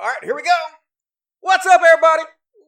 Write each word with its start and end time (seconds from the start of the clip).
All 0.00 0.06
right, 0.06 0.22
here 0.22 0.36
we 0.36 0.42
go. 0.42 0.60
What's 1.40 1.66
up, 1.66 1.80
everybody? 1.84 2.22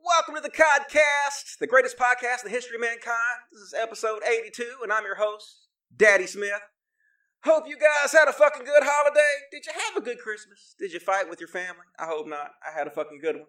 Welcome 0.05 0.35
to 0.35 0.41
the 0.41 0.51
Cultcast, 0.51 1.59
the 1.61 1.67
greatest 1.69 1.97
podcast 1.97 2.43
in 2.43 2.51
the 2.51 2.57
history 2.57 2.75
of 2.75 2.81
mankind. 2.81 3.47
This 3.53 3.61
is 3.61 3.75
episode 3.81 4.23
82, 4.29 4.79
and 4.83 4.93
I'm 4.93 5.05
your 5.05 5.15
host, 5.15 5.69
Daddy 5.97 6.27
Smith. 6.27 6.59
Hope 7.45 7.69
you 7.69 7.77
guys 7.79 8.11
had 8.11 8.27
a 8.27 8.33
fucking 8.33 8.65
good 8.65 8.83
holiday. 8.83 9.47
Did 9.53 9.65
you 9.65 9.73
have 9.79 10.03
a 10.03 10.05
good 10.05 10.19
Christmas? 10.19 10.75
Did 10.77 10.93
you 10.93 10.99
fight 10.99 11.31
with 11.31 11.39
your 11.39 11.49
family? 11.49 11.87
I 12.01 12.07
hope 12.07 12.27
not. 12.27 12.51
I 12.67 12.77
had 12.77 12.89
a 12.89 12.91
fucking 12.91 13.21
good 13.23 13.37
one. 13.37 13.47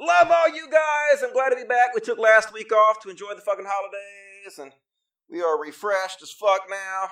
Love 0.00 0.30
all 0.30 0.48
you 0.48 0.70
guys. 0.70 1.22
I'm 1.22 1.34
glad 1.34 1.50
to 1.50 1.56
be 1.56 1.64
back. 1.64 1.94
We 1.94 2.00
took 2.00 2.18
last 2.18 2.50
week 2.54 2.72
off 2.72 3.02
to 3.02 3.10
enjoy 3.10 3.34
the 3.34 3.42
fucking 3.42 3.66
holidays, 3.68 4.58
and 4.58 4.72
we 5.28 5.42
are 5.42 5.60
refreshed 5.60 6.22
as 6.22 6.30
fuck 6.30 6.62
now. 6.70 7.10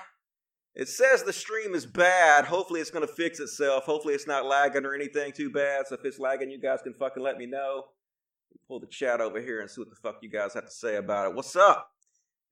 It 0.75 0.89
says 0.89 1.23
the 1.23 1.33
stream 1.33 1.75
is 1.75 1.85
bad. 1.85 2.45
Hopefully 2.45 2.81
it's 2.81 2.91
going 2.91 3.07
to 3.07 3.13
fix 3.13 3.41
itself. 3.41 3.85
Hopefully 3.85 4.15
it's 4.15 4.27
not 4.27 4.47
lagging 4.47 4.85
or 4.85 4.95
anything 4.95 5.33
too 5.33 5.51
bad. 5.51 5.87
So 5.89 5.97
if 5.97 6.05
it's 6.05 6.19
lagging, 6.19 6.51
you 6.51 6.61
guys 6.61 6.81
can 6.83 6.95
fucking 6.95 7.23
let 7.23 7.39
me 7.39 7.47
know. 7.47 7.85
Pull 8.69 8.81
the 8.81 8.87
chat 8.87 9.21
over 9.21 9.41
here 9.41 9.61
and 9.61 9.71
see 9.71 9.81
what 9.81 9.91
the 9.91 9.97
fuck 9.97 10.19
you 10.23 10.31
guys 10.31 10.55
have 10.55 10.65
to 10.65 10.71
say 10.71 10.97
about 10.97 11.29
it. 11.29 11.35
What's 11.35 11.57
up? 11.57 11.91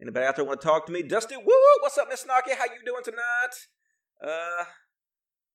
Anybody 0.01 0.27
out 0.27 0.37
there 0.37 0.45
want 0.45 0.61
to 0.61 0.67
talk 0.67 0.87
to 0.87 0.93
me? 0.93 1.03
Dusty, 1.03 1.37
woo! 1.37 1.53
What's 1.81 1.99
up, 1.99 2.09
Miss 2.09 2.25
Snarky? 2.25 2.57
How 2.57 2.65
you 2.65 2.85
doing 2.85 3.03
tonight? 3.05 3.55
Uh, 4.23 4.65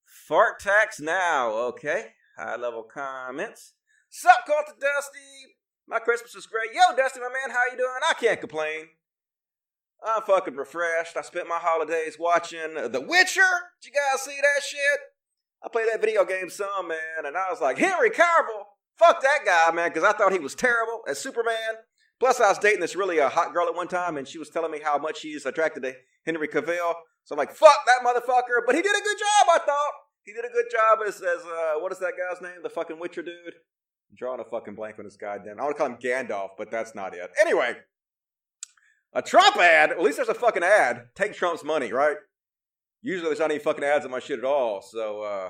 fart 0.06 0.60
tax 0.60 1.00
now. 1.00 1.52
Okay. 1.52 2.08
High 2.38 2.56
level 2.56 2.84
comments. 2.84 3.74
Sup, 4.10 4.46
to 4.46 4.52
Dusty. 4.52 5.56
My 5.88 6.00
Christmas 6.00 6.36
was 6.36 6.46
great. 6.46 6.72
Yo, 6.74 6.96
Dusty, 6.96 7.20
my 7.20 7.28
man, 7.28 7.56
how 7.56 7.66
you 7.72 7.78
doing? 7.78 7.90
I 8.10 8.14
can't 8.14 8.40
complain. 8.40 8.88
I'm 10.06 10.22
fucking 10.24 10.56
refreshed. 10.56 11.16
I 11.16 11.22
spent 11.22 11.48
my 11.48 11.60
holidays 11.60 12.18
watching 12.20 12.74
The 12.74 13.02
Witcher. 13.02 13.42
Did 13.82 13.90
you 13.90 13.94
guys 13.94 14.22
see 14.22 14.38
that 14.42 14.64
shit? 14.64 15.00
I 15.64 15.70
played 15.70 15.88
that 15.92 16.02
video 16.02 16.26
game 16.26 16.50
some, 16.50 16.90
man, 16.90 17.26
and 17.26 17.38
I 17.38 17.46
was 17.50 17.62
like, 17.62 17.78
Henry 17.78 18.10
Cavill, 18.10 18.66
fuck 18.98 19.22
that 19.22 19.40
guy, 19.46 19.72
man, 19.74 19.90
because 19.90 20.04
I 20.04 20.12
thought 20.12 20.34
he 20.34 20.40
was 20.40 20.56
terrible 20.56 21.04
as 21.08 21.20
Superman. 21.20 21.76
Plus, 22.20 22.42
I 22.42 22.50
was 22.50 22.58
dating 22.60 22.82
this 22.82 22.98
really 22.98 23.20
uh, 23.20 23.30
hot 23.30 23.54
girl 23.54 23.68
at 23.68 23.76
one 23.76 23.88
time, 23.88 24.18
and 24.18 24.28
she 24.28 24.38
was 24.38 24.50
telling 24.50 24.72
me 24.72 24.82
how 24.84 24.98
much 24.98 25.20
she's 25.20 25.46
attracted 25.46 25.84
to 25.84 25.94
Henry 26.26 26.50
Cavill. 26.50 26.96
So 27.24 27.36
I'm 27.36 27.38
like, 27.38 27.52
fuck 27.52 27.78
that 27.86 28.06
motherfucker. 28.06 28.66
But 28.66 28.76
he 28.76 28.82
did 28.82 28.92
a 28.92 29.04
good 29.04 29.18
job, 29.18 29.48
I 29.50 29.60
thought. 29.66 29.92
He 30.24 30.34
did 30.34 30.46
a 30.46 30.50
good 30.50 30.66
job 30.70 31.00
as, 31.08 31.16
as 31.16 31.46
uh, 31.46 31.80
what 31.80 31.92
is 31.92 32.00
that 32.00 32.14
guy's 32.18 32.42
name? 32.42 32.62
The 32.62 32.70
fucking 32.70 33.00
Witcher 33.00 33.24
dude? 33.24 33.36
I'm 33.46 34.16
drawing 34.18 34.42
a 34.42 34.46
fucking 34.46 34.76
blank 34.76 35.00
on 35.00 35.06
this 35.06 35.18
goddamn. 35.18 35.60
I 35.60 35.64
want 35.64 35.76
to 35.76 35.78
call 35.78 35.88
him 35.88 35.98
Gandalf, 35.98 36.50
but 36.58 36.70
that's 36.72 36.94
not 36.94 37.14
it. 37.14 37.30
Anyway, 37.42 37.78
a 39.14 39.22
Trump 39.22 39.58
ad. 39.58 39.92
At 39.92 40.02
least 40.02 40.18
there's 40.18 40.30
a 40.30 40.34
fucking 40.34 40.64
ad. 40.64 41.08
Take 41.16 41.34
Trump's 41.34 41.64
money, 41.64 41.92
right? 41.92 42.18
Usually 43.02 43.30
there's 43.30 43.40
not 43.40 43.52
any 43.52 43.60
fucking 43.60 43.84
ads 43.84 44.06
on 44.06 44.12
my 44.12 44.20
shit 44.20 44.40
at 44.40 44.46
all. 44.46 44.82
So, 44.82 45.22
uh, 45.22 45.50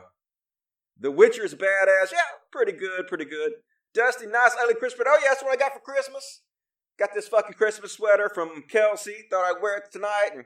The 0.99 1.11
Witcher's 1.11 1.53
badass. 1.53 2.11
Yeah, 2.11 2.19
pretty 2.51 2.71
good, 2.71 3.07
pretty 3.07 3.25
good. 3.25 3.53
Dusty, 3.93 4.25
nice, 4.25 4.55
ugly 4.59 4.75
Christmas. 4.75 5.07
Oh, 5.07 5.19
yeah, 5.21 5.29
that's 5.29 5.43
what 5.43 5.53
I 5.53 5.55
got 5.55 5.73
for 5.73 5.79
Christmas. 5.79 6.41
Got 6.97 7.09
this 7.13 7.27
fucking 7.27 7.53
Christmas 7.55 7.91
sweater 7.91 8.29
from 8.33 8.63
Kelsey. 8.69 9.25
Thought 9.29 9.55
I'd 9.55 9.61
wear 9.61 9.77
it 9.77 9.91
tonight 9.91 10.29
and 10.33 10.45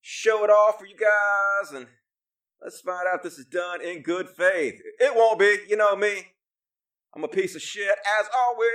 show 0.00 0.44
it 0.44 0.50
off 0.50 0.78
for 0.78 0.86
you 0.86 0.96
guys. 0.96 1.72
And 1.72 1.86
let's 2.62 2.80
find 2.80 3.06
out 3.12 3.22
this 3.22 3.38
is 3.38 3.44
done 3.44 3.80
in 3.80 4.02
good 4.02 4.28
faith. 4.28 4.80
It 5.00 5.14
won't 5.14 5.38
be. 5.38 5.58
You 5.68 5.76
know 5.76 5.96
me. 5.96 6.28
I'm 7.14 7.24
a 7.24 7.28
piece 7.28 7.54
of 7.56 7.62
shit, 7.62 7.96
as 8.20 8.26
always. 8.36 8.68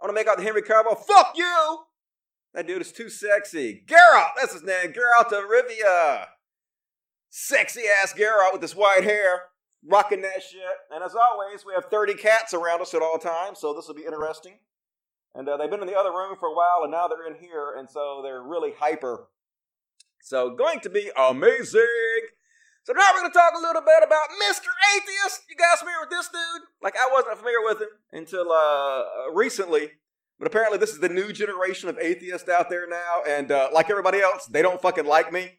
I 0.00 0.04
want 0.04 0.10
to 0.10 0.12
make 0.12 0.26
out 0.26 0.36
the 0.36 0.42
Henry 0.42 0.62
Cavill. 0.62 0.98
Fuck 0.98 1.34
you! 1.36 1.78
That 2.54 2.66
dude 2.66 2.82
is 2.82 2.92
too 2.92 3.08
sexy. 3.08 3.84
Geralt, 3.86 4.32
that's 4.36 4.52
his 4.52 4.62
name. 4.62 4.92
Geralt 4.92 5.32
of 5.32 5.44
Rivia. 5.44 6.26
Sexy 7.28 7.82
ass 8.02 8.12
Geralt 8.12 8.52
with 8.52 8.62
his 8.62 8.74
white 8.74 9.04
hair, 9.04 9.42
rocking 9.86 10.22
that 10.22 10.42
shit. 10.42 10.60
And 10.90 11.04
as 11.04 11.14
always, 11.14 11.64
we 11.64 11.72
have 11.74 11.84
30 11.84 12.14
cats 12.14 12.52
around 12.52 12.80
us 12.80 12.92
at 12.92 13.02
all 13.02 13.18
times, 13.18 13.60
so 13.60 13.72
this 13.72 13.86
will 13.86 13.94
be 13.94 14.04
interesting. 14.04 14.58
And 15.34 15.48
uh, 15.48 15.56
they've 15.56 15.70
been 15.70 15.80
in 15.80 15.86
the 15.86 15.96
other 15.96 16.10
room 16.10 16.36
for 16.40 16.48
a 16.48 16.54
while, 16.54 16.80
and 16.82 16.90
now 16.90 17.06
they're 17.06 17.28
in 17.28 17.40
here, 17.40 17.76
and 17.78 17.88
so 17.88 18.20
they're 18.24 18.42
really 18.42 18.72
hyper. 18.78 19.28
So, 20.22 20.50
going 20.50 20.80
to 20.80 20.90
be 20.90 21.10
amazing. 21.16 22.26
So, 22.82 22.92
now 22.92 23.04
we're 23.14 23.20
going 23.20 23.32
to 23.32 23.38
talk 23.38 23.52
a 23.56 23.62
little 23.62 23.82
bit 23.82 24.02
about 24.04 24.28
Mr. 24.50 24.66
Atheist. 24.96 25.42
You 25.48 25.56
guys 25.56 25.78
familiar 25.78 26.00
with 26.00 26.10
this 26.10 26.28
dude? 26.28 26.62
Like, 26.82 26.96
I 26.98 27.08
wasn't 27.12 27.38
familiar 27.38 27.62
with 27.62 27.80
him 27.80 27.88
until 28.12 28.50
uh, 28.50 29.30
recently. 29.32 29.92
But 30.40 30.46
apparently, 30.46 30.78
this 30.78 30.90
is 30.90 31.00
the 31.00 31.10
new 31.10 31.34
generation 31.34 31.90
of 31.90 31.98
atheists 31.98 32.48
out 32.48 32.70
there 32.70 32.88
now, 32.88 33.20
and 33.28 33.52
uh, 33.52 33.68
like 33.74 33.90
everybody 33.90 34.20
else, 34.20 34.46
they 34.46 34.62
don't 34.62 34.80
fucking 34.80 35.04
like 35.04 35.30
me. 35.30 35.58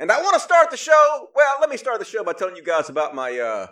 And 0.00 0.10
I 0.10 0.20
want 0.22 0.32
to 0.32 0.40
start 0.40 0.70
the 0.70 0.78
show. 0.78 1.28
Well, 1.34 1.56
let 1.60 1.68
me 1.68 1.76
start 1.76 1.98
the 1.98 2.06
show 2.06 2.24
by 2.24 2.32
telling 2.32 2.56
you 2.56 2.64
guys 2.64 2.88
about 2.88 3.14
my 3.14 3.38
uh, 3.38 3.66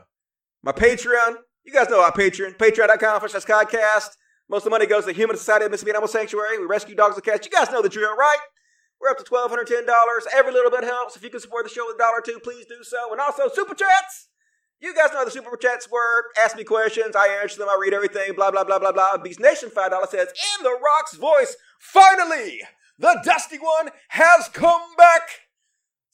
my 0.63 0.73
Patreon. 0.73 1.37
You 1.65 1.73
guys 1.73 1.89
know 1.89 2.03
our 2.03 2.13
Patreon, 2.13 2.59
patreon.com 2.59 3.29
slash 3.29 3.45
podcast. 3.45 4.11
Most 4.51 4.61
of 4.61 4.65
the 4.65 4.71
money 4.71 4.85
goes 4.85 5.05
to 5.05 5.07
the 5.07 5.13
Humane 5.15 5.39
Society 5.39 5.65
of 5.65 5.71
Mississippi 5.71 5.93
Animal 5.93 6.09
Sanctuary. 6.09 6.59
We 6.59 6.67
rescue 6.67 6.95
dogs 6.95 7.15
and 7.15 7.25
cats. 7.25 7.47
You 7.47 7.51
guys 7.51 7.71
know 7.71 7.81
the 7.81 7.89
drill, 7.89 8.15
right? 8.15 8.39
We're 9.01 9.09
up 9.09 9.19
to 9.19 9.25
$1,210. 9.25 9.87
Every 10.35 10.53
little 10.53 10.71
bit 10.71 10.85
helps. 10.85 11.17
If 11.17 11.23
you 11.25 11.31
can 11.31 11.41
support 11.41 11.65
the 11.65 11.71
show 11.71 11.87
with 11.87 11.97
a 11.97 11.99
dollar 11.99 12.19
or 12.19 12.21
two, 12.21 12.39
please 12.41 12.67
do 12.67 12.83
so. 12.83 13.11
And 13.11 13.21
also, 13.21 13.49
super 13.53 13.75
chats. 13.75 14.29
You 14.83 14.93
guys 14.97 15.13
know 15.13 15.19
how 15.19 15.25
the 15.25 15.31
super 15.31 15.57
chats 15.57 15.89
work. 15.89 16.35
Ask 16.43 16.57
me 16.57 16.65
questions. 16.65 17.15
I 17.15 17.39
answer 17.41 17.57
them. 17.59 17.69
I 17.69 17.79
read 17.81 17.95
everything. 17.95 18.35
Blah, 18.35 18.51
blah, 18.51 18.65
blah, 18.65 18.81
blah, 18.81 18.91
blah. 18.91 19.17
Beast 19.17 19.39
Nation 19.39 19.71
$5 19.71 20.09
says, 20.09 20.27
in 20.29 20.65
The 20.65 20.77
Rock's 20.85 21.15
voice, 21.15 21.55
finally, 21.79 22.61
the 22.99 23.21
Dusty 23.25 23.59
One 23.59 23.91
has 24.09 24.49
come 24.49 24.97
back 24.99 25.23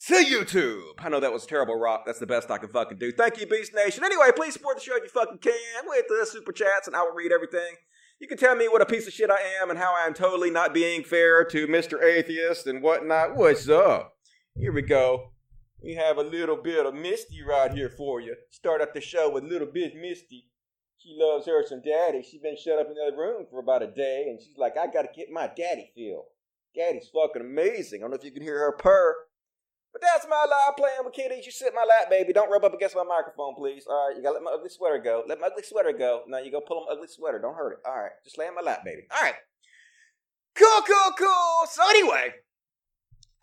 to 0.05 0.23
YouTube. 0.23 0.93
I 0.99 1.09
know 1.09 1.19
that 1.19 1.33
was 1.33 1.47
terrible, 1.47 1.79
Rock. 1.79 2.03
That's 2.05 2.19
the 2.19 2.27
best 2.27 2.51
I 2.51 2.59
can 2.59 2.69
fucking 2.69 2.99
do. 2.99 3.11
Thank 3.11 3.39
you, 3.39 3.47
Beast 3.47 3.73
Nation. 3.73 4.03
Anyway, 4.03 4.27
please 4.35 4.53
support 4.53 4.77
the 4.77 4.83
show 4.83 4.97
if 4.97 5.03
you 5.03 5.09
fucking 5.09 5.39
can 5.39 5.87
with 5.87 6.05
the 6.07 6.27
super 6.29 6.51
chats, 6.51 6.85
and 6.85 6.95
I 6.95 7.01
will 7.01 7.15
read 7.15 7.31
everything. 7.31 7.73
You 8.19 8.27
can 8.27 8.37
tell 8.37 8.55
me 8.55 8.67
what 8.67 8.83
a 8.83 8.85
piece 8.85 9.07
of 9.07 9.13
shit 9.13 9.31
I 9.31 9.39
am 9.59 9.71
and 9.71 9.79
how 9.79 9.95
I 9.95 10.05
am 10.05 10.13
totally 10.13 10.51
not 10.51 10.75
being 10.75 11.03
fair 11.03 11.43
to 11.45 11.65
Mr. 11.65 12.03
Atheist 12.03 12.67
and 12.67 12.83
whatnot. 12.83 13.35
What's 13.35 13.67
up? 13.67 14.13
Here 14.55 14.71
we 14.71 14.83
go. 14.83 15.31
We 15.81 15.95
have 15.95 16.17
a 16.17 16.23
little 16.23 16.57
bit 16.57 16.85
of 16.85 16.93
Misty 16.93 17.41
right 17.41 17.71
here 17.71 17.89
for 17.89 18.19
you. 18.19 18.35
Start 18.49 18.81
up 18.81 18.93
the 18.93 18.99
show 18.99 19.29
with 19.29 19.45
little 19.45 19.67
bit 19.67 19.95
Misty. 19.95 20.49
She 20.97 21.15
loves 21.17 21.45
her 21.45 21.65
some 21.65 21.81
daddy. 21.81 22.21
She's 22.21 22.41
been 22.41 22.57
shut 22.57 22.79
up 22.79 22.87
in 22.87 22.95
the 22.95 23.07
other 23.07 23.17
room 23.17 23.45
for 23.49 23.59
about 23.59 23.83
a 23.83 23.87
day, 23.87 24.25
and 24.27 24.41
she's 24.41 24.57
like, 24.57 24.75
I 24.77 24.87
gotta 24.87 25.07
get 25.15 25.31
my 25.31 25.47
daddy 25.47 25.91
feel. 25.95 26.25
Daddy's 26.75 27.09
fucking 27.13 27.41
amazing. 27.41 28.01
I 28.01 28.03
don't 28.03 28.11
know 28.11 28.17
if 28.17 28.25
you 28.25 28.31
can 28.31 28.43
hear 28.43 28.59
her 28.59 28.73
purr. 28.73 29.15
But 29.93 30.01
that's 30.01 30.27
my 30.29 30.45
live 30.49 30.75
playing 30.77 31.05
with 31.05 31.13
kitties. 31.13 31.45
You 31.45 31.51
sit 31.51 31.69
in 31.69 31.75
my 31.75 31.85
lap, 31.87 32.09
baby. 32.09 32.33
Don't 32.33 32.51
rub 32.51 32.63
up 32.63 32.73
against 32.73 32.95
my 32.95 33.03
microphone, 33.03 33.55
please. 33.55 33.87
All 33.89 34.07
right, 34.07 34.15
you 34.15 34.21
gotta 34.21 34.35
let 34.35 34.43
my 34.43 34.51
ugly 34.51 34.69
sweater 34.69 34.99
go. 34.99 35.23
Let 35.27 35.39
my 35.39 35.47
ugly 35.47 35.63
sweater 35.63 35.93
go. 35.93 36.23
Now 36.27 36.39
you 36.39 36.51
go 36.51 36.61
pull 36.61 36.85
my 36.85 36.93
ugly 36.93 37.07
sweater. 37.07 37.39
Don't 37.39 37.55
hurt 37.55 37.73
it. 37.73 37.79
All 37.87 37.95
right, 37.95 38.11
just 38.23 38.37
lay 38.37 38.47
in 38.47 38.53
my 38.53 38.61
lap, 38.61 38.83
baby. 38.83 39.03
All 39.09 39.23
right. 39.23 39.35
Cool, 40.55 40.81
cool, 40.85 41.11
cool. 41.17 41.67
So 41.71 41.81
anyway, 41.89 42.33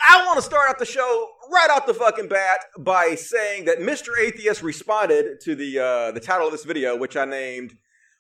I 0.01 0.25
want 0.27 0.37
to 0.37 0.43
start 0.43 0.69
out 0.69 0.79
the 0.79 0.85
show 0.85 1.29
right 1.51 1.71
off 1.71 1.87
the 1.87 1.95
fucking 1.95 2.29
bat 2.29 2.61
by 2.79 3.15
saying 3.15 3.65
that 3.67 3.79
Mr. 3.79 4.09
Atheist 4.19 4.63
responded 4.63 5.41
to 5.43 5.55
the 5.55 5.79
uh, 5.79 6.13
the 6.13 6.21
title 6.21 6.47
of 6.47 6.53
this 6.53 6.65
video, 6.65 6.97
which 6.97 7.17
I 7.17 7.25
named 7.25 7.75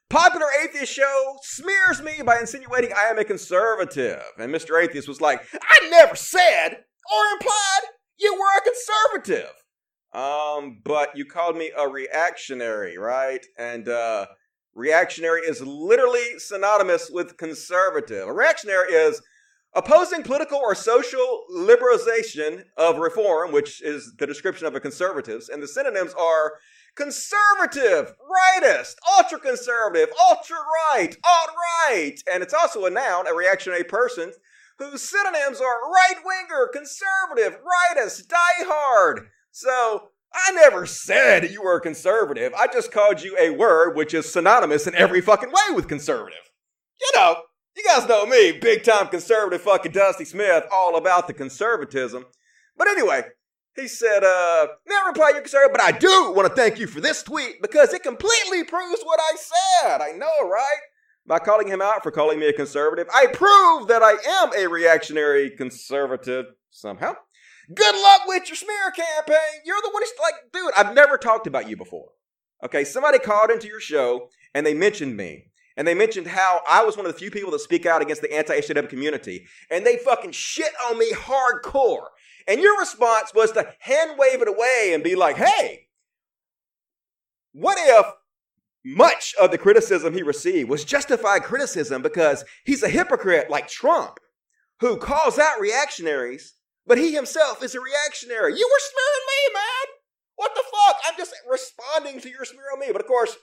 "Popular 0.08 0.46
Atheist 0.64 0.92
Show 0.92 1.36
Smears 1.42 2.02
Me 2.02 2.22
by 2.24 2.38
Insinuating 2.38 2.92
I 2.96 3.10
Am 3.10 3.18
a 3.18 3.24
Conservative." 3.24 4.22
And 4.38 4.54
Mr. 4.54 4.82
Atheist 4.82 5.08
was 5.08 5.20
like, 5.20 5.46
"I 5.54 5.88
never 5.90 6.16
said 6.16 6.68
or 6.72 7.32
implied 7.34 7.90
you 8.18 8.34
were 8.34 8.58
a 8.58 9.20
conservative." 9.20 9.52
Um, 10.12 10.80
but 10.82 11.16
you 11.16 11.26
called 11.26 11.56
me 11.56 11.72
a 11.76 11.86
reactionary, 11.86 12.96
right? 12.96 13.44
And 13.58 13.88
uh, 13.88 14.26
reactionary 14.74 15.42
is 15.42 15.60
literally 15.60 16.38
synonymous 16.38 17.10
with 17.10 17.36
conservative. 17.36 18.26
A 18.26 18.32
reactionary 18.32 18.92
is 18.92 19.20
Opposing 19.76 20.22
political 20.22 20.56
or 20.58 20.74
social 20.74 21.44
liberalization 21.54 22.64
of 22.78 22.96
reform, 22.96 23.52
which 23.52 23.82
is 23.82 24.14
the 24.18 24.26
description 24.26 24.66
of 24.66 24.74
a 24.74 24.80
conservatives, 24.80 25.50
and 25.50 25.62
the 25.62 25.68
synonyms 25.68 26.14
are 26.14 26.54
conservative, 26.94 28.14
rightist, 28.26 28.94
ultra 29.18 29.38
conservative, 29.38 30.08
ultra 30.30 30.56
right, 30.56 31.14
alt 31.22 31.50
right, 31.90 32.16
and 32.32 32.42
it's 32.42 32.54
also 32.54 32.86
a 32.86 32.90
noun, 32.90 33.28
a 33.28 33.34
reactionary 33.34 33.84
person, 33.84 34.32
whose 34.78 35.02
synonyms 35.02 35.60
are 35.60 35.92
right 35.92 36.22
winger, 36.24 36.70
conservative, 36.72 37.60
rightist, 37.60 38.28
diehard. 38.28 39.26
So 39.50 40.08
I 40.32 40.52
never 40.52 40.86
said 40.86 41.50
you 41.50 41.62
were 41.62 41.76
a 41.76 41.80
conservative. 41.82 42.54
I 42.54 42.66
just 42.66 42.90
called 42.90 43.22
you 43.22 43.36
a 43.38 43.50
word 43.50 43.94
which 43.94 44.14
is 44.14 44.32
synonymous 44.32 44.86
in 44.86 44.94
every 44.94 45.20
fucking 45.20 45.50
way 45.50 45.74
with 45.74 45.86
conservative. 45.86 46.50
You 46.98 47.10
know, 47.14 47.42
you 47.76 47.84
guys 47.84 48.08
know 48.08 48.26
me, 48.26 48.52
big 48.52 48.82
time 48.82 49.08
conservative 49.08 49.62
fucking 49.62 49.92
Dusty 49.92 50.24
Smith, 50.24 50.64
all 50.72 50.96
about 50.96 51.26
the 51.26 51.34
conservatism. 51.34 52.26
But 52.76 52.88
anyway, 52.88 53.22
he 53.76 53.88
said, 53.88 54.24
uh, 54.24 54.68
reply 55.06 55.30
you're 55.30 55.40
conservative, 55.40 55.72
but 55.72 55.82
I 55.82 55.92
do 55.92 56.32
want 56.32 56.48
to 56.48 56.54
thank 56.54 56.78
you 56.78 56.86
for 56.86 57.00
this 57.00 57.22
tweet 57.22 57.60
because 57.62 57.92
it 57.92 58.02
completely 58.02 58.64
proves 58.64 59.02
what 59.02 59.20
I 59.20 59.36
said. 59.36 60.00
I 60.00 60.12
know, 60.12 60.48
right? 60.48 60.80
By 61.26 61.38
calling 61.38 61.68
him 61.68 61.82
out 61.82 62.02
for 62.02 62.10
calling 62.10 62.38
me 62.38 62.48
a 62.48 62.52
conservative, 62.52 63.06
I 63.12 63.26
prove 63.26 63.88
that 63.88 64.02
I 64.02 64.12
am 64.42 64.52
a 64.56 64.68
reactionary 64.68 65.50
conservative 65.50 66.46
somehow. 66.70 67.14
Good 67.74 67.94
luck 67.94 68.22
with 68.26 68.48
your 68.48 68.56
smear 68.56 68.90
campaign. 68.92 69.62
You're 69.64 69.80
the 69.82 69.90
one 69.90 70.02
who's 70.02 70.12
like, 70.22 70.34
dude, 70.52 70.72
I've 70.76 70.94
never 70.94 71.18
talked 71.18 71.46
about 71.46 71.68
you 71.68 71.76
before. 71.76 72.10
Okay, 72.64 72.84
somebody 72.84 73.18
called 73.18 73.50
into 73.50 73.66
your 73.66 73.80
show 73.80 74.28
and 74.54 74.64
they 74.64 74.74
mentioned 74.74 75.16
me. 75.16 75.50
And 75.76 75.86
they 75.86 75.94
mentioned 75.94 76.28
how 76.28 76.62
I 76.68 76.84
was 76.84 76.96
one 76.96 77.06
of 77.06 77.12
the 77.12 77.18
few 77.18 77.30
people 77.30 77.50
that 77.50 77.60
speak 77.60 77.84
out 77.84 78.02
against 78.02 78.22
the 78.22 78.32
anti 78.32 78.58
SJW 78.60 78.88
community. 78.88 79.46
And 79.70 79.84
they 79.84 79.98
fucking 79.98 80.32
shit 80.32 80.72
on 80.88 80.98
me 80.98 81.12
hardcore. 81.12 82.06
And 82.48 82.60
your 82.60 82.78
response 82.78 83.32
was 83.34 83.52
to 83.52 83.74
hand 83.80 84.12
wave 84.18 84.40
it 84.40 84.48
away 84.48 84.92
and 84.94 85.04
be 85.04 85.14
like, 85.14 85.36
hey, 85.36 85.88
what 87.52 87.76
if 87.80 88.06
much 88.84 89.34
of 89.40 89.50
the 89.50 89.58
criticism 89.58 90.14
he 90.14 90.22
received 90.22 90.70
was 90.70 90.84
justified 90.84 91.42
criticism 91.42 92.02
because 92.02 92.44
he's 92.64 92.82
a 92.82 92.88
hypocrite 92.88 93.50
like 93.50 93.66
Trump, 93.66 94.20
who 94.80 94.96
calls 94.96 95.38
out 95.38 95.60
reactionaries, 95.60 96.54
but 96.86 96.98
he 96.98 97.12
himself 97.12 97.62
is 97.64 97.74
a 97.74 97.80
reactionary? 97.80 98.56
You 98.56 98.68
were 98.70 98.80
smearing 98.80 99.26
me, 99.26 99.54
man. 99.54 99.96
What 100.36 100.54
the 100.54 100.62
fuck? 100.62 100.96
I'm 101.06 101.16
just 101.16 101.34
responding 101.50 102.20
to 102.20 102.30
your 102.30 102.44
smear 102.44 102.66
on 102.72 102.78
me. 102.78 102.88
But 102.92 103.00
of 103.00 103.08
course, 103.08 103.36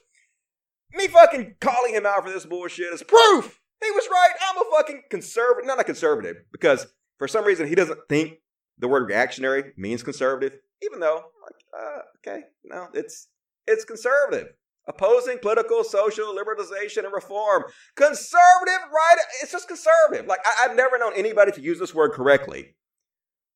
me 0.93 1.07
fucking 1.07 1.55
calling 1.59 1.93
him 1.93 2.05
out 2.05 2.23
for 2.23 2.31
this 2.31 2.45
bullshit 2.45 2.93
is 2.93 3.03
proof. 3.03 3.59
He 3.83 3.91
was 3.91 4.07
right. 4.09 4.31
I'm 4.49 4.61
a 4.61 4.69
fucking 4.77 5.03
conservative. 5.09 5.67
Not 5.67 5.79
a 5.79 5.83
conservative, 5.83 6.37
because 6.51 6.87
for 7.17 7.27
some 7.27 7.45
reason 7.45 7.67
he 7.67 7.75
doesn't 7.75 7.99
think 8.07 8.39
the 8.77 8.87
word 8.87 9.07
reactionary 9.07 9.73
means 9.77 10.03
conservative, 10.03 10.59
even 10.81 10.99
though, 10.99 11.23
like, 11.43 11.81
uh, 11.81 11.99
okay, 12.19 12.45
no, 12.63 12.87
it's 12.93 13.27
it's 13.67 13.85
conservative. 13.85 14.47
Opposing 14.85 15.37
political, 15.39 15.83
social 15.85 16.35
liberalization 16.35 17.05
and 17.05 17.13
reform. 17.13 17.63
Conservative, 17.95 18.81
right? 18.93 19.15
It's 19.41 19.53
just 19.53 19.69
conservative. 19.69 20.27
Like, 20.27 20.41
I, 20.45 20.65
I've 20.65 20.75
never 20.75 20.97
known 20.97 21.13
anybody 21.15 21.53
to 21.53 21.61
use 21.61 21.79
this 21.79 21.95
word 21.95 22.11
correctly 22.11 22.75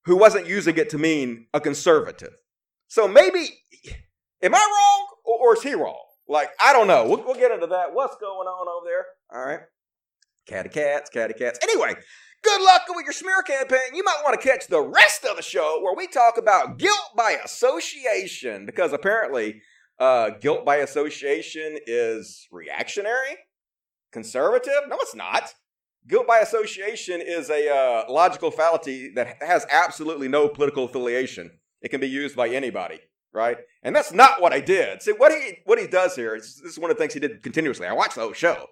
who 0.06 0.16
wasn't 0.16 0.48
using 0.48 0.78
it 0.78 0.90
to 0.92 0.98
mean 0.98 1.48
a 1.54 1.60
conservative. 1.60 2.32
So 2.88 3.10
maybe, 3.10 3.50
am 4.42 4.56
I 4.56 4.58
wrong 4.58 5.08
or, 5.26 5.50
or 5.50 5.54
is 5.58 5.64
he 5.64 5.74
wrong? 5.74 6.07
Like, 6.28 6.50
I 6.60 6.74
don't 6.74 6.88
know. 6.88 7.06
We'll, 7.06 7.24
we'll, 7.24 7.36
get 7.36 7.52
into 7.52 7.68
that. 7.68 7.94
What's 7.94 8.18
going 8.18 8.48
on 8.48 8.68
over 8.68 8.86
there? 8.86 9.06
All 9.32 9.46
right. 9.46 9.62
Catty 10.48 10.70
cats, 10.70 11.10
catty 11.10 11.34
cats. 11.34 11.60
Anyway, 11.62 11.94
good 12.44 12.62
luck 12.62 12.84
with 12.90 13.06
your 13.06 13.14
smear 13.14 13.42
campaign. 13.44 13.94
You 13.94 14.04
might 14.04 14.22
want 14.24 14.40
to 14.40 14.48
catch 14.48 14.68
the 14.68 14.82
rest 14.82 15.26
of 15.26 15.38
the 15.38 15.44
show 15.44 15.80
where 15.82 15.96
we 15.96 16.08
talk 16.08 16.38
about 16.38 16.78
guilt 16.78 17.12
by 17.16 17.38
association 17.44 18.66
because 18.66 18.94
apparently 18.94 19.62
uh, 20.00 20.32
guilt 20.42 20.66
by 20.66 20.78
association 20.78 21.78
is 21.86 22.48
reactionary, 22.52 23.38
conservative. 24.12 24.84
No, 24.88 24.98
it's 25.02 25.16
not. 25.16 25.54
Guilt 26.08 26.28
by 26.28 26.40
association 26.40 27.22
is 27.22 27.50
a 27.50 27.70
uh, 27.70 28.12
logical 28.12 28.52
fallacy 28.52 29.12
that 29.16 29.42
has 29.44 29.66
absolutely 29.70 30.30
no 30.30 30.48
political 30.48 30.86
affiliation. 30.86 31.52
It 31.82 31.90
can 31.90 32.00
be 32.00 32.08
used 32.08 32.36
by 32.36 32.48
anybody, 32.48 33.00
right? 33.38 33.58
And 33.84 33.96
that's 33.96 34.12
not 34.12 34.42
what 34.42 34.52
I 34.52 34.60
did. 34.60 35.02
See, 35.02 35.12
what 35.12 35.32
he 35.32 35.60
what 35.64 35.80
he 35.80 35.88
does 35.88 36.16
here 36.16 36.36
is 36.36 36.60
this 36.62 36.74
is 36.74 36.80
one 36.80 36.92
of 36.92 36.98
the 36.98 37.02
things 37.02 37.14
he 37.14 37.20
did 37.20 37.44
continuously. 37.44 37.88
I 37.88 37.94
watched 37.94 38.16
the 38.16 38.22
whole 38.22 38.34
show. 38.34 38.66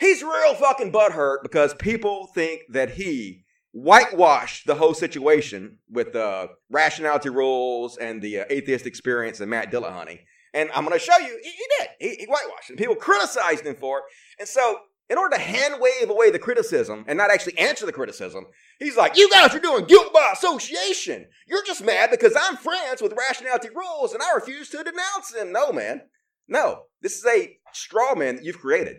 He's 0.00 0.22
real 0.22 0.54
fucking 0.54 0.92
butthurt 0.92 1.38
because 1.42 1.74
people 1.74 2.28
think 2.34 2.62
that 2.70 2.90
he 2.90 3.44
whitewashed 3.72 4.66
the 4.66 4.74
whole 4.74 4.94
situation 4.94 5.78
with 5.90 6.12
the 6.12 6.50
rationality 6.70 7.30
rules 7.30 7.96
and 7.96 8.20
the 8.20 8.40
uh, 8.40 8.44
atheist 8.50 8.86
experience 8.86 9.40
and 9.40 9.50
Matt 9.50 9.70
Dillahunty. 9.70 10.20
And 10.54 10.70
I'm 10.74 10.84
going 10.84 10.98
to 10.98 11.04
show 11.04 11.16
you, 11.18 11.38
he, 11.42 11.50
he 11.50 11.64
did. 11.78 11.88
He, 12.00 12.16
he, 12.22 12.26
whitewashed, 12.26 12.70
and 12.70 12.78
people 12.78 12.94
criticized 12.94 13.66
him 13.66 13.76
for 13.76 13.98
it. 13.98 14.04
And 14.40 14.48
so, 14.48 14.78
in 15.10 15.18
order 15.18 15.36
to 15.36 15.42
hand 15.42 15.74
wave 15.80 16.10
away 16.10 16.30
the 16.30 16.38
criticism 16.38 17.04
and 17.06 17.16
not 17.16 17.30
actually 17.30 17.58
answer 17.58 17.86
the 17.86 17.92
criticism, 17.92 18.46
he's 18.78 18.96
like, 18.96 19.16
"You 19.16 19.30
guys 19.30 19.54
are 19.54 19.60
doing 19.60 19.84
guilt 19.86 20.12
by 20.12 20.30
association. 20.32 21.28
You're 21.46 21.64
just 21.64 21.84
mad 21.84 22.10
because 22.10 22.36
I'm 22.38 22.56
friends 22.56 23.00
with 23.00 23.14
rationality 23.16 23.68
rules, 23.74 24.12
and 24.12 24.22
I 24.22 24.34
refuse 24.34 24.70
to 24.70 24.84
denounce 24.84 25.30
them." 25.32 25.52
No, 25.52 25.72
man, 25.72 26.02
no. 26.46 26.86
This 27.00 27.16
is 27.16 27.26
a 27.26 27.58
straw 27.72 28.14
man 28.14 28.36
that 28.36 28.44
you've 28.44 28.60
created 28.60 28.98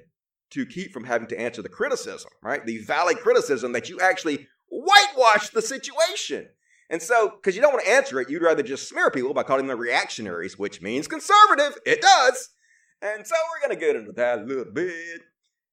to 0.52 0.66
keep 0.66 0.92
from 0.92 1.04
having 1.04 1.28
to 1.28 1.40
answer 1.40 1.62
the 1.62 1.70
criticism, 1.70 2.32
right? 2.42 2.66
The 2.66 2.80
valid 2.80 3.20
criticism 3.20 3.72
that 3.74 3.90
you 3.90 4.00
actually 4.00 4.48
whitewashed 4.68 5.54
the 5.54 5.62
situation. 5.62 6.50
And 6.90 7.04
so, 7.04 7.30
because 7.30 7.56
you 7.56 7.62
don't 7.62 7.74
want 7.74 7.86
to 7.86 7.92
answer 7.92 8.20
it, 8.20 8.30
you'd 8.32 8.42
rather 8.42 8.64
just 8.64 8.90
smear 8.90 9.12
people 9.12 9.34
by 9.34 9.44
calling 9.44 9.68
them 9.68 9.80
reactionaries, 9.80 10.58
which 10.58 10.82
means 10.82 11.08
conservative. 11.08 11.78
It 11.86 12.02
does. 12.02 12.50
And 13.02 13.28
so 13.28 13.36
we're 13.36 13.68
going 13.68 13.80
to 13.80 13.86
get 13.86 13.96
into 13.96 14.12
that 14.14 14.40
a 14.40 14.44
little 14.44 14.66
bit. 14.66 15.22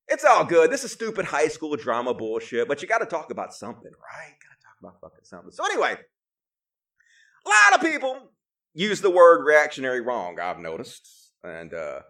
It's 0.09 0.25
all 0.25 0.45
good. 0.45 0.71
This 0.71 0.85
is 0.85 0.93
stupid 0.93 1.25
high 1.25 1.49
school 1.49 1.75
drama 1.77 2.15
bullshit, 2.15 2.69
but 2.69 2.81
you 2.81 2.89
got 2.89 2.99
to 2.99 3.07
talk 3.07 3.31
about 3.31 3.53
something, 3.53 3.91
right? 3.91 4.35
Got 4.41 4.59
to 4.59 4.65
talk 4.65 4.77
about 4.81 5.01
fucking 5.01 5.25
something. 5.25 5.51
So, 5.51 5.65
anyway, 5.65 5.97
a 7.45 7.49
lot 7.49 7.75
of 7.75 7.81
people 7.81 8.31
use 8.73 9.01
the 9.01 9.11
word 9.11 9.45
reactionary 9.45 10.01
wrong, 10.01 10.39
I've 10.39 10.59
noticed. 10.59 11.33
And 11.43 11.75
uh, 11.75 12.01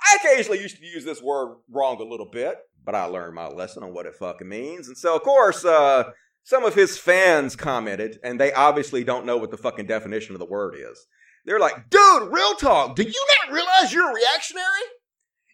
I 0.00 0.18
occasionally 0.22 0.60
used 0.60 0.76
to 0.76 0.84
use 0.84 1.04
this 1.04 1.22
word 1.22 1.56
wrong 1.70 2.00
a 2.00 2.04
little 2.04 2.28
bit, 2.30 2.58
but 2.84 2.94
I 2.94 3.04
learned 3.04 3.34
my 3.34 3.48
lesson 3.48 3.82
on 3.82 3.94
what 3.94 4.06
it 4.06 4.14
fucking 4.14 4.48
means. 4.48 4.88
And 4.88 4.96
so, 4.96 5.16
of 5.16 5.22
course, 5.22 5.64
uh, 5.64 6.10
some 6.42 6.64
of 6.64 6.74
his 6.74 6.98
fans 6.98 7.56
commented, 7.56 8.18
and 8.22 8.38
they 8.38 8.52
obviously 8.52 9.04
don't 9.04 9.24
know 9.24 9.36
what 9.36 9.50
the 9.50 9.56
fucking 9.56 9.86
definition 9.86 10.34
of 10.34 10.38
the 10.38 10.46
word 10.46 10.74
is. 10.76 11.06
They're 11.44 11.60
like, 11.60 11.88
dude, 11.88 12.32
real 12.32 12.54
talk, 12.54 12.94
do 12.96 13.02
you 13.02 13.26
not 13.46 13.54
realize 13.54 13.92
you're 13.92 14.12
reactionary? 14.12 14.66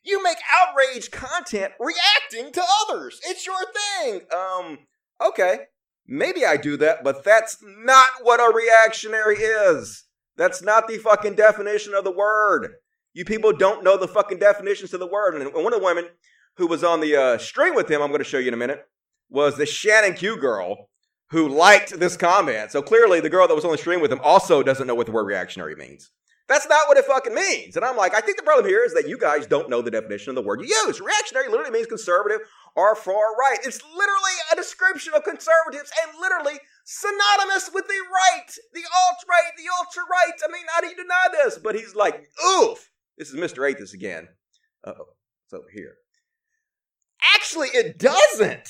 You 0.08 0.22
make 0.22 0.38
outrage 0.56 1.10
content 1.10 1.74
reacting 1.78 2.50
to 2.52 2.64
others. 2.82 3.20
It's 3.26 3.46
your 3.46 3.58
thing. 4.00 4.22
Um, 4.34 4.78
okay. 5.22 5.66
Maybe 6.06 6.46
I 6.46 6.56
do 6.56 6.78
that, 6.78 7.04
but 7.04 7.22
that's 7.24 7.58
not 7.62 8.06
what 8.22 8.40
a 8.40 8.50
reactionary 8.50 9.36
is. 9.36 10.04
That's 10.38 10.62
not 10.62 10.88
the 10.88 10.96
fucking 10.96 11.34
definition 11.34 11.92
of 11.92 12.04
the 12.04 12.10
word. 12.10 12.76
You 13.12 13.26
people 13.26 13.52
don't 13.52 13.84
know 13.84 13.98
the 13.98 14.08
fucking 14.08 14.38
definitions 14.38 14.94
of 14.94 15.00
the 15.00 15.06
word. 15.06 15.34
And 15.34 15.52
one 15.52 15.74
of 15.74 15.78
the 15.78 15.84
women 15.84 16.06
who 16.56 16.66
was 16.66 16.82
on 16.82 17.00
the 17.00 17.14
uh, 17.14 17.36
string 17.36 17.74
with 17.74 17.90
him, 17.90 18.00
I'm 18.00 18.08
going 18.08 18.20
to 18.20 18.24
show 18.24 18.38
you 18.38 18.48
in 18.48 18.54
a 18.54 18.58
minute, 18.58 18.86
was 19.28 19.58
the 19.58 19.66
Shannon 19.66 20.14
Q 20.14 20.38
girl 20.38 20.88
who 21.30 21.48
liked 21.50 22.00
this 22.00 22.16
comment. 22.16 22.72
So 22.72 22.80
clearly, 22.80 23.20
the 23.20 23.28
girl 23.28 23.46
that 23.46 23.54
was 23.54 23.66
on 23.66 23.72
the 23.72 23.78
stream 23.78 24.00
with 24.00 24.10
him 24.10 24.20
also 24.22 24.62
doesn't 24.62 24.86
know 24.86 24.94
what 24.94 25.04
the 25.04 25.12
word 25.12 25.26
reactionary 25.26 25.76
means. 25.76 26.10
That's 26.48 26.66
not 26.66 26.88
what 26.88 26.96
it 26.96 27.04
fucking 27.04 27.34
means. 27.34 27.76
And 27.76 27.84
I'm 27.84 27.96
like, 27.96 28.14
I 28.14 28.20
think 28.20 28.38
the 28.38 28.42
problem 28.42 28.66
here 28.66 28.82
is 28.82 28.94
that 28.94 29.08
you 29.08 29.18
guys 29.18 29.46
don't 29.46 29.68
know 29.68 29.82
the 29.82 29.90
definition 29.90 30.30
of 30.30 30.34
the 30.34 30.42
word 30.42 30.60
you 30.60 30.66
use. 30.86 31.00
Reactionary 31.00 31.48
literally 31.48 31.70
means 31.70 31.86
conservative 31.86 32.40
or 32.74 32.94
far 32.94 33.36
right. 33.38 33.58
It's 33.64 33.82
literally 33.82 34.36
a 34.52 34.56
description 34.56 35.12
of 35.14 35.24
conservatives 35.24 35.92
and 36.02 36.18
literally 36.18 36.58
synonymous 36.84 37.70
with 37.72 37.86
the 37.86 38.00
right, 38.10 38.50
the 38.72 38.80
alt 38.80 39.18
right, 39.28 39.52
the 39.58 39.70
ultra 39.78 40.02
right. 40.10 40.32
I 40.42 40.50
mean, 40.50 40.64
how 40.72 40.80
do 40.80 40.88
you 40.88 40.96
deny 40.96 41.44
this? 41.44 41.58
But 41.58 41.74
he's 41.74 41.94
like, 41.94 42.28
oof. 42.46 42.90
This 43.18 43.28
is 43.28 43.36
Mr. 43.36 43.68
Atheist 43.68 43.94
again. 43.94 44.28
Oh. 44.84 45.14
It's 45.48 45.54
over 45.54 45.70
here. 45.72 45.94
Actually, 47.34 47.68
it 47.68 47.98
doesn't. 47.98 48.68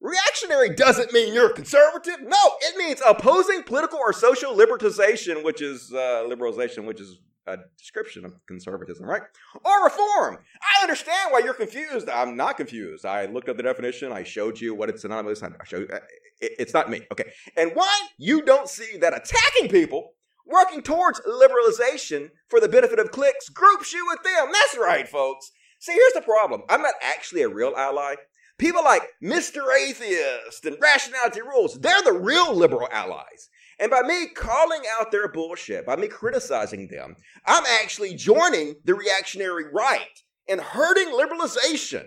Reactionary 0.00 0.74
doesn't 0.74 1.12
mean 1.12 1.32
you're 1.32 1.52
conservative. 1.52 2.18
No, 2.22 2.36
it 2.60 2.76
means 2.76 3.00
opposing 3.06 3.62
political 3.62 3.98
or 3.98 4.12
social 4.12 4.54
liberalization, 4.54 5.42
which 5.42 5.62
is 5.62 5.90
uh, 5.92 6.26
liberalization, 6.28 6.84
which 6.84 7.00
is 7.00 7.18
a 7.46 7.56
description 7.78 8.24
of 8.24 8.34
conservatism, 8.46 9.06
right? 9.06 9.22
Or 9.64 9.84
reform. 9.84 10.38
I 10.60 10.82
understand 10.82 11.32
why 11.32 11.40
you're 11.40 11.54
confused. 11.54 12.08
I'm 12.08 12.36
not 12.36 12.56
confused. 12.56 13.06
I 13.06 13.26
looked 13.26 13.48
up 13.48 13.56
the 13.56 13.62
definition. 13.62 14.12
I 14.12 14.24
showed 14.24 14.60
you 14.60 14.74
what 14.74 14.88
it's 14.88 15.02
synonymous. 15.02 15.42
I 15.42 15.50
showed 15.64 15.88
you. 15.88 15.98
It's 16.40 16.74
not 16.74 16.90
me. 16.90 17.02
Okay. 17.12 17.32
And 17.56 17.70
why 17.74 18.08
you 18.18 18.42
don't 18.42 18.68
see 18.68 18.98
that 18.98 19.16
attacking 19.16 19.70
people 19.70 20.12
working 20.46 20.82
towards 20.82 21.20
liberalization 21.20 22.30
for 22.48 22.60
the 22.60 22.68
benefit 22.68 22.98
of 22.98 23.10
cliques 23.10 23.48
groups 23.48 23.92
you 23.92 24.06
with 24.06 24.22
them. 24.22 24.48
That's 24.52 24.78
right, 24.78 25.08
folks. 25.08 25.50
See, 25.80 25.92
here's 25.92 26.12
the 26.12 26.20
problem. 26.22 26.62
I'm 26.68 26.82
not 26.82 26.94
actually 27.02 27.42
a 27.42 27.48
real 27.48 27.74
ally. 27.76 28.16
People 28.58 28.82
like 28.84 29.02
Mr. 29.22 29.62
Atheist 29.76 30.64
and 30.64 30.76
Rationality 30.80 31.42
Rules, 31.42 31.78
they're 31.78 32.02
the 32.02 32.12
real 32.12 32.54
liberal 32.54 32.88
allies. 32.90 33.50
And 33.78 33.90
by 33.90 34.00
me 34.00 34.28
calling 34.28 34.82
out 34.98 35.12
their 35.12 35.28
bullshit, 35.28 35.84
by 35.84 35.96
me 35.96 36.08
criticizing 36.08 36.88
them, 36.88 37.16
I'm 37.44 37.64
actually 37.82 38.14
joining 38.14 38.76
the 38.84 38.94
reactionary 38.94 39.64
right 39.72 40.22
and 40.48 40.60
hurting 40.60 41.08
liberalization. 41.08 42.06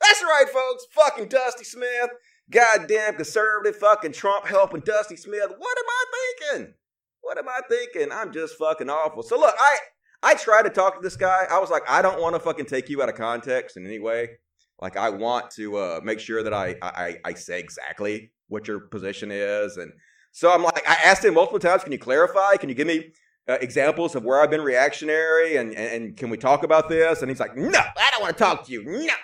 That's 0.00 0.22
right, 0.22 0.46
folks. 0.52 0.86
Fucking 0.92 1.28
Dusty 1.28 1.64
Smith, 1.64 2.10
goddamn 2.50 3.16
conservative 3.16 3.76
fucking 3.76 4.12
Trump 4.12 4.46
helping 4.46 4.82
Dusty 4.82 5.16
Smith. 5.16 5.50
What 5.56 5.78
am 5.78 5.84
I 5.88 6.04
thinking? 6.14 6.74
What 7.22 7.38
am 7.38 7.48
I 7.48 7.60
thinking? 7.68 8.12
I'm 8.12 8.32
just 8.32 8.56
fucking 8.56 8.88
awful. 8.88 9.24
So 9.24 9.36
look, 9.36 9.54
I 9.58 9.76
I 10.22 10.34
tried 10.34 10.62
to 10.62 10.70
talk 10.70 10.96
to 10.96 11.02
this 11.02 11.16
guy. 11.16 11.46
I 11.50 11.58
was 11.58 11.70
like, 11.70 11.82
I 11.88 12.02
don't 12.02 12.20
want 12.20 12.36
to 12.36 12.40
fucking 12.40 12.66
take 12.66 12.88
you 12.88 13.02
out 13.02 13.08
of 13.08 13.16
context 13.16 13.76
in 13.76 13.84
any 13.84 13.98
way. 13.98 14.38
Like 14.80 14.96
I 14.96 15.10
want 15.10 15.50
to 15.52 15.76
uh, 15.76 16.00
make 16.02 16.20
sure 16.20 16.42
that 16.42 16.54
I, 16.54 16.76
I 16.82 17.16
I 17.24 17.34
say 17.34 17.58
exactly 17.58 18.30
what 18.48 18.68
your 18.68 18.80
position 18.80 19.30
is, 19.32 19.76
and 19.76 19.92
so 20.32 20.52
I'm 20.52 20.62
like 20.62 20.88
I 20.88 20.94
asked 21.04 21.24
him 21.24 21.34
multiple 21.34 21.58
times, 21.58 21.82
can 21.82 21.92
you 21.92 21.98
clarify? 21.98 22.56
Can 22.56 22.68
you 22.68 22.74
give 22.74 22.86
me 22.86 23.12
uh, 23.48 23.58
examples 23.60 24.14
of 24.14 24.24
where 24.24 24.40
I've 24.40 24.50
been 24.50 24.62
reactionary, 24.62 25.56
and, 25.56 25.74
and 25.74 25.92
and 26.04 26.16
can 26.16 26.30
we 26.30 26.36
talk 26.36 26.62
about 26.62 26.88
this? 26.88 27.22
And 27.22 27.30
he's 27.30 27.40
like, 27.40 27.56
no, 27.56 27.78
I 27.78 28.10
don't 28.12 28.22
want 28.22 28.36
to 28.36 28.42
talk 28.42 28.66
to 28.66 28.72
you. 28.72 28.84
No. 28.84 29.14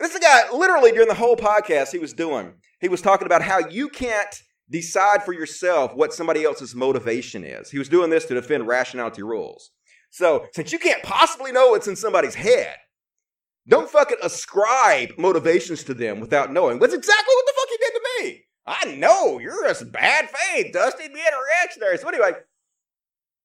This 0.00 0.10
is 0.10 0.16
a 0.16 0.20
guy 0.20 0.50
literally 0.52 0.90
during 0.90 1.08
the 1.08 1.14
whole 1.14 1.36
podcast 1.36 1.92
he 1.92 1.98
was 1.98 2.12
doing. 2.12 2.54
He 2.80 2.88
was 2.88 3.00
talking 3.00 3.26
about 3.26 3.42
how 3.42 3.60
you 3.60 3.88
can't 3.88 4.42
decide 4.68 5.22
for 5.22 5.32
yourself 5.32 5.94
what 5.94 6.12
somebody 6.12 6.44
else's 6.44 6.74
motivation 6.74 7.44
is. 7.44 7.70
He 7.70 7.78
was 7.78 7.88
doing 7.88 8.10
this 8.10 8.24
to 8.26 8.34
defend 8.34 8.66
rationality 8.66 9.22
rules. 9.22 9.70
So 10.10 10.46
since 10.52 10.72
you 10.72 10.78
can't 10.78 11.02
possibly 11.02 11.52
know 11.52 11.70
what's 11.70 11.88
in 11.88 11.96
somebody's 11.96 12.34
head, 12.34 12.76
don't 13.66 13.88
fucking 13.90 14.18
ascribe 14.22 15.12
motivations 15.16 15.84
to 15.84 15.94
them 15.94 16.20
without 16.20 16.52
knowing. 16.52 16.78
That's 16.78 16.94
exactly 16.94 17.34
what 17.34 17.46
the 17.46 17.52
fuck 17.56 17.68
he 17.70 17.76
did 17.78 17.92
to 17.92 18.02
me. 18.22 18.44
I 18.66 18.96
know 18.96 19.38
you're 19.38 19.66
just 19.66 19.92
bad 19.92 20.28
faith, 20.30 20.72
Dusty, 20.72 21.08
being 21.08 21.18
a 21.18 21.62
reactionary. 21.62 21.98
So 21.98 22.08
anyway, 22.08 22.32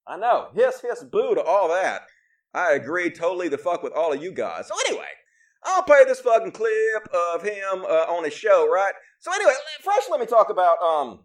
I 0.06 0.16
know. 0.16 0.48
Hiss, 0.54 0.80
hiss, 0.80 1.04
boo 1.04 1.34
to 1.34 1.42
all 1.42 1.68
that. 1.68 2.02
I 2.52 2.72
agree 2.72 3.10
totally 3.10 3.48
the 3.48 3.58
fuck 3.58 3.82
with 3.82 3.92
all 3.92 4.12
of 4.12 4.22
you 4.22 4.32
guys. 4.32 4.68
So 4.68 4.74
anyway, 4.88 5.08
I'll 5.64 5.82
play 5.82 6.04
this 6.04 6.20
fucking 6.20 6.52
clip 6.52 7.08
of 7.32 7.42
him 7.42 7.84
uh, 7.84 8.06
on 8.08 8.24
his 8.24 8.34
show, 8.34 8.68
right? 8.70 8.92
So 9.20 9.32
anyway, 9.32 9.52
first 9.82 10.10
let 10.10 10.20
me 10.20 10.26
talk 10.26 10.50
about 10.50 10.82
um 10.82 11.20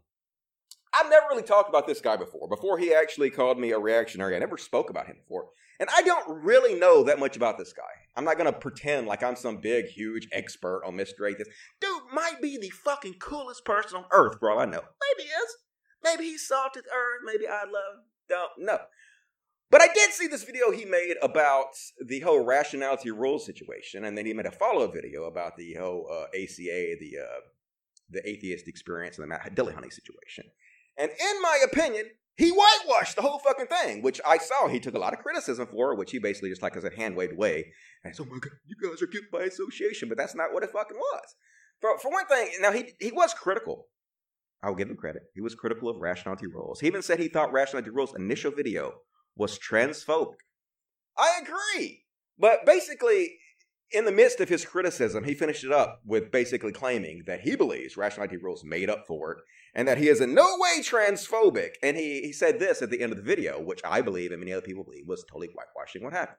I've 0.97 1.09
never 1.09 1.25
really 1.29 1.43
talked 1.43 1.67
about 1.67 1.87
this 1.87 1.99
guy 1.99 2.15
before. 2.15 2.47
Before 2.47 2.77
he 2.77 2.93
actually 2.93 3.29
called 3.29 3.59
me 3.59 3.71
a 3.71 3.79
reactionary, 3.79 4.35
I 4.35 4.39
never 4.39 4.57
spoke 4.57 4.89
about 4.89 5.07
him 5.07 5.17
before. 5.17 5.47
And 5.79 5.89
I 5.93 6.01
don't 6.01 6.43
really 6.43 6.79
know 6.79 7.03
that 7.03 7.19
much 7.19 7.35
about 7.35 7.57
this 7.57 7.73
guy. 7.73 7.83
I'm 8.15 8.23
not 8.23 8.37
gonna 8.37 8.53
pretend 8.53 9.07
like 9.07 9.23
I'm 9.23 9.35
some 9.35 9.57
big, 9.57 9.87
huge 9.87 10.27
expert 10.31 10.83
on 10.85 10.95
Mr. 10.95 11.29
Atheist. 11.29 11.51
Dude 11.81 12.03
might 12.13 12.41
be 12.41 12.57
the 12.57 12.69
fucking 12.69 13.15
coolest 13.15 13.65
person 13.65 13.97
on 13.97 14.05
earth 14.11 14.37
all 14.41 14.59
I 14.59 14.65
know. 14.65 14.81
Maybe 14.81 15.27
he 15.27 15.29
is. 15.29 15.55
Maybe 16.03 16.23
he's 16.25 16.47
salted 16.47 16.85
earth. 16.85 17.21
Maybe 17.25 17.47
I 17.47 17.63
love. 17.63 18.03
Don't 18.29 18.51
know. 18.59 18.79
But 19.71 19.81
I 19.81 19.87
did 19.93 20.11
see 20.11 20.27
this 20.27 20.43
video 20.43 20.71
he 20.71 20.85
made 20.85 21.15
about 21.21 21.75
the 21.99 22.19
whole 22.19 22.45
rationality 22.45 23.11
rule 23.11 23.39
situation, 23.39 24.05
and 24.05 24.17
then 24.17 24.25
he 24.25 24.33
made 24.33 24.45
a 24.45 24.51
follow-up 24.51 24.93
video 24.93 25.23
about 25.23 25.57
the 25.57 25.73
whole 25.73 26.07
uh, 26.09 26.25
ACA, 26.27 26.95
the 26.99 27.17
uh, 27.21 27.41
the 28.09 28.29
atheist 28.29 28.67
experience, 28.67 29.17
and 29.17 29.23
the 29.23 29.27
Matt 29.27 29.55
Dillahunty 29.55 29.91
situation. 29.91 30.45
And 30.97 31.09
in 31.11 31.41
my 31.41 31.59
opinion, 31.65 32.05
he 32.37 32.49
whitewashed 32.49 33.15
the 33.15 33.21
whole 33.21 33.39
fucking 33.39 33.67
thing, 33.67 34.01
which 34.01 34.19
I 34.25 34.37
saw 34.37 34.67
he 34.67 34.79
took 34.79 34.95
a 34.95 34.99
lot 34.99 35.13
of 35.13 35.19
criticism 35.19 35.67
for, 35.67 35.95
which 35.95 36.11
he 36.11 36.19
basically 36.19 36.49
just 36.49 36.61
like 36.61 36.75
as 36.75 36.83
a 36.83 36.89
hand 36.89 37.15
waved 37.15 37.33
away. 37.33 37.71
And 38.03 38.15
said, 38.15 38.25
oh 38.27 38.33
my 38.33 38.39
god, 38.39 38.51
you 38.65 38.75
guys 38.81 39.01
are 39.01 39.07
guilty 39.07 39.27
by 39.31 39.43
association, 39.43 40.09
but 40.09 40.17
that's 40.17 40.35
not 40.35 40.53
what 40.53 40.63
it 40.63 40.71
fucking 40.71 40.97
was. 40.97 41.35
For, 41.79 41.97
for 41.99 42.11
one 42.11 42.25
thing, 42.27 42.49
now 42.59 42.71
he 42.71 42.93
he 42.99 43.11
was 43.11 43.33
critical. 43.33 43.87
I'll 44.61 44.75
give 44.75 44.89
him 44.89 44.97
credit. 44.97 45.23
He 45.33 45.41
was 45.41 45.55
critical 45.55 45.89
of 45.89 46.01
rationality 46.01 46.47
rules. 46.47 46.79
He 46.79 46.87
even 46.87 47.01
said 47.01 47.19
he 47.19 47.27
thought 47.27 47.53
rationality 47.53 47.91
rules 47.91 48.15
initial 48.15 48.51
video 48.51 48.93
was 49.35 49.59
transphobic. 49.59 50.39
I 51.17 51.39
agree. 51.41 52.03
But 52.37 52.65
basically, 52.65 53.37
in 53.91 54.05
the 54.05 54.11
midst 54.11 54.39
of 54.39 54.49
his 54.49 54.65
criticism, 54.65 55.23
he 55.23 55.33
finished 55.33 55.63
it 55.63 55.71
up 55.71 56.01
with 56.05 56.31
basically 56.31 56.71
claiming 56.71 57.23
that 57.27 57.41
he 57.41 57.55
believes 57.55 57.95
rationality 57.95 58.37
rules 58.37 58.63
made 58.63 58.89
up 58.89 59.05
for 59.07 59.33
it 59.33 59.37
and 59.75 59.87
that 59.87 59.97
he 59.97 60.07
is 60.07 60.21
in 60.21 60.33
no 60.33 60.57
way 60.57 60.81
transphobic. 60.81 61.71
And 61.83 61.97
he, 61.97 62.21
he 62.21 62.31
said 62.31 62.59
this 62.59 62.81
at 62.81 62.89
the 62.89 63.01
end 63.01 63.11
of 63.11 63.17
the 63.17 63.23
video, 63.23 63.61
which 63.61 63.81
I 63.83 64.01
believe 64.01 64.31
and 64.31 64.39
many 64.39 64.53
other 64.53 64.65
people 64.65 64.85
believe 64.85 65.07
was 65.07 65.23
totally 65.25 65.49
whitewashing 65.53 66.03
what 66.03 66.13
happened. 66.13 66.37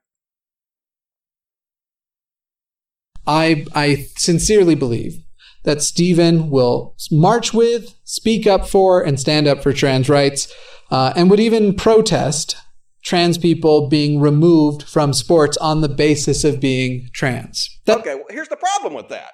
I, 3.27 3.67
I 3.75 4.07
sincerely 4.17 4.75
believe 4.75 5.23
that 5.65 5.83
Stephen 5.83 6.49
will 6.49 6.97
march 7.11 7.53
with, 7.53 7.95
speak 8.05 8.47
up 8.47 8.69
for, 8.69 9.03
and 9.03 9.19
stand 9.19 9.49
up 9.49 9.63
for 9.63 9.73
trans 9.73 10.09
rights, 10.09 10.53
uh, 10.91 11.13
and 11.17 11.29
would 11.29 11.41
even 11.41 11.75
protest 11.75 12.57
trans 13.05 13.37
people 13.37 13.89
being 13.89 14.21
removed 14.21 14.85
from 14.85 15.13
sports 15.13 15.57
on 15.59 15.81
the 15.81 15.89
basis 15.89 16.45
of 16.45 16.61
being 16.61 17.09
trans. 17.13 17.69
That- 17.85 17.99
okay, 17.99 18.15
well, 18.15 18.27
here's 18.31 18.49
the 18.49 18.57
problem 18.57 18.95
with 18.95 19.09
that. 19.09 19.33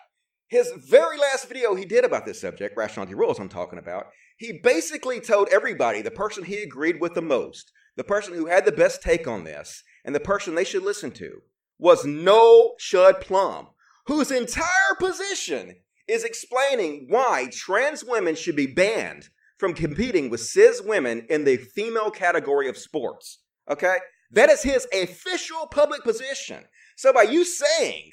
His 0.52 0.70
very 0.76 1.16
last 1.16 1.48
video 1.48 1.74
he 1.74 1.86
did 1.86 2.04
about 2.04 2.26
this 2.26 2.42
subject, 2.42 2.76
rationality 2.76 3.14
rules, 3.14 3.38
I'm 3.38 3.48
talking 3.48 3.78
about, 3.78 4.08
he 4.36 4.60
basically 4.62 5.18
told 5.18 5.48
everybody 5.48 6.02
the 6.02 6.10
person 6.10 6.44
he 6.44 6.62
agreed 6.62 7.00
with 7.00 7.14
the 7.14 7.22
most, 7.22 7.72
the 7.96 8.04
person 8.04 8.34
who 8.34 8.44
had 8.44 8.66
the 8.66 8.70
best 8.70 9.00
take 9.00 9.26
on 9.26 9.44
this, 9.44 9.82
and 10.04 10.14
the 10.14 10.20
person 10.20 10.54
they 10.54 10.64
should 10.64 10.82
listen 10.82 11.10
to 11.12 11.40
was 11.78 12.04
Noel 12.04 12.74
Shud 12.78 13.22
Plum, 13.22 13.68
whose 14.08 14.30
entire 14.30 14.94
position 15.00 15.76
is 16.06 16.22
explaining 16.22 17.06
why 17.08 17.48
trans 17.50 18.04
women 18.04 18.34
should 18.34 18.54
be 18.54 18.66
banned 18.66 19.30
from 19.56 19.72
competing 19.72 20.28
with 20.28 20.42
cis 20.42 20.82
women 20.82 21.24
in 21.30 21.44
the 21.44 21.56
female 21.56 22.10
category 22.10 22.68
of 22.68 22.76
sports. 22.76 23.38
Okay? 23.70 23.96
That 24.30 24.50
is 24.50 24.62
his 24.62 24.86
official 24.92 25.66
public 25.68 26.02
position. 26.02 26.64
So 26.98 27.10
by 27.10 27.22
you 27.22 27.46
saying 27.46 28.10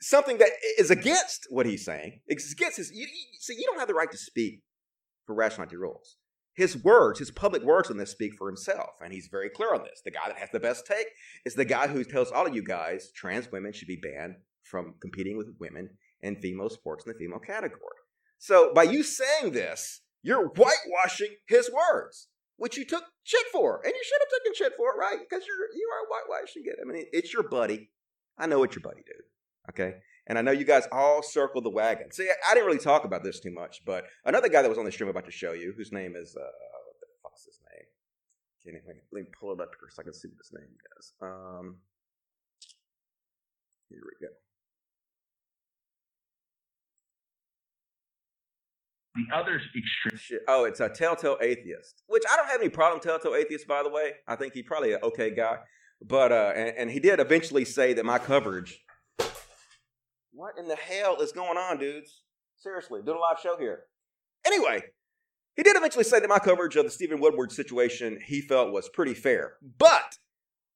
something 0.00 0.38
that 0.38 0.50
is 0.78 0.90
against 0.90 1.46
what 1.50 1.66
he's 1.66 1.84
saying, 1.84 2.20
it's 2.26 2.52
against 2.52 2.76
his, 2.76 2.90
you, 2.90 3.02
you, 3.02 3.38
see, 3.38 3.54
you 3.54 3.64
don't 3.66 3.78
have 3.78 3.88
the 3.88 3.94
right 3.94 4.10
to 4.10 4.18
speak 4.18 4.62
for 5.26 5.34
rationality 5.34 5.76
rules. 5.76 6.16
His 6.54 6.76
words, 6.82 7.20
his 7.20 7.30
public 7.30 7.62
words 7.62 7.90
on 7.90 7.98
this 7.98 8.10
speak 8.10 8.34
for 8.34 8.48
himself, 8.48 8.90
and 9.02 9.12
he's 9.12 9.28
very 9.28 9.48
clear 9.48 9.74
on 9.74 9.84
this. 9.84 10.02
The 10.04 10.10
guy 10.10 10.26
that 10.26 10.38
has 10.38 10.50
the 10.52 10.58
best 10.58 10.86
take 10.86 11.06
is 11.44 11.54
the 11.54 11.64
guy 11.64 11.86
who 11.86 12.02
tells 12.02 12.32
all 12.32 12.46
of 12.46 12.54
you 12.54 12.62
guys 12.64 13.12
trans 13.14 13.52
women 13.52 13.72
should 13.72 13.88
be 13.88 14.00
banned 14.02 14.36
from 14.64 14.94
competing 15.00 15.36
with 15.36 15.54
women 15.60 15.90
in 16.20 16.36
female 16.36 16.68
sports 16.68 17.06
in 17.06 17.12
the 17.12 17.18
female 17.18 17.38
category. 17.38 17.80
So 18.38 18.72
by 18.74 18.84
you 18.84 19.04
saying 19.04 19.52
this, 19.52 20.00
you're 20.22 20.48
whitewashing 20.48 21.36
his 21.46 21.70
words 21.70 22.28
which 22.58 22.76
you 22.76 22.84
took 22.84 23.04
shit 23.22 23.46
for, 23.52 23.80
and 23.84 23.92
you 23.94 24.02
should 24.04 24.18
have 24.20 24.42
taken 24.42 24.54
shit 24.54 24.72
for 24.76 24.90
it, 24.90 24.98
right? 24.98 25.18
Because 25.18 25.46
you're 25.46 25.68
you 25.74 25.88
are 25.94 26.06
whitewashing 26.10 26.64
it. 26.66 26.76
I 26.82 26.84
mean, 26.84 27.06
it's 27.12 27.32
your 27.32 27.44
buddy. 27.44 27.90
I 28.36 28.46
know 28.46 28.62
it's 28.64 28.74
your 28.74 28.82
buddy, 28.82 29.02
dude. 29.06 29.24
Okay, 29.70 29.94
and 30.26 30.38
I 30.38 30.42
know 30.42 30.50
you 30.50 30.64
guys 30.64 30.88
all 30.90 31.22
circled 31.22 31.64
the 31.64 31.70
wagon. 31.70 32.10
See, 32.10 32.28
I 32.48 32.54
didn't 32.54 32.66
really 32.66 32.78
talk 32.78 33.04
about 33.04 33.22
this 33.22 33.40
too 33.40 33.52
much, 33.52 33.82
but 33.84 34.04
another 34.24 34.48
guy 34.48 34.62
that 34.62 34.68
was 34.68 34.78
on 34.78 34.84
the 34.84 34.92
stream 34.92 35.08
I'm 35.08 35.10
about 35.10 35.26
to 35.26 35.30
show 35.30 35.52
you, 35.52 35.74
whose 35.76 35.92
name 35.92 36.14
is 36.16 36.34
uh, 36.36 36.40
what 36.40 37.00
the 37.00 37.06
fuck's 37.22 37.44
his 37.44 37.60
name? 37.72 37.86
Can't 38.64 38.82
even, 38.82 39.00
let 39.12 39.24
me 39.24 39.28
pull 39.38 39.52
it 39.52 39.60
up 39.60 39.70
here 39.78 39.88
so 39.90 40.00
I 40.00 40.04
can 40.04 40.14
see 40.14 40.28
what 40.28 40.38
his 40.38 40.52
name 40.52 40.74
is. 40.98 41.12
Um, 41.20 41.76
here 43.90 44.00
we 44.02 44.26
go. 44.26 44.32
The 49.14 49.36
other's 49.36 49.62
extreme. 49.76 50.18
Shit. 50.18 50.42
Oh, 50.46 50.64
it's 50.64 50.80
a 50.80 50.88
Telltale 50.88 51.38
Atheist, 51.40 52.02
which 52.06 52.22
I 52.30 52.36
don't 52.36 52.48
have 52.48 52.60
any 52.60 52.68
problem. 52.68 53.00
Telltale 53.00 53.34
Atheist, 53.34 53.66
by 53.66 53.82
the 53.82 53.88
way, 53.90 54.12
I 54.26 54.36
think 54.36 54.54
he's 54.54 54.64
probably 54.64 54.92
an 54.92 55.00
okay 55.02 55.34
guy. 55.34 55.58
But 56.00 56.30
uh, 56.30 56.52
and, 56.54 56.76
and 56.76 56.90
he 56.90 57.00
did 57.00 57.18
eventually 57.18 57.64
say 57.64 57.92
that 57.94 58.04
my 58.04 58.18
coverage. 58.18 58.80
What 60.38 60.56
in 60.56 60.68
the 60.68 60.76
hell 60.76 61.20
is 61.20 61.32
going 61.32 61.58
on, 61.58 61.78
dudes? 61.78 62.22
Seriously, 62.58 63.00
doing 63.04 63.18
a 63.18 63.20
live 63.20 63.40
show 63.42 63.56
here. 63.58 63.86
Anyway, 64.46 64.82
he 65.56 65.64
did 65.64 65.76
eventually 65.76 66.04
say 66.04 66.20
that 66.20 66.28
my 66.28 66.38
coverage 66.38 66.76
of 66.76 66.84
the 66.84 66.92
Stephen 66.92 67.18
Woodford 67.18 67.50
situation 67.50 68.20
he 68.24 68.40
felt 68.40 68.72
was 68.72 68.88
pretty 68.88 69.14
fair. 69.14 69.54
But 69.78 70.16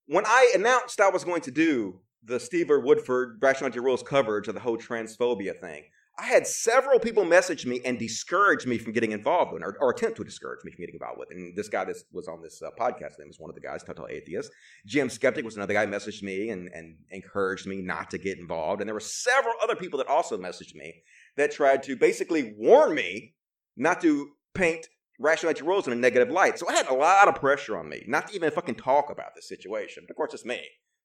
when 0.07 0.27
I 0.27 0.51
announced 0.53 1.01
I 1.01 1.11
was 1.11 1.23
going 1.23 1.43
to 1.43 1.53
do 1.53 2.01
the 2.25 2.41
Stephen 2.41 2.83
Woodford 2.83 3.39
Rationality 3.41 3.79
Rules 3.79 4.03
coverage 4.03 4.49
of 4.49 4.55
the 4.55 4.61
whole 4.61 4.79
transphobia 4.79 5.57
thing, 5.61 5.85
I 6.19 6.27
had 6.27 6.47
several 6.47 6.99
people 6.99 7.25
message 7.25 7.65
me 7.65 7.81
and 7.87 7.99
discourage 7.99 8.67
me 8.67 8.77
from 8.77 8.93
getting 8.93 9.13
involved 9.13 9.53
with, 9.53 9.63
or, 9.63 9.77
or, 9.81 9.91
attempt 9.91 10.19
to 10.19 10.25
discourage 10.25 10.63
me 10.63 10.71
from 10.71 10.83
getting 10.83 10.97
involved 10.97 11.19
with. 11.19 11.31
And 11.31 11.57
this 11.57 11.71
guy 11.71 11.85
that 11.85 11.97
was 12.13 12.29
on 12.29 12.43
this 12.43 12.61
uh, 12.63 12.69
podcast, 12.79 13.19
name 13.19 13.29
was 13.29 13.41
one 13.41 13.49
of 13.49 13.55
the 13.55 13.63
guys, 13.63 13.83
Telltale 13.83 14.09
Atheist. 14.11 14.51
GM 14.87 15.11
Skeptic 15.11 15.45
was 15.45 15.57
another 15.57 15.73
guy 15.73 15.87
who 15.87 15.93
messaged 15.93 16.23
me 16.23 16.51
and, 16.51 16.69
and 16.75 16.97
encouraged 17.11 17.67
me 17.67 17.81
not 17.81 18.11
to 18.11 18.19
get 18.19 18.39
involved. 18.39 18.83
And 18.83 18.89
there 18.89 18.95
were 18.95 19.01
several 19.01 19.55
other 19.63 19.75
people 19.75 19.99
that 19.99 20.07
also 20.07 20.37
messaged 20.37 20.75
me 20.75 21.03
that 21.37 21.51
tried 21.51 21.83
to 21.85 21.97
basically 21.97 22.55
warn 22.59 22.95
me 22.95 23.35
not 23.77 24.03
to 24.03 24.33
paint 24.55 24.89
rationality 25.19 25.63
rules 25.63 25.87
in 25.87 25.95
a 25.95 25.97
negative 25.97 26.31
light. 26.31 26.59
So 26.59 26.69
I 26.69 26.75
had 26.75 26.89
a 26.89 26.95
lot 26.95 27.29
of 27.29 27.37
pressure 27.37 27.79
on 27.79 27.89
me 27.89 28.05
not 28.07 28.29
to 28.29 28.35
even 28.35 28.51
fucking 28.51 28.75
talk 28.75 29.11
about 29.11 29.35
this 29.35 29.49
situation. 29.49 30.05
But 30.07 30.13
of 30.13 30.17
course, 30.17 30.35
it's 30.35 30.45
me. 30.45 30.61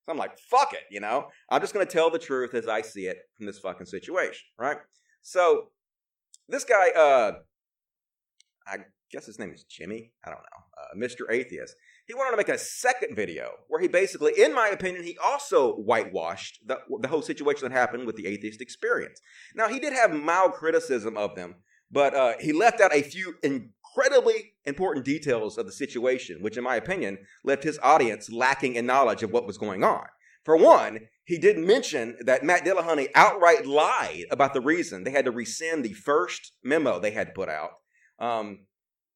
So 0.07 0.13
I'm 0.13 0.17
like, 0.17 0.39
fuck 0.39 0.71
it, 0.71 0.83
you 0.89 1.01
know? 1.01 1.27
I'm 1.49 1.59
just 1.59 1.73
to 1.73 1.85
tell 1.85 2.09
the 2.09 2.17
truth 2.17 2.53
as 2.53 2.65
I 2.65 2.81
see 2.81 3.07
it 3.07 3.17
from 3.35 3.45
this 3.45 3.59
fucking 3.59 3.87
situation, 3.87 4.45
right? 4.57 4.77
So 5.21 5.71
this 6.47 6.63
guy, 6.63 6.91
uh, 6.91 7.31
I 8.65 8.77
guess 9.11 9.25
his 9.25 9.37
name 9.37 9.51
is 9.51 9.65
Jimmy. 9.65 10.13
I 10.25 10.29
don't 10.29 10.39
know. 10.39 10.63
Uh, 10.77 10.97
Mr. 10.97 11.29
Atheist. 11.29 11.75
He 12.05 12.13
went 12.13 12.27
on 12.27 12.31
to 12.31 12.37
make 12.37 12.47
a 12.47 12.57
second 12.57 13.17
video 13.17 13.49
where 13.67 13.81
he 13.81 13.89
basically, 13.89 14.31
in 14.37 14.55
my 14.55 14.69
opinion, 14.69 15.03
he 15.03 15.17
also 15.21 15.73
whitewashed 15.73 16.61
the, 16.65 16.77
the 17.01 17.09
whole 17.09 17.21
situation 17.21 17.67
that 17.67 17.77
happened 17.77 18.07
with 18.07 18.15
the 18.15 18.27
atheist 18.27 18.61
experience. 18.61 19.19
Now, 19.55 19.67
he 19.67 19.77
did 19.77 19.91
have 19.91 20.13
mild 20.13 20.53
criticism 20.53 21.17
of 21.17 21.35
them, 21.35 21.55
but 21.91 22.15
uh, 22.15 22.35
he 22.39 22.53
left 22.53 22.79
out 22.79 22.95
a 22.95 23.01
few 23.01 23.35
incredibly 23.97 24.53
important 24.65 25.05
details 25.05 25.57
of 25.57 25.65
the 25.65 25.71
situation, 25.71 26.41
which, 26.41 26.57
in 26.57 26.63
my 26.63 26.75
opinion, 26.75 27.17
left 27.43 27.63
his 27.63 27.79
audience 27.81 28.31
lacking 28.31 28.75
in 28.75 28.85
knowledge 28.85 29.23
of 29.23 29.31
what 29.31 29.47
was 29.47 29.57
going 29.57 29.83
on. 29.83 30.05
For 30.43 30.55
one, 30.55 30.99
he 31.25 31.37
didn't 31.37 31.67
mention 31.67 32.17
that 32.21 32.43
Matt 32.43 32.63
Dillahunty 32.63 33.07
outright 33.15 33.65
lied 33.65 34.25
about 34.31 34.53
the 34.53 34.61
reason 34.61 35.03
they 35.03 35.11
had 35.11 35.25
to 35.25 35.31
rescind 35.31 35.83
the 35.83 35.93
first 35.93 36.53
memo 36.63 36.99
they 36.99 37.11
had 37.11 37.33
put 37.33 37.49
out, 37.49 37.71
um, 38.19 38.65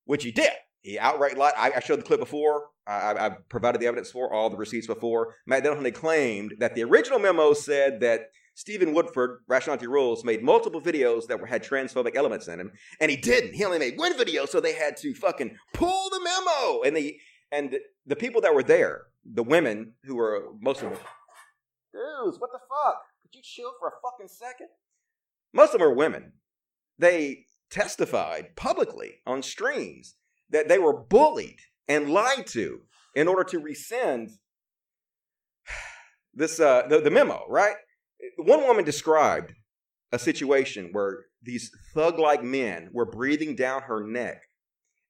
which 0.06 0.24
he 0.24 0.32
did. 0.32 0.52
He 0.82 0.98
outright 0.98 1.38
lied. 1.38 1.54
I, 1.56 1.74
I 1.76 1.80
showed 1.80 2.00
the 2.00 2.04
clip 2.04 2.20
before. 2.20 2.66
I, 2.88 3.14
I, 3.14 3.30
provided 3.48 3.80
the 3.80 3.86
evidence 3.86 4.10
for 4.10 4.34
all 4.34 4.50
the 4.50 4.58
receipts 4.58 4.88
before. 4.88 5.36
Matt 5.46 5.64
Dillahunty 5.64 5.94
claimed 5.94 6.56
that 6.60 6.74
the 6.74 6.84
original 6.84 7.20
memo 7.20 7.54
said 7.54 8.00
that 8.02 8.32
Stephen 8.62 8.94
Woodford, 8.94 9.40
Rationality 9.48 9.88
Rules, 9.88 10.24
made 10.24 10.44
multiple 10.44 10.80
videos 10.80 11.26
that 11.26 11.40
were, 11.40 11.48
had 11.48 11.64
transphobic 11.64 12.16
elements 12.16 12.48
in 12.48 12.60
them, 12.60 12.72
and 13.00 13.10
he 13.10 13.18
didn't. 13.18 13.56
He 13.56 13.66
only 13.66 13.80
made 13.80 13.98
one 13.98 14.16
video, 14.16 14.46
so 14.46 14.60
they 14.60 14.76
had 14.76 14.96
to 14.98 15.16
fucking 15.16 15.58
pull 15.74 16.12
the 16.12 16.20
memo. 16.24 16.84
And 16.84 16.96
they 16.96 17.18
And 17.52 17.72
the, 17.72 17.80
the 18.06 18.16
people 18.16 18.40
that 18.42 18.54
were 18.54 18.62
there, 18.62 19.06
the 19.26 19.42
women 19.42 19.94
who 20.04 20.16
were 20.16 20.44
most 20.60 20.84
of 20.84 20.92
them, 20.92 21.00
dudes, 21.92 22.40
what 22.40 22.52
the 22.52 22.60
fuck? 22.60 23.02
Could 23.24 23.34
you 23.34 23.42
chill 23.42 23.72
for 23.80 23.88
a 23.88 23.94
fucking 24.04 24.28
second? 24.28 24.68
Most 25.52 25.74
of 25.74 25.80
them 25.80 25.88
are 25.88 25.96
women. 25.96 26.34
They 27.00 27.46
testified 27.72 28.56
publicly 28.56 29.22
on 29.26 29.42
streams 29.42 30.18
that 30.52 30.68
they 30.68 30.78
were 30.78 30.96
bullied 30.96 31.62
and 31.88 32.12
lied 32.12 32.46
to 32.50 32.82
in 33.16 33.28
order 33.28 33.44
to 33.46 33.58
rescind 33.58 34.30
this 36.36 36.60
uh, 36.60 36.84
the, 36.88 37.02
the 37.02 37.10
memo. 37.10 37.44
Right? 37.50 37.78
One 38.38 38.62
woman 38.62 38.86
described 38.86 39.54
a 40.12 40.20
situation 40.20 40.90
where 40.92 41.26
these 41.42 41.72
thug-like 41.94 42.44
men 42.44 42.90
were 42.92 43.10
breathing 43.10 43.56
down 43.56 43.84
her 43.84 44.06
neck 44.06 44.42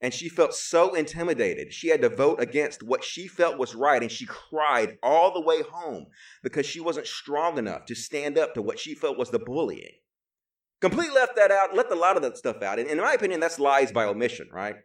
and 0.01 0.13
she 0.13 0.27
felt 0.27 0.53
so 0.53 0.95
intimidated. 0.95 1.71
She 1.71 1.89
had 1.89 2.01
to 2.01 2.09
vote 2.09 2.41
against 2.41 2.81
what 2.81 3.03
she 3.03 3.27
felt 3.27 3.59
was 3.59 3.75
right, 3.75 4.01
and 4.01 4.11
she 4.11 4.25
cried 4.25 4.97
all 5.03 5.31
the 5.31 5.41
way 5.41 5.61
home 5.61 6.07
because 6.41 6.65
she 6.65 6.79
wasn't 6.79 7.05
strong 7.05 7.59
enough 7.59 7.85
to 7.85 7.95
stand 7.95 8.37
up 8.37 8.55
to 8.55 8.63
what 8.63 8.79
she 8.79 8.95
felt 8.95 9.17
was 9.17 9.29
the 9.29 9.39
bullying. 9.39 9.93
Completely 10.81 11.13
left 11.13 11.35
that 11.35 11.51
out, 11.51 11.75
left 11.75 11.91
a 11.91 11.95
lot 11.95 12.15
of 12.15 12.23
that 12.23 12.37
stuff 12.37 12.63
out. 12.63 12.79
And 12.79 12.89
in 12.89 12.97
my 12.97 13.13
opinion, 13.13 13.39
that's 13.39 13.59
lies 13.59 13.91
by 13.91 14.05
omission, 14.05 14.49
right? 14.51 14.77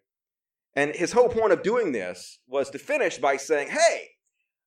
And 0.75 0.95
his 0.95 1.12
whole 1.12 1.30
point 1.30 1.54
of 1.54 1.62
doing 1.62 1.92
this 1.92 2.38
was 2.47 2.68
to 2.71 2.78
finish 2.78 3.16
by 3.16 3.38
saying, 3.38 3.68
hey, 3.68 4.11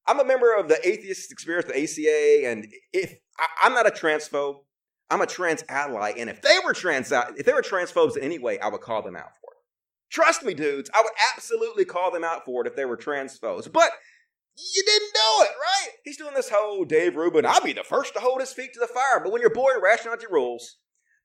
I'm 0.10 0.20
a 0.20 0.26
member 0.26 0.56
of 0.56 0.68
the 0.68 0.80
Atheist 0.88 1.32
Experience, 1.32 1.68
the 1.68 1.84
ACA, 1.84 2.50
and 2.50 2.66
if 2.92 3.14
I, 3.38 3.68
am 3.68 3.76
not 3.76 3.86
a 3.86 3.92
transphobe, 3.92 4.56
I'm 5.12 5.22
a 5.22 5.28
trans 5.28 5.64
ally. 5.70 6.14
And 6.18 6.32
if 6.32 6.42
they 6.42 6.58
were 6.66 6.74
trans, 6.74 7.12
uh, 7.12 7.32
if 7.38 7.46
they 7.46 7.54
were 7.54 7.62
transphobes 7.62 8.18
in 8.18 8.24
any 8.24 8.40
way, 8.40 8.58
I 8.60 8.70
would 8.70 8.82
call 8.82 9.04
them 9.04 9.16
out 9.16 9.30
for 9.40 9.52
it. 9.52 10.12
Trust 10.12 10.42
me, 10.42 10.56
dudes, 10.56 10.90
I 10.96 11.02
would 11.02 11.12
absolutely 11.36 11.86
call 11.86 12.10
them 12.10 12.24
out 12.24 12.44
for 12.44 12.66
it 12.66 12.68
if 12.68 12.76
they 12.76 12.86
were 12.86 12.98
transphobes. 12.98 13.72
But 13.72 13.92
you 14.58 14.84
didn't 14.84 15.12
know 15.14 15.44
it, 15.44 15.52
right? 15.62 15.90
He's 16.04 16.18
doing 16.18 16.34
this 16.34 16.50
whole 16.52 16.86
Dave 16.86 17.16
Rubin, 17.16 17.46
I'll 17.46 17.62
be 17.62 17.74
the 17.74 17.84
first 17.84 18.16
to 18.16 18.20
hold 18.20 18.40
his 18.40 18.52
feet 18.52 18.74
to 18.74 18.80
the 18.80 18.88
fire. 18.88 19.22
But 19.24 19.32
when 19.32 19.42
your 19.42 19.54
boy 19.54 19.74
Rationality 19.80 20.26
Rules 20.32 20.78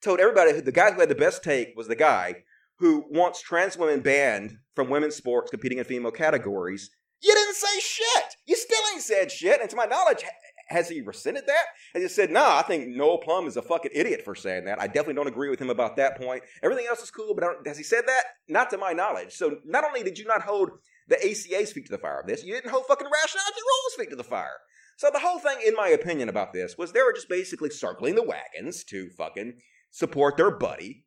told 0.02 0.20
everybody 0.20 0.60
the 0.60 0.72
guy 0.72 0.92
who 0.92 1.00
had 1.00 1.08
the 1.08 1.14
best 1.14 1.42
take 1.42 1.68
was 1.74 1.88
the 1.88 1.96
guy 1.96 2.42
who 2.80 3.06
wants 3.08 3.40
trans 3.40 3.78
women 3.78 4.00
banned 4.00 4.58
from 4.76 4.90
women's 4.90 5.16
sports 5.16 5.50
competing 5.50 5.78
in 5.78 5.84
female 5.84 6.10
categories, 6.10 6.90
you 7.24 7.34
didn't 7.34 7.56
say 7.56 7.80
shit. 7.80 8.36
You 8.46 8.56
still 8.56 8.82
ain't 8.92 9.02
said 9.02 9.30
shit. 9.30 9.60
And 9.60 9.70
to 9.70 9.76
my 9.76 9.86
knowledge, 9.86 10.22
has 10.68 10.88
he 10.88 11.00
rescinded 11.00 11.44
that? 11.46 11.64
Has 11.94 12.02
he 12.02 12.08
said, 12.08 12.30
nah, 12.30 12.58
I 12.58 12.62
think 12.62 12.88
Noel 12.88 13.18
Plum 13.18 13.46
is 13.46 13.56
a 13.56 13.62
fucking 13.62 13.92
idiot 13.94 14.22
for 14.24 14.34
saying 14.34 14.64
that. 14.66 14.80
I 14.80 14.86
definitely 14.86 15.14
don't 15.14 15.28
agree 15.28 15.50
with 15.50 15.60
him 15.60 15.70
about 15.70 15.96
that 15.96 16.20
point. 16.20 16.42
Everything 16.62 16.86
else 16.88 17.02
is 17.02 17.10
cool, 17.10 17.34
but 17.34 17.44
has 17.66 17.78
he 17.78 17.84
said 17.84 18.02
that? 18.06 18.24
Not 18.48 18.70
to 18.70 18.78
my 18.78 18.92
knowledge. 18.92 19.32
So 19.34 19.58
not 19.64 19.84
only 19.84 20.02
did 20.02 20.18
you 20.18 20.26
not 20.26 20.42
hold 20.42 20.70
the 21.08 21.16
ACA's 21.16 21.72
feet 21.72 21.86
to 21.86 21.92
the 21.92 21.98
fire 21.98 22.20
of 22.20 22.26
this, 22.26 22.44
you 22.44 22.54
didn't 22.54 22.70
hold 22.70 22.86
fucking 22.86 23.06
rationality 23.06 23.60
rules 23.60 23.94
feet 23.98 24.10
to 24.10 24.16
the 24.16 24.24
fire. 24.24 24.58
So 24.96 25.10
the 25.12 25.18
whole 25.18 25.38
thing, 25.38 25.58
in 25.66 25.74
my 25.74 25.88
opinion, 25.88 26.28
about 26.28 26.52
this 26.52 26.76
was 26.78 26.92
they 26.92 27.02
were 27.02 27.12
just 27.12 27.28
basically 27.28 27.70
circling 27.70 28.14
the 28.14 28.22
wagons 28.22 28.84
to 28.84 29.10
fucking 29.18 29.54
support 29.90 30.36
their 30.36 30.50
buddy 30.50 31.04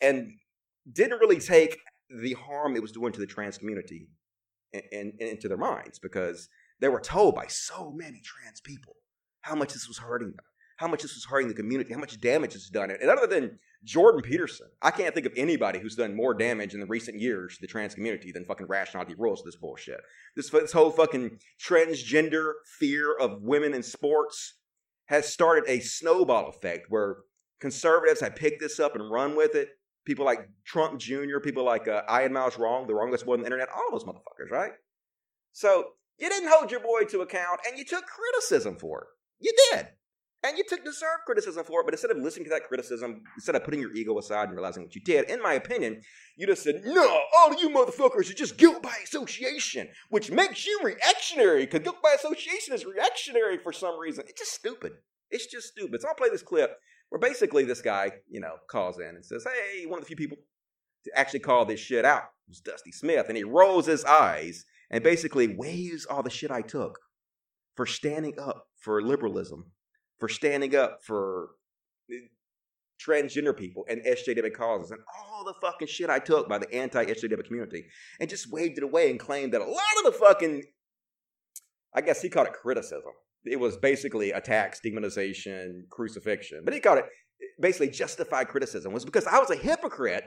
and 0.00 0.32
didn't 0.90 1.18
really 1.18 1.40
take 1.40 1.78
the 2.08 2.34
harm 2.34 2.76
it 2.76 2.82
was 2.82 2.92
doing 2.92 3.12
to 3.12 3.20
the 3.20 3.26
trans 3.26 3.58
community 3.58 4.08
into 4.72 5.48
their 5.48 5.56
minds 5.56 5.98
because 5.98 6.48
they 6.80 6.88
were 6.88 7.00
told 7.00 7.34
by 7.34 7.46
so 7.46 7.92
many 7.92 8.20
trans 8.22 8.60
people 8.60 8.96
how 9.42 9.54
much 9.54 9.72
this 9.72 9.88
was 9.88 9.98
hurting 9.98 10.28
them, 10.28 10.44
how 10.76 10.88
much 10.88 11.02
this 11.02 11.14
was 11.14 11.24
hurting 11.24 11.48
the 11.48 11.54
community, 11.54 11.92
how 11.92 12.00
much 12.00 12.20
damage 12.20 12.54
it's 12.54 12.70
done. 12.70 12.90
And 12.90 13.10
other 13.10 13.26
than 13.26 13.58
Jordan 13.84 14.22
Peterson, 14.22 14.68
I 14.82 14.90
can't 14.90 15.14
think 15.14 15.26
of 15.26 15.32
anybody 15.36 15.78
who's 15.78 15.96
done 15.96 16.14
more 16.14 16.34
damage 16.34 16.74
in 16.74 16.80
the 16.80 16.86
recent 16.86 17.18
years 17.18 17.54
to 17.54 17.62
the 17.62 17.66
trans 17.66 17.94
community 17.94 18.32
than 18.32 18.44
fucking 18.44 18.66
rationality 18.66 19.14
rules 19.16 19.42
this 19.42 19.56
bullshit. 19.56 20.00
This, 20.36 20.50
this 20.50 20.72
whole 20.72 20.90
fucking 20.90 21.38
transgender 21.58 22.52
fear 22.78 23.14
of 23.14 23.42
women 23.42 23.74
in 23.74 23.82
sports 23.82 24.54
has 25.06 25.32
started 25.32 25.64
a 25.66 25.80
snowball 25.80 26.48
effect 26.48 26.86
where 26.88 27.16
conservatives 27.60 28.20
have 28.20 28.36
picked 28.36 28.60
this 28.60 28.78
up 28.78 28.94
and 28.94 29.10
run 29.10 29.34
with 29.34 29.54
it. 29.54 29.70
People 30.10 30.24
like 30.24 30.48
Trump 30.64 30.98
Jr., 30.98 31.38
people 31.40 31.62
like 31.62 31.86
uh, 31.86 32.02
Ian 32.10 32.32
Miles 32.32 32.58
Wrong, 32.58 32.84
the 32.88 32.94
wrongest 32.94 33.24
boy 33.24 33.34
on 33.34 33.38
the 33.38 33.44
internet, 33.44 33.68
all 33.72 33.92
those 33.92 34.02
motherfuckers, 34.02 34.50
right? 34.50 34.72
So 35.52 35.84
you 36.18 36.28
didn't 36.28 36.50
hold 36.52 36.72
your 36.72 36.80
boy 36.80 37.04
to 37.10 37.20
account 37.20 37.60
and 37.64 37.78
you 37.78 37.84
took 37.84 38.06
criticism 38.06 38.74
for 38.74 39.02
it. 39.02 39.06
You 39.38 39.54
did. 39.70 39.86
And 40.42 40.58
you 40.58 40.64
took 40.68 40.84
deserved 40.84 41.22
criticism 41.26 41.64
for 41.64 41.82
it, 41.82 41.84
but 41.84 41.94
instead 41.94 42.10
of 42.10 42.16
listening 42.16 42.46
to 42.46 42.50
that 42.50 42.66
criticism, 42.66 43.22
instead 43.36 43.54
of 43.54 43.62
putting 43.62 43.78
your 43.78 43.94
ego 43.94 44.18
aside 44.18 44.48
and 44.48 44.54
realizing 44.54 44.82
what 44.82 44.96
you 44.96 45.00
did, 45.00 45.30
in 45.30 45.40
my 45.40 45.52
opinion, 45.52 46.00
you 46.36 46.48
just 46.48 46.64
said, 46.64 46.82
no, 46.84 47.20
all 47.36 47.54
you 47.54 47.68
motherfuckers 47.68 48.28
are 48.32 48.34
just 48.34 48.56
guilt 48.56 48.82
by 48.82 48.96
association, 49.04 49.86
which 50.08 50.32
makes 50.32 50.66
you 50.66 50.80
reactionary, 50.82 51.66
because 51.66 51.82
guilt 51.84 52.02
by 52.02 52.16
association 52.18 52.74
is 52.74 52.84
reactionary 52.84 53.58
for 53.58 53.72
some 53.72 53.96
reason. 53.96 54.24
It's 54.26 54.40
just 54.40 54.54
stupid. 54.54 54.94
It's 55.30 55.46
just 55.46 55.68
stupid. 55.68 56.02
So 56.02 56.08
I'll 56.08 56.16
play 56.16 56.30
this 56.30 56.42
clip 56.42 56.76
where 57.10 57.18
basically 57.18 57.64
this 57.64 57.82
guy, 57.82 58.12
you 58.28 58.40
know, 58.40 58.54
calls 58.68 58.98
in 58.98 59.08
and 59.08 59.24
says, 59.24 59.44
hey, 59.44 59.84
one 59.86 59.98
of 59.98 60.04
the 60.04 60.06
few 60.06 60.16
people 60.16 60.38
to 61.04 61.18
actually 61.18 61.40
call 61.40 61.66
this 61.66 61.80
shit 61.80 62.04
out 62.04 62.24
was 62.48 62.60
Dusty 62.60 62.92
Smith. 62.92 63.26
And 63.28 63.36
he 63.36 63.44
rolls 63.44 63.86
his 63.86 64.04
eyes 64.04 64.64
and 64.90 65.04
basically 65.04 65.54
waves 65.54 66.06
all 66.06 66.22
the 66.22 66.30
shit 66.30 66.50
I 66.50 66.62
took 66.62 66.98
for 67.76 67.84
standing 67.84 68.38
up 68.38 68.68
for 68.78 69.02
liberalism, 69.02 69.72
for 70.18 70.28
standing 70.28 70.74
up 70.76 71.00
for 71.04 71.50
eh, 72.10 72.28
transgender 73.04 73.56
people 73.56 73.84
and 73.88 74.02
SJW 74.04 74.52
causes 74.52 74.90
and 74.90 75.00
all 75.16 75.44
the 75.44 75.54
fucking 75.60 75.88
shit 75.88 76.10
I 76.10 76.18
took 76.18 76.48
by 76.48 76.58
the 76.58 76.72
anti 76.72 77.04
SJW 77.04 77.44
community 77.44 77.86
and 78.20 78.28
just 78.28 78.52
waved 78.52 78.78
it 78.78 78.84
away 78.84 79.10
and 79.10 79.18
claimed 79.18 79.52
that 79.54 79.62
a 79.62 79.64
lot 79.64 79.82
of 79.98 80.12
the 80.12 80.18
fucking, 80.18 80.64
I 81.94 82.02
guess 82.02 82.22
he 82.22 82.28
called 82.28 82.48
it 82.48 82.52
criticism. 82.52 83.12
It 83.44 83.58
was 83.58 83.76
basically 83.76 84.32
attacks, 84.32 84.80
demonization, 84.84 85.88
crucifixion, 85.90 86.62
but 86.64 86.74
he 86.74 86.80
called 86.80 86.98
it 86.98 87.06
basically 87.58 87.90
justified 87.90 88.48
criticism 88.48 88.92
was 88.92 89.04
because 89.04 89.26
I 89.26 89.38
was 89.38 89.50
a 89.50 89.56
hypocrite 89.56 90.24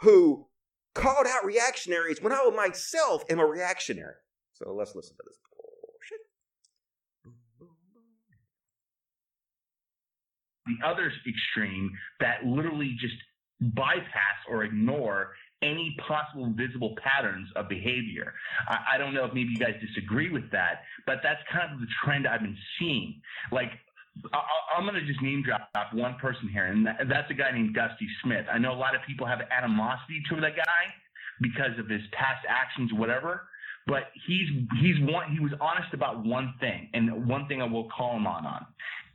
who 0.00 0.46
called 0.94 1.26
out 1.26 1.44
reactionaries 1.44 2.20
when 2.20 2.32
I 2.32 2.50
myself 2.54 3.22
am 3.30 3.38
a 3.38 3.46
reactionary. 3.46 4.14
So 4.52 4.72
let's 4.72 4.94
listen 4.94 5.16
to 5.16 5.22
this. 5.26 5.38
The 10.66 10.86
other 10.86 11.10
extreme 11.26 11.90
that 12.20 12.44
literally 12.46 12.94
just 13.00 13.16
bypass 13.74 14.38
or 14.48 14.64
ignore 14.64 15.32
any 15.62 15.96
possible 16.06 16.52
visible 16.56 16.94
patterns 17.02 17.48
of 17.56 17.68
behavior. 17.68 18.34
I, 18.68 18.94
I, 18.94 18.98
don't 18.98 19.14
know 19.14 19.24
if 19.24 19.32
maybe 19.32 19.50
you 19.50 19.58
guys 19.58 19.74
disagree 19.80 20.30
with 20.30 20.50
that, 20.50 20.82
but 21.06 21.18
that's 21.22 21.40
kind 21.52 21.72
of 21.72 21.80
the 21.80 21.86
trend 22.04 22.26
I've 22.26 22.40
been 22.40 22.56
seeing. 22.78 23.20
Like 23.50 23.70
I, 24.32 24.78
am 24.78 24.84
going 24.84 24.94
to 24.94 25.06
just 25.06 25.22
name 25.22 25.42
drop 25.42 25.70
one 25.92 26.16
person 26.20 26.48
here, 26.48 26.66
and 26.66 26.86
that's 26.86 27.30
a 27.30 27.34
guy 27.34 27.52
named 27.52 27.74
Dusty 27.74 28.08
Smith. 28.22 28.46
I 28.52 28.58
know 28.58 28.72
a 28.72 28.80
lot 28.80 28.94
of 28.94 29.00
people 29.06 29.26
have 29.26 29.40
animosity 29.50 30.22
to 30.30 30.40
that 30.40 30.56
guy 30.56 30.84
because 31.40 31.78
of 31.78 31.88
his 31.88 32.02
past 32.12 32.44
actions, 32.48 32.92
whatever. 32.92 33.48
But 33.86 34.12
he's 34.26 34.46
he's 34.80 34.94
one. 35.00 35.32
He 35.32 35.40
was 35.40 35.52
honest 35.60 35.92
about 35.92 36.24
one 36.24 36.54
thing, 36.60 36.88
and 36.94 37.26
one 37.26 37.48
thing 37.48 37.60
I 37.60 37.64
will 37.64 37.88
call 37.90 38.16
him 38.16 38.28
on 38.28 38.46
on 38.46 38.66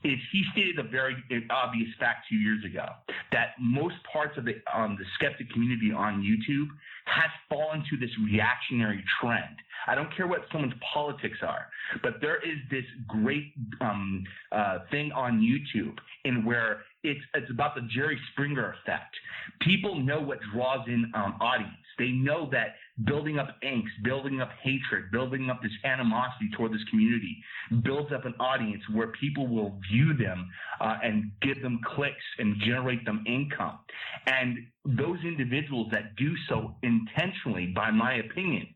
is 0.03 0.19
he 0.31 0.43
stated 0.51 0.79
a 0.79 0.83
very 0.83 1.15
obvious 1.49 1.89
fact 1.99 2.27
two 2.29 2.35
years 2.35 2.63
ago 2.63 2.85
that 3.31 3.49
most 3.59 3.95
parts 4.11 4.37
of 4.37 4.45
the 4.45 4.53
um, 4.73 4.95
the 4.99 5.05
skeptic 5.15 5.49
community 5.51 5.91
on 5.91 6.21
YouTube 6.21 6.67
has 7.05 7.29
fallen 7.49 7.83
to 7.89 7.97
this 7.97 8.09
reactionary 8.23 9.03
trend. 9.19 9.55
I 9.87 9.95
don't 9.95 10.13
care 10.15 10.27
what 10.27 10.41
someone's 10.51 10.73
politics 10.93 11.37
are, 11.41 11.67
but 12.03 12.15
there 12.21 12.37
is 12.37 12.57
this 12.69 12.83
great 13.07 13.53
um, 13.81 14.23
uh, 14.51 14.79
thing 14.91 15.11
on 15.13 15.39
YouTube 15.39 15.97
in 16.25 16.45
where 16.45 16.83
it's 17.03 17.21
it's 17.33 17.49
about 17.49 17.75
the 17.75 17.81
Jerry 17.93 18.19
Springer 18.33 18.75
effect. 18.81 19.15
People 19.61 19.99
know 19.99 20.21
what 20.21 20.39
draws 20.53 20.87
in 20.87 21.11
um, 21.15 21.35
audience. 21.39 21.73
They 21.97 22.09
know 22.09 22.49
that 22.51 22.75
building 23.05 23.37
up 23.37 23.49
angst, 23.63 23.91
building 24.03 24.41
up 24.41 24.49
hatred, 24.61 25.11
building 25.11 25.49
up 25.49 25.61
this 25.61 25.71
animosity 25.83 26.49
toward 26.55 26.73
this 26.73 26.83
community 26.89 27.37
builds 27.83 28.11
up 28.11 28.25
an 28.25 28.33
audience 28.39 28.81
where 28.93 29.07
people 29.19 29.47
will 29.47 29.79
view 29.91 30.13
them 30.15 30.49
uh, 30.81 30.97
and 31.03 31.31
give 31.41 31.61
them 31.61 31.79
clicks 31.95 32.15
and 32.39 32.55
generate 32.65 33.03
them 33.05 33.23
income. 33.27 33.79
And 34.25 34.57
those 34.85 35.19
individuals 35.23 35.89
that 35.91 36.15
do 36.15 36.33
so 36.49 36.75
intentionally, 36.81 37.67
by 37.67 37.91
my 37.91 38.15
opinion, 38.15 38.67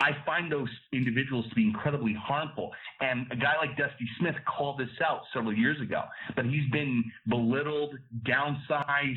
I 0.00 0.10
find 0.26 0.50
those 0.50 0.68
individuals 0.92 1.48
to 1.48 1.54
be 1.54 1.62
incredibly 1.62 2.14
harmful. 2.14 2.72
And 3.00 3.26
a 3.30 3.36
guy 3.36 3.56
like 3.56 3.76
Dusty 3.76 4.06
Smith 4.18 4.34
called 4.46 4.78
this 4.78 4.88
out 5.04 5.20
several 5.32 5.56
years 5.56 5.80
ago, 5.80 6.02
but 6.36 6.44
he's 6.44 6.68
been 6.72 7.04
belittled, 7.28 7.94
downsized, 8.26 9.14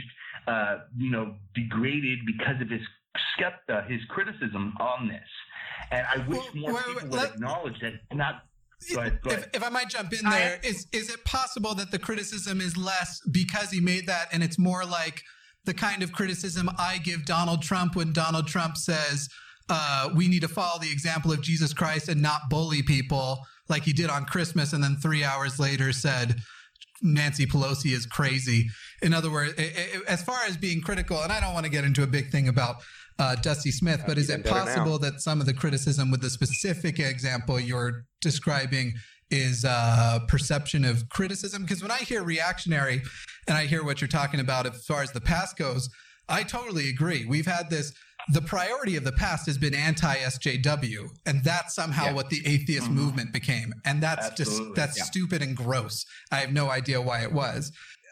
uh, 0.48 0.78
you 0.96 1.12
know, 1.12 1.36
degraded 1.56 2.20
because 2.26 2.62
of 2.62 2.70
his 2.70 2.82
skept- 3.36 3.70
uh, 3.70 3.88
his 3.88 4.02
criticism 4.10 4.74
on 4.80 5.08
this. 5.08 5.30
And 5.92 6.06
I 6.14 6.28
wish 6.28 6.40
well, 6.40 6.56
more 6.56 6.74
wait, 6.74 6.86
people 6.86 6.94
wait, 6.96 7.04
would 7.04 7.14
let, 7.14 7.34
acknowledge 7.34 7.80
that. 7.82 7.94
Not 8.14 8.44
Go 8.94 9.00
ahead, 9.02 9.20
go 9.24 9.32
ahead. 9.32 9.50
If, 9.54 9.62
if, 9.62 9.64
I 9.64 9.70
might 9.70 9.90
jump 9.90 10.14
in 10.14 10.24
there, 10.30 10.60
I, 10.64 10.68
is 10.68 10.88
is 10.92 11.10
it 11.10 11.26
possible 11.26 11.74
that 11.76 11.90
the 11.90 11.98
criticism 11.98 12.62
is 12.62 12.78
less 12.78 13.22
because 13.32 13.72
he 13.72 13.82
made 13.82 14.06
that, 14.06 14.28
and 14.32 14.44
it's 14.44 14.60
more 14.60 14.86
like 14.86 15.24
the 15.66 15.74
kind 15.74 16.04
of 16.04 16.12
criticism 16.12 16.70
I 16.78 17.00
give 17.00 17.26
Donald 17.26 17.64
Trump 17.64 17.96
when 17.96 18.14
Donald 18.14 18.48
Trump 18.48 18.78
says 18.78 19.30
uh, 19.70 20.10
we 20.16 20.28
need 20.28 20.42
to 20.42 20.48
follow 20.48 20.80
the 20.80 20.92
example 20.92 21.32
of 21.32 21.42
Jesus 21.42 21.74
Christ 21.74 22.08
and 22.08 22.22
not 22.22 22.42
bully 22.50 22.84
people 22.84 23.40
like 23.68 23.84
he 23.84 23.94
did 23.94 24.10
on 24.10 24.26
Christmas, 24.26 24.74
and 24.74 24.84
then 24.84 24.96
three 24.98 25.24
hours 25.24 25.60
later 25.60 25.92
said 25.92 26.36
Nancy 27.02 27.46
Pelosi 27.46 27.94
is 27.94 28.06
crazy. 28.06 28.70
In 29.02 29.14
other 29.14 29.32
words, 29.32 29.54
as 30.08 30.24
far 30.24 30.40
as 30.48 30.56
being 30.56 30.82
critical, 30.82 31.22
and 31.22 31.32
I 31.32 31.40
don't 31.40 31.54
want 31.54 31.66
to 31.66 31.72
get 31.72 31.84
into 31.84 32.04
a 32.04 32.08
big 32.08 32.32
thing 32.32 32.48
about 32.48 32.78
uh, 33.20 33.36
Dusty 33.36 33.72
Smith, 33.72 34.04
but 34.06 34.18
is 34.18 34.30
it 34.30 34.46
possible 34.46 35.00
that 35.00 35.22
some 35.22 35.40
of 35.40 35.46
the 35.46 35.54
criticism 35.54 36.12
with 36.12 36.22
the 36.22 36.30
specific 36.30 37.00
example 37.00 37.60
you're 37.60 38.06
describing 38.22 38.94
is 39.30 39.66
uh, 39.66 40.20
perception 40.28 40.86
of 40.86 41.10
criticism? 41.10 41.64
Because 41.64 41.82
when 41.82 41.92
I 41.92 41.98
hear 41.98 42.24
reactionary 42.24 43.02
and 43.48 43.58
I 43.58 43.66
hear 43.66 43.84
what 43.84 44.02
you're 44.02 44.08
talking 44.08 44.40
about 44.40 44.66
as 44.66 44.86
far 44.86 45.02
as 45.02 45.12
the 45.12 45.22
past 45.22 45.58
goes, 45.58 45.90
I 46.30 46.44
totally 46.44 46.90
agree. 46.90 47.26
We've 47.26 47.48
had 47.48 47.70
this 47.70 47.94
the 48.34 48.42
priority 48.42 48.98
of 48.98 49.06
the 49.06 49.14
past 49.14 49.46
has 49.46 49.58
been 49.58 49.74
anti 49.74 50.16
SJW, 50.16 51.08
and 51.26 51.44
that's 51.44 51.74
somehow 51.76 52.06
yeah. 52.06 52.14
what 52.14 52.30
the 52.30 52.42
atheist 52.46 52.88
mm-hmm. 52.88 52.96
movement 52.96 53.32
became. 53.32 53.74
And 53.86 54.04
that's 54.04 54.28
Absolutely. 54.28 54.66
just 54.66 54.76
that's 54.76 54.98
yeah. 54.98 55.04
stupid 55.06 55.42
and 55.42 55.56
gross. 55.56 56.06
I 56.32 56.38
have 56.38 56.52
no 56.52 56.70
idea 56.70 57.02
why 57.02 57.22
it 57.22 57.32
was. 57.32 57.72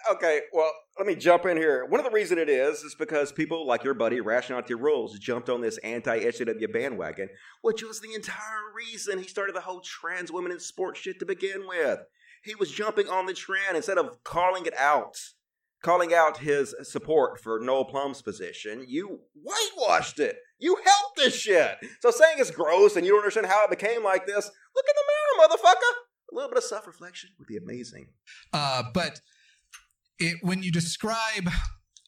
Okay, 0.10 0.42
well, 0.54 0.72
let 0.98 1.08
me 1.08 1.16
jump 1.16 1.46
in 1.46 1.58
here. 1.58 1.86
One 1.86 2.00
of 2.00 2.06
the 2.06 2.12
reasons 2.12 2.40
it 2.40 2.50
is 2.50 2.84
is 2.84 2.96
because 2.96 3.32
people 3.32 3.66
like 3.66 3.84
your 3.84 3.96
buddy 3.96 4.22
Rationality 4.22 4.76
Rules 4.76 5.18
jumped 5.18 5.50
on 5.50 5.62
this 5.62 5.78
anti 5.80 6.20
SJW 6.20 6.72
bandwagon, 6.72 7.30
which 7.62 7.82
was 7.84 8.02
the 8.02 8.14
entire 8.14 8.72
reason 8.76 9.18
he 9.18 9.28
started 9.28 9.56
the 9.56 9.62
whole 9.62 9.82
trans 9.82 10.32
women 10.32 10.52
in 10.52 10.60
sports 10.60 11.00
shit 11.00 11.20
to 11.20 11.26
begin 11.26 11.68
with. 11.68 12.00
He 12.44 12.54
was 12.56 12.70
jumping 12.72 13.10
on 13.10 13.26
the 13.26 13.34
trend 13.34 13.76
instead 13.76 13.98
of 13.98 14.24
calling 14.24 14.66
it 14.68 14.78
out 14.78 15.18
calling 15.86 16.16
out 16.16 16.40
his 16.40 16.74
support 16.82 17.40
for 17.40 17.60
Noel 17.60 17.86
Plum's 17.86 18.24
position, 18.24 18.84
you 18.88 19.20
whitewashed 19.40 20.20
it. 20.20 20.38
You 20.58 20.78
helped 20.84 21.18
this 21.18 21.36
shit. 21.36 21.78
So 22.02 22.10
saying 22.10 22.38
it's 22.40 22.50
gross 22.50 22.96
and 22.96 23.06
you 23.06 23.12
don't 23.12 23.20
understand 23.20 23.46
how 23.46 23.66
it 23.66 23.70
became 23.70 24.04
like 24.04 24.26
this, 24.26 24.50
look 24.76 24.86
in 24.88 24.96
the 24.96 25.44
mirror, 25.44 25.48
motherfucker. 25.48 26.32
A 26.32 26.36
little 26.36 26.50
bit 26.50 26.58
of 26.58 26.64
self 26.64 26.88
reflection 26.88 27.30
would 27.38 27.48
be 27.48 27.58
amazing. 27.58 28.08
Uh, 28.52 28.84
but 28.96 29.22
it, 30.20 30.38
when 30.42 30.64
you 30.64 30.72
describe 30.72 31.50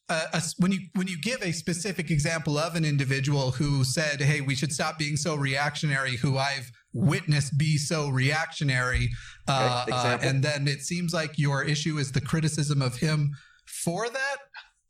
uh, 0.10 0.26
a, 0.34 0.42
when 0.58 0.72
you 0.72 0.80
when 0.96 1.08
you 1.08 1.20
give 1.22 1.42
a 1.42 1.52
specific 1.52 2.10
example 2.10 2.58
of 2.58 2.76
an 2.76 2.86
individual 2.86 3.52
who 3.52 3.84
said, 3.84 4.22
"Hey, 4.22 4.42
we 4.42 4.56
should 4.56 4.72
stop 4.72 4.98
being 4.98 5.18
so 5.18 5.36
reactionary," 5.36 6.16
who 6.18 6.38
I've 6.38 6.72
witnessed 6.94 7.58
be 7.58 7.78
so 7.78 8.10
reactionary, 8.10 9.10
uh, 9.48 9.86
okay, 9.88 9.98
uh, 9.98 10.18
and 10.22 10.44
then 10.44 10.68
it 10.68 10.82
seems 10.82 11.14
like 11.14 11.38
your 11.38 11.64
issue 11.64 11.98
is 11.98 12.14
the 12.14 12.22
criticism 12.22 12.82
of 12.82 12.98
him 12.98 13.32
for 13.66 14.10
that 14.10 14.38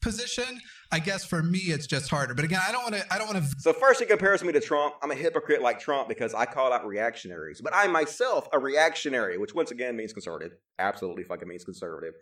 position. 0.01 0.61
I 0.91 0.99
guess 0.99 1.25
for 1.25 1.43
me 1.43 1.59
it's 1.59 1.87
just 1.87 2.09
harder. 2.09 2.33
But 2.33 2.45
again, 2.45 2.61
I 2.65 2.71
don't 2.71 2.83
want 2.83 2.95
to. 2.95 3.13
I 3.13 3.17
don't 3.17 3.27
want 3.27 3.43
to. 3.43 3.55
So 3.59 3.73
first, 3.73 3.99
he 3.99 4.05
compares 4.05 4.43
me 4.43 4.53
to 4.53 4.61
Trump. 4.61 4.95
I'm 5.01 5.11
a 5.11 5.15
hypocrite 5.15 5.61
like 5.61 5.79
Trump 5.79 6.07
because 6.07 6.33
I 6.33 6.45
call 6.45 6.71
out 6.71 6.85
reactionaries. 6.85 7.59
But 7.59 7.73
I 7.75 7.87
myself 7.87 8.47
a 8.53 8.59
reactionary, 8.59 9.37
which 9.37 9.55
once 9.55 9.71
again 9.71 9.97
means 9.97 10.13
conservative. 10.13 10.57
Absolutely 10.77 11.23
fucking 11.23 11.47
means 11.47 11.65
conservative. 11.65 12.13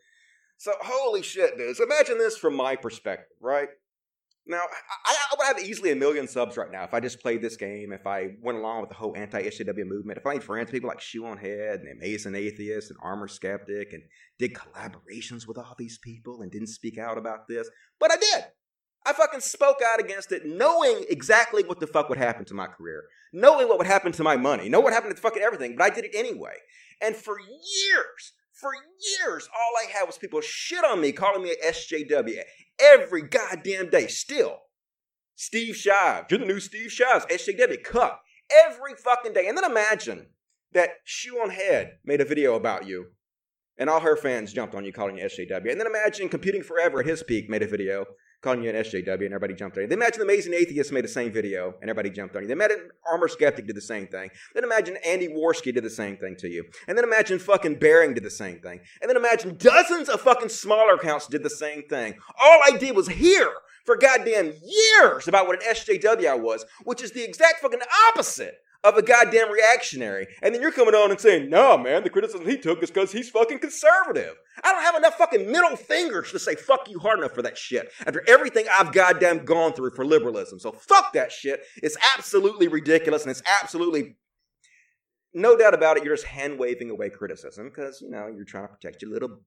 So 0.58 0.72
holy 0.82 1.22
shit, 1.22 1.58
dudes! 1.58 1.80
Imagine 1.80 2.18
this 2.18 2.38
from 2.38 2.56
my 2.56 2.76
perspective, 2.76 3.38
right? 3.42 3.70
Now, 4.48 4.62
I, 5.06 5.12
I, 5.12 5.36
would 5.38 5.48
have 5.48 5.68
easily 5.68 5.92
a 5.92 5.96
million 5.96 6.28
subs 6.28 6.56
right 6.56 6.72
now 6.72 6.84
if 6.84 6.94
I 6.94 7.00
just 7.00 7.20
played 7.20 7.42
this 7.42 7.58
game, 7.58 7.92
if 7.92 8.06
I 8.06 8.36
went 8.44 8.60
along 8.60 8.82
with 8.82 8.90
the 8.90 8.96
whole 8.96 9.16
anti 9.18 9.42
SJW 9.42 9.88
movement, 9.88 10.20
if 10.20 10.26
I 10.26 10.34
made 10.34 10.44
friends 10.44 10.70
people 10.70 10.88
like 10.88 11.02
Shoe 11.02 11.26
on 11.26 11.38
Head 11.38 11.80
and 11.80 11.92
Amazing 11.92 12.36
Atheist 12.36 12.92
and 12.92 13.00
Armor 13.02 13.28
Skeptic 13.28 13.92
and 13.92 14.04
did 14.38 14.54
collaborations 14.54 15.48
with 15.48 15.58
all 15.58 15.74
these 15.80 15.98
people 15.98 16.44
and 16.44 16.52
didn't 16.52 16.68
speak 16.68 17.00
out 17.00 17.18
about 17.18 17.48
this. 17.48 17.68
But 18.00 18.12
I 18.12 18.18
did. 18.18 18.46
I 19.04 19.14
fucking 19.14 19.40
spoke 19.40 19.80
out 19.86 20.00
against 20.00 20.32
it, 20.32 20.46
knowing 20.46 21.06
exactly 21.10 21.64
what 21.64 21.80
the 21.80 21.88
fuck 21.88 22.10
would 22.10 22.18
happen 22.18 22.46
to 22.46 22.54
my 22.54 22.68
career, 22.68 23.06
knowing 23.34 23.68
what 23.68 23.80
would 23.80 23.88
happen 23.88 24.12
to 24.14 24.24
my 24.24 24.36
money, 24.36 24.70
know 24.70 24.80
what 24.80 24.94
happened 24.94 25.16
to 25.16 25.22
fucking 25.22 25.44
everything, 25.44 25.76
but 25.76 25.86
I 25.86 25.94
did 25.94 26.06
it 26.06 26.16
anyway. 26.16 26.56
And 27.02 27.16
for 27.16 27.38
years, 27.40 28.34
for 28.56 28.72
years, 29.20 29.50
all 29.54 29.74
I 29.78 29.92
had 29.92 30.06
was 30.06 30.18
people 30.18 30.42
shit 30.42 30.84
on 30.84 31.02
me, 31.02 31.12
calling 31.12 31.44
me 31.44 31.52
a 31.52 31.72
SJW 31.72 32.42
every 32.80 33.22
goddamn 33.22 33.90
day. 33.90 34.08
Still, 34.08 34.60
Steve 35.36 35.76
Shives, 35.76 36.28
you're 36.30 36.40
the 36.40 36.46
new 36.46 36.62
Steve 36.62 36.92
Shives, 36.92 37.26
SJW, 37.26 37.84
cuck, 37.84 38.22
every 38.50 38.94
fucking 38.96 39.34
day. 39.34 39.48
And 39.48 39.58
then 39.58 39.70
imagine 39.70 40.28
that 40.72 40.92
Shoe 41.04 41.38
on 41.42 41.50
Head 41.50 41.98
made 42.06 42.22
a 42.22 42.26
video 42.26 42.56
about 42.56 42.88
you, 42.88 43.08
and 43.78 43.90
all 43.90 44.00
her 44.00 44.16
fans 44.16 44.54
jumped 44.54 44.74
on 44.74 44.86
you 44.86 44.94
calling 44.94 45.18
you 45.18 45.26
SJW. 45.26 45.70
And 45.70 45.80
then 45.80 45.88
imagine 45.88 46.30
Computing 46.30 46.64
Forever 46.64 47.02
at 47.02 47.06
his 47.06 47.24
peak 47.24 47.50
made 47.50 47.64
a 47.64 47.68
video 47.68 48.06
calling 48.46 48.64
you 48.64 48.70
an 48.70 48.76
SJW, 48.76 49.26
and 49.26 49.34
everybody 49.34 49.56
jumped 49.56 49.76
on 49.76 49.84
you. 49.84 49.90
Then 49.90 49.98
imagine 49.98 50.20
the 50.20 50.26
Amazing 50.26 50.54
Atheist 50.54 50.92
made 50.94 51.04
the 51.04 51.10
same 51.10 51.32
video, 51.32 51.74
and 51.82 51.90
everybody 51.90 52.12
jumped 52.12 52.36
on 52.36 52.44
you. 52.44 52.48
Then 52.48 52.58
imagine 52.58 52.90
Armor 53.06 53.28
Skeptic 53.28 53.66
did 53.66 53.76
the 53.76 53.82
same 53.82 54.08
thing. 54.08 54.30
Then 54.54 54.64
imagine 54.64 54.98
Andy 55.04 55.28
Warski 55.28 55.74
did 55.74 55.84
the 55.84 55.90
same 55.90 56.16
thing 56.16 56.36
to 56.38 56.48
you. 56.48 56.64
And 56.88 56.96
then 56.96 57.04
imagine 57.04 57.40
fucking 57.40 57.80
Bearing 57.80 58.14
did 58.14 58.24
the 58.24 58.30
same 58.30 58.60
thing. 58.60 58.82
And 59.02 59.10
then 59.10 59.18
imagine 59.18 59.58
dozens 59.58 60.10
of 60.10 60.22
fucking 60.22 60.50
smaller 60.50 60.94
accounts 60.94 61.28
did 61.28 61.42
the 61.42 61.50
same 61.50 61.84
thing. 61.90 62.14
All 62.40 62.60
I 62.64 62.78
did 62.78 62.96
was 62.96 63.08
hear 63.08 63.50
for 63.84 63.98
goddamn 63.98 64.54
years 64.64 65.28
about 65.28 65.48
what 65.48 65.64
an 65.64 65.74
SJW 65.74 66.28
I 66.30 66.36
was, 66.36 66.66
which 66.84 67.02
is 67.02 67.12
the 67.12 67.24
exact 67.24 67.62
fucking 67.62 67.82
opposite 68.10 68.60
of 68.86 68.98
a 68.98 69.02
goddamn 69.02 69.52
reactionary. 69.52 70.28
And 70.42 70.54
then 70.54 70.62
you're 70.62 70.72
coming 70.72 70.96
on 70.96 71.12
and 71.12 71.20
saying, 71.20 71.50
nah, 71.50 71.78
man, 71.78 72.04
the 72.04 72.10
criticism 72.10 72.48
he 72.48 72.58
took 72.58 72.84
is 72.84 72.92
because 72.92 73.12
he's 73.12 73.30
fucking 73.30 73.60
conservative. 73.60 74.36
I 74.64 74.72
don't 74.72 74.84
have 74.84 74.96
enough 74.96 75.18
fucking 75.18 75.52
middle 75.52 75.76
fingers 75.76 76.32
to 76.32 76.40
say 76.40 76.56
fuck 76.56 76.90
you 76.90 77.00
hard 77.00 77.20
enough 77.20 77.34
for 77.34 77.42
that 77.42 77.58
shit 77.58 77.92
after 78.06 78.24
everything 78.28 78.66
I've 78.72 78.94
goddamn 78.94 79.46
gone 79.46 79.74
through 79.74 79.92
for 79.96 80.06
liberalism. 80.06 80.60
So 80.60 80.72
fuck 80.72 81.14
that 81.14 81.32
shit. 81.32 81.62
It's 81.82 81.98
absolutely 82.16 82.68
ridiculous 82.68 83.24
and 83.24 83.32
it's 83.32 83.44
absolutely 83.62 84.16
no 85.36 85.58
doubt 85.58 85.74
about 85.74 85.98
it, 85.98 86.04
you're 86.06 86.16
just 86.16 86.28
hand 86.28 86.58
waving 86.58 86.90
away 86.90 87.10
criticism 87.10 87.70
because, 87.70 88.02
you 88.02 88.10
know, 88.10 88.28
you're 88.34 88.46
trying 88.46 88.64
to 88.64 88.74
protect 88.74 89.02
your 89.02 89.12
little 89.12 89.42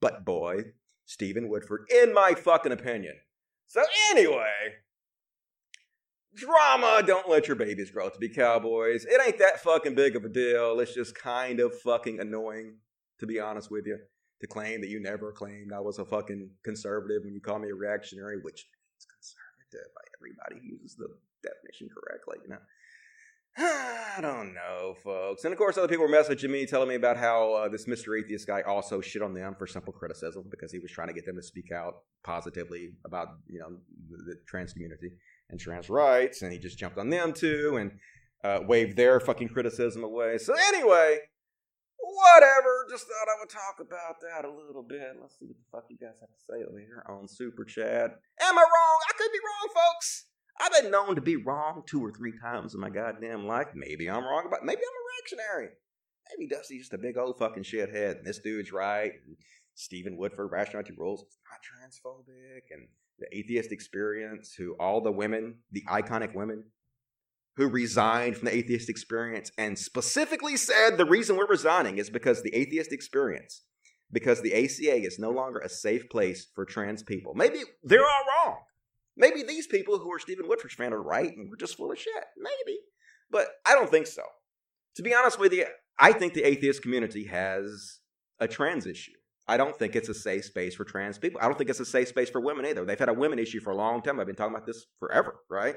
butt 0.00 0.24
boy, 0.24 0.64
Stephen 1.06 1.48
Woodford, 1.48 1.82
in 1.90 2.12
my 2.12 2.34
fucking 2.34 2.72
opinion. 2.72 3.14
So, 3.68 3.82
anyway, 4.10 4.74
drama. 6.38 7.02
Don't 7.06 7.28
let 7.28 7.46
your 7.46 7.56
babies 7.56 7.90
grow 7.90 8.06
up 8.06 8.14
to 8.14 8.18
be 8.18 8.28
cowboys. 8.28 9.04
It 9.04 9.20
ain't 9.24 9.38
that 9.38 9.60
fucking 9.60 9.94
big 9.94 10.16
of 10.16 10.24
a 10.24 10.28
deal. 10.28 10.78
It's 10.80 10.94
just 10.94 11.14
kind 11.14 11.60
of 11.60 11.78
fucking 11.80 12.20
annoying, 12.20 12.76
to 13.20 13.26
be 13.26 13.40
honest 13.40 13.70
with 13.70 13.86
you, 13.86 13.98
to 14.40 14.46
claim 14.46 14.80
that 14.80 14.90
you 14.90 15.00
never 15.00 15.32
claimed 15.32 15.72
I 15.74 15.80
was 15.80 15.98
a 15.98 16.04
fucking 16.04 16.50
conservative 16.64 17.22
when 17.24 17.34
you 17.34 17.40
call 17.40 17.58
me 17.58 17.70
a 17.70 17.74
reactionary, 17.74 18.38
which 18.40 18.66
is 18.98 19.06
conservative 19.06 19.92
by 19.94 20.02
everybody 20.18 20.60
who 20.62 20.76
uses 20.76 20.96
the 20.96 21.08
definition 21.42 21.88
correctly, 21.94 22.38
you 22.42 22.48
know. 22.48 22.62
I 23.60 24.20
don't 24.20 24.54
know, 24.54 24.94
folks. 25.02 25.44
And 25.44 25.52
of 25.52 25.58
course, 25.58 25.76
other 25.76 25.88
people 25.88 26.06
were 26.06 26.12
messaging 26.12 26.50
me, 26.50 26.64
telling 26.64 26.88
me 26.88 26.94
about 26.94 27.16
how 27.16 27.54
uh, 27.54 27.68
this 27.68 27.86
Mr. 27.86 28.18
Atheist 28.18 28.46
guy 28.46 28.62
also 28.62 29.00
shit 29.00 29.20
on 29.20 29.34
them 29.34 29.56
for 29.58 29.66
simple 29.66 29.92
criticism 29.92 30.44
because 30.48 30.70
he 30.70 30.78
was 30.78 30.92
trying 30.92 31.08
to 31.08 31.14
get 31.14 31.26
them 31.26 31.34
to 31.36 31.42
speak 31.42 31.72
out 31.72 32.02
positively 32.22 32.90
about, 33.04 33.28
you 33.48 33.58
know, 33.58 33.70
the, 34.10 34.16
the 34.24 34.34
trans 34.46 34.72
community 34.72 35.12
and 35.50 35.58
trans 35.58 35.90
rights, 35.90 36.42
and 36.42 36.52
he 36.52 36.58
just 36.58 36.78
jumped 36.78 36.98
on 36.98 37.10
them 37.10 37.32
too 37.32 37.78
and 37.80 37.90
uh, 38.44 38.60
waved 38.64 38.96
their 38.96 39.18
fucking 39.18 39.48
criticism 39.48 40.04
away. 40.04 40.38
So 40.38 40.54
anyway, 40.68 41.18
whatever. 41.96 42.86
Just 42.88 43.06
thought 43.06 43.28
I 43.28 43.40
would 43.40 43.50
talk 43.50 43.80
about 43.80 44.20
that 44.22 44.44
a 44.44 44.52
little 44.52 44.84
bit. 44.84 45.18
Let's 45.20 45.38
see 45.38 45.46
what 45.46 45.56
the 45.56 45.68
fuck 45.72 45.84
you 45.90 45.98
guys 45.98 46.16
have 46.20 46.30
to 46.30 46.42
say 46.48 46.64
over 46.68 46.78
here 46.78 47.02
on 47.08 47.26
Super 47.26 47.64
Chat. 47.64 48.20
Am 48.40 48.58
I 48.58 48.62
wrong? 48.62 48.98
I 49.08 49.12
could 49.16 49.32
be 49.32 49.40
wrong, 49.42 49.74
folks. 49.74 50.27
I've 50.60 50.82
been 50.82 50.90
known 50.90 51.14
to 51.14 51.20
be 51.20 51.36
wrong 51.36 51.82
two 51.86 52.04
or 52.04 52.10
three 52.10 52.32
times 52.42 52.74
in 52.74 52.80
my 52.80 52.90
goddamn 52.90 53.46
life. 53.46 53.68
Maybe 53.74 54.08
I'm 54.08 54.24
wrong 54.24 54.44
about. 54.46 54.64
Maybe 54.64 54.80
I'm 54.80 55.42
a 55.42 55.42
reactionary. 55.44 55.74
Maybe 56.30 56.48
Dusty's 56.48 56.82
just 56.82 56.92
a 56.94 56.98
big 56.98 57.16
old 57.16 57.38
fucking 57.38 57.62
shithead, 57.62 58.18
and 58.18 58.26
this 58.26 58.38
dude's 58.38 58.72
right. 58.72 59.12
And 59.26 59.36
Stephen 59.74 60.16
Woodford, 60.16 60.50
Rationality 60.50 60.92
Rules, 60.96 61.24
not 61.50 61.60
transphobic, 61.62 62.62
and 62.70 62.88
the 63.18 63.26
atheist 63.36 63.72
experience, 63.72 64.54
who 64.54 64.74
all 64.78 65.00
the 65.00 65.12
women, 65.12 65.56
the 65.70 65.84
iconic 65.88 66.34
women 66.34 66.64
who 67.56 67.68
resigned 67.68 68.36
from 68.36 68.46
the 68.46 68.56
atheist 68.56 68.88
experience 68.88 69.50
and 69.58 69.76
specifically 69.76 70.56
said 70.56 70.96
the 70.96 71.04
reason 71.04 71.36
we're 71.36 71.46
resigning 71.46 71.98
is 71.98 72.08
because 72.08 72.42
the 72.42 72.54
atheist 72.54 72.92
experience, 72.92 73.62
because 74.12 74.42
the 74.42 74.54
ACA 74.54 75.04
is 75.04 75.18
no 75.18 75.30
longer 75.30 75.58
a 75.58 75.68
safe 75.68 76.08
place 76.08 76.46
for 76.54 76.64
trans 76.64 77.02
people. 77.02 77.34
Maybe 77.34 77.60
they're 77.82 78.00
all 78.00 78.46
wrong. 78.46 78.58
Maybe 79.18 79.42
these 79.42 79.66
people 79.66 79.98
who 79.98 80.12
are 80.12 80.18
Stephen 80.18 80.48
Woodford's 80.48 80.74
fan 80.74 80.94
are 80.94 81.02
right 81.02 81.36
and 81.36 81.50
we're 81.50 81.56
just 81.56 81.76
full 81.76 81.90
of 81.90 81.98
shit. 81.98 82.24
Maybe. 82.38 82.78
But 83.30 83.48
I 83.66 83.74
don't 83.74 83.90
think 83.90 84.06
so. 84.06 84.22
To 84.96 85.02
be 85.02 85.14
honest 85.14 85.38
with 85.38 85.52
you, 85.52 85.66
I 85.98 86.12
think 86.12 86.34
the 86.34 86.44
atheist 86.44 86.82
community 86.82 87.24
has 87.24 87.98
a 88.38 88.48
trans 88.48 88.86
issue. 88.86 89.12
I 89.48 89.56
don't 89.56 89.76
think 89.76 89.96
it's 89.96 90.08
a 90.08 90.14
safe 90.14 90.44
space 90.44 90.74
for 90.74 90.84
trans 90.84 91.18
people. 91.18 91.40
I 91.42 91.46
don't 91.46 91.58
think 91.58 91.70
it's 91.70 91.80
a 91.80 91.84
safe 91.84 92.08
space 92.08 92.30
for 92.30 92.40
women 92.40 92.66
either. 92.66 92.84
They've 92.84 92.98
had 92.98 93.08
a 93.08 93.14
women 93.14 93.38
issue 93.38 93.60
for 93.60 93.70
a 93.70 93.76
long 93.76 94.02
time. 94.02 94.20
I've 94.20 94.26
been 94.26 94.36
talking 94.36 94.54
about 94.54 94.66
this 94.66 94.86
forever, 95.00 95.36
right? 95.50 95.76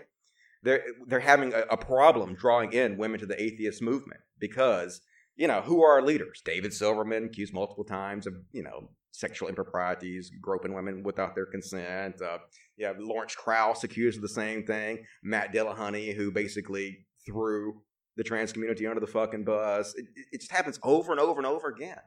They're 0.62 0.84
they're 1.08 1.19
having 1.19 1.54
a, 1.54 1.62
a 1.71 1.77
problem 1.77 2.36
drawing 2.36 2.73
in 2.73 2.97
women 2.97 3.19
to 3.21 3.25
the 3.25 3.41
atheist 3.41 3.82
movement 3.82 4.21
because 4.39 5.01
you 5.36 5.47
know 5.47 5.62
who 5.62 5.84
are 5.84 5.93
our 5.93 6.01
leaders? 6.01 6.41
David 6.45 6.73
Silverman 6.73 7.25
accused 7.25 7.54
multiple 7.54 7.86
times 7.86 8.27
of 8.27 8.36
you 8.51 8.62
know 8.62 8.89
sexual 9.12 9.49
improprieties, 9.49 10.32
groping 10.41 10.73
women 10.73 11.04
without 11.04 11.36
their 11.36 11.45
consent. 11.45 12.21
Uh, 12.21 12.39
You 12.81 12.87
have 12.87 12.99
Lawrence 12.99 13.35
Krauss 13.35 13.83
accused 13.83 14.17
of 14.17 14.23
the 14.23 14.29
same 14.29 14.65
thing. 14.65 15.05
Matt 15.21 15.53
Dillahunty, 15.53 16.15
who 16.15 16.31
basically 16.31 17.05
threw 17.23 17.83
the 18.17 18.23
trans 18.23 18.51
community 18.51 18.87
under 18.87 18.99
the 18.99 19.05
fucking 19.05 19.43
bus. 19.43 19.93
It, 19.95 20.05
it 20.31 20.39
just 20.39 20.51
happens 20.51 20.79
over 20.81 21.11
and 21.11 21.21
over 21.21 21.39
and 21.39 21.45
over 21.45 21.67
again. 21.67 21.99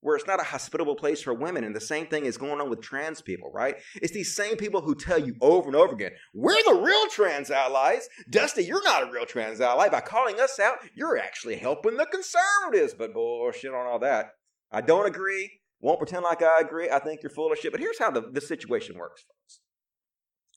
Where 0.00 0.14
it's 0.14 0.26
not 0.26 0.38
a 0.38 0.44
hospitable 0.44 0.96
place 0.96 1.22
for 1.22 1.32
women, 1.32 1.64
and 1.64 1.74
the 1.74 1.80
same 1.80 2.08
thing 2.08 2.26
is 2.26 2.36
going 2.36 2.60
on 2.60 2.68
with 2.68 2.82
trans 2.82 3.22
people, 3.22 3.50
right? 3.54 3.76
It's 3.94 4.12
these 4.12 4.36
same 4.36 4.56
people 4.56 4.82
who 4.82 4.94
tell 4.94 5.18
you 5.18 5.34
over 5.40 5.68
and 5.68 5.76
over 5.76 5.94
again, 5.94 6.10
we're 6.34 6.62
the 6.66 6.82
real 6.82 7.08
trans 7.08 7.50
allies. 7.50 8.06
Dusty, 8.28 8.64
you're 8.64 8.84
not 8.84 9.08
a 9.08 9.10
real 9.10 9.24
trans 9.24 9.62
ally. 9.62 9.88
By 9.88 10.02
calling 10.02 10.38
us 10.40 10.60
out, 10.60 10.76
you're 10.94 11.16
actually 11.16 11.56
helping 11.56 11.96
the 11.96 12.04
conservatives. 12.04 12.92
But 12.92 13.14
bullshit 13.14 13.72
on 13.72 13.86
all 13.86 14.00
that. 14.00 14.32
I 14.70 14.82
don't 14.82 15.06
agree. 15.06 15.60
Won't 15.80 16.00
pretend 16.00 16.24
like 16.24 16.42
I 16.42 16.60
agree. 16.60 16.90
I 16.90 16.98
think 16.98 17.22
you're 17.22 17.30
full 17.30 17.50
of 17.50 17.58
shit. 17.58 17.72
But 17.72 17.80
here's 17.80 17.98
how 17.98 18.10
the, 18.10 18.20
the 18.30 18.42
situation 18.42 18.98
works, 18.98 19.22
folks. 19.22 19.60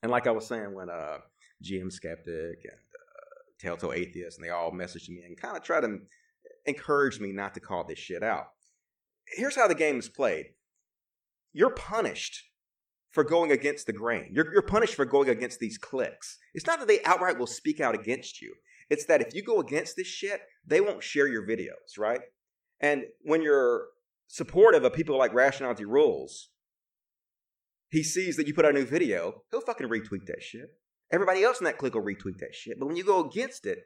And 0.06 0.12
like 0.12 0.28
I 0.28 0.32
was 0.32 0.46
saying 0.46 0.72
when 0.72 0.88
uh, 0.88 1.18
GM 1.64 1.92
Skeptic 1.92 2.60
and 2.64 2.78
uh, 2.78 3.42
Telltale 3.60 3.92
Atheist, 3.92 4.38
and 4.38 4.46
they 4.46 4.52
all 4.52 4.72
messaged 4.72 5.10
me 5.10 5.24
and 5.26 5.36
kind 5.36 5.58
of 5.58 5.64
tried 5.64 5.82
to 5.82 5.98
encourage 6.68 7.20
me 7.20 7.32
not 7.32 7.56
to 7.56 7.60
call 7.60 7.84
this 7.84 7.98
shit 7.98 8.22
out. 8.22 8.50
Here's 9.36 9.56
how 9.56 9.68
the 9.68 9.74
game 9.74 9.98
is 9.98 10.08
played 10.08 10.50
you're 11.54 11.72
punished 11.72 12.44
for 13.10 13.24
going 13.24 13.52
against 13.52 13.88
the 13.88 13.94
grain. 13.94 14.30
You're, 14.32 14.54
you're 14.54 14.62
punished 14.62 14.94
for 14.94 15.06
going 15.06 15.28
against 15.28 15.60
these 15.60 15.80
cliques. 15.80 16.38
It's 16.54 16.68
not 16.68 16.78
that 16.78 16.88
they 16.88 17.02
outright 17.04 17.40
will 17.40 17.48
speak 17.48 17.80
out 17.82 17.96
against 17.96 18.44
you. 18.44 18.54
It's 18.92 19.06
that 19.06 19.22
if 19.22 19.34
you 19.34 19.42
go 19.42 19.60
against 19.60 19.96
this 19.96 20.06
shit, 20.06 20.40
they 20.68 20.82
won't 20.82 21.02
share 21.02 21.28
your 21.28 21.48
videos, 21.48 21.98
right? 21.98 22.22
And 22.80 23.06
when 23.24 23.42
you're 23.42 23.88
supportive 24.28 24.84
of 24.84 24.94
people 24.94 25.18
like 25.18 25.34
Rationality 25.34 25.86
Rules, 25.86 26.50
he 27.96 28.04
sees 28.04 28.36
that 28.36 28.46
you 28.46 28.54
put 28.54 28.66
out 28.66 28.76
a 28.76 28.78
new 28.78 28.86
video, 28.86 29.42
he'll 29.52 29.62
fucking 29.62 29.88
retweet 29.88 30.26
that 30.28 30.44
shit. 30.44 30.68
Everybody 31.14 31.44
else 31.44 31.60
in 31.60 31.64
that 31.64 31.78
clique 31.78 31.96
will 31.96 32.04
retweet 32.04 32.40
that 32.40 32.54
shit. 32.54 32.78
But 32.78 32.88
when 32.88 32.98
you 32.98 33.06
go 33.06 33.26
against 33.26 33.66
it, 33.66 33.80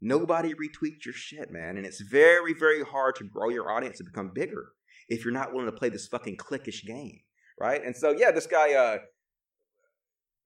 nobody 0.00 0.54
retweets 0.54 1.04
your 1.04 1.12
shit, 1.12 1.50
man. 1.52 1.76
And 1.76 1.84
it's 1.84 2.00
very, 2.00 2.54
very 2.54 2.82
hard 2.82 3.16
to 3.16 3.24
grow 3.24 3.50
your 3.50 3.70
audience 3.70 4.00
and 4.00 4.08
become 4.10 4.30
bigger 4.34 4.68
if 5.08 5.24
you're 5.24 5.34
not 5.34 5.52
willing 5.52 5.70
to 5.70 5.76
play 5.76 5.90
this 5.90 6.06
fucking 6.06 6.38
cliquish 6.38 6.86
game, 6.86 7.20
right? 7.60 7.84
And 7.84 7.94
so, 7.94 8.14
yeah, 8.16 8.30
this 8.30 8.46
guy, 8.46 8.72
uh, 8.72 8.98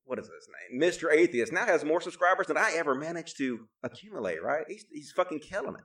what 0.07 0.19
is 0.19 0.27
his 0.27 0.49
name? 0.73 0.83
Mr. 0.83 1.13
Atheist 1.13 1.53
now 1.53 1.67
has 1.67 1.85
more 1.85 2.01
subscribers 2.01 2.49
than 2.49 2.57
I 2.57 2.73
ever 2.77 2.97
managed 2.97 3.37
to 3.39 3.69
accumulate, 3.85 4.43
right? 4.43 4.65
He's, 4.69 4.87
he's 4.91 5.13
fucking 5.13 5.39
killing 5.39 5.77
it. 5.77 5.85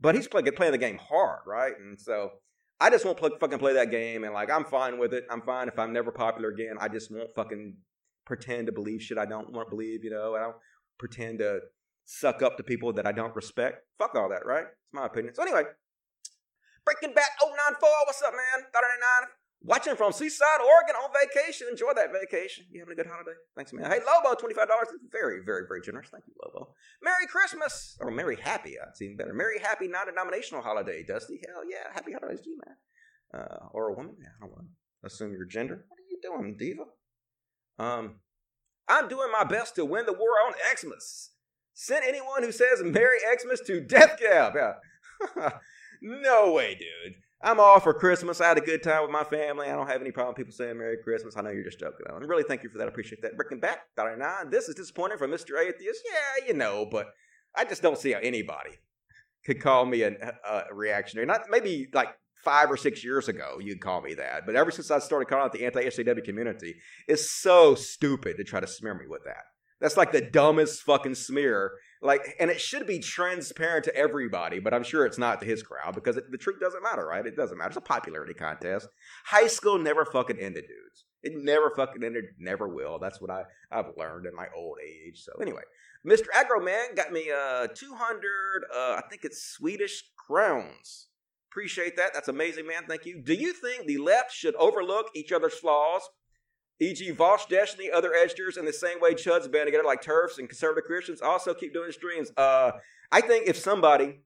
But 0.00 0.16
he's 0.16 0.26
play, 0.26 0.42
playing 0.42 0.72
the 0.72 0.78
game 0.78 0.98
hard, 0.98 1.42
right? 1.46 1.74
And 1.78 2.00
so 2.00 2.30
I 2.80 2.90
just 2.90 3.04
won't 3.04 3.18
fucking 3.18 3.58
play 3.58 3.72
that 3.74 3.90
game, 3.90 4.24
and 4.24 4.34
like 4.34 4.50
I'm 4.50 4.64
fine 4.64 4.98
with 4.98 5.14
it. 5.14 5.24
I'm 5.30 5.42
fine 5.42 5.68
if 5.68 5.78
I'm 5.78 5.92
never 5.92 6.12
popular 6.12 6.50
again. 6.50 6.76
I 6.78 6.88
just 6.88 7.10
won't 7.10 7.34
fucking 7.34 7.76
pretend 8.26 8.66
to 8.66 8.72
believe 8.72 9.02
shit 9.02 9.18
I 9.18 9.24
don't 9.24 9.52
want 9.52 9.68
to 9.68 9.70
believe. 9.70 10.04
You 10.04 10.10
know, 10.10 10.34
I 10.34 10.40
don't 10.40 10.56
pretend 10.98 11.38
to 11.38 11.60
suck 12.04 12.42
up 12.42 12.56
to 12.56 12.62
people 12.62 12.92
that 12.94 13.06
I 13.06 13.12
don't 13.12 13.34
respect. 13.34 13.78
Fuck 13.98 14.14
all 14.14 14.28
that, 14.28 14.44
right? 14.44 14.64
It's 14.64 14.92
my 14.92 15.06
opinion. 15.06 15.34
So 15.34 15.42
anyway, 15.42 15.62
Breaking 16.84 17.14
Back 17.14 17.30
094. 17.40 17.88
What's 18.06 18.22
up, 18.22 18.32
man? 18.32 18.66
39. 18.72 19.28
Watching 19.62 19.96
from 19.96 20.12
Seaside, 20.12 20.60
Oregon 20.60 20.94
on 20.96 21.10
vacation. 21.12 21.66
Enjoy 21.70 21.92
that 21.96 22.12
vacation. 22.12 22.66
You 22.70 22.80
having 22.80 22.92
a 22.92 22.96
good 22.96 23.10
holiday? 23.10 23.32
Thanks, 23.56 23.72
man. 23.72 23.90
Hey, 23.90 23.98
Lobo, 24.06 24.40
$25. 24.40 24.66
Very, 25.10 25.40
very, 25.44 25.62
very 25.66 25.80
generous. 25.80 26.08
Thank 26.10 26.24
you, 26.28 26.34
Lobo. 26.44 26.74
Merry 27.02 27.26
Christmas. 27.26 27.96
Or 28.00 28.10
Merry 28.10 28.36
Happy. 28.36 28.76
That's 28.78 29.02
even 29.02 29.16
better. 29.16 29.34
Merry 29.34 29.58
Happy 29.58 29.88
non-denominational 29.88 30.62
holiday, 30.62 31.02
Dusty. 31.02 31.40
Hell 31.46 31.62
yeah. 31.68 31.92
Happy 31.92 32.12
holidays 32.12 32.40
to 32.42 32.50
you, 32.50 32.60
man. 32.64 33.42
Uh, 33.42 33.66
or 33.72 33.88
a 33.88 33.94
woman. 33.94 34.16
I 34.20 34.40
don't 34.40 34.52
want 34.52 34.66
to 34.66 35.06
assume 35.06 35.32
your 35.32 35.46
gender. 35.46 35.84
What 35.88 35.98
are 35.98 36.08
you 36.08 36.20
doing, 36.22 36.56
diva? 36.56 36.84
Um, 37.78 38.20
I'm 38.88 39.08
doing 39.08 39.30
my 39.32 39.44
best 39.44 39.74
to 39.76 39.84
win 39.84 40.06
the 40.06 40.12
war 40.12 40.30
on 40.46 40.54
Xmas. 40.76 41.30
Send 41.74 42.04
anyone 42.06 42.42
who 42.42 42.52
says 42.52 42.82
Merry 42.82 43.18
Xmas 43.38 43.60
to 43.66 43.80
Death 43.80 44.18
Cab. 44.18 44.54
Yeah. 44.54 45.50
no 46.02 46.52
way, 46.52 46.74
dude. 46.74 47.16
I'm 47.42 47.60
all 47.60 47.80
for 47.80 47.92
Christmas. 47.92 48.40
I 48.40 48.48
had 48.48 48.58
a 48.58 48.62
good 48.62 48.82
time 48.82 49.02
with 49.02 49.10
my 49.10 49.24
family. 49.24 49.68
I 49.68 49.72
don't 49.76 49.88
have 49.88 50.00
any 50.00 50.10
problem 50.10 50.34
people 50.34 50.52
saying 50.52 50.78
Merry 50.78 50.96
Christmas. 51.02 51.36
I 51.36 51.42
know 51.42 51.50
you're 51.50 51.64
just 51.64 51.78
joking. 51.78 52.06
I 52.08 52.16
really 52.16 52.42
thank 52.42 52.62
you 52.62 52.70
for 52.70 52.78
that. 52.78 52.84
I 52.84 52.88
appreciate 52.88 53.20
that. 53.22 53.36
Breaking 53.36 53.60
back, 53.60 53.80
nine. 53.96 54.50
This 54.50 54.68
is 54.68 54.74
disappointing 54.74 55.18
for 55.18 55.28
Mr. 55.28 55.60
Atheist. 55.60 56.00
Yeah, 56.04 56.46
you 56.48 56.54
know, 56.54 56.86
but 56.90 57.08
I 57.54 57.64
just 57.64 57.82
don't 57.82 57.98
see 57.98 58.12
how 58.12 58.20
anybody 58.20 58.70
could 59.44 59.60
call 59.60 59.84
me 59.84 60.02
a, 60.02 60.12
a 60.48 60.64
reactionary. 60.74 61.26
Not 61.26 61.42
maybe 61.50 61.88
like 61.92 62.08
five 62.42 62.70
or 62.70 62.76
six 62.76 63.04
years 63.04 63.28
ago, 63.28 63.58
you'd 63.60 63.80
call 63.80 64.00
me 64.00 64.14
that. 64.14 64.46
But 64.46 64.56
ever 64.56 64.70
since 64.70 64.90
I 64.90 64.98
started 64.98 65.26
calling 65.28 65.44
out 65.44 65.52
the 65.52 65.64
anti-SJW 65.64 66.24
community, 66.24 66.76
it's 67.06 67.30
so 67.30 67.74
stupid 67.74 68.36
to 68.38 68.44
try 68.44 68.60
to 68.60 68.66
smear 68.66 68.94
me 68.94 69.06
with 69.08 69.24
that. 69.24 69.44
That's 69.80 69.96
like 69.96 70.12
the 70.12 70.22
dumbest 70.22 70.82
fucking 70.82 71.16
smear 71.16 71.72
like, 72.06 72.36
and 72.40 72.50
it 72.50 72.60
should 72.60 72.86
be 72.86 72.98
transparent 72.98 73.84
to 73.84 73.94
everybody, 73.94 74.58
but 74.58 74.72
I'm 74.72 74.84
sure 74.84 75.04
it's 75.04 75.18
not 75.18 75.40
to 75.40 75.46
his 75.46 75.62
crowd 75.62 75.94
because 75.94 76.16
it, 76.16 76.30
the 76.30 76.38
truth 76.38 76.60
doesn't 76.60 76.82
matter, 76.82 77.06
right? 77.06 77.26
It 77.26 77.36
doesn't 77.36 77.58
matter. 77.58 77.68
It's 77.68 77.76
a 77.76 77.82
popularity 77.82 78.34
contest. 78.34 78.88
High 79.26 79.48
school 79.48 79.78
never 79.78 80.04
fucking 80.04 80.38
ended, 80.38 80.64
dudes. 80.68 81.04
It 81.22 81.32
never 81.36 81.70
fucking 81.76 82.04
ended, 82.04 82.24
never 82.38 82.68
will. 82.68 82.98
That's 82.98 83.20
what 83.20 83.30
I, 83.30 83.42
I've 83.70 83.96
learned 83.96 84.26
in 84.26 84.34
my 84.34 84.46
old 84.56 84.78
age. 84.86 85.22
So, 85.22 85.32
anyway, 85.42 85.62
Mr. 86.06 86.26
Agro 86.32 86.60
Man 86.60 86.94
got 86.94 87.12
me 87.12 87.30
uh 87.30 87.66
200, 87.74 88.64
uh, 88.72 88.78
I 88.78 89.02
think 89.10 89.24
it's 89.24 89.42
Swedish 89.42 90.04
crowns. 90.16 91.08
Appreciate 91.50 91.96
that. 91.96 92.14
That's 92.14 92.28
amazing, 92.28 92.66
man. 92.66 92.82
Thank 92.86 93.06
you. 93.06 93.22
Do 93.22 93.34
you 93.34 93.52
think 93.52 93.86
the 93.86 93.98
left 93.98 94.32
should 94.32 94.54
overlook 94.56 95.06
each 95.14 95.32
other's 95.32 95.54
flaws 95.54 96.02
E.g., 96.80 97.12
Vaush 97.12 97.48
Destiny, 97.48 97.90
other 97.90 98.12
editors, 98.14 98.56
in 98.56 98.64
the 98.64 98.72
same 98.72 99.00
way 99.00 99.14
Chud's 99.14 99.48
band 99.48 99.66
together, 99.66 99.84
like 99.84 100.02
TERFs 100.02 100.38
and 100.38 100.48
conservative 100.48 100.84
Christians, 100.84 101.22
also 101.22 101.54
keep 101.54 101.72
doing 101.72 101.90
streams. 101.90 102.30
Uh, 102.36 102.72
I 103.10 103.20
think 103.20 103.48
if 103.48 103.56
somebody 103.56 104.20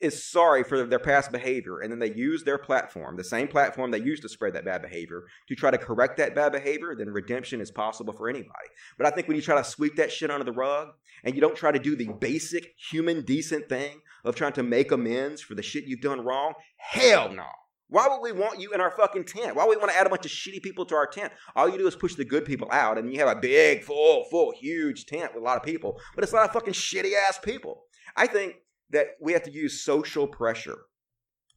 is 0.00 0.24
sorry 0.24 0.62
for 0.62 0.84
their 0.84 0.98
past 0.98 1.32
behavior 1.32 1.80
and 1.80 1.90
then 1.90 1.98
they 1.98 2.12
use 2.12 2.44
their 2.44 2.58
platform, 2.58 3.16
the 3.16 3.24
same 3.24 3.48
platform 3.48 3.90
they 3.90 4.00
used 4.00 4.22
to 4.22 4.28
spread 4.28 4.54
that 4.54 4.64
bad 4.64 4.82
behavior, 4.82 5.24
to 5.48 5.54
try 5.54 5.70
to 5.70 5.78
correct 5.78 6.16
that 6.16 6.34
bad 6.34 6.52
behavior, 6.52 6.94
then 6.96 7.08
redemption 7.08 7.60
is 7.60 7.70
possible 7.70 8.12
for 8.12 8.28
anybody. 8.28 8.68
But 8.96 9.06
I 9.06 9.10
think 9.10 9.26
when 9.26 9.36
you 9.36 9.42
try 9.42 9.56
to 9.56 9.64
sweep 9.64 9.96
that 9.96 10.12
shit 10.12 10.30
under 10.30 10.44
the 10.44 10.52
rug 10.52 10.88
and 11.24 11.34
you 11.34 11.40
don't 11.40 11.56
try 11.56 11.72
to 11.72 11.78
do 11.78 11.96
the 11.96 12.08
basic 12.20 12.74
human 12.90 13.22
decent 13.24 13.68
thing 13.68 14.00
of 14.24 14.36
trying 14.36 14.52
to 14.52 14.62
make 14.62 14.92
amends 14.92 15.40
for 15.40 15.54
the 15.54 15.62
shit 15.62 15.84
you've 15.84 16.00
done 16.00 16.20
wrong, 16.20 16.54
hell 16.76 17.32
no. 17.32 17.46
Why 17.90 18.06
would 18.06 18.20
we 18.20 18.32
want 18.32 18.60
you 18.60 18.72
in 18.72 18.80
our 18.80 18.90
fucking 18.90 19.24
tent? 19.24 19.56
Why 19.56 19.64
would 19.64 19.76
we 19.76 19.80
want 19.80 19.90
to 19.90 19.96
add 19.96 20.06
a 20.06 20.10
bunch 20.10 20.26
of 20.26 20.30
shitty 20.30 20.62
people 20.62 20.84
to 20.86 20.94
our 20.94 21.06
tent? 21.06 21.32
All 21.56 21.68
you 21.68 21.78
do 21.78 21.86
is 21.86 21.96
push 21.96 22.14
the 22.14 22.24
good 22.24 22.44
people 22.44 22.68
out, 22.70 22.98
and 22.98 23.12
you 23.12 23.18
have 23.18 23.34
a 23.34 23.40
big, 23.40 23.82
full, 23.82 24.24
full, 24.24 24.52
huge 24.52 25.06
tent 25.06 25.34
with 25.34 25.42
a 25.42 25.44
lot 25.44 25.56
of 25.56 25.62
people, 25.62 25.98
but 26.14 26.22
it's 26.22 26.32
a 26.32 26.36
lot 26.36 26.44
of 26.44 26.52
fucking 26.52 26.74
shitty 26.74 27.12
ass 27.28 27.38
people. 27.42 27.84
I 28.14 28.26
think 28.26 28.56
that 28.90 29.08
we 29.20 29.32
have 29.32 29.42
to 29.44 29.50
use 29.50 29.82
social 29.82 30.26
pressure 30.26 30.78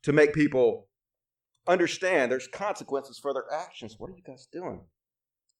to 0.04 0.13
make 0.13 0.34
people 0.34 0.88
understand 1.67 2.32
there's 2.32 2.48
consequences 2.48 3.20
for 3.20 3.34
their 3.34 3.46
actions. 3.54 3.96
What 3.98 4.10
are 4.10 4.15
you 4.15 4.24
guys 4.26 4.48
doing? 4.52 4.82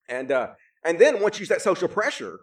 And 0.08 0.32
uh, 0.32 0.52
and 0.84 1.00
then 1.00 1.22
once 1.22 1.38
you 1.38 1.44
use 1.44 1.50
that 1.50 1.62
social 1.62 1.88
pressure 1.88 2.40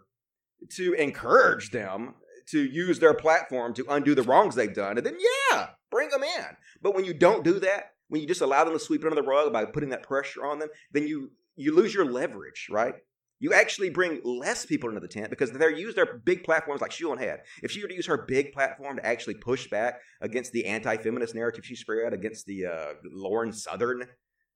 to 0.76 0.92
encourage 0.94 1.70
them 1.70 2.14
to 2.50 2.64
use 2.64 2.98
their 2.98 3.14
platform 3.14 3.74
to 3.74 3.84
undo 3.90 4.14
the 4.14 4.22
wrongs 4.22 4.54
they've 4.54 4.74
done, 4.74 4.96
and 4.96 5.06
then 5.06 5.16
yeah, 5.50 5.68
bring 5.90 6.08
them 6.10 6.22
in. 6.22 6.44
But 6.82 6.94
when 6.94 7.04
you 7.04 7.14
don't 7.14 7.44
do 7.44 7.58
that, 7.60 7.92
when 8.08 8.20
you 8.20 8.26
just 8.26 8.40
allow 8.40 8.64
them 8.64 8.72
to 8.72 8.78
sweep 8.78 9.02
it 9.02 9.06
under 9.06 9.20
the 9.20 9.26
rug 9.26 9.52
by 9.52 9.64
putting 9.64 9.90
that 9.90 10.02
pressure 10.02 10.44
on 10.44 10.58
them, 10.58 10.68
then 10.92 11.06
you 11.06 11.30
you 11.56 11.74
lose 11.74 11.92
your 11.92 12.04
leverage, 12.04 12.68
right? 12.70 12.94
You 13.40 13.52
actually 13.52 13.90
bring 13.90 14.20
less 14.24 14.66
people 14.66 14.88
into 14.88 15.00
the 15.00 15.08
tent 15.08 15.30
because 15.30 15.52
they're 15.52 15.70
use 15.70 15.94
their 15.94 16.20
big 16.24 16.42
platforms 16.42 16.80
like 16.80 16.90
Shoe 16.90 17.10
on 17.10 17.18
Head. 17.18 17.40
If 17.62 17.70
she 17.70 17.82
were 17.82 17.88
to 17.88 17.94
use 17.94 18.06
her 18.06 18.24
big 18.26 18.52
platform 18.52 18.96
to 18.96 19.06
actually 19.06 19.34
push 19.34 19.68
back 19.68 20.00
against 20.20 20.52
the 20.52 20.66
anti-feminist 20.66 21.34
narrative 21.34 21.64
she 21.64 21.76
spread, 21.76 22.12
against 22.12 22.46
the 22.46 22.66
uh, 22.66 22.86
Lauren 23.12 23.52
Southern 23.52 24.04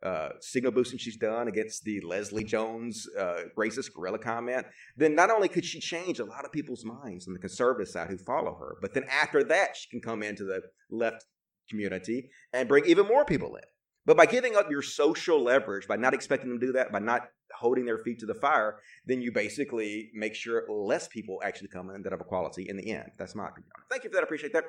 uh, 0.02 0.30
signal 0.40 0.72
boosting 0.72 0.98
she's 0.98 1.16
done, 1.16 1.46
against 1.46 1.84
the 1.84 2.00
Leslie 2.00 2.42
Jones 2.42 3.06
uh, 3.16 3.42
racist 3.56 3.94
gorilla 3.94 4.18
comment, 4.18 4.66
then 4.96 5.14
not 5.14 5.30
only 5.30 5.48
could 5.48 5.64
she 5.64 5.78
change 5.78 6.18
a 6.18 6.24
lot 6.24 6.44
of 6.44 6.50
people's 6.50 6.84
minds 6.84 7.28
on 7.28 7.34
the 7.34 7.38
conservative 7.38 7.88
side 7.88 8.10
who 8.10 8.18
follow 8.18 8.54
her, 8.54 8.76
but 8.80 8.94
then 8.94 9.04
after 9.08 9.44
that 9.44 9.76
she 9.76 9.88
can 9.88 10.00
come 10.00 10.24
into 10.24 10.42
the 10.42 10.60
left 10.90 11.26
community 11.72 12.30
and 12.52 12.68
bring 12.68 12.84
even 12.86 13.06
more 13.08 13.24
people 13.24 13.56
in. 13.56 13.62
But 14.04 14.16
by 14.16 14.26
giving 14.26 14.56
up 14.56 14.70
your 14.70 14.82
social 14.82 15.42
leverage, 15.42 15.88
by 15.88 15.96
not 15.96 16.12
expecting 16.12 16.50
them 16.50 16.60
to 16.60 16.66
do 16.66 16.72
that, 16.72 16.92
by 16.92 16.98
not 16.98 17.22
holding 17.56 17.84
their 17.84 17.98
feet 17.98 18.18
to 18.20 18.26
the 18.26 18.34
fire, 18.34 18.78
then 19.06 19.22
you 19.22 19.32
basically 19.32 20.10
make 20.14 20.34
sure 20.34 20.64
less 20.68 21.08
people 21.08 21.40
actually 21.44 21.68
come 21.68 21.90
in 21.90 22.02
that 22.02 22.12
have 22.12 22.20
equality 22.20 22.66
in 22.68 22.76
the 22.76 22.90
end. 22.90 23.10
That's 23.18 23.34
my 23.34 23.48
opinion. 23.48 23.70
Thank 23.90 24.04
you 24.04 24.10
for 24.10 24.14
that. 24.14 24.20
I 24.20 24.24
appreciate 24.24 24.52
that. 24.52 24.64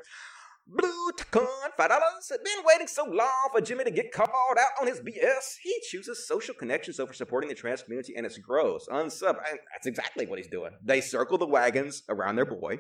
Blue 0.66 1.12
Tacon, 1.18 1.48
five 1.76 1.90
dollars. 1.90 2.32
Been 2.32 2.64
waiting 2.66 2.88
so 2.88 3.04
long 3.04 3.50
for 3.52 3.60
Jimmy 3.60 3.84
to 3.84 3.92
get 3.92 4.14
called 4.14 4.58
out 4.58 4.82
on 4.82 4.88
his 4.88 5.02
BS. 5.02 5.58
He 5.62 5.78
chooses 5.90 6.26
social 6.26 6.56
connections 6.56 7.02
over 7.02 7.12
supporting 7.12 7.50
the 7.50 7.56
trans 7.56 7.84
community, 7.84 8.14
and 8.16 8.26
it's 8.26 8.38
gross. 8.38 8.88
Unsub. 8.90 9.36
And 9.50 9.60
that's 9.74 9.88
exactly 9.88 10.26
what 10.26 10.40
he's 10.40 10.48
doing. 10.48 10.72
They 10.82 11.02
circle 11.02 11.38
the 11.38 11.48
wagons 11.48 12.04
around 12.08 12.38
their 12.38 12.46
boy, 12.46 12.78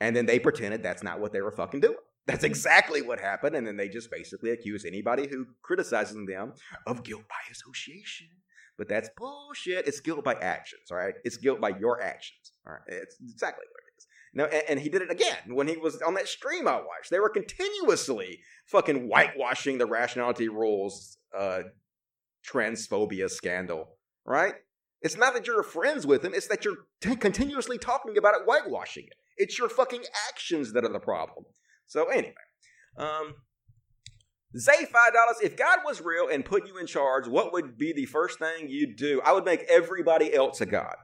and 0.00 0.16
then 0.16 0.26
they 0.26 0.40
pretended 0.40 0.82
that's 0.82 1.04
not 1.04 1.20
what 1.20 1.32
they 1.32 1.40
were 1.40 1.52
fucking 1.52 1.80
doing. 1.80 1.96
That's 2.26 2.44
exactly 2.44 3.02
what 3.02 3.20
happened. 3.20 3.54
And 3.54 3.66
then 3.66 3.76
they 3.76 3.88
just 3.88 4.10
basically 4.10 4.50
accuse 4.50 4.84
anybody 4.84 5.28
who 5.28 5.46
criticizes 5.62 6.16
them 6.26 6.54
of 6.86 7.02
guilt 7.02 7.28
by 7.28 7.36
association. 7.50 8.28
but 8.76 8.88
that's 8.88 9.10
bullshit. 9.16 9.86
It's 9.86 10.00
guilt 10.00 10.24
by 10.24 10.34
actions, 10.34 10.90
all 10.90 10.96
right? 10.96 11.14
It's 11.24 11.36
guilt 11.36 11.60
by 11.60 11.70
your 11.70 12.02
actions, 12.02 12.52
all 12.66 12.72
right? 12.74 12.82
It's 12.88 13.16
exactly 13.20 13.64
what 13.70 13.80
it 13.86 13.98
is. 13.98 14.06
No, 14.34 14.44
and, 14.46 14.70
and 14.70 14.80
he 14.80 14.88
did 14.88 15.02
it 15.02 15.10
again 15.10 15.54
when 15.54 15.68
he 15.68 15.76
was 15.76 16.02
on 16.02 16.14
that 16.14 16.26
stream 16.28 16.66
I 16.66 16.76
watched. 16.76 17.10
They 17.10 17.20
were 17.20 17.28
continuously 17.30 18.40
fucking 18.66 19.06
whitewashing 19.08 19.78
the 19.78 19.86
rationality 19.86 20.48
rules 20.48 21.18
uh, 21.36 21.62
transphobia 22.48 23.30
scandal, 23.30 23.96
right? 24.24 24.54
It's 25.02 25.16
not 25.16 25.34
that 25.34 25.46
you're 25.46 25.62
friends 25.62 26.06
with 26.06 26.24
him, 26.24 26.32
it's 26.34 26.48
that 26.48 26.64
you're 26.64 26.78
t- 27.00 27.14
continuously 27.16 27.78
talking 27.78 28.16
about 28.16 28.34
it, 28.34 28.46
whitewashing 28.46 29.04
it. 29.04 29.14
It's 29.36 29.58
your 29.58 29.68
fucking 29.68 30.02
actions 30.28 30.72
that 30.72 30.84
are 30.84 30.92
the 30.92 31.00
problem. 31.00 31.44
So, 31.86 32.06
anyway, 32.06 32.34
um, 32.96 33.34
Zay 34.56 34.84
five 34.84 35.12
dollars. 35.12 35.36
If 35.42 35.56
God 35.56 35.80
was 35.84 36.00
real 36.00 36.28
and 36.28 36.44
put 36.44 36.66
you 36.66 36.78
in 36.78 36.86
charge, 36.86 37.26
what 37.26 37.52
would 37.52 37.76
be 37.76 37.92
the 37.92 38.06
first 38.06 38.38
thing 38.38 38.68
you'd 38.68 38.96
do? 38.96 39.20
I 39.24 39.32
would 39.32 39.44
make 39.44 39.64
everybody 39.68 40.32
else 40.34 40.60
a 40.60 40.66
god, 40.66 40.96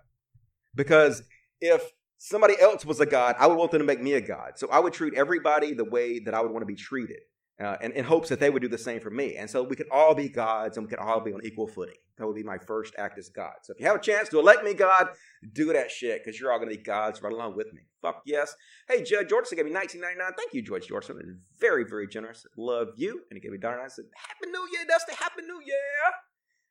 because 0.74 1.22
if 1.60 1.90
somebody 2.18 2.54
else 2.60 2.84
was 2.84 3.00
a 3.00 3.06
god, 3.06 3.34
I 3.38 3.46
would 3.46 3.56
want 3.56 3.70
them 3.70 3.80
to 3.80 3.86
make 3.86 4.00
me 4.00 4.12
a 4.14 4.20
god. 4.20 4.52
So 4.56 4.68
I 4.70 4.78
would 4.78 4.92
treat 4.92 5.14
everybody 5.14 5.74
the 5.74 5.84
way 5.84 6.20
that 6.20 6.34
I 6.34 6.40
would 6.40 6.50
want 6.50 6.62
to 6.62 6.66
be 6.66 6.76
treated 6.76 7.20
uh, 7.60 7.76
and 7.80 7.92
in 7.92 8.04
hopes 8.04 8.28
that 8.30 8.40
they 8.40 8.50
would 8.50 8.62
do 8.62 8.68
the 8.68 8.78
same 8.78 9.00
for 9.00 9.10
me. 9.10 9.36
And 9.36 9.48
so 9.48 9.62
we 9.62 9.76
could 9.76 9.88
all 9.90 10.14
be 10.14 10.28
gods 10.28 10.76
and 10.76 10.86
we 10.86 10.90
could 10.90 10.98
all 10.98 11.20
be 11.20 11.32
on 11.32 11.40
equal 11.44 11.66
footing. 11.66 11.96
That 12.16 12.26
would 12.26 12.36
be 12.36 12.42
my 12.42 12.58
first 12.58 12.94
act 12.98 13.18
as 13.18 13.28
God. 13.28 13.52
So 13.62 13.72
if 13.72 13.80
you 13.80 13.86
have 13.86 13.96
a 13.96 14.00
chance 14.00 14.28
to 14.30 14.38
elect 14.38 14.64
me 14.64 14.74
God, 14.74 15.08
do 15.52 15.72
that 15.72 15.90
shit 15.90 16.22
because 16.22 16.38
you're 16.38 16.52
all 16.52 16.58
going 16.58 16.70
to 16.70 16.76
be 16.76 16.82
gods 16.82 17.22
right 17.22 17.32
along 17.32 17.56
with 17.56 17.72
me. 17.72 17.82
Fuck 18.02 18.22
yes. 18.24 18.54
Hey, 18.88 19.02
Judge 19.02 19.28
Jordan 19.28 19.50
gave 19.56 19.64
me 19.64 19.72
1999. 19.72 20.32
Thank 20.36 20.54
you, 20.54 20.62
George 20.62 20.88
Jordan. 20.88 21.40
Very, 21.58 21.84
very 21.84 22.08
generous. 22.08 22.46
Love 22.56 22.88
you. 22.96 23.20
And 23.30 23.36
he 23.36 23.40
gave 23.40 23.52
me 23.52 23.58
$1. 23.58 23.64
I 23.64 23.88
said, 23.88 24.06
Happy 24.14 24.50
New 24.50 24.68
Year, 24.72 24.86
Dusty. 24.88 25.12
Happy 25.14 25.42
New 25.42 25.60
Year. 25.64 25.76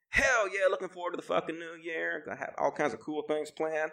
Hell 0.10 0.47
yeah. 0.47 0.67
Looking 0.69 0.89
forward 0.89 1.12
to 1.12 1.17
the 1.17 1.23
fucking 1.23 1.58
new 1.58 1.75
year. 1.82 2.23
Gonna 2.25 2.38
have 2.38 2.56
all 2.58 2.71
kinds 2.71 2.93
of 2.93 2.99
cool 2.99 3.23
things 3.23 3.52
planned. 3.52 3.91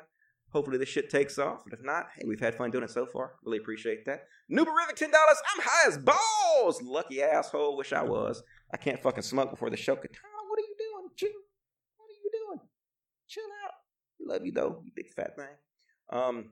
Hopefully 0.50 0.78
this 0.78 0.88
shit 0.88 1.11
takes 1.11 1.38
off. 1.38 1.62
But 1.64 1.78
if 1.78 1.85
not, 1.85 2.06
hey, 2.16 2.24
we've 2.26 2.40
had 2.40 2.54
fun 2.54 2.70
doing 2.70 2.85
it 2.85 2.90
so 2.90 3.06
far. 3.06 3.32
Really 3.44 3.59
appreciate 3.59 4.04
that. 4.06 4.24
Nuberific 4.50 4.96
$10. 4.96 5.04
I'm 5.04 5.62
high 5.62 5.88
as 5.88 5.98
balls. 5.98 6.80
Lucky 6.82 7.22
asshole. 7.22 7.76
Wish 7.76 7.92
I 7.92 8.02
was. 8.02 8.42
I 8.72 8.76
can't 8.76 9.02
fucking 9.02 9.22
smoke 9.22 9.50
before 9.50 9.70
the 9.70 9.76
show. 9.76 9.96
Katana, 9.96 10.48
what 10.48 10.59
are 10.59 10.62
you 10.62 10.76
doing? 10.78 11.09
Chill. 11.16 11.28
What 11.96 12.06
are 12.06 12.20
you 12.22 12.30
doing? 12.32 12.61
Chill 13.28 13.42
out. 13.64 13.72
Love 14.26 14.44
you 14.44 14.52
though, 14.52 14.82
you 14.85 14.90
big 14.94 15.12
fat 15.12 15.37
thing. 15.37 15.46
Um, 16.11 16.50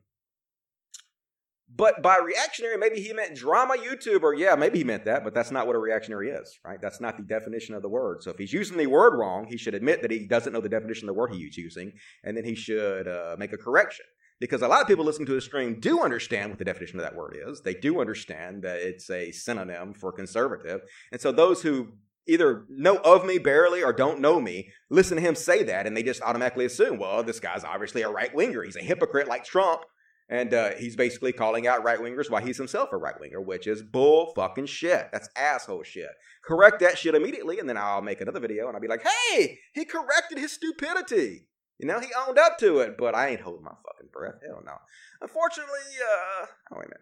but 1.69 2.03
by 2.03 2.19
reactionary, 2.23 2.77
maybe 2.77 3.01
he 3.01 3.13
meant 3.13 3.35
drama 3.35 3.75
YouTuber. 3.77 4.39
Yeah, 4.39 4.55
maybe 4.55 4.79
he 4.79 4.85
meant 4.85 5.05
that, 5.07 5.25
but 5.25 5.35
that's 5.35 5.51
not 5.51 5.67
what 5.67 5.75
a 5.77 5.79
reactionary 5.79 6.31
is, 6.31 6.59
right? 6.65 6.81
That's 6.81 7.01
not 7.01 7.17
the 7.17 7.23
definition 7.23 7.75
of 7.75 7.83
the 7.83 7.89
word. 7.89 8.23
So 8.23 8.31
if 8.31 8.39
he's 8.39 8.53
using 8.53 8.77
the 8.77 8.87
word 8.87 9.19
wrong, 9.19 9.47
he 9.49 9.57
should 9.57 9.75
admit 9.75 10.03
that 10.03 10.11
he 10.11 10.27
doesn't 10.27 10.53
know 10.53 10.61
the 10.61 10.69
definition 10.69 11.09
of 11.09 11.15
the 11.15 11.19
word 11.19 11.33
he's 11.33 11.57
using, 11.57 11.93
and 12.23 12.37
then 12.37 12.45
he 12.45 12.55
should 12.55 13.09
uh, 13.09 13.37
make 13.39 13.53
a 13.53 13.59
correction. 13.59 14.07
Because 14.41 14.63
a 14.63 14.69
lot 14.69 14.83
of 14.83 14.89
people 14.89 15.05
listening 15.05 15.27
to 15.27 15.35
his 15.35 15.45
stream 15.45 15.81
do 15.81 16.03
understand 16.03 16.51
what 16.51 16.59
the 16.59 16.65
definition 16.65 16.99
of 16.99 17.05
that 17.05 17.15
word 17.17 17.37
is. 17.49 17.63
They 17.63 17.75
do 17.75 18.01
understand 18.01 18.63
that 18.63 18.81
it's 18.81 19.09
a 19.09 19.31
synonym 19.31 19.95
for 19.95 20.13
conservative. 20.13 20.83
And 21.13 21.21
so 21.21 21.33
those 21.33 21.63
who 21.63 21.93
either 22.27 22.65
know 22.69 22.97
of 22.97 23.25
me 23.25 23.39
barely 23.39 23.83
or 23.83 23.93
don't 23.93 24.21
know 24.21 24.41
me 24.41 24.71
listen 24.91 25.17
to 25.17 25.23
him 25.23 25.35
say 25.35 25.63
that 25.63 25.87
and 25.87 25.97
they 25.97 26.03
just 26.03 26.23
automatically 26.23 26.65
assume, 26.65 26.99
well, 26.99 27.23
this 27.23 27.41
guy's 27.41 27.65
obviously 27.65 28.03
a 28.03 28.09
right 28.09 28.35
winger. 28.35 28.63
He's 28.63 28.77
a 28.77 28.83
hypocrite 28.83 29.29
like 29.29 29.45
Trump 29.45 29.83
and 30.29 30.55
uh, 30.55 30.71
he's 30.79 30.97
basically 30.97 31.33
calling 31.33 31.67
out 31.67 31.85
right 31.85 31.99
wingers 31.99 32.31
while 32.31 32.43
he's 32.43 32.57
himself 32.57 32.93
a 32.93 32.97
right 32.97 33.19
winger, 33.21 33.41
which 33.41 33.67
is 33.67 33.83
bull 33.83 34.33
fucking 34.35 34.67
shit. 34.67 35.09
That's 35.13 35.29
asshole 35.37 35.83
shit. 35.83 36.11
Correct 36.43 36.81
that 36.81 36.99
shit 36.99 37.15
immediately, 37.15 37.59
and 37.59 37.69
then 37.69 37.77
I'll 37.77 38.03
make 38.03 38.21
another 38.21 38.41
video 38.41 38.67
and 38.67 38.77
I'll 38.77 38.83
be 38.83 38.89
like, 38.89 39.05
hey, 39.05 39.59
he 39.75 39.85
corrected 39.85 40.39
his 40.39 40.53
stupidity. 40.53 41.49
You 41.79 41.89
know, 41.89 42.01
he 42.01 42.09
owned 42.27 42.39
up 42.39 42.59
to 42.59 42.79
it, 42.79 42.97
but 42.97 43.15
I 43.15 43.29
ain't 43.29 43.41
holding 43.41 43.65
my 43.65 43.73
fucking 43.73 44.11
breath. 44.13 44.37
Hell 44.47 44.63
no. 44.65 44.77
Unfortunately, 45.21 45.73
uh, 46.01 46.47
oh, 46.73 46.77
wait 46.77 46.87
a 46.87 46.89
minute. 46.89 47.01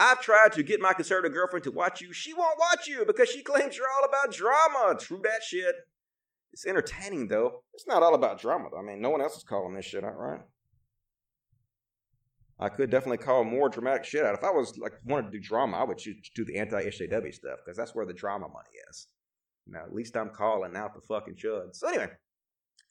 I've 0.00 0.20
tried 0.20 0.52
to 0.52 0.62
get 0.62 0.80
my 0.80 0.92
conservative 0.92 1.34
girlfriend 1.34 1.64
to 1.64 1.72
watch 1.72 2.00
you. 2.00 2.12
She 2.12 2.32
won't 2.32 2.58
watch 2.58 2.86
you 2.86 3.04
because 3.04 3.28
she 3.28 3.42
claims 3.42 3.76
you're 3.76 3.86
all 3.98 4.08
about 4.08 4.32
drama. 4.32 4.96
True 4.98 5.20
that 5.24 5.42
shit. 5.42 5.74
It's 6.52 6.66
entertaining, 6.66 7.28
though. 7.28 7.62
It's 7.74 7.86
not 7.86 8.02
all 8.02 8.14
about 8.14 8.40
drama, 8.40 8.68
though. 8.70 8.78
I 8.78 8.82
mean, 8.82 9.00
no 9.00 9.10
one 9.10 9.20
else 9.20 9.36
is 9.36 9.42
calling 9.42 9.74
this 9.74 9.84
shit 9.84 10.04
out, 10.04 10.18
right? 10.18 10.40
I 12.60 12.68
could 12.68 12.90
definitely 12.90 13.18
call 13.18 13.44
more 13.44 13.68
dramatic 13.68 14.04
shit 14.04 14.24
out. 14.24 14.34
If 14.34 14.42
I 14.42 14.50
was 14.50 14.76
like 14.78 14.94
wanted 15.04 15.30
to 15.30 15.38
do 15.38 15.40
drama, 15.40 15.76
I 15.76 15.84
would 15.84 15.98
do 16.34 16.44
the 16.44 16.58
anti 16.58 16.82
SJW 16.82 17.32
stuff 17.32 17.58
because 17.64 17.76
that's 17.76 17.94
where 17.94 18.06
the 18.06 18.12
drama 18.12 18.48
money 18.48 18.70
is. 18.90 19.06
Now, 19.66 19.84
at 19.84 19.94
least 19.94 20.16
I'm 20.16 20.30
calling 20.30 20.76
out 20.76 20.94
the 20.94 21.00
fucking 21.02 21.36
chuds. 21.36 21.76
So 21.76 21.88
anyway, 21.88 22.08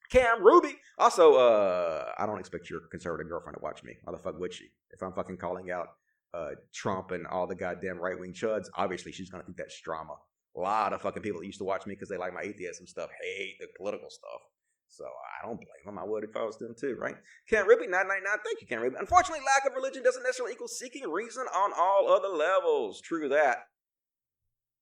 Cam 0.09 0.43
Ruby. 0.43 0.75
Also, 0.97 1.35
uh, 1.35 2.11
I 2.17 2.25
don't 2.25 2.39
expect 2.39 2.69
your 2.69 2.81
conservative 2.91 3.29
girlfriend 3.29 3.57
to 3.57 3.63
watch 3.63 3.83
me. 3.83 3.95
How 4.05 4.11
the 4.11 4.19
fuck 4.19 4.39
would 4.39 4.53
she? 4.53 4.65
If 4.91 5.01
I'm 5.01 5.13
fucking 5.13 5.37
calling 5.37 5.69
out 5.69 5.87
uh, 6.33 6.51
Trump 6.73 7.11
and 7.11 7.27
all 7.27 7.47
the 7.47 7.55
goddamn 7.55 7.97
right 7.97 8.17
wing 8.17 8.33
chuds, 8.33 8.67
obviously 8.75 9.11
she's 9.11 9.29
gonna 9.29 9.43
think 9.43 9.57
that's 9.57 9.81
drama. 9.81 10.13
A 10.55 10.59
lot 10.59 10.93
of 10.93 11.01
fucking 11.01 11.23
people 11.23 11.41
that 11.41 11.45
used 11.45 11.59
to 11.59 11.65
watch 11.65 11.85
me 11.85 11.93
because 11.93 12.09
they 12.09 12.17
like 12.17 12.33
my 12.33 12.41
atheism 12.41 12.87
stuff 12.87 13.09
hate 13.21 13.57
the 13.59 13.67
political 13.77 14.09
stuff. 14.09 14.41
So 14.89 15.03
I 15.05 15.45
don't 15.45 15.57
blame 15.57 15.85
them. 15.85 15.99
I 15.99 16.03
would 16.03 16.23
if 16.23 16.35
I 16.35 16.43
was 16.43 16.57
them 16.57 16.75
too, 16.79 16.95
right? 16.99 17.15
Ken 17.49 17.65
Rippy, 17.65 17.89
999. 17.89 18.23
Thank 18.43 18.61
you, 18.61 18.67
Ken 18.67 18.79
Rippy. 18.79 18.99
Unfortunately, 18.99 19.43
lack 19.45 19.69
of 19.69 19.75
religion 19.75 20.03
doesn't 20.03 20.23
necessarily 20.23 20.53
equal 20.53 20.67
seeking 20.67 21.09
reason 21.09 21.43
on 21.53 21.71
all 21.75 22.11
other 22.11 22.29
levels. 22.29 23.01
True 23.01 23.29
that. 23.29 23.67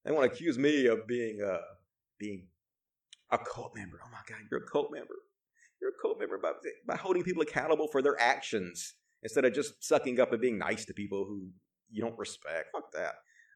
They 0.04 0.12
want 0.12 0.30
to 0.30 0.34
accuse 0.34 0.58
me 0.58 0.86
of 0.86 1.08
being 1.08 1.42
uh 1.42 1.58
being 2.20 2.48
a 3.32 3.38
cult 3.38 3.74
member. 3.76 4.00
Oh 4.06 4.10
my 4.12 4.20
god, 4.28 4.46
you're 4.50 4.62
a 4.62 4.68
cult 4.72 4.92
member. 4.92 5.16
You're 5.82 5.92
a 5.92 6.02
cult 6.02 6.20
member 6.20 6.38
by, 6.38 6.52
by 6.88 6.96
holding 6.96 7.24
people 7.24 7.42
accountable 7.42 7.88
for 7.92 8.02
their 8.02 8.20
actions 8.20 8.94
instead 9.24 9.46
of 9.46 9.54
just 9.54 9.84
sucking 9.84 10.20
up 10.20 10.32
and 10.32 10.42
being 10.42 10.58
nice 10.58 10.86
to 10.86 10.94
people 10.94 11.26
who 11.26 11.50
you 11.92 12.02
don't 12.02 12.18
respect. 12.18 12.70
Fuck 12.72 12.92
that. 12.94 13.16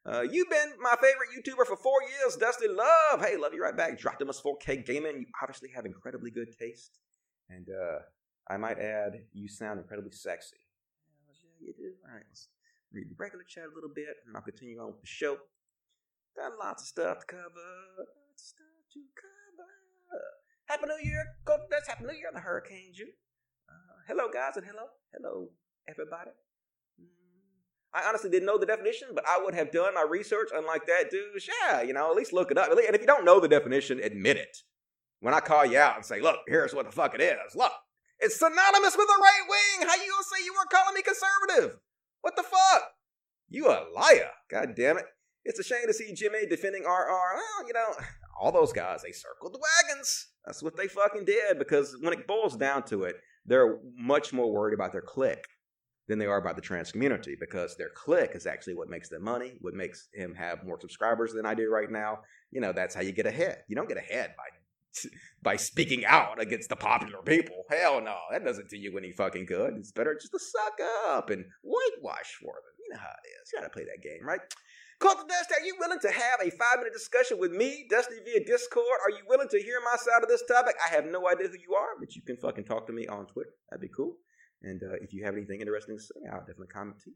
Uh, 0.10 0.22
you've 0.22 0.50
been 0.50 0.74
my 0.82 0.96
favorite 0.96 1.30
YouTuber 1.38 1.68
for 1.68 1.76
four 1.76 2.02
years, 2.02 2.36
Dusty 2.36 2.68
Love. 2.68 3.22
Hey, 3.22 3.38
love 3.38 3.54
you 3.54 3.62
right 3.62 3.78
back. 3.78 4.00
Dropped 4.00 4.20
him 4.20 4.30
4K 4.30 4.84
gaming. 4.84 5.20
You 5.20 5.26
obviously 5.40 5.70
have 5.76 5.86
incredibly 5.86 6.32
good 6.32 6.58
taste. 6.58 6.98
And 7.48 7.68
uh, 7.70 8.00
I 8.50 8.58
might 8.58 8.80
add, 8.80 9.22
you 9.34 9.48
sound 9.48 9.80
incredibly 9.80 10.12
sexy. 10.12 10.58
Yeah, 11.62 11.68
you 11.68 11.74
do. 11.78 11.94
All 12.08 12.16
right, 12.16 12.26
let's 12.28 12.50
read 12.92 13.06
the 13.12 13.16
regular 13.20 13.44
chat 13.48 13.66
a 13.66 13.76
little 13.76 13.94
bit, 13.94 14.18
and 14.26 14.36
I'll 14.36 14.42
continue 14.42 14.80
on 14.80 14.88
with 14.88 15.02
the 15.02 15.08
show. 15.08 15.38
Got 16.36 16.58
lots 16.58 16.82
of 16.84 16.88
stuff 16.88 17.20
to 17.20 17.26
cover. 17.28 17.70
Lots 18.02 18.42
of 18.42 18.48
stuff 18.58 18.82
to 18.94 19.02
cover. 19.14 19.30
Happy 20.66 20.86
New 20.88 21.08
Year, 21.08 21.26
Coach 21.46 21.70
That's 21.70 21.88
Happy 21.88 22.06
New 22.06 22.18
Year, 22.18 22.32
the 22.34 22.40
Hurricane 22.40 22.94
Jew. 22.96 23.10
Uh, 23.70 24.02
hello, 24.08 24.26
guys, 24.34 24.58
and 24.58 24.66
hello, 24.66 24.90
hello, 25.14 25.50
everybody. 25.88 26.32
I 27.94 28.08
honestly 28.08 28.30
didn't 28.30 28.46
know 28.46 28.58
the 28.58 28.66
definition, 28.66 29.10
but 29.16 29.28
I 29.28 29.42
would 29.44 29.56
have 29.56 29.72
done 29.72 29.96
my 29.96 30.06
research. 30.08 30.50
Unlike 30.54 30.86
that 30.88 31.10
dude, 31.10 31.42
yeah, 31.48 31.82
you 31.82 31.94
know, 31.94 32.12
at 32.12 32.16
least 32.16 32.34
look 32.34 32.52
it 32.52 32.58
up. 32.58 32.70
And 32.70 32.96
if 32.96 33.02
you 33.02 33.08
don't 33.08 33.26
know 33.26 33.40
the 33.40 33.48
definition, 33.48 34.00
admit 34.00 34.38
it. 34.38 34.58
When 35.22 35.34
I 35.34 35.40
call 35.40 35.66
you 35.66 35.80
out 35.80 35.96
and 35.96 36.06
say, 36.06 36.22
look, 36.22 36.38
here's 36.48 36.74
what 36.74 36.86
the 36.86 36.92
fuck 36.92 37.16
it 37.16 37.22
is. 37.22 37.56
Look, 37.56 37.72
it's 38.20 38.38
synonymous 38.38 38.96
with 38.96 39.08
the 39.08 39.22
right 39.22 39.42
wing. 39.50 39.88
How 39.88 39.96
you 39.96 40.12
gonna 40.12 40.24
say 40.24 40.46
you 40.46 40.54
weren't 40.54 40.70
calling 40.70 40.94
me 40.94 41.02
conservative? 41.02 41.80
What 42.22 42.36
the 42.36 42.44
fuck? 42.44 42.84
You 43.50 43.68
a 43.68 43.88
liar. 43.94 44.30
God 44.50 44.76
damn 44.76 44.98
it. 44.98 45.06
It's 45.44 45.60
a 45.60 45.64
shame 45.64 45.88
to 45.88 45.94
see 45.94 46.14
Jimmy 46.14 46.46
defending 46.46 46.84
RR. 46.84 46.88
Well, 46.88 47.68
you 47.68 47.74
know, 47.74 47.94
all 48.40 48.52
those 48.52 48.72
guys, 48.72 49.02
they 49.02 49.12
circled 49.12 49.54
the 49.54 49.60
wagons. 49.60 50.28
That's 50.46 50.62
what 50.62 50.78
they 50.78 50.88
fucking 50.88 51.26
did 51.26 51.58
because 51.58 51.98
when 52.02 52.14
it 52.14 52.28
boils 52.28 52.56
down 52.56 52.84
to 52.84 53.04
it, 53.04 53.16
they're 53.46 53.80
much 53.98 54.32
more 54.32 54.52
worried 54.52 54.76
about 54.76 54.92
their 54.92 55.02
clique 55.02 55.46
than 56.10 56.20
they 56.20 56.26
are 56.26 56.38
about 56.38 56.56
the 56.56 56.62
trans 56.62 56.92
community 56.92 57.38
because 57.40 57.78
their 57.78 57.92
clique 57.96 58.32
is 58.34 58.48
actually 58.48 58.74
what 58.74 58.90
makes 58.90 59.10
them 59.10 59.24
money, 59.24 59.54
what 59.62 59.76
makes 59.76 60.10
him 60.14 60.34
have 60.34 60.66
more 60.66 60.80
subscribers 60.82 61.32
than 61.34 61.46
I 61.46 61.54
do 61.54 61.70
right 61.70 61.90
now. 61.90 62.20
You 62.52 62.62
know, 62.62 62.74
that's 62.74 62.96
how 62.96 63.02
you 63.02 63.12
get 63.12 63.28
ahead. 63.28 63.60
You 63.68 63.76
don't 63.76 63.88
get 63.88 64.00
ahead 64.00 64.34
by 64.36 64.44
by 65.44 65.56
speaking 65.56 66.04
out 66.04 66.42
against 66.42 66.68
the 66.68 66.76
popular 66.76 67.22
people. 67.22 67.64
Hell 67.70 68.02
no, 68.02 68.18
that 68.32 68.44
doesn't 68.44 68.70
do 68.70 68.78
you 68.78 68.98
any 68.98 69.12
fucking 69.12 69.46
good. 69.46 69.76
It's 69.78 69.92
better 69.92 70.18
just 70.20 70.34
to 70.34 70.40
suck 70.40 70.80
up 71.08 71.30
and 71.30 71.46
whitewash 71.62 72.34
for 72.42 72.54
them. 72.54 72.74
You 72.80 72.94
know 72.96 73.00
how 73.00 73.14
it 73.24 73.28
is. 73.30 73.52
You 73.54 73.60
gotta 73.60 73.72
play 73.72 73.86
that 73.86 74.04
game, 74.04 74.26
right? 74.26 74.42
Call 74.98 75.16
the 75.16 75.24
Dust, 75.30 75.54
are 75.56 75.64
you 75.64 75.76
willing 75.80 76.00
to 76.00 76.12
have 76.12 76.42
a 76.42 76.50
five 76.50 76.80
minute 76.80 76.92
discussion 76.92 77.38
with 77.40 77.52
me, 77.52 77.86
Dusty, 77.90 78.16
via 78.26 78.44
Discord? 78.44 79.00
Are 79.06 79.12
you 79.12 79.24
willing 79.30 79.48
to 79.50 79.62
hear 79.62 79.80
my 79.86 79.96
side 79.96 80.24
of 80.24 80.28
this 80.28 80.44
topic? 80.46 80.76
I 80.84 80.94
have 80.94 81.06
no 81.06 81.30
idea 81.30 81.48
who 81.48 81.54
you 81.54 81.76
are, 81.76 81.96
but 82.00 82.16
you 82.16 82.24
can 82.24 82.36
fucking 82.36 82.66
talk 82.66 82.88
to 82.88 82.94
me 82.94 83.08
on 83.08 83.28
Twitter. 83.28 83.52
That'd 83.70 83.82
be 83.82 83.94
cool. 83.96 84.18
And 84.62 84.82
uh, 84.84 84.96
if 85.02 85.14
you 85.14 85.24
have 85.24 85.36
anything 85.36 85.62
interesting 85.62 85.98
to 85.98 86.04
say, 86.04 86.28
I'll 86.32 86.40
definitely 86.40 86.68
comment 86.68 86.98
to 87.04 87.12
you. 87.12 87.16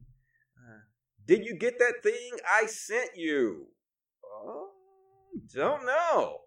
Uh, 0.57 0.79
did 1.27 1.45
you 1.45 1.57
get 1.57 1.79
that 1.79 1.95
thing 2.01 2.31
I 2.49 2.65
sent 2.65 3.11
you? 3.15 3.67
Oh, 4.23 4.69
don't 5.53 5.85
know. 5.85 6.37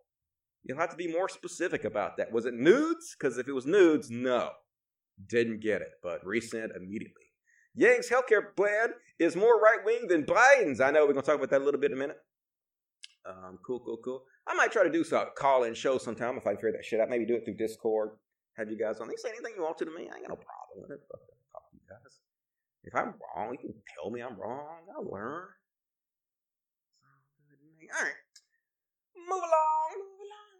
You'll 0.64 0.78
have 0.78 0.90
to 0.90 0.96
be 0.96 1.06
more 1.10 1.28
specific 1.28 1.84
about 1.84 2.16
that. 2.16 2.32
Was 2.32 2.46
it 2.46 2.54
nudes? 2.54 3.14
Because 3.18 3.38
if 3.38 3.48
it 3.48 3.52
was 3.52 3.66
nudes, 3.66 4.10
no. 4.10 4.50
Didn't 5.28 5.60
get 5.60 5.80
it, 5.80 5.92
but 6.02 6.24
resent 6.26 6.72
immediately. 6.76 7.22
Yang's 7.74 8.08
healthcare 8.08 8.54
plan 8.56 8.88
is 9.18 9.36
more 9.36 9.60
right 9.60 9.78
wing 9.84 10.08
than 10.08 10.24
Biden's. 10.24 10.80
I 10.80 10.90
know 10.90 11.06
we're 11.06 11.12
going 11.12 11.24
to 11.24 11.30
talk 11.30 11.36
about 11.36 11.50
that 11.50 11.60
a 11.60 11.64
little 11.64 11.80
bit 11.80 11.92
in 11.92 11.96
a 11.96 12.00
minute. 12.00 12.16
Um, 13.26 13.58
cool, 13.64 13.80
cool, 13.80 13.98
cool. 14.04 14.22
I 14.46 14.54
might 14.54 14.72
try 14.72 14.82
to 14.82 14.90
do 14.90 15.04
some 15.04 15.26
call 15.36 15.64
in 15.64 15.74
show 15.74 15.98
sometime 15.98 16.36
if 16.36 16.46
I 16.46 16.54
figure 16.54 16.72
that 16.72 16.84
shit 16.84 17.00
out. 17.00 17.10
Maybe 17.10 17.26
do 17.26 17.34
it 17.34 17.44
through 17.44 17.56
Discord. 17.56 18.10
Have 18.56 18.70
you 18.70 18.78
guys 18.78 19.00
on. 19.00 19.10
You 19.10 19.16
say 19.18 19.30
anything 19.30 19.54
you 19.56 19.62
want 19.62 19.78
to 19.78 19.84
to 19.84 19.90
me. 19.90 20.08
I 20.12 20.16
ain't 20.16 20.26
got 20.26 20.28
no 20.28 20.36
problem 20.36 20.65
it. 20.84 20.88
That. 20.88 21.00
Talk 21.52 21.70
to 21.70 21.76
you 21.76 21.86
guys. 21.88 22.20
If 22.84 22.94
I'm 22.94 23.14
wrong, 23.18 23.52
you 23.52 23.58
can 23.58 23.74
tell 23.94 24.10
me 24.10 24.20
I'm 24.20 24.36
wrong. 24.38 24.86
I'll 24.94 25.10
learn. 25.10 25.48
All 27.86 28.02
right. 28.02 28.12
Move 29.16 29.42
along. 29.42 29.88
Move 29.94 30.20
along. 30.20 30.54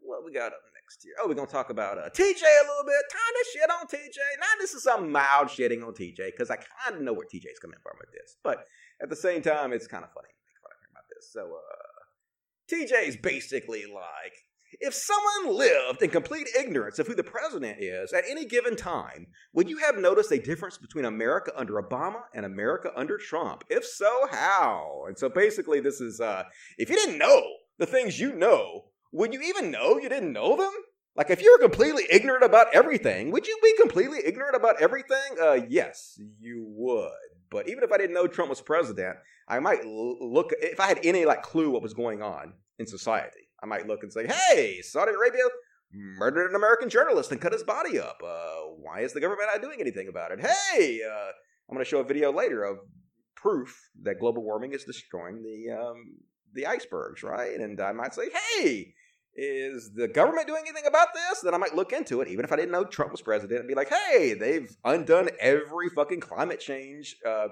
What 0.00 0.24
we 0.24 0.32
got 0.32 0.52
up 0.52 0.60
next 0.74 1.02
here? 1.02 1.14
Oh, 1.20 1.28
we're 1.28 1.34
gonna 1.34 1.46
talk 1.46 1.70
about 1.70 1.98
uh, 1.98 2.10
TJ 2.10 2.42
a 2.42 2.66
little 2.68 2.84
bit. 2.84 3.02
Kind 3.10 3.34
of 3.40 3.46
shit 3.52 3.70
on 3.70 3.86
TJ. 3.86 4.18
Now 4.38 4.54
this 4.60 4.74
is 4.74 4.82
some 4.82 5.10
mild 5.10 5.48
shitting 5.48 5.84
on 5.84 5.94
TJ 5.94 6.32
because 6.32 6.50
I 6.50 6.56
kind 6.56 6.96
of 6.96 7.02
know 7.02 7.12
where 7.12 7.26
TJ's 7.26 7.58
coming 7.58 7.78
from 7.82 7.96
with 7.98 8.12
this, 8.12 8.36
but 8.44 8.66
at 9.02 9.08
the 9.10 9.16
same 9.16 9.42
time, 9.42 9.72
it's 9.72 9.86
kind 9.86 10.04
of 10.04 10.10
funny 10.12 10.28
to 10.28 10.90
about 10.90 11.04
this. 11.14 11.30
So, 11.32 11.58
uh, 11.58 12.72
TJ's 12.72 13.16
basically 13.16 13.84
like, 13.86 14.34
if 14.80 14.94
someone 14.94 15.56
lived 15.56 16.02
in 16.02 16.10
complete 16.10 16.48
ignorance 16.58 16.98
of 16.98 17.06
who 17.06 17.14
the 17.14 17.24
president 17.24 17.78
is 17.80 18.12
at 18.12 18.24
any 18.28 18.44
given 18.44 18.76
time, 18.76 19.26
would 19.52 19.68
you 19.68 19.78
have 19.78 19.96
noticed 19.96 20.32
a 20.32 20.38
difference 20.38 20.78
between 20.78 21.04
America 21.04 21.52
under 21.56 21.82
Obama 21.82 22.22
and 22.34 22.44
America 22.44 22.90
under 22.96 23.18
Trump? 23.18 23.64
If 23.68 23.84
so, 23.84 24.28
how? 24.30 25.04
And 25.06 25.18
so 25.18 25.28
basically, 25.28 25.80
this 25.80 26.00
is 26.00 26.20
uh, 26.20 26.44
if 26.78 26.90
you 26.90 26.96
didn't 26.96 27.18
know 27.18 27.42
the 27.78 27.86
things 27.86 28.20
you 28.20 28.34
know, 28.34 28.86
would 29.12 29.32
you 29.32 29.42
even 29.42 29.70
know 29.70 29.98
you 29.98 30.08
didn't 30.08 30.32
know 30.32 30.56
them? 30.56 30.72
Like, 31.16 31.30
if 31.30 31.40
you 31.40 31.56
were 31.56 31.68
completely 31.68 32.04
ignorant 32.10 32.42
about 32.42 32.74
everything, 32.74 33.30
would 33.30 33.46
you 33.46 33.56
be 33.62 33.74
completely 33.80 34.18
ignorant 34.24 34.56
about 34.56 34.82
everything? 34.82 35.38
Uh, 35.40 35.60
yes, 35.68 36.18
you 36.40 36.64
would. 36.66 37.10
But 37.50 37.68
even 37.68 37.84
if 37.84 37.92
I 37.92 37.98
didn't 37.98 38.14
know 38.14 38.26
Trump 38.26 38.50
was 38.50 38.60
president, 38.60 39.16
I 39.46 39.60
might 39.60 39.84
l- 39.84 40.32
look 40.32 40.50
if 40.60 40.80
I 40.80 40.88
had 40.88 40.98
any 41.04 41.24
like 41.24 41.42
clue 41.42 41.70
what 41.70 41.82
was 41.82 41.94
going 41.94 42.20
on 42.20 42.54
in 42.80 42.86
society. 42.88 43.43
I 43.64 43.66
might 43.66 43.86
look 43.86 44.02
and 44.02 44.12
say, 44.12 44.26
"Hey, 44.26 44.82
Saudi 44.82 45.12
Arabia 45.12 45.44
murdered 45.90 46.50
an 46.50 46.54
American 46.54 46.90
journalist 46.90 47.32
and 47.32 47.40
cut 47.40 47.52
his 47.52 47.62
body 47.62 47.98
up. 47.98 48.20
Uh, 48.22 48.74
why 48.76 49.00
is 49.00 49.14
the 49.14 49.20
government 49.20 49.48
not 49.50 49.62
doing 49.62 49.80
anything 49.80 50.08
about 50.08 50.32
it? 50.32 50.40
Hey, 50.40 51.00
uh, 51.02 51.30
I'm 51.68 51.74
going 51.74 51.78
to 51.78 51.88
show 51.88 52.00
a 52.00 52.04
video 52.04 52.30
later 52.30 52.62
of 52.62 52.78
proof 53.36 53.74
that 54.02 54.20
global 54.20 54.42
warming 54.42 54.74
is 54.74 54.84
destroying 54.84 55.42
the 55.42 55.72
um, 55.72 56.18
the 56.52 56.66
icebergs, 56.66 57.22
right? 57.22 57.58
And 57.58 57.80
I 57.80 57.92
might 57.92 58.14
say, 58.14 58.28
"Hey." 58.30 58.94
Is 59.36 59.90
the 59.96 60.06
government 60.06 60.46
doing 60.46 60.62
anything 60.64 60.86
about 60.86 61.08
this? 61.12 61.40
Then 61.40 61.54
I 61.54 61.56
might 61.56 61.74
look 61.74 61.92
into 61.92 62.20
it, 62.20 62.28
even 62.28 62.44
if 62.44 62.52
I 62.52 62.56
didn't 62.56 62.70
know 62.70 62.84
Trump 62.84 63.10
was 63.10 63.20
president, 63.20 63.58
and 63.58 63.68
be 63.68 63.74
like, 63.74 63.88
"Hey, 63.88 64.32
they've 64.32 64.70
undone 64.84 65.28
every 65.40 65.88
fucking 65.88 66.20
climate 66.20 66.60
change 66.60 67.16
uh, 67.26 67.48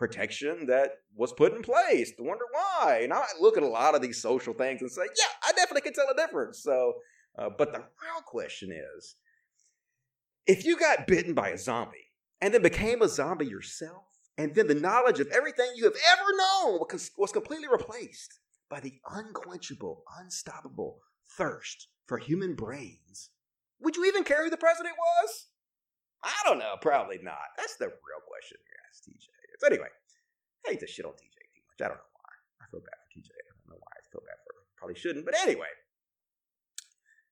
protection 0.00 0.66
that 0.66 0.92
was 1.14 1.32
put 1.34 1.54
in 1.54 1.62
place. 1.62 2.10
To 2.16 2.24
wonder 2.24 2.46
why. 2.50 3.02
And 3.04 3.12
I 3.12 3.22
look 3.38 3.56
at 3.56 3.62
a 3.62 3.68
lot 3.68 3.94
of 3.94 4.00
these 4.00 4.20
social 4.20 4.54
things 4.54 4.80
and 4.80 4.90
say, 4.90 5.02
yeah, 5.02 5.48
I 5.48 5.52
definitely 5.52 5.82
can 5.82 5.92
tell 5.92 6.08
a 6.10 6.16
difference. 6.16 6.62
So, 6.62 6.94
uh, 7.38 7.50
but 7.56 7.72
the 7.72 7.78
real 7.78 8.22
question 8.26 8.72
is, 8.72 9.14
if 10.46 10.64
you 10.64 10.76
got 10.78 11.06
bitten 11.06 11.34
by 11.34 11.50
a 11.50 11.58
zombie 11.58 12.08
and 12.40 12.52
then 12.52 12.62
became 12.62 13.02
a 13.02 13.08
zombie 13.08 13.46
yourself, 13.46 14.04
and 14.38 14.54
then 14.54 14.68
the 14.68 14.74
knowledge 14.74 15.20
of 15.20 15.28
everything 15.28 15.66
you 15.76 15.84
have 15.84 15.98
ever 16.12 16.24
known 16.38 16.80
was, 17.18 17.30
completely 17.30 17.68
replaced 17.68 18.40
by 18.70 18.80
the 18.80 18.94
unquenchable, 19.10 20.02
unstoppable 20.18 21.00
thirst 21.36 21.88
for 22.06 22.16
human 22.16 22.54
brains, 22.54 23.30
would 23.80 23.96
you 23.96 24.06
even 24.06 24.24
care 24.24 24.42
who 24.42 24.50
the 24.50 24.56
president 24.56 24.94
was? 24.96 25.46
I 26.24 26.40
don't 26.46 26.58
know. 26.58 26.76
Probably 26.80 27.18
not. 27.22 27.52
That's 27.58 27.76
the 27.76 27.86
real 27.86 28.22
question 28.26 28.56
here, 28.66 29.14
TJ. 29.14 29.39
So 29.60 29.68
anyway, 29.68 29.92
I 30.64 30.72
hate 30.72 30.80
to 30.80 30.88
shit 30.88 31.04
on 31.04 31.12
TJ 31.12 31.36
too 31.52 31.64
much. 31.68 31.84
I 31.84 31.92
don't 31.92 32.00
know 32.00 32.12
why. 32.16 32.32
I 32.64 32.64
feel 32.72 32.80
bad 32.80 32.96
for 32.96 33.08
TJ. 33.12 33.28
I 33.28 33.52
don't 33.60 33.68
know 33.76 33.80
why 33.84 33.92
I 33.92 34.00
feel 34.08 34.24
bad 34.24 34.40
for. 34.40 34.56
Probably 34.80 34.96
shouldn't. 34.96 35.28
But 35.28 35.36
anyway, 35.36 35.68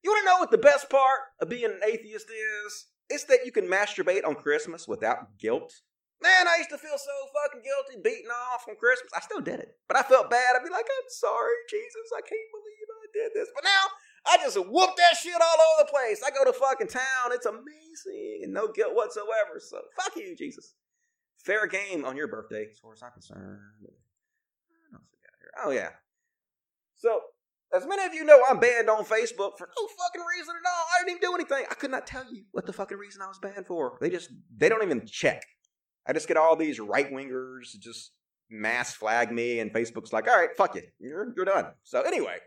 you 0.04 0.12
want 0.12 0.20
to 0.20 0.28
know 0.28 0.38
what 0.44 0.52
the 0.52 0.60
best 0.60 0.92
part 0.92 1.32
of 1.40 1.48
being 1.48 1.72
an 1.72 1.80
atheist 1.80 2.28
is? 2.28 2.92
It's 3.08 3.24
that 3.32 3.48
you 3.48 3.52
can 3.52 3.64
masturbate 3.64 4.28
on 4.28 4.36
Christmas 4.36 4.84
without 4.84 5.40
guilt. 5.40 5.72
Man, 6.20 6.44
I 6.44 6.60
used 6.60 6.68
to 6.68 6.76
feel 6.76 7.00
so 7.00 7.16
fucking 7.32 7.64
guilty 7.64 7.96
beating 8.04 8.28
off 8.52 8.68
on 8.68 8.76
Christmas. 8.76 9.08
I 9.16 9.24
still 9.24 9.40
did 9.40 9.64
it. 9.64 9.80
But 9.88 9.96
I 9.96 10.04
felt 10.04 10.28
bad. 10.28 10.52
I'd 10.52 10.66
be 10.66 10.68
like, 10.68 10.84
I'm 10.84 11.08
sorry, 11.08 11.56
Jesus. 11.72 12.12
I 12.12 12.20
can't 12.20 12.52
believe 12.52 12.86
I 12.92 13.08
did 13.16 13.30
this. 13.32 13.48
But 13.56 13.64
now 13.64 13.84
I 14.28 14.36
just 14.36 14.60
whoop 14.60 14.92
that 15.00 15.16
shit 15.16 15.40
all 15.40 15.60
over 15.64 15.88
the 15.88 15.92
place. 15.94 16.20
I 16.20 16.28
go 16.28 16.44
to 16.44 16.52
fucking 16.52 16.92
town. 16.92 17.32
It's 17.32 17.48
amazing 17.48 18.44
and 18.44 18.52
no 18.52 18.68
guilt 18.68 18.92
whatsoever. 18.92 19.56
So 19.56 19.80
fuck 19.96 20.12
you, 20.16 20.36
Jesus. 20.36 20.74
Fair 21.38 21.66
game 21.66 22.04
on 22.04 22.16
your 22.16 22.28
birthday, 22.28 22.68
as 22.70 22.78
far 22.78 22.92
as 22.92 23.02
I'm 23.02 23.12
concerned. 23.12 23.58
Oh 25.64 25.70
yeah. 25.70 25.90
So 26.96 27.20
as 27.74 27.86
many 27.86 28.04
of 28.04 28.14
you 28.14 28.24
know, 28.24 28.40
I'm 28.48 28.58
banned 28.58 28.88
on 28.88 29.04
Facebook 29.04 29.58
for 29.58 29.68
no 29.68 29.88
fucking 29.88 30.26
reason 30.36 30.54
at 30.56 30.68
all. 30.68 30.84
I 30.94 31.04
didn't 31.04 31.18
even 31.18 31.20
do 31.20 31.34
anything. 31.34 31.64
I 31.70 31.74
could 31.74 31.90
not 31.90 32.06
tell 32.06 32.24
you 32.32 32.44
what 32.52 32.66
the 32.66 32.72
fucking 32.72 32.98
reason 32.98 33.22
I 33.22 33.28
was 33.28 33.38
banned 33.38 33.66
for. 33.66 33.98
They 34.00 34.10
just 34.10 34.30
they 34.56 34.68
don't 34.68 34.82
even 34.82 35.06
check. 35.06 35.42
I 36.06 36.12
just 36.12 36.28
get 36.28 36.36
all 36.36 36.56
these 36.56 36.80
right 36.80 37.10
wingers 37.12 37.78
just 37.78 38.12
mass 38.50 38.94
flag 38.94 39.30
me, 39.30 39.60
and 39.60 39.72
Facebook's 39.72 40.12
like, 40.12 40.26
all 40.26 40.36
right, 40.36 40.56
fuck 40.56 40.74
you, 40.74 40.82
you're 40.98 41.32
you're 41.36 41.44
done. 41.44 41.66
So 41.84 42.00
anyway, 42.02 42.38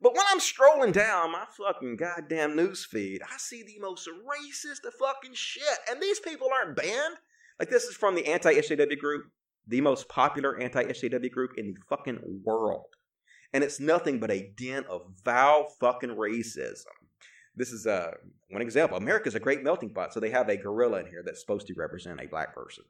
but 0.00 0.14
when 0.14 0.24
I'm 0.30 0.40
strolling 0.40 0.92
down 0.92 1.32
my 1.32 1.44
fucking 1.56 1.96
goddamn 1.96 2.56
news 2.56 2.84
feed, 2.84 3.20
I 3.22 3.36
see 3.36 3.62
the 3.62 3.78
most 3.80 4.08
racist 4.08 4.86
of 4.86 4.94
fucking 4.94 5.34
shit, 5.34 5.78
and 5.90 6.00
these 6.00 6.20
people 6.20 6.48
aren't 6.52 6.76
banned. 6.76 7.16
Like 7.58 7.70
this 7.70 7.84
is 7.84 7.96
from 7.96 8.14
the 8.14 8.26
anti-SJW 8.26 8.98
group, 8.98 9.26
the 9.66 9.80
most 9.80 10.08
popular 10.08 10.60
anti-SJW 10.60 11.30
group 11.30 11.52
in 11.56 11.74
the 11.74 11.80
fucking 11.88 12.42
world, 12.44 12.86
and 13.52 13.62
it's 13.62 13.80
nothing 13.80 14.18
but 14.18 14.30
a 14.30 14.52
den 14.56 14.84
of 14.88 15.02
vile 15.24 15.68
fucking 15.80 16.10
racism. 16.10 16.86
This 17.54 17.70
is 17.70 17.86
uh, 17.86 18.12
one 18.50 18.62
example. 18.62 18.96
America's 18.96 19.34
a 19.34 19.40
great 19.40 19.62
melting 19.62 19.92
pot, 19.92 20.14
so 20.14 20.20
they 20.20 20.30
have 20.30 20.48
a 20.48 20.56
gorilla 20.56 21.00
in 21.00 21.06
here 21.06 21.22
that's 21.24 21.40
supposed 21.40 21.66
to 21.66 21.74
represent 21.76 22.20
a 22.20 22.26
black 22.26 22.54
person. 22.54 22.84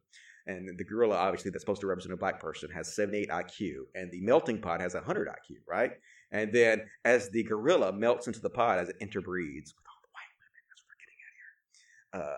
And 0.46 0.68
the 0.76 0.84
gorilla, 0.84 1.16
obviously, 1.16 1.50
that's 1.50 1.62
supposed 1.62 1.80
to 1.82 1.86
represent 1.86 2.12
a 2.12 2.16
black 2.16 2.40
person, 2.40 2.70
has 2.70 2.94
78 2.94 3.28
IQ, 3.28 3.74
and 3.94 4.10
the 4.10 4.20
melting 4.20 4.60
pot 4.60 4.80
has 4.80 4.94
100 4.94 5.28
IQ, 5.28 5.56
right? 5.68 5.92
And 6.32 6.52
then 6.52 6.82
as 7.04 7.28
the 7.30 7.42
gorilla 7.44 7.92
melts 7.92 8.26
into 8.26 8.40
the 8.40 8.50
pot 8.50 8.78
as 8.78 8.88
it 8.88 8.96
interbreeds 9.00 9.70
with 9.74 9.86
all 9.86 10.00
the 10.02 10.10
white 10.10 10.32
women, 10.38 10.62
that's 10.68 10.82
what 10.82 10.90
we're 10.90 11.02
getting 11.02 11.20
at 11.22 11.34
here. 11.38 12.22
Uh, 12.22 12.36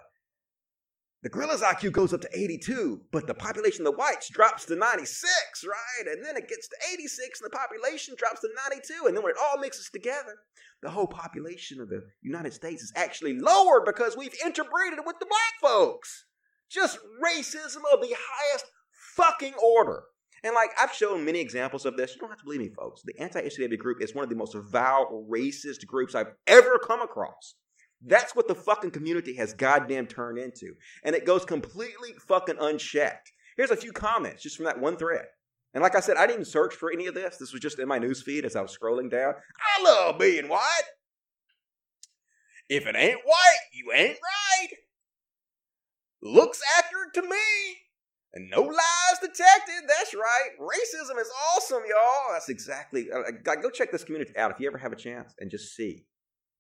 the 1.25 1.31
gorilla's 1.31 1.62
IQ 1.62 1.93
goes 1.93 2.12
up 2.12 2.20
to 2.20 2.29
82, 2.35 3.01
but 3.11 3.27
the 3.27 3.33
population 3.33 3.87
of 3.87 3.93
the 3.93 3.99
whites 3.99 4.29
drops 4.29 4.66
to 4.66 4.77
96, 4.77 5.25
right? 5.66 6.12
And 6.12 6.22
then 6.22 6.37
it 6.37 6.51
gets 6.51 6.68
to 6.68 6.77
86, 6.93 7.41
and 7.41 7.51
the 7.51 7.57
population 7.57 8.14
drops 8.18 8.43
to 8.43 8.49
92. 8.68 9.07
And 9.07 9.16
then 9.16 9.25
when 9.25 9.31
it 9.31 9.39
all 9.43 9.59
mixes 9.59 9.89
together, 9.91 10.37
the 10.83 10.91
whole 10.91 11.07
population 11.07 11.81
of 11.81 11.89
the 11.89 12.03
United 12.20 12.53
States 12.53 12.83
is 12.83 12.93
actually 12.95 13.39
lowered 13.39 13.87
because 13.87 14.18
we've 14.18 14.35
interbreeded 14.45 14.99
with 15.07 15.18
the 15.18 15.25
black 15.25 15.55
folks. 15.62 16.27
Just 16.70 16.99
racism 17.25 17.81
of 17.91 18.03
the 18.03 18.14
highest 18.14 18.66
fucking 19.16 19.55
order. 19.55 20.03
And 20.43 20.55
like 20.55 20.72
I've 20.79 20.93
shown 20.93 21.25
many 21.25 21.41
examples 21.41 21.87
of 21.87 21.97
this. 21.97 22.14
You 22.14 22.20
don't 22.20 22.29
have 22.29 22.41
to 22.41 22.45
believe 22.45 22.61
me, 22.61 22.68
folks. 22.68 23.01
The 23.03 23.18
anti-SJW 23.18 23.79
group 23.79 24.03
is 24.03 24.14
one 24.14 24.25
of 24.25 24.29
the 24.29 24.37
most 24.37 24.55
vile 24.55 25.27
racist 25.31 25.87
groups 25.87 26.14
I've 26.14 26.35
ever 26.47 26.79
come 26.79 27.01
across. 27.01 27.55
That's 28.07 28.36
what 28.36 28.48
the 28.48 28.55
fucking 28.55 28.90
community 28.90 29.34
has 29.36 29.55
goddamn 29.55 30.07
turned 30.07 30.38
into. 30.38 30.74
And 31.02 31.14
it 31.14 31.24
goes 31.24 31.44
completely 31.44 32.12
fucking 32.26 32.57
unchecked. 32.61 33.32
Here's 33.57 33.70
a 33.70 33.76
few 33.76 33.92
comments 33.92 34.42
just 34.42 34.57
from 34.57 34.66
that 34.66 34.80
one 34.80 34.96
thread. 34.96 35.26
And 35.72 35.82
like 35.82 35.96
I 35.96 36.00
said, 36.00 36.16
I 36.16 36.26
didn't 36.26 36.46
search 36.46 36.74
for 36.74 36.92
any 36.92 37.07
of 37.07 37.14
this. 37.14 37.36
This 37.36 37.52
was 37.52 37.61
just 37.61 37.78
in 37.78 37.88
my 37.88 37.98
newsfeed 37.98 38.44
as 38.44 38.57
I 38.57 38.62
was 38.62 38.76
scrolling 38.76 39.11
down. 39.11 39.34
I 39.78 39.82
love 39.82 40.18
being 40.18 40.48
white. 40.48 40.61
If 42.68 42.86
it 42.86 42.96
ain't 42.96 43.20
white, 43.24 43.66
you 43.72 43.92
ain't 43.92 44.18
right. 44.22 44.68
Looks 46.22 46.61
accurate 46.78 47.12
to 47.14 47.22
me. 47.22 47.36
And 48.34 48.50
no 48.50 48.62
lies 48.62 49.18
detected. 49.20 49.84
That's 49.86 50.14
right. 50.14 50.50
Racism 50.61 51.20
is 51.20 51.30
awesome, 51.55 51.82
y'all. 51.88 52.32
That's 52.32 52.48
exactly. 52.48 53.09
Uh, 53.12 53.30
go 53.44 53.70
check 53.70 53.92
this 53.92 54.02
community 54.02 54.36
out 54.36 54.50
if 54.50 54.59
you 54.59 54.66
ever 54.66 54.78
have 54.78 54.92
a 54.92 54.96
chance 54.96 55.34
and 55.38 55.50
just 55.50 55.76
see. 55.76 56.07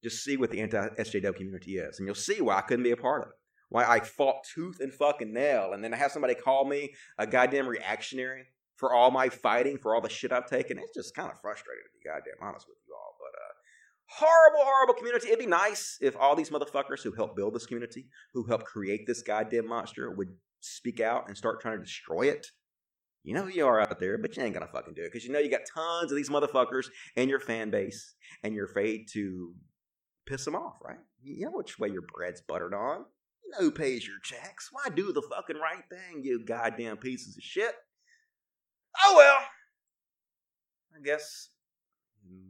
Just 0.04 0.22
see 0.22 0.36
what 0.36 0.50
the 0.50 0.60
anti-SJW 0.60 1.34
community 1.34 1.78
is, 1.78 1.98
and 1.98 2.06
you'll 2.06 2.14
see 2.14 2.40
why 2.40 2.58
I 2.58 2.60
couldn't 2.60 2.84
be 2.84 2.92
a 2.92 2.96
part 2.96 3.22
of 3.22 3.28
it. 3.28 3.34
Why 3.70 3.84
I 3.84 4.00
fought 4.00 4.44
tooth 4.54 4.76
and 4.78 4.92
fucking 4.92 5.32
nail, 5.32 5.72
and 5.72 5.82
then 5.82 5.92
I 5.92 5.96
have 5.96 6.12
somebody 6.12 6.34
call 6.34 6.66
me 6.66 6.94
a 7.18 7.26
goddamn 7.26 7.66
reactionary 7.66 8.44
for 8.76 8.92
all 8.92 9.10
my 9.10 9.28
fighting, 9.28 9.78
for 9.78 9.94
all 9.94 10.00
the 10.00 10.08
shit 10.08 10.32
I've 10.32 10.46
taken. 10.46 10.78
It's 10.78 10.94
just 10.94 11.14
kind 11.16 11.30
of 11.30 11.40
frustrating 11.40 11.82
to 11.82 11.98
be 11.98 12.08
goddamn 12.08 12.46
honest 12.46 12.66
with 12.68 12.78
you 12.86 12.94
all. 12.94 13.16
But 13.18 13.38
uh, 13.38 14.26
horrible, 14.26 14.64
horrible 14.64 14.94
community. 14.94 15.28
It'd 15.28 15.38
be 15.38 15.46
nice 15.46 15.96
if 16.00 16.16
all 16.16 16.36
these 16.36 16.50
motherfuckers 16.50 17.02
who 17.02 17.12
helped 17.12 17.36
build 17.36 17.54
this 17.54 17.66
community, 17.66 18.08
who 18.34 18.46
helped 18.46 18.66
create 18.66 19.06
this 19.06 19.22
goddamn 19.22 19.68
monster, 19.68 20.10
would 20.10 20.28
speak 20.60 21.00
out 21.00 21.28
and 21.28 21.36
start 21.36 21.60
trying 21.60 21.78
to 21.78 21.84
destroy 21.84 22.28
it. 22.28 22.46
You 23.22 23.34
know 23.34 23.44
who 23.44 23.50
you 23.50 23.66
are 23.66 23.80
out 23.80 23.98
there, 24.00 24.18
but 24.18 24.36
you 24.36 24.42
ain't 24.42 24.52
gonna 24.52 24.66
fucking 24.66 24.92
do 24.94 25.02
it 25.02 25.10
because 25.10 25.24
you 25.24 25.32
know 25.32 25.38
you 25.38 25.50
got 25.50 25.62
tons 25.74 26.12
of 26.12 26.16
these 26.16 26.28
motherfuckers 26.28 26.86
in 27.16 27.30
your 27.30 27.40
fan 27.40 27.70
base, 27.70 28.14
and 28.42 28.54
you're 28.54 28.66
afraid 28.66 29.06
to 29.14 29.54
piss 30.26 30.44
them 30.44 30.56
off, 30.56 30.76
right? 30.82 30.98
You 31.22 31.46
know 31.46 31.52
which 31.52 31.78
way 31.78 31.88
your 31.88 32.02
bread's 32.02 32.40
buttered 32.40 32.74
on. 32.74 33.04
You 33.44 33.50
know 33.50 33.58
who 33.58 33.70
pays 33.70 34.06
your 34.06 34.18
checks. 34.22 34.70
Why 34.72 34.88
do 34.94 35.12
the 35.12 35.22
fucking 35.22 35.56
right 35.56 35.84
thing, 35.88 36.22
you 36.22 36.44
goddamn 36.44 36.96
pieces 36.98 37.36
of 37.36 37.42
shit? 37.42 37.74
Oh 39.04 39.14
well. 39.16 39.38
I 40.96 41.02
guess 41.04 41.48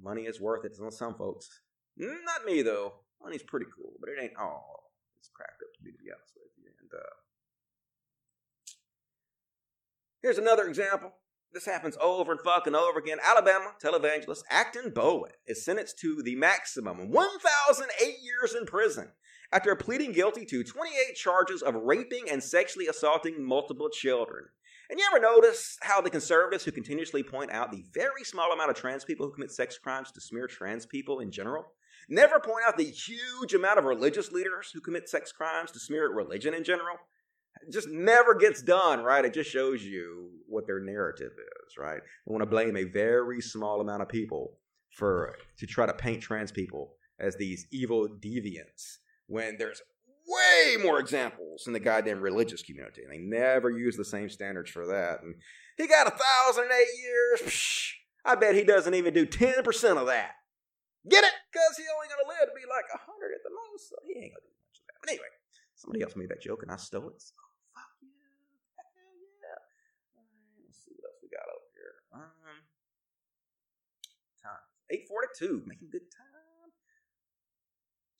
money 0.02 0.22
is 0.22 0.40
worth 0.40 0.64
it 0.64 0.74
to 0.76 0.90
some 0.90 1.14
folks. 1.14 1.48
Not 1.96 2.44
me 2.44 2.62
though. 2.62 2.94
Money's 3.22 3.42
pretty 3.42 3.66
cool, 3.74 3.92
but 4.00 4.10
it 4.10 4.22
ain't 4.22 4.36
all 4.38 4.84
it's 5.24 5.30
cracked 5.32 5.62
up 5.62 5.72
to 5.76 5.82
be, 5.82 5.90
to 5.90 5.98
be 5.98 6.10
honest 6.12 6.32
with 6.36 6.52
you. 6.58 6.70
And 6.80 6.90
uh, 6.92 7.14
here's 10.20 10.38
another 10.38 10.68
example. 10.68 11.14
This 11.54 11.66
happens 11.66 11.96
over 12.00 12.32
and 12.32 12.40
fucking 12.40 12.74
over 12.74 12.98
again. 12.98 13.18
Alabama 13.24 13.74
televangelist 13.80 14.42
Acton 14.50 14.90
Bowen 14.90 15.30
is 15.46 15.64
sentenced 15.64 16.00
to 16.00 16.20
the 16.20 16.34
maximum 16.34 17.12
1,008 17.12 18.16
years 18.20 18.56
in 18.56 18.66
prison 18.66 19.12
after 19.52 19.76
pleading 19.76 20.10
guilty 20.10 20.44
to 20.46 20.64
28 20.64 21.14
charges 21.14 21.62
of 21.62 21.76
raping 21.76 22.28
and 22.28 22.42
sexually 22.42 22.88
assaulting 22.88 23.46
multiple 23.46 23.88
children. 23.88 24.46
And 24.90 24.98
you 24.98 25.06
ever 25.12 25.22
notice 25.22 25.78
how 25.82 26.00
the 26.00 26.10
conservatives 26.10 26.64
who 26.64 26.72
continuously 26.72 27.22
point 27.22 27.52
out 27.52 27.70
the 27.70 27.84
very 27.94 28.24
small 28.24 28.52
amount 28.52 28.70
of 28.70 28.76
trans 28.76 29.04
people 29.04 29.24
who 29.24 29.32
commit 29.32 29.52
sex 29.52 29.78
crimes 29.78 30.10
to 30.10 30.20
smear 30.20 30.48
trans 30.48 30.86
people 30.86 31.20
in 31.20 31.30
general 31.30 31.66
never 32.08 32.40
point 32.40 32.64
out 32.66 32.76
the 32.76 32.82
huge 32.82 33.54
amount 33.54 33.78
of 33.78 33.84
religious 33.84 34.32
leaders 34.32 34.72
who 34.74 34.80
commit 34.80 35.08
sex 35.08 35.30
crimes 35.30 35.70
to 35.70 35.78
smear 35.78 36.12
religion 36.12 36.52
in 36.52 36.64
general? 36.64 36.96
Just 37.72 37.88
never 37.88 38.34
gets 38.34 38.62
done, 38.62 39.02
right? 39.02 39.24
It 39.24 39.34
just 39.34 39.50
shows 39.50 39.82
you 39.82 40.30
what 40.48 40.66
their 40.66 40.80
narrative 40.80 41.32
is, 41.32 41.78
right? 41.78 42.00
They 42.26 42.32
want 42.32 42.42
to 42.42 42.50
blame 42.50 42.76
a 42.76 42.84
very 42.84 43.40
small 43.40 43.80
amount 43.80 44.02
of 44.02 44.08
people 44.08 44.58
for 44.90 45.34
to 45.58 45.66
try 45.66 45.86
to 45.86 45.94
paint 45.94 46.22
trans 46.22 46.52
people 46.52 46.94
as 47.18 47.36
these 47.36 47.66
evil 47.72 48.08
deviants 48.08 48.98
when 49.26 49.56
there's 49.58 49.80
way 50.26 50.76
more 50.82 50.98
examples 50.98 51.64
in 51.66 51.72
the 51.72 51.80
goddamn 51.80 52.20
religious 52.20 52.62
community. 52.62 53.02
And 53.02 53.12
they 53.12 53.18
never 53.18 53.70
use 53.70 53.96
the 53.96 54.04
same 54.04 54.28
standards 54.28 54.70
for 54.70 54.86
that. 54.86 55.22
And 55.22 55.34
he 55.76 55.86
got 55.86 56.06
a 56.06 56.10
thousand 56.10 56.70
eight 56.72 57.02
years. 57.02 57.40
Psh, 57.42 57.92
I 58.24 58.34
bet 58.34 58.54
he 58.54 58.64
doesn't 58.64 58.94
even 58.94 59.12
do 59.14 59.26
10% 59.26 59.64
of 59.96 60.06
that. 60.06 60.32
Get 61.08 61.24
it? 61.24 61.32
Because 61.52 61.76
he 61.76 61.84
only 61.92 62.08
gonna 62.08 62.28
live 62.32 62.48
to 62.48 62.56
be 62.56 62.64
like 62.64 62.88
a 62.88 62.98
hundred 63.04 63.36
at 63.36 63.44
the 63.44 63.52
most, 63.52 63.92
so 63.92 63.96
he 64.08 64.16
ain't 64.16 64.32
gonna 64.32 64.48
do 64.48 64.56
much 64.56 64.80
of 64.80 64.84
that. 64.88 64.96
But 65.04 65.10
anyway, 65.12 65.32
somebody 65.76 66.00
else 66.00 66.16
made 66.16 66.32
that 66.32 66.40
joke 66.40 66.64
and 66.64 66.72
I 66.72 66.80
stole 66.80 67.12
it. 67.12 67.20
So 67.20 67.36
fuck 67.76 67.92
you. 68.00 68.08
Hell 68.08 69.12
yeah. 69.20 69.60
All 70.16 70.24
right, 70.24 70.64
let's 70.64 70.80
see 70.80 70.96
what 70.96 71.12
else 71.12 71.20
we 71.20 71.28
got 71.28 71.44
over 71.44 71.68
here. 71.76 71.96
Um 72.16 72.64
time. 74.40 74.64
842, 74.90 75.62
making 75.66 75.88
good 75.90 76.10
time. 76.10 76.70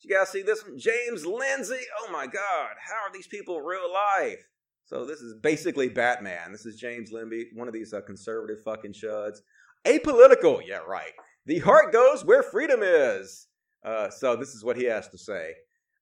Did 0.01 0.09
You 0.09 0.15
guys 0.17 0.29
see 0.29 0.41
this 0.41 0.63
one? 0.63 0.77
James 0.77 1.25
Lindsay. 1.25 1.81
Oh 1.99 2.11
my 2.11 2.25
God. 2.25 2.75
How 2.79 3.07
are 3.07 3.13
these 3.13 3.27
people 3.27 3.61
real 3.61 3.91
life? 3.91 4.45
So 4.85 5.03
this 5.05 5.19
is 5.19 5.33
basically 5.41 5.89
Batman. 5.89 6.51
This 6.51 6.65
is 6.65 6.75
James 6.75 7.11
Lindsay, 7.11 7.47
one 7.55 7.67
of 7.67 7.73
these 7.73 7.93
uh, 7.93 8.01
conservative 8.01 8.61
fucking 8.63 8.93
chuds. 8.93 9.37
Apolitical. 9.85 10.61
Yeah, 10.65 10.79
right. 10.87 11.13
The 11.45 11.59
heart 11.59 11.91
goes 11.91 12.23
where 12.23 12.43
freedom 12.43 12.81
is. 12.83 13.47
Uh, 13.83 14.09
so 14.09 14.35
this 14.35 14.53
is 14.53 14.63
what 14.63 14.77
he 14.77 14.85
has 14.85 15.07
to 15.09 15.17
say. 15.17 15.53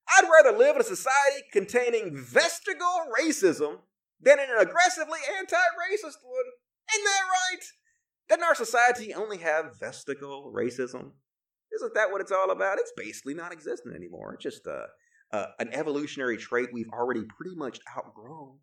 I'd 0.08 0.28
rather 0.30 0.56
live 0.56 0.76
in 0.76 0.82
a 0.82 0.84
society 0.84 1.42
containing 1.52 2.16
vestigial 2.16 3.08
racism 3.18 3.78
than 4.20 4.38
in 4.38 4.50
an 4.50 4.58
aggressively 4.60 5.20
anti-racist 5.38 6.20
one. 6.22 6.48
Isn't 6.92 7.04
that 7.04 7.24
right? 7.28 7.64
Doesn't 8.34 8.48
our 8.48 8.54
society 8.56 9.14
only 9.14 9.38
have 9.38 9.78
vestigial 9.78 10.52
racism? 10.52 11.12
Isn't 11.72 11.94
that 11.94 12.10
what 12.10 12.20
it's 12.20 12.32
all 12.32 12.50
about? 12.50 12.78
It's 12.80 12.92
basically 12.96 13.32
non 13.32 13.52
existent 13.52 13.94
anymore. 13.94 14.34
It's 14.34 14.42
just 14.42 14.66
a, 14.66 14.86
a, 15.30 15.46
an 15.60 15.72
evolutionary 15.72 16.36
trait 16.36 16.70
we've 16.72 16.90
already 16.92 17.22
pretty 17.22 17.54
much 17.54 17.78
outgrown. 17.96 18.56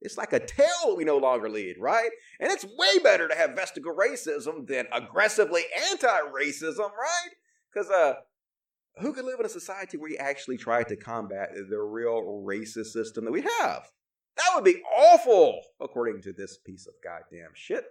It's 0.00 0.16
like 0.16 0.32
a 0.32 0.40
tail 0.40 0.96
we 0.96 1.04
no 1.04 1.18
longer 1.18 1.50
lead, 1.50 1.76
right? 1.78 2.08
And 2.40 2.50
it's 2.50 2.64
way 2.64 3.02
better 3.04 3.28
to 3.28 3.34
have 3.34 3.50
vestigial 3.54 3.94
racism 3.94 4.66
than 4.66 4.86
aggressively 4.94 5.64
anti 5.90 6.20
racism, 6.34 6.78
right? 6.78 7.30
Because 7.70 7.90
uh, 7.90 8.14
who 9.02 9.12
could 9.12 9.26
live 9.26 9.40
in 9.40 9.46
a 9.46 9.50
society 9.50 9.98
where 9.98 10.10
you 10.10 10.16
actually 10.16 10.56
try 10.56 10.84
to 10.84 10.96
combat 10.96 11.50
the 11.68 11.78
real 11.78 12.22
racist 12.46 12.92
system 12.92 13.26
that 13.26 13.32
we 13.32 13.42
have? 13.42 13.90
That 14.38 14.52
would 14.54 14.64
be 14.64 14.82
awful, 14.96 15.60
according 15.82 16.22
to 16.22 16.32
this 16.32 16.56
piece 16.56 16.86
of 16.86 16.94
goddamn 17.04 17.50
shit. 17.52 17.84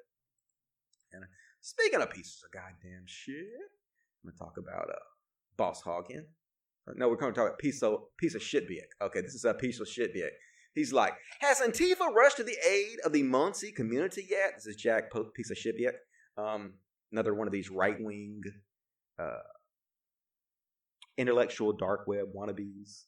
And 1.13 1.23
speaking 1.61 2.01
of 2.01 2.09
pieces 2.09 2.43
of 2.43 2.51
goddamn 2.51 3.03
shit, 3.05 3.45
I'm 4.23 4.31
gonna 4.31 4.37
talk 4.37 4.57
about 4.57 4.89
uh, 4.89 4.99
Boss 5.57 5.81
Hoggen. 5.83 6.25
No, 6.95 7.09
we're 7.09 7.17
going 7.17 7.33
to 7.33 7.37
talk 7.37 7.47
about 7.47 7.59
piece 7.59 7.83
of 7.83 7.99
piece 8.17 8.33
of 8.33 8.41
shit 8.41 8.69
shitbiek. 8.69 9.05
Okay, 9.05 9.21
this 9.21 9.33
is 9.33 9.43
a 9.43 9.53
piece 9.53 9.79
of 9.81 9.89
shit 9.89 10.15
shitbiek. 10.15 10.29
He's 10.73 10.93
like, 10.93 11.13
has 11.39 11.59
Antifa 11.59 12.13
rushed 12.13 12.37
to 12.37 12.43
the 12.43 12.55
aid 12.65 12.99
of 13.03 13.11
the 13.11 13.23
Muncie 13.23 13.71
community 13.71 14.25
yet? 14.29 14.53
This 14.55 14.67
is 14.67 14.75
Jack 14.75 15.11
po- 15.11 15.31
piece 15.35 15.51
of 15.51 15.57
shit 15.57 15.75
shitbiek. 15.77 16.41
Um, 16.41 16.75
another 17.11 17.33
one 17.33 17.47
of 17.47 17.51
these 17.51 17.69
right 17.69 17.97
wing, 17.99 18.41
uh, 19.19 19.39
intellectual 21.17 21.73
dark 21.73 22.07
web 22.07 22.27
wannabes. 22.35 23.05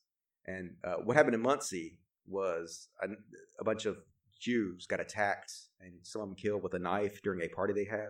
And 0.48 0.72
uh, 0.84 0.96
what 1.04 1.16
happened 1.16 1.36
in 1.36 1.42
Muncie 1.42 2.00
was 2.28 2.90
a, 3.02 3.08
a 3.60 3.64
bunch 3.64 3.86
of 3.86 3.98
Jews 4.40 4.86
got 4.86 5.00
attacked 5.00 5.54
and 5.82 5.94
some 6.04 6.22
of 6.22 6.28
them 6.30 6.36
killed 6.36 6.64
with 6.64 6.74
a 6.74 6.80
knife 6.80 7.22
during 7.22 7.42
a 7.42 7.48
party 7.48 7.74
they 7.74 7.86
had. 7.86 8.10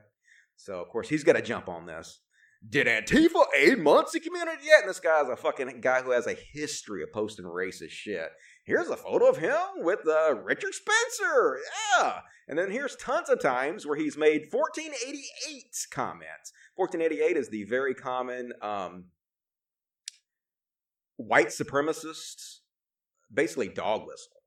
So 0.56 0.82
of 0.82 0.90
course 0.90 1.10
he's 1.10 1.24
got 1.24 1.34
to 1.34 1.42
jump 1.42 1.70
on 1.70 1.86
this. 1.86 2.20
Did 2.68 2.88
Antifa 2.88 3.46
aid 3.58 3.80
Muncie 3.80 4.20
community 4.20 4.64
yet? 4.66 4.82
And 4.82 4.90
this 4.90 5.00
guy's 5.00 5.30
a 5.30 5.38
fucking 5.38 5.80
guy 5.80 6.02
who 6.02 6.12
has 6.12 6.28
a 6.28 6.36
history 6.52 7.02
of 7.04 7.14
posting 7.14 7.46
racist 7.46 7.92
shit. 7.92 8.30
Here's 8.66 8.90
a 8.90 8.98
photo 8.98 9.30
of 9.30 9.38
him 9.38 9.58
with 9.78 10.02
uh, 10.06 10.36
Richard 10.36 10.74
Spencer. 10.74 11.60
Yeah. 11.98 12.20
And 12.50 12.60
then 12.60 12.70
here's 12.70 12.98
tons 12.98 13.30
of 13.30 13.42
times 13.42 13.86
where 13.88 13.96
he's 13.96 14.18
made 14.18 14.48
1488 14.52 15.88
comments. 15.90 16.52
1488 16.76 17.38
is 17.38 17.50
the 17.50 17.64
very 17.64 17.94
common 17.94 18.52
um, 18.62 19.06
white 21.16 21.48
supremacist, 21.48 22.58
basically 23.34 23.70
dog 23.70 24.02
whistle. 24.06 24.39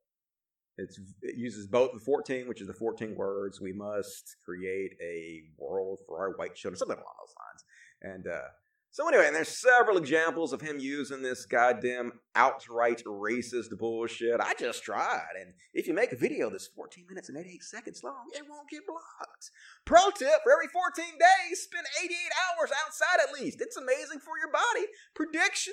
It's, 0.78 0.98
it 1.20 1.36
uses 1.36 1.66
both 1.66 1.92
the 1.92 2.00
14, 2.00 2.48
which 2.48 2.60
is 2.60 2.66
the 2.66 2.72
14 2.74 3.14
words, 3.14 3.60
we 3.60 3.72
must 3.72 4.36
create 4.44 4.92
a 5.02 5.42
world 5.58 6.00
for 6.06 6.18
our 6.18 6.30
white 6.36 6.54
children, 6.54 6.78
something 6.78 6.96
along 6.96 7.14
those 7.20 7.34
lines. 7.38 7.64
And 8.14 8.26
uh, 8.26 8.48
so 8.90 9.08
anyway, 9.08 9.26
and 9.26 9.34
there's 9.34 9.48
several 9.48 9.96
examples 9.96 10.52
of 10.52 10.60
him 10.60 10.78
using 10.78 11.22
this 11.22 11.46
goddamn 11.46 12.12
outright 12.34 13.02
racist 13.06 13.76
bullshit. 13.78 14.38
I 14.38 14.52
just 14.58 14.82
tried, 14.82 15.32
and 15.40 15.54
if 15.72 15.86
you 15.86 15.94
make 15.94 16.12
a 16.12 16.16
video 16.16 16.50
that's 16.50 16.66
14 16.66 17.06
minutes 17.08 17.30
and 17.30 17.38
88 17.38 17.62
seconds 17.62 18.04
long, 18.04 18.28
it 18.34 18.42
won't 18.48 18.68
get 18.68 18.86
blocked. 18.86 19.50
Pro 19.86 20.10
tip: 20.10 20.40
for 20.44 20.52
every 20.52 20.68
14 20.68 21.04
days, 21.18 21.62
spend 21.62 21.86
88 22.04 22.16
hours 22.44 22.70
outside 22.84 23.18
at 23.22 23.32
least. 23.40 23.62
It's 23.62 23.78
amazing 23.78 24.20
for 24.20 24.36
your 24.38 24.52
body. 24.52 24.86
Prediction: 25.14 25.72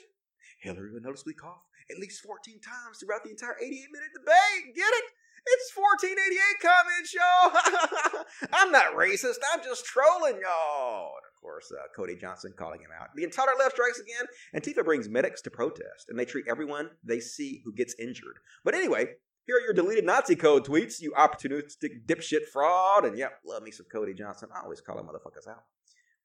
Hillary 0.61 0.93
will 0.93 1.01
noticeably 1.01 1.33
cough 1.33 1.68
at 1.91 1.99
least 1.99 2.21
14 2.21 2.59
times 2.61 2.99
throughout 2.99 3.23
the 3.23 3.31
entire 3.31 3.57
88 3.59 3.69
minute 3.91 4.13
debate. 4.13 4.75
Get 4.75 4.89
it? 4.89 5.05
It's 5.45 5.71
1488 5.75 6.61
comments, 6.61 7.13
y'all. 7.17 8.51
I'm 8.53 8.71
not 8.71 8.95
racist. 8.95 9.39
I'm 9.53 9.63
just 9.63 9.85
trolling 9.85 10.41
y'all. 10.41 11.15
And 11.15 11.25
of 11.25 11.35
course, 11.41 11.71
uh, 11.71 11.87
Cody 11.95 12.15
Johnson 12.15 12.53
calling 12.57 12.81
him 12.81 12.91
out. 12.99 13.09
The 13.15 13.23
entire 13.23 13.55
left 13.57 13.73
strikes 13.73 13.99
again. 13.99 14.27
Antifa 14.55 14.83
brings 14.83 15.09
medics 15.09 15.41
to 15.43 15.49
protest, 15.49 16.09
and 16.09 16.19
they 16.19 16.25
treat 16.25 16.45
everyone 16.47 16.89
they 17.03 17.19
see 17.19 17.61
who 17.63 17.73
gets 17.73 17.95
injured. 17.99 18.39
But 18.63 18.75
anyway, 18.75 19.15
here 19.45 19.57
are 19.57 19.61
your 19.61 19.73
deleted 19.73 20.05
Nazi 20.05 20.35
code 20.35 20.65
tweets, 20.65 21.01
you 21.01 21.11
opportunistic 21.17 22.05
dipshit 22.05 22.45
fraud. 22.51 23.05
And 23.05 23.17
yeah, 23.17 23.29
love 23.45 23.63
me 23.63 23.71
some 23.71 23.87
Cody 23.91 24.13
Johnson. 24.13 24.49
I 24.53 24.61
always 24.61 24.81
call 24.81 24.99
him 24.99 25.07
motherfuckers 25.07 25.49
out. 25.49 25.63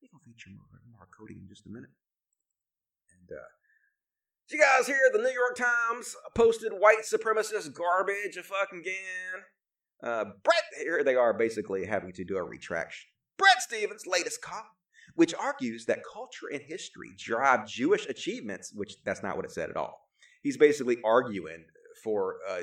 We're 0.02 0.12
going 0.12 0.20
to 0.20 0.28
feature 0.28 0.50
more, 0.50 0.66
more 0.92 1.08
Cody 1.16 1.40
in 1.40 1.48
just 1.48 1.64
a 1.64 1.70
minute. 1.70 1.88
And 3.16 3.38
uh, 3.38 3.48
did 4.48 4.56
you 4.56 4.62
guys 4.62 4.86
hear 4.86 4.98
the 5.12 5.18
New 5.18 5.32
York 5.32 5.56
Times 5.56 6.14
posted 6.34 6.72
white 6.72 7.02
supremacist 7.02 7.72
garbage 7.72 8.36
a 8.36 8.42
fucking 8.42 8.80
again? 8.80 9.42
Uh, 10.02 10.24
Bret, 10.42 10.62
here 10.78 11.02
they 11.02 11.14
are 11.14 11.32
basically 11.32 11.86
having 11.86 12.12
to 12.12 12.24
do 12.24 12.36
a 12.36 12.42
retraction. 12.42 13.08
Bret 13.38 13.62
Stephens' 13.62 14.06
latest 14.06 14.42
column, 14.42 14.66
which 15.14 15.34
argues 15.34 15.86
that 15.86 16.00
culture 16.12 16.46
and 16.52 16.60
history 16.60 17.10
drive 17.18 17.66
Jewish 17.66 18.06
achievements, 18.06 18.72
which 18.74 18.96
that's 19.04 19.22
not 19.22 19.36
what 19.36 19.46
it 19.46 19.50
said 19.50 19.70
at 19.70 19.76
all. 19.76 20.08
He's 20.42 20.58
basically 20.58 20.98
arguing 21.02 21.64
for 22.02 22.36
uh, 22.50 22.62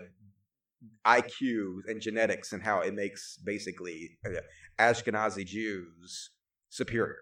IQ 1.05 1.79
and 1.87 1.99
genetics 1.99 2.53
and 2.53 2.61
how 2.61 2.81
it 2.81 2.93
makes 2.93 3.37
basically 3.43 4.19
uh, 4.23 4.41
Ashkenazi 4.79 5.45
Jews 5.45 6.29
superior. 6.69 7.17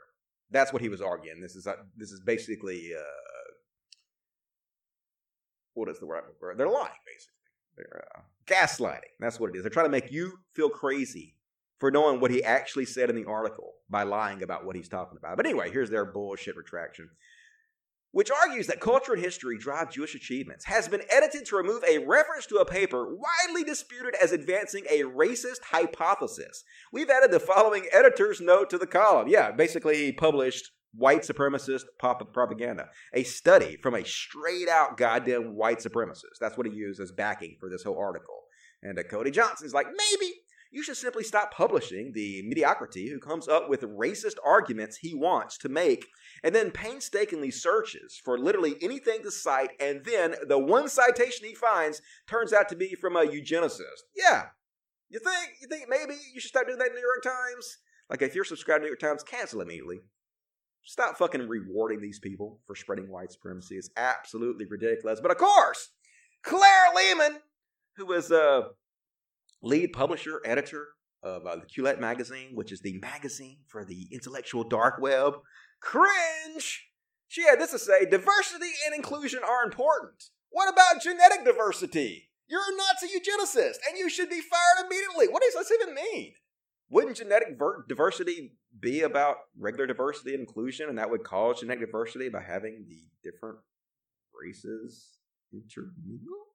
That's 0.52 0.74
what 0.74 0.82
he 0.82 0.90
was 0.90 1.02
arguing. 1.02 1.40
This 1.42 1.56
is 1.56 1.66
uh, 1.66 1.76
this 1.96 2.12
is 2.12 2.20
basically 2.26 2.92
uh, 2.98 3.04
what 5.80 5.90
is 5.90 6.00
the 6.00 6.06
word? 6.06 6.24
They're 6.58 6.68
lying, 6.68 6.92
basically. 7.06 7.36
They're 7.78 8.06
uh, 8.16 8.22
gaslighting. 8.46 9.14
That's 9.20 9.40
what 9.40 9.50
it 9.50 9.56
is. 9.56 9.64
They're 9.64 9.70
trying 9.70 9.86
to 9.86 9.92
make 9.92 10.12
you 10.12 10.40
feel 10.54 10.70
crazy 10.70 11.36
for 11.80 11.90
knowing 11.92 12.20
what 12.20 12.30
he 12.32 12.44
actually 12.44 12.86
said 12.86 13.10
in 13.10 13.16
the 13.16 13.26
article 13.26 13.76
by 13.90 14.04
lying 14.04 14.44
about 14.44 14.66
what 14.66 14.76
he's 14.76 14.90
talking 14.90 15.18
about. 15.18 15.38
But 15.38 15.46
anyway, 15.46 15.72
here's 15.72 15.90
their 15.90 16.06
bullshit 16.06 16.58
retraction. 16.58 17.10
which 18.12 18.32
argues 18.32 18.68
that 18.68 18.80
culture 18.80 19.14
and 19.14 19.22
history 19.24 19.58
drive 19.58 19.92
Jewish 19.92 20.16
achievements, 20.16 20.66
has 20.66 20.88
been 20.88 21.04
edited 21.12 21.46
to 21.46 21.56
remove 21.56 21.84
a 21.84 22.00
reference 22.00 22.46
to 22.48 22.56
a 22.56 22.66
paper 22.66 23.16
widely 23.16 23.64
disputed 23.64 24.16
as 24.22 24.32
advancing 24.32 24.86
a 24.90 25.04
racist 25.04 25.62
hypothesis. 25.72 26.64
We've 26.92 27.10
added 27.10 27.32
the 27.32 27.40
following 27.40 27.86
editor's 27.92 28.42
note 28.42 28.70
to 28.72 28.78
the 28.78 28.88
column. 28.88 29.28
Yeah, 29.28 29.52
basically, 29.52 29.98
he 29.98 30.12
published 30.12 30.72
white 30.94 31.22
supremacist 31.22 31.84
pop- 32.00 32.34
propaganda, 32.34 32.90
a 33.14 33.24
study 33.24 33.78
from 33.82 33.96
a 33.96 34.06
straight 34.06 34.68
out 34.68 34.98
goddamn 34.98 35.56
white 35.56 35.80
supremacist. 35.80 36.40
That's 36.40 36.58
what 36.58 36.68
he 36.68 36.74
used 36.74 37.00
as 37.00 37.12
backing 37.12 37.58
for 37.60 37.70
this 37.70 37.84
whole 37.84 37.98
article. 37.98 38.44
And 38.82 38.98
uh, 38.98 39.04
Cody 39.04 39.32
Johnson's 39.32 39.74
like, 39.74 39.88
maybe 39.88 40.34
you 40.72 40.84
should 40.84 40.98
simply 40.98 41.24
stop 41.24 41.52
publishing 41.52 42.12
the 42.14 42.44
mediocrity 42.46 43.10
who 43.10 43.20
comes 43.20 43.48
up 43.48 43.70
with 43.70 43.82
racist 43.82 44.36
arguments 44.46 44.98
he 44.98 45.16
wants 45.16 45.58
to 45.58 45.70
make 45.70 46.06
and 46.44 46.54
then 46.54 46.72
painstakingly 46.72 47.52
searches 47.52 48.20
for 48.24 48.38
literally 48.38 48.76
anything 48.82 49.24
to 49.24 49.32
cite 49.32 49.72
and 49.80 50.06
then 50.06 50.36
the 50.48 50.60
one 50.60 50.88
citation 50.88 51.48
he 51.48 51.56
finds 51.56 52.02
turns 52.28 52.54
out 52.54 52.70
to 52.70 52.76
be 52.76 52.96
from 52.96 53.16
a 53.16 53.26
eugenicist. 53.26 54.06
Yeah. 54.16 54.48
You 55.10 55.20
think 55.20 55.54
you 55.60 55.68
think 55.68 55.90
maybe 55.90 56.14
you 56.34 56.40
should 56.40 56.50
stop 56.50 56.68
doing 56.68 56.78
that 56.78 56.90
in 56.90 56.94
the 56.94 57.00
New 57.00 57.08
York 57.08 57.24
Times? 57.24 57.78
Like 58.10 58.22
if 58.22 58.36
you're 58.36 58.44
subscribed 58.44 58.82
to 58.82 58.84
New 58.84 58.90
York 58.90 59.00
Times, 59.00 59.24
cancel 59.24 59.62
immediately. 59.62 60.02
Stop 60.90 61.20
fucking 61.20 61.48
rewarding 61.48 62.02
these 62.02 62.18
people 62.18 62.62
for 62.66 62.76
spreading 62.76 63.12
white 63.12 63.32
supremacy. 63.32 63.76
It's 63.76 63.92
absolutely 63.96 64.66
ridiculous. 64.66 65.20
But 65.22 65.30
of 65.30 65.38
course, 65.38 65.90
Claire 66.42 66.96
Lehmann, 66.96 67.42
who 67.96 68.12
is 68.14 68.32
a 68.32 68.70
lead 69.62 69.94
publisher, 69.94 70.42
editor 70.44 70.88
of 71.22 71.46
uh, 71.46 71.58
the 71.58 71.68
Quillette 71.68 72.00
magazine, 72.00 72.56
which 72.56 72.72
is 72.72 72.82
the 72.82 72.98
magazine 72.98 73.60
for 73.68 73.86
the 73.86 74.08
intellectual 74.12 74.64
dark 74.64 75.00
web, 75.00 75.36
cringe. 75.80 76.88
She 77.28 77.44
had 77.44 77.60
this 77.60 77.70
to 77.70 77.78
say 77.78 78.06
diversity 78.06 78.72
and 78.88 78.96
inclusion 78.96 79.42
are 79.48 79.64
important. 79.64 80.24
What 80.50 80.74
about 80.74 81.04
genetic 81.04 81.46
diversity? 81.46 82.32
You're 82.48 82.62
a 82.62 82.76
Nazi 82.76 83.16
eugenicist 83.16 83.78
and 83.88 83.96
you 84.00 84.10
should 84.10 84.32
be 84.32 84.42
fired 84.42 84.88
immediately. 84.88 85.28
What 85.28 85.44
does 85.44 85.54
this 85.54 85.72
even 85.84 85.94
mean? 85.94 86.34
Wouldn't 86.90 87.18
genetic 87.18 87.60
ver- 87.60 87.86
diversity 87.88 88.54
be 88.80 89.02
about 89.02 89.38
regular 89.58 89.88
diversity 89.88 90.32
and 90.32 90.42
inclusion, 90.42 90.90
and 90.90 90.98
that 90.98 91.10
would 91.10 91.24
cause 91.24 91.60
genetic 91.60 91.86
diversity 91.86 92.30
by 92.30 92.42
having 92.42 92.86
the 92.88 93.02
different 93.24 93.58
races 94.34 95.18
intermingle? 95.54 96.46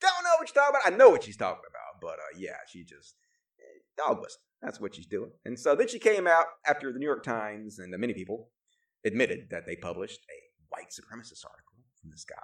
Don't 0.00 0.24
know 0.24 0.30
what 0.38 0.48
you're 0.48 0.62
talking 0.62 0.80
about. 0.80 0.92
I 0.92 0.96
know 0.96 1.10
what 1.10 1.24
she's 1.24 1.36
talking 1.36 1.62
about, 1.68 2.00
but 2.00 2.18
uh, 2.18 2.36
yeah, 2.36 2.56
she 2.68 2.84
just 2.84 3.14
eh, 3.60 3.80
dog 3.96 4.20
whistle. 4.20 4.40
That's 4.60 4.80
what 4.80 4.94
she's 4.94 5.06
doing. 5.06 5.30
And 5.44 5.58
so 5.58 5.74
then 5.74 5.88
she 5.88 5.98
came 5.98 6.26
out 6.26 6.46
after 6.66 6.92
the 6.92 6.98
New 6.98 7.06
York 7.06 7.22
Times 7.24 7.78
and 7.78 7.90
many 7.98 8.14
people 8.14 8.50
admitted 9.04 9.48
that 9.50 9.66
they 9.66 9.76
published 9.76 10.20
a 10.30 10.38
white 10.68 10.90
supremacist 10.90 11.44
article 11.44 11.78
from 12.00 12.10
this 12.10 12.24
guy. 12.24 12.36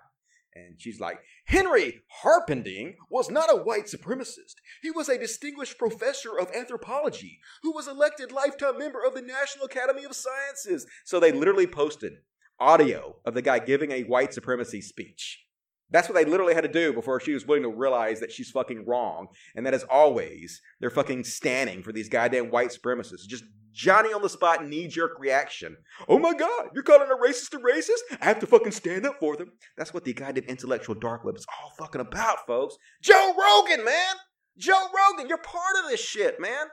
And 0.66 0.80
she's 0.80 1.00
like, 1.00 1.18
Henry 1.46 2.02
Harpending 2.22 2.94
was 3.10 3.30
not 3.30 3.52
a 3.52 3.62
white 3.62 3.86
supremacist. 3.86 4.56
He 4.82 4.90
was 4.90 5.08
a 5.08 5.18
distinguished 5.18 5.78
professor 5.78 6.38
of 6.38 6.50
anthropology 6.54 7.40
who 7.62 7.72
was 7.72 7.88
elected 7.88 8.32
lifetime 8.32 8.78
member 8.78 9.04
of 9.04 9.14
the 9.14 9.22
National 9.22 9.66
Academy 9.66 10.04
of 10.04 10.14
Sciences. 10.14 10.86
So 11.04 11.20
they 11.20 11.32
literally 11.32 11.66
posted 11.66 12.14
audio 12.60 13.16
of 13.24 13.34
the 13.34 13.42
guy 13.42 13.58
giving 13.58 13.92
a 13.92 14.02
white 14.02 14.34
supremacy 14.34 14.80
speech. 14.80 15.44
That's 15.90 16.08
what 16.08 16.16
they 16.16 16.28
literally 16.28 16.54
had 16.54 16.64
to 16.64 16.68
do 16.68 16.92
before 16.92 17.18
she 17.20 17.32
was 17.32 17.46
willing 17.46 17.62
to 17.62 17.70
realize 17.70 18.20
that 18.20 18.32
she's 18.32 18.50
fucking 18.50 18.84
wrong. 18.86 19.28
And 19.54 19.64
that 19.64 19.74
as 19.74 19.84
always, 19.84 20.60
they're 20.80 20.90
fucking 20.90 21.24
standing 21.24 21.82
for 21.82 21.92
these 21.92 22.08
goddamn 22.10 22.50
white 22.50 22.70
supremacists. 22.70 23.26
Just 23.26 23.44
Johnny 23.78 24.12
on 24.12 24.22
the 24.22 24.28
spot 24.28 24.66
knee 24.66 24.88
jerk 24.88 25.12
reaction. 25.20 25.76
Oh 26.08 26.18
my 26.18 26.34
God, 26.34 26.70
you're 26.74 26.82
calling 26.82 27.08
a 27.08 27.14
racist 27.14 27.54
a 27.54 27.58
racist? 27.58 28.18
I 28.20 28.24
have 28.24 28.40
to 28.40 28.46
fucking 28.46 28.72
stand 28.72 29.06
up 29.06 29.20
for 29.20 29.36
them. 29.36 29.52
That's 29.76 29.94
what 29.94 30.04
the 30.04 30.12
goddamn 30.12 30.44
intellectual 30.48 30.96
dark 30.96 31.24
web 31.24 31.36
is 31.36 31.46
all 31.46 31.70
fucking 31.78 32.00
about, 32.00 32.44
folks. 32.44 32.76
Joe 33.00 33.32
Rogan, 33.38 33.84
man! 33.84 34.16
Joe 34.58 34.88
Rogan, 34.92 35.28
you're 35.28 35.38
part 35.38 35.76
of 35.84 35.88
this 35.88 36.04
shit, 36.04 36.40
man. 36.40 36.66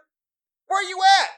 Where 0.66 0.80
are 0.80 0.89
you 0.89 0.99
at? 1.22 1.30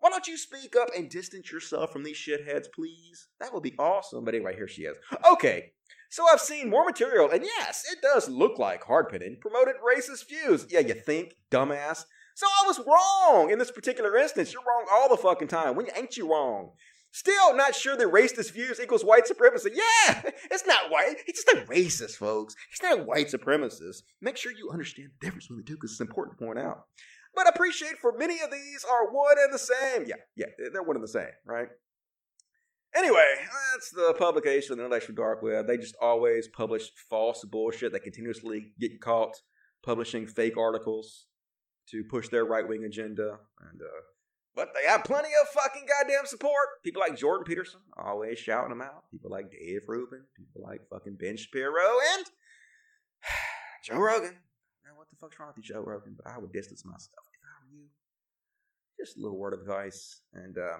Why 0.00 0.10
don't 0.10 0.28
you 0.28 0.36
speak 0.36 0.76
up 0.76 0.88
and 0.94 1.08
distance 1.08 1.50
yourself 1.50 1.94
from 1.94 2.04
these 2.04 2.18
shitheads, 2.18 2.66
please? 2.74 3.28
That 3.40 3.54
would 3.54 3.62
be 3.62 3.74
awesome. 3.78 4.22
But 4.22 4.34
anyway, 4.34 4.54
here 4.54 4.68
she 4.68 4.82
is. 4.82 4.98
Okay, 5.32 5.72
so 6.10 6.26
I've 6.30 6.42
seen 6.42 6.68
more 6.68 6.84
material, 6.84 7.30
and 7.30 7.42
yes, 7.42 7.84
it 7.90 8.02
does 8.02 8.28
look 8.28 8.58
like 8.58 8.84
Harpending 8.84 9.40
promoted 9.40 9.76
racist 9.76 10.28
views. 10.28 10.66
Yeah, 10.68 10.80
you 10.80 10.92
think, 10.92 11.36
dumbass? 11.50 12.04
So 12.36 12.46
I 12.46 12.66
was 12.66 12.80
wrong 12.86 13.50
in 13.50 13.58
this 13.58 13.70
particular 13.70 14.14
instance. 14.18 14.52
You're 14.52 14.60
wrong 14.60 14.84
all 14.92 15.08
the 15.08 15.16
fucking 15.16 15.48
time. 15.48 15.74
When 15.74 15.86
ain't 15.96 16.18
you 16.18 16.30
wrong? 16.30 16.72
Still 17.10 17.56
not 17.56 17.74
sure 17.74 17.96
that 17.96 18.08
racist 18.08 18.52
views 18.52 18.78
equals 18.78 19.02
white 19.02 19.26
supremacy. 19.26 19.70
Yeah, 19.72 20.20
it's 20.50 20.66
not 20.66 20.90
white. 20.90 21.16
He's 21.24 21.42
just 21.42 21.56
a 21.56 21.62
racist, 21.62 22.16
folks. 22.16 22.54
He's 22.68 22.82
not 22.82 22.98
a 22.98 23.04
white 23.04 23.28
supremacist. 23.28 24.02
Make 24.20 24.36
sure 24.36 24.52
you 24.52 24.68
understand 24.70 25.12
the 25.18 25.24
difference 25.24 25.46
between 25.46 25.60
the 25.60 25.64
two 25.64 25.76
because 25.76 25.92
it's 25.92 26.00
important 26.02 26.38
to 26.38 26.44
point 26.44 26.58
out. 26.58 26.84
But 27.34 27.48
appreciate 27.48 27.96
for 28.02 28.12
many 28.18 28.34
of 28.42 28.50
these 28.50 28.84
are 28.84 29.10
one 29.10 29.36
and 29.42 29.54
the 29.54 29.58
same. 29.58 30.04
Yeah, 30.06 30.16
yeah, 30.36 30.68
they're 30.74 30.82
one 30.82 30.96
and 30.96 31.04
the 31.04 31.08
same, 31.08 31.32
right? 31.46 31.68
Anyway, 32.94 33.34
that's 33.72 33.92
the 33.92 34.14
publication 34.18 34.72
of 34.72 34.78
the 34.78 34.84
intellectual 34.84 35.16
dark 35.16 35.42
web. 35.42 35.66
They 35.66 35.78
just 35.78 35.96
always 36.02 36.48
publish 36.48 36.90
false 37.08 37.46
bullshit. 37.46 37.94
They 37.94 37.98
continuously 37.98 38.74
get 38.78 39.00
caught 39.00 39.40
publishing 39.82 40.26
fake 40.26 40.58
articles 40.58 41.28
to 41.90 42.04
push 42.04 42.28
their 42.28 42.44
right 42.44 42.66
wing 42.66 42.84
agenda. 42.84 43.38
And 43.70 43.80
uh, 43.80 44.00
but 44.54 44.70
they 44.74 44.88
have 44.88 45.04
plenty 45.04 45.28
of 45.40 45.48
fucking 45.48 45.86
goddamn 45.86 46.24
support. 46.24 46.82
People 46.82 47.02
like 47.06 47.16
Jordan 47.16 47.44
Peterson 47.44 47.80
always 48.02 48.38
shouting 48.38 48.70
them 48.70 48.80
out. 48.80 49.04
People 49.10 49.30
like 49.30 49.50
Dave 49.50 49.82
Rubin. 49.86 50.22
People 50.34 50.62
like 50.64 50.80
fucking 50.88 51.16
Ben 51.16 51.36
Shapiro 51.36 51.84
and 52.16 52.24
Joe 53.84 53.98
Rogan. 53.98 54.36
Now 54.84 54.92
what 54.96 55.10
the 55.10 55.16
fuck's 55.20 55.38
wrong 55.38 55.52
with 55.54 55.58
you, 55.58 55.74
Joe 55.74 55.82
Rogan? 55.82 56.16
But 56.16 56.32
I 56.32 56.38
would 56.38 56.52
distance 56.52 56.84
myself 56.84 57.26
if 57.34 57.40
I 57.44 57.64
were 57.64 57.76
you. 57.76 57.86
Just 58.98 59.18
a 59.18 59.20
little 59.20 59.38
word 59.38 59.52
of 59.52 59.60
advice. 59.60 60.22
And 60.32 60.56
uh, 60.56 60.78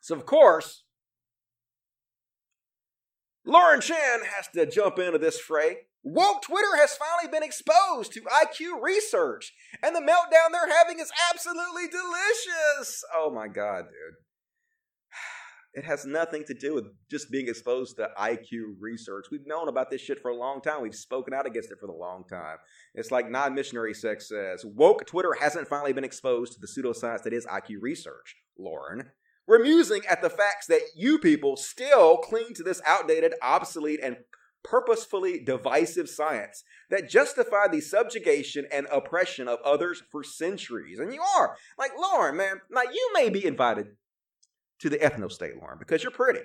so 0.00 0.16
of 0.16 0.26
course, 0.26 0.82
Lauren 3.44 3.80
Chen 3.80 4.20
has 4.36 4.48
to 4.54 4.66
jump 4.66 4.98
into 4.98 5.18
this 5.18 5.38
fray. 5.38 5.86
Woke 6.04 6.42
Twitter 6.42 6.76
has 6.76 6.96
finally 6.96 7.30
been 7.30 7.42
exposed 7.42 8.12
to 8.12 8.20
IQ 8.20 8.80
research, 8.82 9.52
and 9.82 9.94
the 9.94 10.00
meltdown 10.00 10.52
they're 10.52 10.76
having 10.78 11.00
is 11.00 11.10
absolutely 11.32 11.86
delicious. 11.88 13.02
Oh 13.14 13.30
my 13.30 13.48
god, 13.48 13.84
dude. 13.84 14.16
It 15.74 15.84
has 15.84 16.06
nothing 16.06 16.44
to 16.46 16.54
do 16.54 16.74
with 16.74 16.86
just 17.10 17.30
being 17.30 17.46
exposed 17.46 17.96
to 17.96 18.08
IQ 18.18 18.76
research. 18.80 19.26
We've 19.30 19.46
known 19.46 19.68
about 19.68 19.90
this 19.90 20.00
shit 20.00 20.20
for 20.20 20.30
a 20.30 20.36
long 20.36 20.60
time. 20.60 20.82
We've 20.82 20.94
spoken 20.94 21.34
out 21.34 21.46
against 21.46 21.70
it 21.70 21.78
for 21.78 21.86
a 21.86 21.94
long 21.94 22.24
time. 22.28 22.56
It's 22.94 23.10
like 23.10 23.30
non 23.30 23.54
missionary 23.54 23.94
sex 23.94 24.28
says 24.28 24.64
woke 24.64 25.06
Twitter 25.06 25.36
hasn't 25.38 25.68
finally 25.68 25.92
been 25.92 26.04
exposed 26.04 26.54
to 26.54 26.58
the 26.58 26.66
pseudoscience 26.66 27.22
that 27.22 27.34
is 27.34 27.46
IQ 27.46 27.76
research, 27.82 28.36
Lauren. 28.58 29.10
We're 29.46 29.62
musing 29.62 30.02
at 30.06 30.20
the 30.20 30.30
facts 30.30 30.66
that 30.66 30.80
you 30.96 31.18
people 31.18 31.56
still 31.56 32.16
cling 32.16 32.54
to 32.54 32.62
this 32.62 32.82
outdated, 32.86 33.34
obsolete, 33.42 34.00
and 34.02 34.16
purposefully 34.62 35.40
divisive 35.40 36.08
science 36.08 36.64
that 36.90 37.08
justify 37.08 37.68
the 37.68 37.80
subjugation 37.80 38.66
and 38.72 38.86
oppression 38.92 39.48
of 39.48 39.58
others 39.64 40.02
for 40.10 40.22
centuries. 40.22 40.98
And 40.98 41.12
you 41.12 41.22
are. 41.22 41.56
Like, 41.78 41.92
Lauren, 41.98 42.36
man, 42.36 42.60
now 42.70 42.82
you 42.82 43.10
may 43.14 43.28
be 43.28 43.44
invited 43.44 43.88
to 44.80 44.88
the 44.88 44.98
ethno 44.98 45.30
state, 45.30 45.56
Lauren, 45.60 45.78
because 45.78 46.02
you're 46.02 46.12
pretty. 46.12 46.40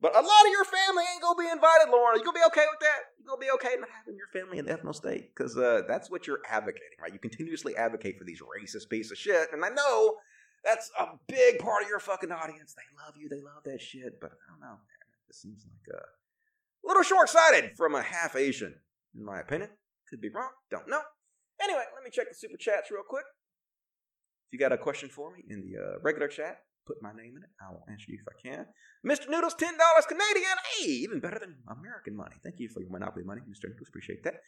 But 0.00 0.14
a 0.14 0.20
lot 0.20 0.46
of 0.46 0.52
your 0.52 0.64
family 0.64 1.02
ain't 1.12 1.22
gonna 1.22 1.38
be 1.38 1.50
invited, 1.50 1.90
Lauren. 1.90 2.18
You 2.18 2.24
gonna 2.24 2.38
be 2.38 2.46
okay 2.46 2.64
with 2.70 2.80
that? 2.80 3.00
You 3.18 3.26
gonna 3.26 3.40
be 3.40 3.50
okay 3.54 3.74
not 3.80 3.88
having 3.90 4.16
your 4.16 4.28
family 4.32 4.58
in 4.58 4.66
the 4.66 4.76
ethno 4.76 4.94
state? 4.94 5.34
Because 5.34 5.56
uh, 5.58 5.82
that's 5.88 6.08
what 6.08 6.26
you're 6.26 6.40
advocating, 6.48 6.98
right? 7.02 7.12
You 7.12 7.18
continuously 7.18 7.76
advocate 7.76 8.16
for 8.16 8.24
these 8.24 8.40
racist 8.40 8.88
piece 8.88 9.10
of 9.10 9.18
shit, 9.18 9.48
and 9.52 9.64
I 9.64 9.70
know 9.70 10.16
that's 10.64 10.90
a 10.98 11.06
big 11.26 11.58
part 11.58 11.82
of 11.82 11.88
your 11.88 11.98
fucking 11.98 12.30
audience. 12.30 12.74
They 12.74 13.04
love 13.04 13.14
you. 13.16 13.28
They 13.28 13.42
love 13.42 13.64
that 13.64 13.80
shit. 13.80 14.20
But 14.20 14.32
I 14.32 14.50
don't 14.50 14.60
know, 14.60 14.78
man. 14.78 15.06
This 15.26 15.42
seems 15.42 15.66
like 15.66 15.96
a 16.84 16.88
little 16.88 17.02
short 17.02 17.28
sighted 17.28 17.76
from 17.76 17.94
a 17.94 18.02
half 18.02 18.36
Asian, 18.36 18.74
in 19.14 19.24
my 19.24 19.40
opinion. 19.40 19.70
Could 20.08 20.20
be 20.20 20.30
wrong. 20.30 20.50
Don't 20.70 20.88
know. 20.88 21.02
Anyway, 21.60 21.84
let 21.94 22.04
me 22.04 22.10
check 22.10 22.28
the 22.28 22.34
super 22.34 22.56
chats 22.56 22.90
real 22.90 23.02
quick. 23.06 23.24
If 24.48 24.52
you 24.52 24.58
got 24.58 24.72
a 24.72 24.78
question 24.78 25.08
for 25.08 25.34
me 25.34 25.44
in 25.48 25.60
the 25.60 25.76
uh, 25.76 25.98
regular 26.02 26.28
chat, 26.28 26.64
put 26.86 27.02
my 27.02 27.12
name 27.12 27.36
in 27.36 27.42
it. 27.44 27.52
I 27.60 27.70
will 27.70 27.84
answer 27.90 28.06
you 28.08 28.16
if 28.16 28.24
I 28.24 28.36
can. 28.40 28.64
Mr. 29.04 29.28
Noodles, 29.28 29.54
$10 29.54 29.76
Canadian. 30.08 30.56
Hey, 30.72 31.04
even 31.04 31.20
better 31.20 31.38
than 31.38 31.60
American 31.68 32.16
money. 32.16 32.36
Thank 32.42 32.56
you 32.58 32.68
for 32.72 32.80
your 32.80 32.90
Monopoly 32.90 33.24
money, 33.24 33.42
Mr. 33.44 33.68
Noodles. 33.68 33.88
Appreciate 33.88 34.24
that. 34.24 34.40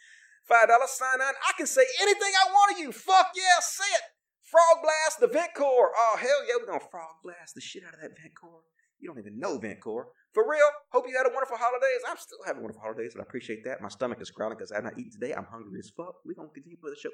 $5 0.48 0.66
sign 0.88 1.20
on. 1.20 1.34
I 1.36 1.52
can 1.58 1.66
say 1.66 1.84
anything 2.00 2.32
I 2.32 2.50
want 2.50 2.76
to 2.76 2.82
you. 2.82 2.92
Fuck 2.92 3.36
yeah, 3.36 3.60
say 3.60 3.84
it. 3.92 4.02
Frog 4.42 4.82
blast 4.82 5.20
the 5.20 5.28
vent 5.28 5.54
core. 5.54 5.92
Oh, 5.94 6.16
hell 6.18 6.42
yeah, 6.48 6.54
we're 6.58 6.66
going 6.66 6.80
to 6.80 6.90
frog 6.90 7.20
blast 7.22 7.54
the 7.54 7.60
shit 7.60 7.84
out 7.86 7.94
of 7.94 8.00
that 8.00 8.16
vent 8.18 8.34
core. 8.40 8.62
You 8.98 9.08
don't 9.08 9.18
even 9.18 9.38
know 9.38 9.58
vent 9.58 9.80
core. 9.80 10.08
For 10.32 10.48
real, 10.48 10.70
hope 10.92 11.04
you 11.08 11.16
had 11.16 11.26
a 11.26 11.34
wonderful 11.34 11.56
holidays. 11.56 12.00
I'm 12.08 12.16
still 12.16 12.38
having 12.46 12.62
wonderful 12.62 12.82
holidays, 12.82 13.14
and 13.14 13.20
I 13.20 13.24
appreciate 13.24 13.64
that. 13.64 13.80
My 13.80 13.88
stomach 13.88 14.20
is 14.20 14.30
growling 14.30 14.56
because 14.56 14.70
I've 14.70 14.84
not 14.84 14.98
eaten 14.98 15.10
today. 15.10 15.34
I'm 15.34 15.46
hungry 15.50 15.80
as 15.80 15.90
fuck. 15.90 16.16
We're 16.24 16.34
going 16.34 16.48
to 16.48 16.54
continue 16.54 16.78
with 16.82 16.94
the 16.94 17.00
show. 17.00 17.10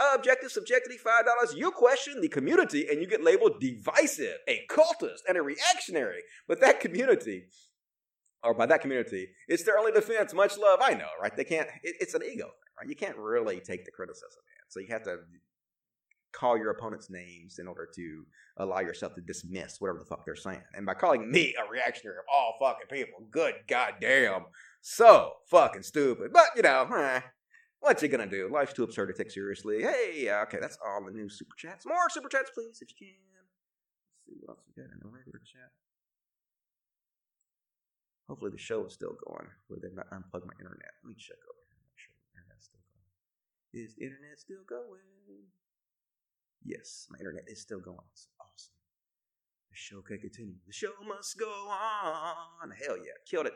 Uh, 0.00 0.16
objective, 0.16 0.50
subjectivity, 0.50 0.98
$5. 0.98 1.56
You 1.56 1.70
question 1.70 2.20
the 2.20 2.28
community 2.28 2.88
and 2.90 3.00
you 3.00 3.06
get 3.06 3.22
labeled 3.22 3.60
divisive, 3.60 4.38
a 4.48 4.62
cultist, 4.68 5.20
and 5.28 5.36
a 5.36 5.42
reactionary. 5.42 6.22
But 6.48 6.60
that 6.60 6.80
community 6.80 7.44
or 8.42 8.54
by 8.54 8.66
that 8.66 8.80
community, 8.80 9.28
it's 9.48 9.62
their 9.64 9.78
only 9.78 9.92
defense. 9.92 10.34
Much 10.34 10.58
love, 10.58 10.80
I 10.82 10.94
know, 10.94 11.08
right? 11.20 11.34
They 11.36 11.44
can't. 11.44 11.68
It, 11.82 11.96
it's 12.00 12.14
an 12.14 12.22
ego 12.22 12.46
thing, 12.46 12.72
right? 12.78 12.88
You 12.88 12.96
can't 12.96 13.16
really 13.16 13.60
take 13.60 13.84
the 13.84 13.92
criticism, 13.92 14.40
man. 14.46 14.66
So 14.68 14.80
you 14.80 14.88
have 14.90 15.04
to 15.04 15.18
call 16.32 16.56
your 16.56 16.70
opponent's 16.70 17.10
names 17.10 17.58
in 17.58 17.68
order 17.68 17.88
to 17.94 18.26
allow 18.56 18.80
yourself 18.80 19.14
to 19.14 19.20
dismiss 19.20 19.80
whatever 19.80 19.98
the 19.98 20.04
fuck 20.04 20.24
they're 20.24 20.36
saying. 20.36 20.62
And 20.74 20.86
by 20.86 20.94
calling 20.94 21.30
me 21.30 21.54
a 21.54 21.70
reactionary 21.70 22.18
of 22.18 22.24
all 22.32 22.56
fucking 22.60 22.88
people, 22.90 23.26
good 23.30 23.54
goddamn, 23.68 24.46
so 24.80 25.32
fucking 25.46 25.82
stupid. 25.82 26.32
But 26.32 26.46
you 26.56 26.62
know, 26.62 26.88
eh, 26.94 27.20
what 27.80 28.00
you 28.02 28.08
gonna 28.08 28.26
do? 28.26 28.48
Life's 28.52 28.72
too 28.72 28.84
absurd 28.84 29.06
to 29.06 29.14
take 29.14 29.30
seriously. 29.30 29.82
Hey, 29.82 30.30
okay, 30.42 30.58
that's 30.60 30.78
all 30.84 31.04
the 31.04 31.12
new 31.12 31.28
super 31.28 31.54
chats. 31.56 31.86
More 31.86 32.08
super 32.10 32.28
chats, 32.28 32.50
please, 32.54 32.80
if 32.80 32.88
you 32.90 33.06
can. 33.06 33.18
Let's 33.34 34.26
see 34.26 34.38
what 34.40 34.54
else 34.54 34.64
we 34.66 34.82
got 34.82 34.92
in 34.92 35.00
the 35.02 35.08
regular 35.08 35.40
chat. 35.44 35.70
Hopefully 38.28 38.50
the 38.50 38.58
show 38.58 38.86
is 38.86 38.94
still 38.94 39.16
going. 39.26 39.48
Where 39.68 39.80
they 39.82 39.90
not 39.92 40.08
unplug 40.08 40.46
my 40.46 40.56
internet. 40.56 40.94
Let 41.02 41.08
me 41.10 41.16
check 41.18 41.42
over 41.42 41.62
here. 41.68 41.76
Make 41.84 41.98
sure 41.98 42.14
the 42.16 42.38
internet's 42.38 42.64
still 42.70 42.80
going. 42.80 43.02
Is 43.74 43.94
the 43.98 44.04
internet 44.06 44.38
still 44.38 44.64
going? 44.64 45.52
Yes, 46.64 47.06
my 47.10 47.18
internet 47.18 47.44
is 47.48 47.60
still 47.60 47.80
going. 47.80 47.98
It's 48.12 48.28
awesome. 48.40 48.72
The 49.70 49.76
show 49.76 50.02
can 50.02 50.18
continue. 50.18 50.54
The 50.66 50.72
show 50.72 50.92
must 51.06 51.38
go 51.38 51.48
on. 51.48 52.70
Hell 52.84 52.96
yeah, 52.98 53.18
killed 53.28 53.46
it. 53.46 53.54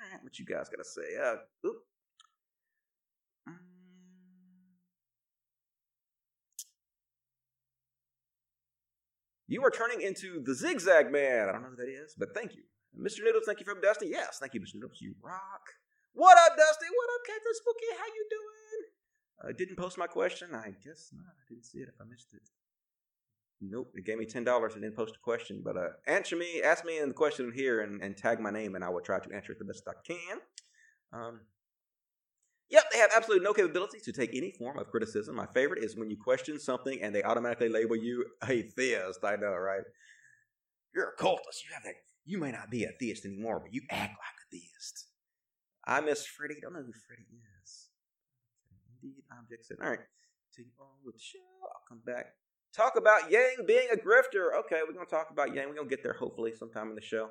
All 0.00 0.12
right, 0.12 0.22
what 0.22 0.38
you 0.38 0.44
guys 0.44 0.68
gotta 0.68 0.84
say? 0.84 1.16
Uh, 1.16 1.36
oop. 1.66 1.76
Mm. 3.48 3.56
You 9.48 9.64
are 9.64 9.70
turning 9.70 10.02
into 10.02 10.42
the 10.44 10.54
Zigzag 10.54 11.10
Man. 11.10 11.48
I 11.48 11.52
don't 11.52 11.62
know 11.62 11.70
who 11.70 11.76
that 11.76 11.88
is, 11.88 12.14
but 12.16 12.34
thank 12.34 12.54
you. 12.54 12.62
Mr. 12.96 13.24
Noodles, 13.24 13.44
thank 13.46 13.58
you 13.58 13.66
from 13.66 13.80
Dusty. 13.80 14.08
Yes, 14.08 14.38
thank 14.38 14.54
you, 14.54 14.60
Mr. 14.60 14.74
Noodles. 14.74 15.00
You 15.00 15.14
rock. 15.22 15.64
What 16.12 16.36
up, 16.38 16.56
Dusty? 16.56 16.86
What 16.86 17.08
up, 17.14 17.22
Captain 17.26 17.54
Spooky? 17.54 17.90
How 17.98 18.06
you 18.06 18.26
doing? 18.30 18.57
I 19.46 19.52
didn't 19.52 19.76
post 19.76 19.98
my 19.98 20.06
question. 20.06 20.54
I 20.54 20.74
guess 20.84 21.10
not. 21.12 21.26
I 21.26 21.44
didn't 21.48 21.64
see 21.64 21.78
it 21.78 21.88
if 21.88 22.00
I 22.00 22.04
missed 22.04 22.28
it. 22.32 22.42
Nope. 23.60 23.92
It 23.94 24.04
gave 24.04 24.18
me 24.18 24.26
ten 24.26 24.44
dollars 24.44 24.74
and 24.74 24.82
didn't 24.82 24.96
post 24.96 25.16
a 25.16 25.20
question. 25.20 25.62
But 25.64 25.76
uh, 25.76 25.88
answer 26.06 26.36
me, 26.36 26.62
ask 26.62 26.84
me 26.84 26.98
in 26.98 27.08
the 27.08 27.14
question 27.14 27.52
here, 27.54 27.80
and, 27.80 28.02
and 28.02 28.16
tag 28.16 28.40
my 28.40 28.50
name, 28.50 28.74
and 28.74 28.84
I 28.84 28.88
will 28.88 29.00
try 29.00 29.18
to 29.20 29.34
answer 29.34 29.52
it 29.52 29.58
the 29.58 29.64
best 29.64 29.82
I 29.86 29.92
can. 30.06 30.38
Um, 31.12 31.40
Yep, 32.70 32.84
they 32.92 32.98
have 32.98 33.10
absolutely 33.16 33.44
no 33.44 33.54
capability 33.54 33.98
to 34.04 34.12
take 34.12 34.34
any 34.34 34.52
form 34.52 34.78
of 34.78 34.88
criticism. 34.88 35.36
My 35.36 35.46
favorite 35.46 35.82
is 35.82 35.96
when 35.96 36.10
you 36.10 36.18
question 36.22 36.58
something 36.60 37.00
and 37.00 37.14
they 37.14 37.22
automatically 37.22 37.70
label 37.70 37.96
you 37.96 38.26
a 38.46 38.62
theist. 38.62 39.20
I 39.24 39.36
know, 39.36 39.54
right? 39.54 39.80
You're 40.94 41.14
a 41.18 41.22
cultist. 41.22 41.64
You 41.64 41.72
have 41.74 41.82
that. 41.84 41.94
You 42.26 42.38
may 42.38 42.52
not 42.52 42.70
be 42.70 42.84
a 42.84 42.90
theist 43.00 43.24
anymore, 43.24 43.60
but 43.60 43.72
you 43.72 43.82
act 43.90 44.12
like 44.12 44.36
a 44.36 44.50
theist. 44.50 45.06
I 45.86 46.02
miss 46.02 46.26
Freddie. 46.26 46.56
I 46.58 46.60
don't 46.60 46.74
know 46.74 46.80
who 46.80 46.92
Freddie 47.06 47.22
is. 47.22 47.57
Indeed, 49.02 49.22
object 49.38 49.66
said. 49.66 49.78
All 49.82 49.90
right, 49.90 50.00
continue 50.50 50.72
on 50.80 50.98
with 51.04 51.14
the 51.14 51.20
show. 51.20 51.38
I'll 51.62 51.82
come 51.88 52.00
back. 52.04 52.34
Talk 52.74 52.94
about 52.96 53.30
Yang 53.30 53.66
being 53.66 53.88
a 53.92 53.96
grifter. 53.96 54.58
Okay, 54.60 54.80
we're 54.86 54.94
gonna 54.94 55.06
talk 55.06 55.28
about 55.30 55.54
Yang. 55.54 55.68
We're 55.68 55.76
gonna 55.76 55.88
get 55.88 56.02
there 56.02 56.14
hopefully 56.14 56.52
sometime 56.56 56.88
in 56.88 56.94
the 56.94 57.00
show. 57.00 57.30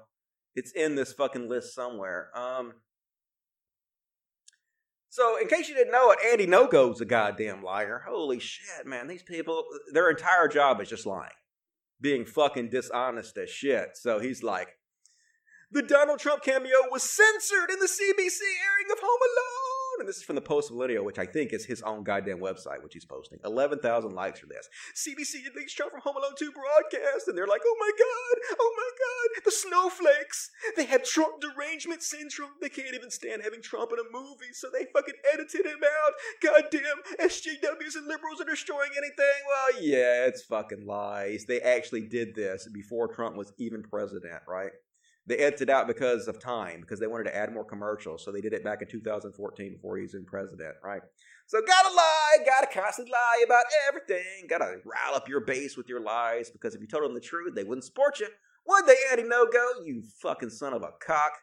It's 0.55 0.71
in 0.71 0.95
this 0.95 1.13
fucking 1.13 1.47
list 1.47 1.75
somewhere. 1.75 2.29
Um. 2.35 2.73
So, 5.09 5.39
in 5.41 5.47
case 5.47 5.69
you 5.69 5.75
didn't 5.75 5.93
know 5.93 6.11
it, 6.11 6.19
Andy 6.31 6.45
Ngo's 6.45 7.01
a 7.01 7.05
goddamn 7.05 7.63
liar. 7.63 8.03
Holy 8.07 8.39
shit, 8.39 8.85
man. 8.85 9.07
These 9.07 9.23
people, 9.23 9.63
their 9.91 10.09
entire 10.09 10.47
job 10.47 10.81
is 10.81 10.89
just 10.89 11.05
lying, 11.05 11.31
being 11.99 12.25
fucking 12.25 12.69
dishonest 12.69 13.37
as 13.37 13.49
shit. 13.49 13.91
So 13.95 14.19
he's 14.19 14.43
like, 14.43 14.77
the 15.71 15.81
Donald 15.81 16.19
Trump 16.19 16.43
cameo 16.43 16.89
was 16.91 17.03
censored 17.03 17.69
in 17.71 17.79
the 17.79 17.87
CBC 17.87 18.39
airing 18.41 18.91
of 18.91 18.99
Home 18.99 19.21
Alone. 19.21 19.66
And 19.99 20.07
this 20.07 20.17
is 20.17 20.23
from 20.23 20.35
the 20.35 20.41
Post 20.41 20.71
Millennial, 20.71 21.03
which 21.03 21.17
I 21.17 21.25
think 21.25 21.53
is 21.53 21.65
his 21.65 21.81
own 21.81 22.03
goddamn 22.03 22.39
website, 22.39 22.83
which 22.83 22.93
he's 22.93 23.05
posting. 23.05 23.39
11,000 23.43 24.13
likes 24.13 24.39
for 24.39 24.45
this. 24.45 24.69
CBC 24.95 25.53
released 25.53 25.75
Trump 25.75 25.91
from 25.91 26.01
Home 26.01 26.17
Alone 26.17 26.33
2 26.37 26.51
broadcast, 26.51 27.27
and 27.27 27.37
they're 27.37 27.47
like, 27.47 27.61
oh 27.65 27.77
my 27.79 27.91
god, 27.97 28.57
oh 28.59 28.73
my 28.77 28.89
god, 28.97 29.43
the 29.45 29.51
snowflakes. 29.51 30.51
They 30.75 30.85
have 30.85 31.03
Trump 31.03 31.41
derangement 31.41 32.03
syndrome. 32.03 32.51
They 32.61 32.69
can't 32.69 32.93
even 32.93 33.09
stand 33.09 33.41
having 33.43 33.61
Trump 33.61 33.91
in 33.91 33.99
a 33.99 34.11
movie, 34.11 34.53
so 34.53 34.67
they 34.71 34.85
fucking 34.93 35.15
edited 35.33 35.65
him 35.65 35.79
out. 35.83 36.13
Goddamn 36.43 37.17
SJWs 37.19 37.95
and 37.95 38.07
liberals 38.07 38.41
are 38.41 38.49
destroying 38.49 38.91
anything. 38.97 39.39
Well, 39.47 39.83
yeah, 39.83 40.25
it's 40.25 40.43
fucking 40.43 40.85
lies. 40.85 41.45
They 41.47 41.61
actually 41.61 42.07
did 42.07 42.35
this 42.35 42.67
before 42.71 43.07
Trump 43.07 43.35
was 43.35 43.53
even 43.57 43.83
president, 43.83 44.41
right? 44.47 44.71
They 45.27 45.37
edited 45.37 45.69
out 45.69 45.87
because 45.87 46.29
of 46.29 46.39
time, 46.39 46.79
because 46.79 47.01
they 47.01 47.07
wanted 47.07 47.25
to 47.25 47.35
add 47.35 47.53
more 47.53 47.65
commercials. 47.65 48.23
So 48.23 48.31
they 48.31 48.39
did 48.39 48.53
it 48.53 48.63
back 48.63 48.81
in 48.81 48.87
2014 48.87 49.73
before 49.73 49.97
he 49.97 50.03
was 50.03 50.13
in 50.13 50.23
president, 50.23 50.75
right? 50.81 51.01
So 51.47 51.59
gotta 51.67 51.93
lie, 51.93 52.37
gotta 52.45 52.67
constantly 52.73 53.11
lie 53.11 53.43
about 53.45 53.65
everything. 53.89 54.47
Gotta 54.49 54.77
rile 54.85 55.15
up 55.15 55.27
your 55.27 55.41
base 55.41 55.75
with 55.75 55.89
your 55.89 55.99
lies, 55.99 56.49
because 56.49 56.75
if 56.75 56.81
you 56.81 56.87
told 56.87 57.03
them 57.03 57.13
the 57.13 57.19
truth, 57.19 57.55
they 57.55 57.65
wouldn't 57.65 57.83
support 57.83 58.21
you. 58.21 58.27
Would 58.67 58.85
they, 58.85 58.95
Andy 59.11 59.23
Ngo? 59.23 59.85
You 59.85 60.03
fucking 60.21 60.49
son 60.49 60.73
of 60.73 60.81
a 60.81 60.91
cock. 61.05 61.33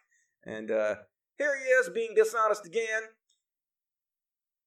And 0.46 0.70
uh, 0.70 0.96
here 1.36 1.54
he 1.56 1.64
is 1.64 1.90
being 1.90 2.14
dishonest 2.14 2.66
again. 2.66 3.02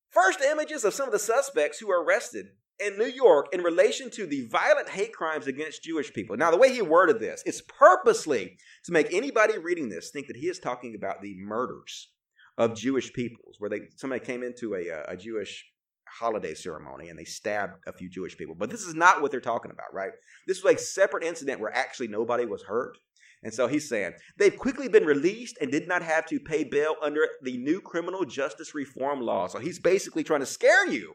First 0.10 0.42
images 0.42 0.84
of 0.84 0.94
some 0.94 1.08
of 1.08 1.12
the 1.12 1.20
suspects 1.20 1.80
who 1.80 1.88
were 1.88 2.04
arrested 2.04 2.50
in 2.80 2.98
New 2.98 3.08
York 3.08 3.48
in 3.54 3.62
relation 3.62 4.10
to 4.12 4.26
the 4.26 4.48
violent 4.48 4.90
hate 4.90 5.14
crimes 5.14 5.48
against 5.48 5.84
Jewish 5.84 6.14
people. 6.14 6.38
Now, 6.38 6.52
the 6.52 6.58
way 6.58 6.72
he 6.74 6.82
worded 6.82 7.20
this 7.20 7.44
is 7.46 7.62
purposely 7.62 8.58
to 8.86 8.92
make 8.92 9.12
anybody 9.12 9.58
reading 9.58 9.90
this 9.90 10.12
think 10.12 10.28
that 10.28 10.38
he 10.38 10.48
is 10.48 10.60
talking 10.60 10.96
about 10.96 11.22
the 11.22 11.36
murders 11.38 12.10
of 12.58 12.76
Jewish 12.76 13.14
peoples, 13.14 13.56
where 13.60 13.70
they 13.70 13.82
somebody 13.96 14.24
came 14.24 14.44
into 14.44 14.76
a, 14.76 14.90
uh, 14.92 15.04
a 15.14 15.18
Jewish 15.18 15.66
holiday 16.08 16.54
ceremony 16.54 17.10
and 17.10 17.20
they 17.20 17.26
stabbed 17.26 17.74
a 17.86 17.94
few 17.94 18.10
Jewish 18.10 18.38
people. 18.38 18.56
But 18.56 18.70
this 18.70 18.82
is 18.82 18.96
not 18.96 19.22
what 19.22 19.32
they're 19.32 19.42
talking 19.42 19.72
about, 19.72 19.94
right? 19.94 20.12
This 20.48 20.64
was 20.64 20.76
a 20.76 20.78
separate 20.78 21.24
incident 21.24 21.60
where 21.60 21.76
actually 21.76 22.08
nobody 22.08 22.46
was 22.46 22.64
hurt. 22.64 22.98
And 23.44 23.54
so 23.54 23.68
he's 23.68 23.88
saying 23.88 24.14
they've 24.38 24.58
quickly 24.58 24.88
been 24.88 25.06
released 25.06 25.58
and 25.62 25.72
did 25.72 25.88
not 25.88 26.02
have 26.02 26.26
to 26.28 26.40
pay 26.40 26.64
bail 26.64 26.96
under 27.04 27.28
the 27.44 27.58
new 27.58 27.82
criminal 27.82 28.26
justice 28.26 28.74
reform 28.74 29.22
law. 29.22 29.48
So 29.48 29.60
he's 29.60 29.80
basically 29.80 30.24
trying 30.24 30.40
to 30.40 30.48
scare 30.48 30.88
you 30.88 31.14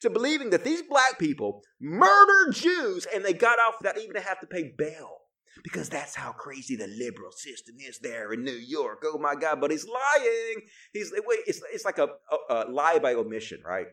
to 0.00 0.10
believing 0.10 0.50
that 0.50 0.64
these 0.64 0.82
black 0.82 1.18
people 1.18 1.62
murdered 1.80 2.54
Jews 2.54 3.06
and 3.12 3.24
they 3.24 3.32
got 3.32 3.58
off 3.58 3.76
without 3.80 3.98
even 3.98 4.16
having 4.16 4.40
to 4.42 4.46
pay 4.46 4.72
bail. 4.76 5.16
Because 5.62 5.88
that's 5.88 6.14
how 6.14 6.32
crazy 6.32 6.76
the 6.76 6.86
liberal 6.86 7.32
system 7.32 7.74
is 7.86 7.98
there 7.98 8.32
in 8.32 8.44
New 8.44 8.52
York. 8.52 9.02
Oh 9.04 9.18
my 9.18 9.34
God! 9.34 9.60
But 9.60 9.70
he's 9.70 9.84
lying. 9.84 10.62
He's 10.92 11.12
it's 11.46 11.60
it's 11.72 11.84
like 11.84 11.98
a, 11.98 12.08
a, 12.48 12.54
a 12.54 12.70
lie 12.70 12.98
by 12.98 13.14
omission, 13.14 13.60
right? 13.66 13.88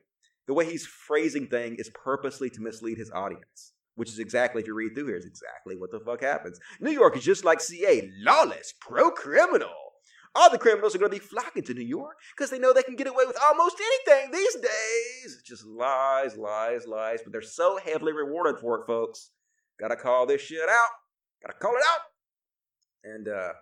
The 0.46 0.54
way 0.54 0.66
he's 0.66 0.86
phrasing 0.86 1.48
things 1.48 1.80
is 1.80 1.90
purposely 1.90 2.50
to 2.52 2.62
mislead 2.62 2.98
his 2.98 3.12
audience 3.12 3.74
which 3.98 4.10
is 4.10 4.20
exactly, 4.20 4.62
if 4.62 4.68
you 4.68 4.76
read 4.76 4.94
through 4.94 5.08
here, 5.08 5.18
is 5.18 5.26
exactly 5.26 5.76
what 5.76 5.90
the 5.92 6.00
fuck 6.00 6.22
happens. 6.22 6.60
New 6.80 6.92
York 6.92 7.18
is 7.18 7.24
just 7.24 7.44
like 7.44 7.60
CA, 7.60 8.08
lawless, 8.20 8.74
pro 8.80 9.10
criminal. 9.10 9.87
All 10.38 10.52
the 10.52 10.60
criminals 10.60 10.94
are 10.94 11.00
going 11.00 11.12
to 11.12 11.18
be 11.18 11.24
flocking 11.26 11.64
to 11.64 11.74
New 11.74 11.82
York 11.82 12.16
because 12.36 12.52
they 12.52 12.60
know 12.60 12.72
they 12.72 12.84
can 12.84 12.96
get 12.96 13.08
away 13.08 13.26
with 13.26 13.38
almost 13.42 13.76
anything 13.82 14.30
these 14.32 14.54
days. 14.56 15.42
Just 15.44 15.66
lies, 15.66 16.38
lies, 16.38 16.86
lies. 16.86 17.22
But 17.24 17.34
they're 17.34 17.42
so 17.42 17.80
heavily 17.84 18.14
rewarded 18.14 18.60
for 18.62 18.80
it, 18.80 18.86
folks. 18.86 19.32
Got 19.80 19.88
to 19.88 19.96
call 19.96 20.28
this 20.28 20.42
shit 20.42 20.70
out. 20.70 20.90
Got 21.42 21.54
to 21.54 21.60
call 21.60 21.72
it 21.72 21.84
out. 21.92 22.02
And 23.04 23.28
uh, 23.28 23.54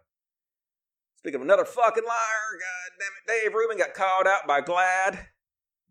speaking 1.17 1.35
of 1.35 1.43
another 1.43 1.63
fucking 1.63 2.03
liar, 2.03 2.59
God 2.59 2.91
damn 2.99 3.37
it, 3.37 3.43
Dave 3.43 3.53
Rubin 3.53 3.77
got 3.77 3.93
called 3.93 4.27
out 4.27 4.45
by 4.45 4.59
GLAAD. 4.59 5.27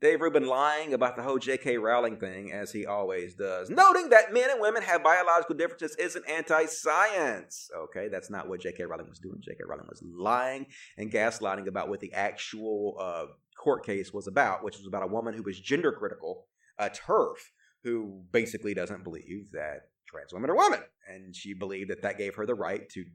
Dave 0.05 0.21
Rubin 0.21 0.47
lying 0.47 0.93
about 0.93 1.17
the 1.17 1.23
whole 1.23 1.39
J.K. 1.39 1.79
Rowling 1.79 2.19
thing, 2.19 2.53
as 2.53 2.71
he 2.71 2.85
always 2.85 3.35
does, 3.35 3.71
noting 3.71 4.11
that 4.11 4.35
men 4.35 4.51
and 4.51 4.61
women 4.61 4.83
have 4.83 5.03
biological 5.03 5.55
differences 5.55 5.97
isn't 5.97 6.29
anti 6.29 6.67
science. 6.67 7.71
Okay, 7.75 8.09
that's 8.09 8.29
not 8.29 8.47
what 8.47 8.61
J.K. 8.61 8.85
Rowling 8.85 9.09
was 9.09 9.19
doing. 9.19 9.39
J.K. 9.41 9.61
Rowling 9.67 9.87
was 9.89 10.03
lying 10.03 10.67
and 10.99 11.11
gaslighting 11.11 11.69
about 11.69 11.89
what 11.89 12.01
the 12.01 12.13
actual 12.13 12.99
uh, 13.01 13.25
court 13.57 13.87
case 13.87 14.13
was 14.13 14.27
about, 14.27 14.63
which 14.63 14.77
was 14.77 14.87
about 14.87 15.05
a 15.05 15.07
woman 15.07 15.33
who 15.33 15.43
was 15.43 15.59
gender 15.59 15.91
critical, 15.91 16.49
a 16.79 16.91
TERF, 16.91 17.39
who 17.83 18.25
basically 18.31 18.75
doesn't 18.75 19.05
believe 19.05 19.53
that 19.53 19.89
trans 20.07 20.35
women 20.35 20.51
are 20.51 20.57
women. 20.57 20.81
And 21.09 21.35
she 21.35 21.55
believed 21.55 21.89
that 21.89 22.03
that 22.03 22.19
gave 22.19 22.35
her 22.35 22.45
the 22.45 22.55
right 22.55 22.87
to 22.91 23.07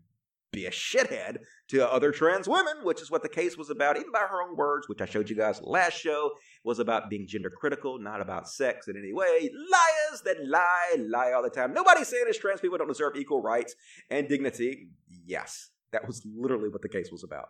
be 0.51 0.65
a 0.65 0.71
shithead 0.71 1.37
to 1.69 1.89
other 1.89 2.11
trans 2.11 2.47
women, 2.47 2.77
which 2.83 3.01
is 3.01 3.11
what 3.11 3.21
the 3.21 3.29
case 3.29 3.57
was 3.57 3.69
about, 3.69 3.97
even 3.97 4.11
by 4.11 4.19
her 4.19 4.41
own 4.41 4.55
words, 4.55 4.89
which 4.89 5.01
I 5.01 5.05
showed 5.05 5.29
you 5.29 5.35
guys 5.35 5.61
last 5.61 5.99
show, 5.99 6.31
was 6.63 6.79
about 6.79 7.09
being 7.09 7.27
gender 7.27 7.49
critical, 7.49 7.99
not 7.99 8.21
about 8.21 8.49
sex 8.49 8.87
in 8.87 8.97
any 8.97 9.13
way. 9.13 9.49
Liars 9.53 10.21
that 10.25 10.37
lie, 10.45 10.95
lie 10.97 11.31
all 11.33 11.43
the 11.43 11.49
time. 11.49 11.73
Nobody's 11.73 12.07
saying 12.07 12.25
is 12.27 12.37
trans 12.37 12.61
people 12.61 12.77
don't 12.77 12.87
deserve 12.87 13.15
equal 13.15 13.41
rights 13.41 13.75
and 14.09 14.27
dignity. 14.27 14.87
Yes, 15.25 15.69
that 15.91 16.07
was 16.07 16.25
literally 16.25 16.69
what 16.69 16.81
the 16.81 16.89
case 16.89 17.11
was 17.11 17.23
about. 17.23 17.49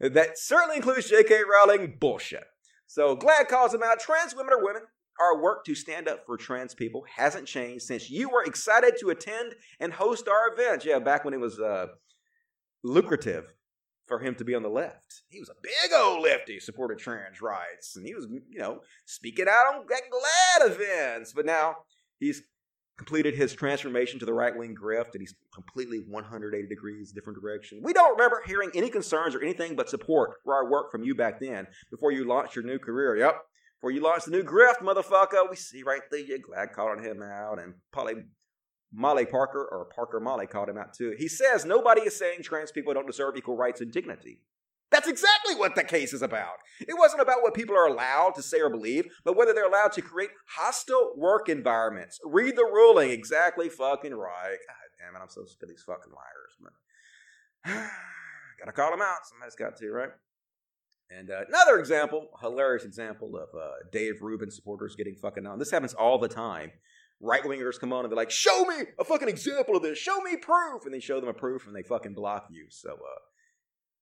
That 0.00 0.38
certainly 0.38 0.76
includes 0.76 1.08
J.K. 1.08 1.42
Rowling 1.50 1.96
bullshit. 1.98 2.44
So 2.86 3.16
GLAAD 3.16 3.48
calls 3.48 3.72
them 3.72 3.82
out. 3.82 4.00
Trans 4.00 4.34
women 4.34 4.52
are 4.52 4.62
women. 4.62 4.82
Our 5.20 5.40
work 5.40 5.64
to 5.66 5.76
stand 5.76 6.08
up 6.08 6.26
for 6.26 6.36
trans 6.36 6.74
people 6.74 7.04
hasn't 7.16 7.46
changed 7.46 7.84
since 7.84 8.10
you 8.10 8.28
were 8.28 8.42
excited 8.42 8.94
to 8.98 9.10
attend 9.10 9.54
and 9.78 9.92
host 9.92 10.26
our 10.26 10.52
event. 10.52 10.84
Yeah, 10.84 10.98
back 10.98 11.24
when 11.24 11.32
it 11.32 11.40
was 11.40 11.60
uh, 11.60 11.86
lucrative 12.84 13.54
for 14.06 14.20
him 14.20 14.34
to 14.36 14.44
be 14.44 14.54
on 14.54 14.62
the 14.62 14.68
left. 14.68 15.22
He 15.28 15.40
was 15.40 15.48
a 15.48 15.54
big 15.62 15.92
old 15.96 16.22
lefty, 16.22 16.60
supported 16.60 16.98
trans 16.98 17.40
rights, 17.40 17.96
and 17.96 18.06
he 18.06 18.14
was, 18.14 18.26
you 18.30 18.58
know, 18.58 18.80
speaking 19.06 19.46
out 19.48 19.74
on 19.74 19.86
GLAAD 19.86 20.70
events. 20.70 21.32
But 21.32 21.46
now 21.46 21.76
he's 22.20 22.42
completed 22.96 23.34
his 23.34 23.54
transformation 23.54 24.20
to 24.20 24.26
the 24.26 24.32
right 24.32 24.56
wing 24.56 24.74
grift, 24.80 25.14
and 25.14 25.20
he's 25.20 25.34
completely 25.52 26.04
180 26.08 26.68
degrees 26.68 27.12
different 27.12 27.40
direction. 27.40 27.80
We 27.82 27.92
don't 27.92 28.12
remember 28.12 28.42
hearing 28.46 28.70
any 28.74 28.90
concerns 28.90 29.34
or 29.34 29.42
anything 29.42 29.74
but 29.74 29.88
support 29.88 30.34
for 30.44 30.54
our 30.54 30.70
work 30.70 30.92
from 30.92 31.02
you 31.02 31.14
back 31.14 31.40
then 31.40 31.66
before 31.90 32.12
you 32.12 32.24
launched 32.24 32.54
your 32.54 32.64
new 32.64 32.78
career. 32.78 33.16
Yep. 33.16 33.36
Before 33.80 33.90
you 33.90 34.02
launched 34.02 34.26
the 34.26 34.30
new 34.30 34.44
grift, 34.44 34.78
motherfucker, 34.80 35.50
we 35.50 35.56
see 35.56 35.82
right 35.82 36.00
through 36.08 36.20
you. 36.20 36.38
GLAAD 36.38 36.72
calling 36.72 37.02
him 37.02 37.22
out, 37.22 37.58
and 37.58 37.74
Polly 37.92 38.14
Molly 38.94 39.26
Parker, 39.26 39.68
or 39.70 39.86
Parker 39.86 40.20
Molly 40.20 40.46
called 40.46 40.68
him 40.68 40.78
out 40.78 40.94
too. 40.94 41.14
He 41.18 41.28
says 41.28 41.64
nobody 41.64 42.02
is 42.02 42.16
saying 42.16 42.42
trans 42.42 42.70
people 42.70 42.94
don't 42.94 43.06
deserve 43.06 43.36
equal 43.36 43.56
rights 43.56 43.80
and 43.80 43.92
dignity. 43.92 44.40
That's 44.90 45.08
exactly 45.08 45.56
what 45.56 45.74
the 45.74 45.82
case 45.82 46.12
is 46.12 46.22
about. 46.22 46.54
It 46.80 46.96
wasn't 46.96 47.22
about 47.22 47.42
what 47.42 47.54
people 47.54 47.74
are 47.74 47.88
allowed 47.88 48.36
to 48.36 48.42
say 48.42 48.60
or 48.60 48.70
believe, 48.70 49.06
but 49.24 49.36
whether 49.36 49.52
they're 49.52 49.66
allowed 49.66 49.92
to 49.92 50.02
create 50.02 50.30
hostile 50.46 51.14
work 51.16 51.48
environments. 51.48 52.20
Read 52.24 52.54
the 52.54 52.64
ruling. 52.64 53.10
Exactly 53.10 53.68
fucking 53.68 54.14
right. 54.14 54.58
God 54.68 54.76
damn 55.00 55.16
it, 55.16 55.22
I'm 55.22 55.28
so 55.28 55.44
sick 55.44 55.62
of 55.62 55.68
these 55.68 55.82
fucking 55.84 56.12
liars. 56.12 56.72
But 57.64 57.72
gotta 58.60 58.72
call 58.72 58.92
them 58.92 59.02
out. 59.02 59.26
Somebody's 59.28 59.56
got 59.56 59.76
to, 59.78 59.90
right? 59.90 60.10
And 61.10 61.30
uh, 61.30 61.40
another 61.48 61.80
example, 61.80 62.28
hilarious 62.40 62.84
example 62.84 63.36
of 63.36 63.48
uh, 63.58 63.70
Dave 63.90 64.22
Rubin 64.22 64.50
supporters 64.50 64.94
getting 64.94 65.16
fucking 65.16 65.46
on. 65.46 65.58
This 65.58 65.70
happens 65.70 65.94
all 65.94 66.18
the 66.18 66.28
time 66.28 66.70
right 67.20 67.42
wingers 67.42 67.78
come 67.78 67.92
on 67.92 68.04
and 68.04 68.12
they're 68.12 68.16
like, 68.16 68.30
"Show 68.30 68.64
me 68.64 68.84
a 68.98 69.04
fucking 69.04 69.28
example 69.28 69.76
of 69.76 69.82
this. 69.82 69.98
Show 69.98 70.20
me 70.20 70.36
proof," 70.36 70.84
and 70.84 70.94
they 70.94 71.00
show 71.00 71.20
them 71.20 71.28
a 71.28 71.34
proof 71.34 71.66
and 71.66 71.74
they 71.74 71.82
fucking 71.82 72.14
block 72.14 72.46
you. 72.50 72.66
So, 72.70 72.92
uh, 72.92 73.20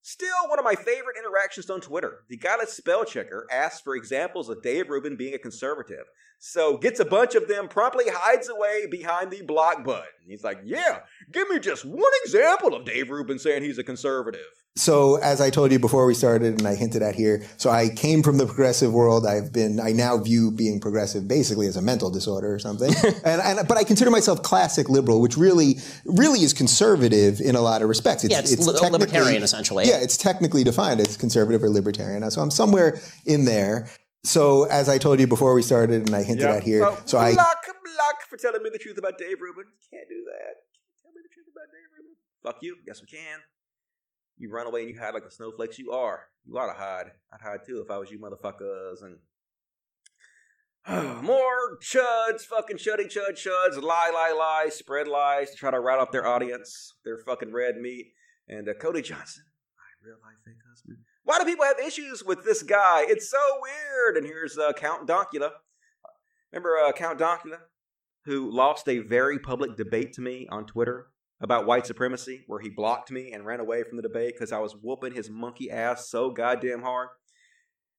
still 0.02 0.48
one 0.48 0.58
of 0.58 0.64
my 0.64 0.74
favorite 0.74 1.16
interactions 1.18 1.70
on 1.70 1.80
Twitter. 1.80 2.24
The 2.28 2.36
guileless 2.36 2.76
spell 2.76 3.04
checker 3.04 3.46
asks 3.50 3.80
for 3.80 3.94
examples 3.94 4.48
of 4.48 4.62
Dave 4.62 4.90
Rubin 4.90 5.16
being 5.16 5.34
a 5.34 5.38
conservative. 5.38 6.06
So 6.44 6.76
gets 6.76 6.98
a 6.98 7.04
bunch 7.04 7.36
of 7.36 7.46
them, 7.46 7.68
promptly 7.68 8.06
hides 8.08 8.48
away 8.48 8.86
behind 8.90 9.30
the 9.30 9.42
block 9.42 9.84
button. 9.84 10.08
He's 10.26 10.42
like, 10.42 10.58
"Yeah, 10.64 11.02
give 11.30 11.48
me 11.48 11.60
just 11.60 11.84
one 11.84 12.12
example 12.24 12.74
of 12.74 12.84
Dave 12.84 13.10
Rubin 13.10 13.38
saying 13.38 13.62
he's 13.62 13.78
a 13.78 13.84
conservative." 13.84 14.40
So, 14.74 15.16
as 15.16 15.42
I 15.42 15.50
told 15.50 15.70
you 15.70 15.78
before 15.78 16.06
we 16.06 16.14
started, 16.14 16.58
and 16.58 16.66
I 16.66 16.74
hinted 16.74 17.02
at 17.02 17.14
here, 17.14 17.44
so 17.58 17.68
I 17.68 17.90
came 17.90 18.22
from 18.22 18.38
the 18.38 18.46
progressive 18.46 18.90
world. 18.90 19.26
I've 19.26 19.52
been, 19.52 19.78
I 19.78 19.92
now 19.92 20.16
view 20.16 20.50
being 20.50 20.80
progressive 20.80 21.28
basically 21.28 21.66
as 21.66 21.76
a 21.76 21.82
mental 21.82 22.10
disorder 22.10 22.54
or 22.54 22.58
something. 22.58 22.90
and, 23.24 23.42
and, 23.42 23.68
but 23.68 23.76
I 23.76 23.84
consider 23.84 24.10
myself 24.10 24.42
classic 24.42 24.88
liberal, 24.88 25.20
which 25.20 25.36
really, 25.36 25.76
really 26.06 26.40
is 26.40 26.54
conservative 26.54 27.38
in 27.38 27.54
a 27.54 27.60
lot 27.60 27.82
of 27.82 27.88
respects. 27.90 28.24
It's, 28.24 28.32
yeah, 28.32 28.40
it's, 28.40 28.52
it's 28.52 28.66
li- 28.66 28.88
libertarian 28.88 29.42
essentially. 29.42 29.84
Yeah, 29.86 29.98
it's 29.98 30.16
technically 30.16 30.64
defined 30.64 31.00
as 31.00 31.18
conservative 31.18 31.62
or 31.62 31.68
libertarian. 31.68 32.28
So 32.30 32.40
I'm 32.40 32.50
somewhere 32.50 32.98
in 33.26 33.44
there. 33.44 33.90
So, 34.24 34.64
as 34.64 34.88
I 34.88 34.96
told 34.98 35.20
you 35.20 35.26
before 35.26 35.52
we 35.52 35.62
started, 35.62 36.06
and 36.06 36.14
I 36.14 36.22
hinted 36.22 36.44
yep. 36.44 36.58
at 36.58 36.62
here, 36.62 36.80
so, 36.80 36.98
so 37.06 37.18
I 37.18 37.34
block, 37.34 37.58
block 37.66 38.22
for 38.30 38.36
telling 38.36 38.62
me 38.62 38.70
the 38.72 38.78
truth 38.78 38.96
about 38.96 39.18
Dave 39.18 39.40
Rubin. 39.40 39.64
Can't 39.90 40.08
do 40.08 40.22
that. 40.30 40.62
Can't 40.72 41.02
tell 41.02 41.10
me 41.10 41.20
the 41.26 41.34
truth 41.34 41.50
about 41.50 41.66
Dave 41.74 41.90
Rubin. 41.98 42.14
Fuck 42.44 42.62
you. 42.62 42.76
Yes, 42.86 43.02
we 43.02 43.08
can 43.08 43.40
you 44.38 44.50
run 44.50 44.66
away 44.66 44.80
and 44.80 44.90
you 44.90 44.98
hide 44.98 45.14
like 45.14 45.24
the 45.24 45.30
snowflakes 45.30 45.78
you 45.78 45.92
are. 45.92 46.26
You 46.44 46.58
ought 46.58 46.72
to 46.72 46.78
hide. 46.78 47.12
I'd 47.32 47.40
hide 47.40 47.60
too 47.66 47.82
if 47.84 47.90
I 47.90 47.98
was 47.98 48.10
you 48.10 48.18
motherfuckers. 48.18 49.02
And 49.02 49.18
more 51.22 51.78
chuds, 51.80 52.42
fucking 52.42 52.78
chuddy 52.78 53.06
chud 53.06 53.32
chuds, 53.32 53.80
lie, 53.80 54.10
lie, 54.12 54.34
lie, 54.36 54.68
spread 54.70 55.06
lies 55.06 55.50
to 55.50 55.56
try 55.56 55.70
to 55.70 55.80
rat 55.80 56.00
up 56.00 56.10
their 56.10 56.26
audience, 56.26 56.94
their 57.04 57.18
fucking 57.18 57.52
red 57.52 57.76
meat. 57.76 58.12
And 58.48 58.68
uh, 58.68 58.74
Cody 58.74 59.02
Johnson, 59.02 59.44
my 59.76 60.08
real 60.08 60.18
life 60.22 60.34
fake 60.44 60.56
husband. 60.68 60.98
Why 61.24 61.38
do 61.38 61.44
people 61.44 61.64
have 61.64 61.78
issues 61.78 62.24
with 62.24 62.44
this 62.44 62.64
guy? 62.64 63.04
It's 63.06 63.30
so 63.30 63.38
weird. 63.60 64.16
And 64.16 64.26
here's 64.26 64.58
uh, 64.58 64.72
Count 64.72 65.06
Dankula. 65.06 65.50
Remember 66.50 66.76
uh, 66.76 66.90
Count 66.90 67.20
Dankula, 67.20 67.60
who 68.24 68.50
lost 68.50 68.88
a 68.88 68.98
very 68.98 69.38
public 69.38 69.76
debate 69.76 70.12
to 70.14 70.20
me 70.20 70.48
on 70.50 70.66
Twitter 70.66 71.11
about 71.42 71.66
white 71.66 71.86
supremacy, 71.86 72.44
where 72.46 72.60
he 72.60 72.70
blocked 72.70 73.10
me 73.10 73.32
and 73.32 73.44
ran 73.44 73.60
away 73.60 73.82
from 73.82 73.96
the 73.96 74.02
debate 74.02 74.34
because 74.34 74.52
I 74.52 74.60
was 74.60 74.76
whooping 74.80 75.14
his 75.14 75.28
monkey 75.28 75.70
ass 75.70 76.08
so 76.08 76.30
goddamn 76.30 76.82
hard. 76.82 77.08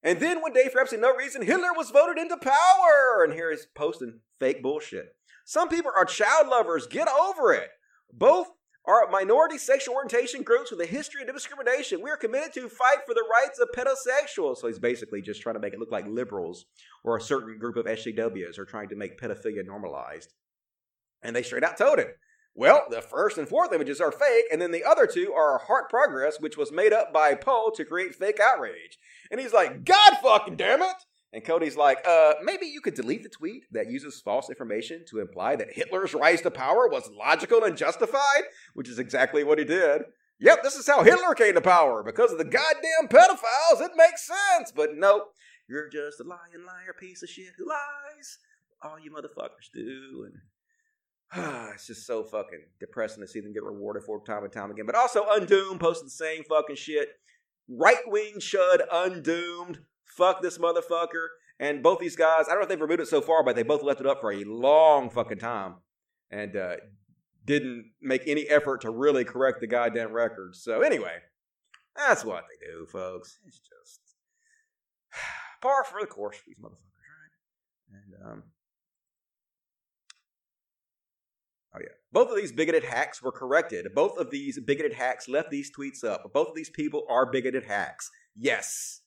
And 0.02 0.18
then 0.20 0.42
one 0.42 0.52
day, 0.52 0.68
for 0.70 0.80
absolutely 0.80 1.08
no 1.08 1.16
reason, 1.16 1.42
Hitler 1.42 1.72
was 1.76 1.90
voted 1.90 2.18
into 2.18 2.36
power. 2.36 3.24
And 3.24 3.32
here 3.32 3.50
he's 3.50 3.66
posting 3.74 4.20
fake 4.40 4.62
bullshit. 4.62 5.14
Some 5.44 5.68
people 5.68 5.92
are 5.96 6.04
child 6.04 6.48
lovers. 6.48 6.86
Get 6.86 7.08
over 7.08 7.52
it. 7.52 7.68
Both 8.12 8.48
are 8.86 9.08
minority 9.10 9.56
sexual 9.56 9.94
orientation 9.94 10.42
groups 10.42 10.70
with 10.70 10.80
a 10.80 10.86
history 10.86 11.22
of 11.22 11.34
discrimination. 11.34 12.02
We 12.02 12.10
are 12.10 12.18
committed 12.18 12.52
to 12.54 12.68
fight 12.68 12.98
for 13.06 13.14
the 13.14 13.24
rights 13.30 13.58
of 13.58 13.68
pedosexuals. 13.74 14.58
So 14.58 14.66
he's 14.66 14.78
basically 14.78 15.22
just 15.22 15.40
trying 15.40 15.54
to 15.54 15.60
make 15.60 15.72
it 15.72 15.80
look 15.80 15.92
like 15.92 16.06
liberals 16.06 16.66
or 17.02 17.16
a 17.16 17.20
certain 17.20 17.58
group 17.58 17.76
of 17.76 17.86
SJWs 17.86 18.58
are 18.58 18.66
trying 18.66 18.90
to 18.90 18.96
make 18.96 19.18
pedophilia 19.18 19.64
normalized. 19.64 20.34
And 21.22 21.34
they 21.34 21.42
straight 21.42 21.64
out 21.64 21.78
told 21.78 21.98
him, 21.98 22.08
well, 22.54 22.84
the 22.88 23.02
first 23.02 23.36
and 23.36 23.48
fourth 23.48 23.72
images 23.72 24.00
are 24.00 24.12
fake, 24.12 24.44
and 24.52 24.62
then 24.62 24.70
the 24.70 24.84
other 24.84 25.06
two 25.06 25.32
are 25.32 25.58
Heart 25.58 25.90
Progress, 25.90 26.40
which 26.40 26.56
was 26.56 26.70
made 26.70 26.92
up 26.92 27.12
by 27.12 27.34
Poe 27.34 27.72
to 27.74 27.84
create 27.84 28.14
fake 28.14 28.38
outrage. 28.40 28.98
And 29.30 29.40
he's 29.40 29.52
like, 29.52 29.84
God 29.84 30.18
fucking 30.22 30.56
damn 30.56 30.82
it! 30.82 30.96
And 31.32 31.44
Cody's 31.44 31.76
like, 31.76 31.98
uh, 32.06 32.34
maybe 32.44 32.66
you 32.66 32.80
could 32.80 32.94
delete 32.94 33.24
the 33.24 33.28
tweet 33.28 33.64
that 33.72 33.90
uses 33.90 34.20
false 34.20 34.48
information 34.48 35.04
to 35.08 35.18
imply 35.18 35.56
that 35.56 35.72
Hitler's 35.72 36.14
rise 36.14 36.40
to 36.42 36.50
power 36.50 36.86
was 36.88 37.10
logical 37.10 37.64
and 37.64 37.76
justified, 37.76 38.44
which 38.74 38.88
is 38.88 39.00
exactly 39.00 39.42
what 39.42 39.58
he 39.58 39.64
did. 39.64 40.02
Yep, 40.38 40.62
this 40.62 40.76
is 40.76 40.86
how 40.86 41.02
Hitler 41.02 41.34
came 41.34 41.54
to 41.54 41.60
power. 41.60 42.04
Because 42.04 42.30
of 42.30 42.38
the 42.38 42.44
goddamn 42.44 43.08
pedophiles, 43.08 43.80
it 43.80 43.90
makes 43.96 44.28
sense. 44.28 44.70
But 44.70 44.90
nope, 44.94 45.32
you're 45.68 45.88
just 45.88 46.20
a 46.20 46.24
lying 46.24 46.64
liar 46.64 46.94
piece 46.98 47.24
of 47.24 47.28
shit 47.28 47.54
who 47.58 47.66
lies. 47.68 48.38
All 48.80 49.00
you 49.00 49.10
motherfuckers 49.10 49.72
do. 49.72 50.26
And 50.26 50.34
it's 51.74 51.86
just 51.86 52.06
so 52.06 52.22
fucking 52.22 52.60
depressing 52.80 53.22
to 53.22 53.28
see 53.28 53.40
them 53.40 53.52
get 53.52 53.62
rewarded 53.62 54.02
for 54.04 54.22
time 54.24 54.44
and 54.44 54.52
time 54.52 54.70
again. 54.70 54.86
But 54.86 54.94
also, 54.94 55.24
Undoomed 55.30 55.80
posted 55.80 56.06
the 56.06 56.10
same 56.10 56.44
fucking 56.44 56.76
shit. 56.76 57.08
Right 57.68 58.02
wing 58.06 58.34
chud 58.38 58.82
Undoomed. 58.92 59.80
Fuck 60.04 60.42
this 60.42 60.58
motherfucker. 60.58 61.28
And 61.58 61.82
both 61.82 61.98
these 61.98 62.16
guys, 62.16 62.46
I 62.46 62.50
don't 62.50 62.58
know 62.58 62.62
if 62.62 62.68
they've 62.68 62.80
removed 62.80 63.00
it 63.00 63.08
so 63.08 63.20
far, 63.20 63.44
but 63.44 63.56
they 63.56 63.62
both 63.62 63.82
left 63.82 64.00
it 64.00 64.06
up 64.06 64.20
for 64.20 64.32
a 64.32 64.44
long 64.44 65.08
fucking 65.08 65.38
time 65.38 65.76
and 66.30 66.56
uh, 66.56 66.76
didn't 67.44 67.92
make 68.02 68.22
any 68.26 68.48
effort 68.48 68.80
to 68.82 68.90
really 68.90 69.24
correct 69.24 69.60
the 69.60 69.66
goddamn 69.66 70.12
records. 70.12 70.62
So, 70.62 70.80
anyway, 70.80 71.18
that's 71.96 72.24
what 72.24 72.44
they 72.48 72.66
do, 72.66 72.86
folks. 72.86 73.38
It's 73.46 73.58
just 73.60 74.00
par 75.62 75.84
for 75.84 76.00
the 76.00 76.06
course 76.06 76.36
for 76.36 76.44
these 76.46 76.58
motherfuckers, 76.58 77.04
right? 77.08 78.22
And, 78.22 78.32
um, 78.32 78.42
Oh, 81.74 81.80
yeah. 81.80 81.88
Both 82.12 82.30
of 82.30 82.36
these 82.36 82.52
bigoted 82.52 82.84
hacks 82.84 83.20
were 83.20 83.32
corrected. 83.32 83.88
Both 83.94 84.16
of 84.18 84.30
these 84.30 84.60
bigoted 84.60 84.94
hacks 84.94 85.28
left 85.28 85.50
these 85.50 85.72
tweets 85.76 86.04
up. 86.04 86.32
Both 86.32 86.48
of 86.48 86.54
these 86.54 86.70
people 86.70 87.04
are 87.08 87.30
bigoted 87.30 87.64
hacks. 87.64 88.10
Yes. 88.36 89.00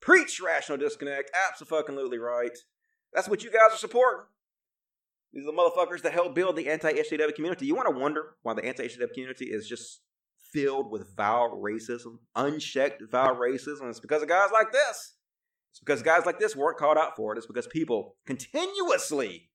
Preach 0.00 0.40
rational 0.40 0.78
disconnect. 0.78 1.30
Absolutely 1.48 2.18
right. 2.18 2.56
That's 3.14 3.28
what 3.28 3.42
you 3.42 3.50
guys 3.50 3.72
are 3.72 3.78
supporting. 3.78 4.26
These 5.32 5.44
are 5.44 5.52
the 5.52 5.56
motherfuckers 5.56 6.02
that 6.02 6.12
help 6.12 6.34
build 6.34 6.56
the 6.56 6.68
anti 6.68 6.92
SJW 6.92 7.34
community. 7.34 7.66
You 7.66 7.74
want 7.74 7.88
to 7.88 7.98
wonder 7.98 8.34
why 8.42 8.54
the 8.54 8.64
anti 8.64 8.86
SJW 8.86 9.12
community 9.12 9.46
is 9.46 9.68
just 9.68 10.00
filled 10.52 10.90
with 10.90 11.14
vile 11.16 11.50
racism, 11.50 12.18
unchecked 12.34 13.02
vile 13.10 13.36
racism? 13.36 13.88
It's 13.88 14.00
because 14.00 14.22
of 14.22 14.28
guys 14.28 14.50
like 14.52 14.72
this. 14.72 15.14
It's 15.70 15.78
because 15.78 16.02
guys 16.02 16.26
like 16.26 16.40
this 16.40 16.56
weren't 16.56 16.78
called 16.78 16.98
out 16.98 17.16
for 17.16 17.32
it. 17.32 17.38
It's 17.38 17.46
because 17.46 17.68
people 17.68 18.16
continuously 18.26 19.49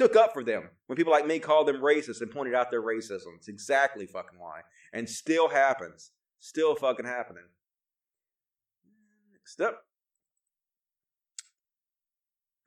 took 0.00 0.16
up 0.16 0.32
for 0.32 0.42
them 0.42 0.70
when 0.86 0.96
people 0.96 1.12
like 1.12 1.26
me 1.26 1.38
called 1.38 1.68
them 1.68 1.76
racist 1.76 2.22
and 2.22 2.30
pointed 2.30 2.54
out 2.54 2.70
their 2.70 2.80
racism. 2.80 3.36
It's 3.36 3.48
exactly 3.48 4.06
fucking 4.06 4.38
why. 4.38 4.62
And 4.94 5.06
still 5.06 5.50
happens. 5.50 6.12
Still 6.38 6.74
fucking 6.74 7.04
happening. 7.04 7.44
Next 9.30 9.60
up. 9.60 9.82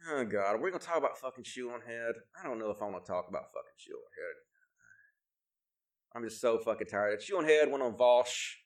Oh 0.08 0.26
god, 0.26 0.60
we're 0.60 0.70
gonna 0.70 0.84
talk 0.84 0.98
about 0.98 1.18
fucking 1.18 1.46
shoe 1.46 1.72
on 1.72 1.82
head. 1.82 2.14
I 2.40 2.48
don't 2.48 2.60
know 2.60 2.70
if 2.70 2.82
I 2.82 2.86
want 2.86 3.04
to 3.04 3.12
talk 3.12 3.26
about 3.30 3.46
fucking 3.54 3.78
shoe 3.78 3.94
on 3.94 4.12
head. 4.16 4.36
I'm 6.16 6.30
just 6.30 6.40
so 6.40 6.60
fucking 6.60 6.88
tired. 6.88 7.22
Shoe 7.22 7.38
on 7.38 7.46
head 7.46 7.72
went 7.72 7.82
on 7.82 7.94
Vaush. 7.94 8.58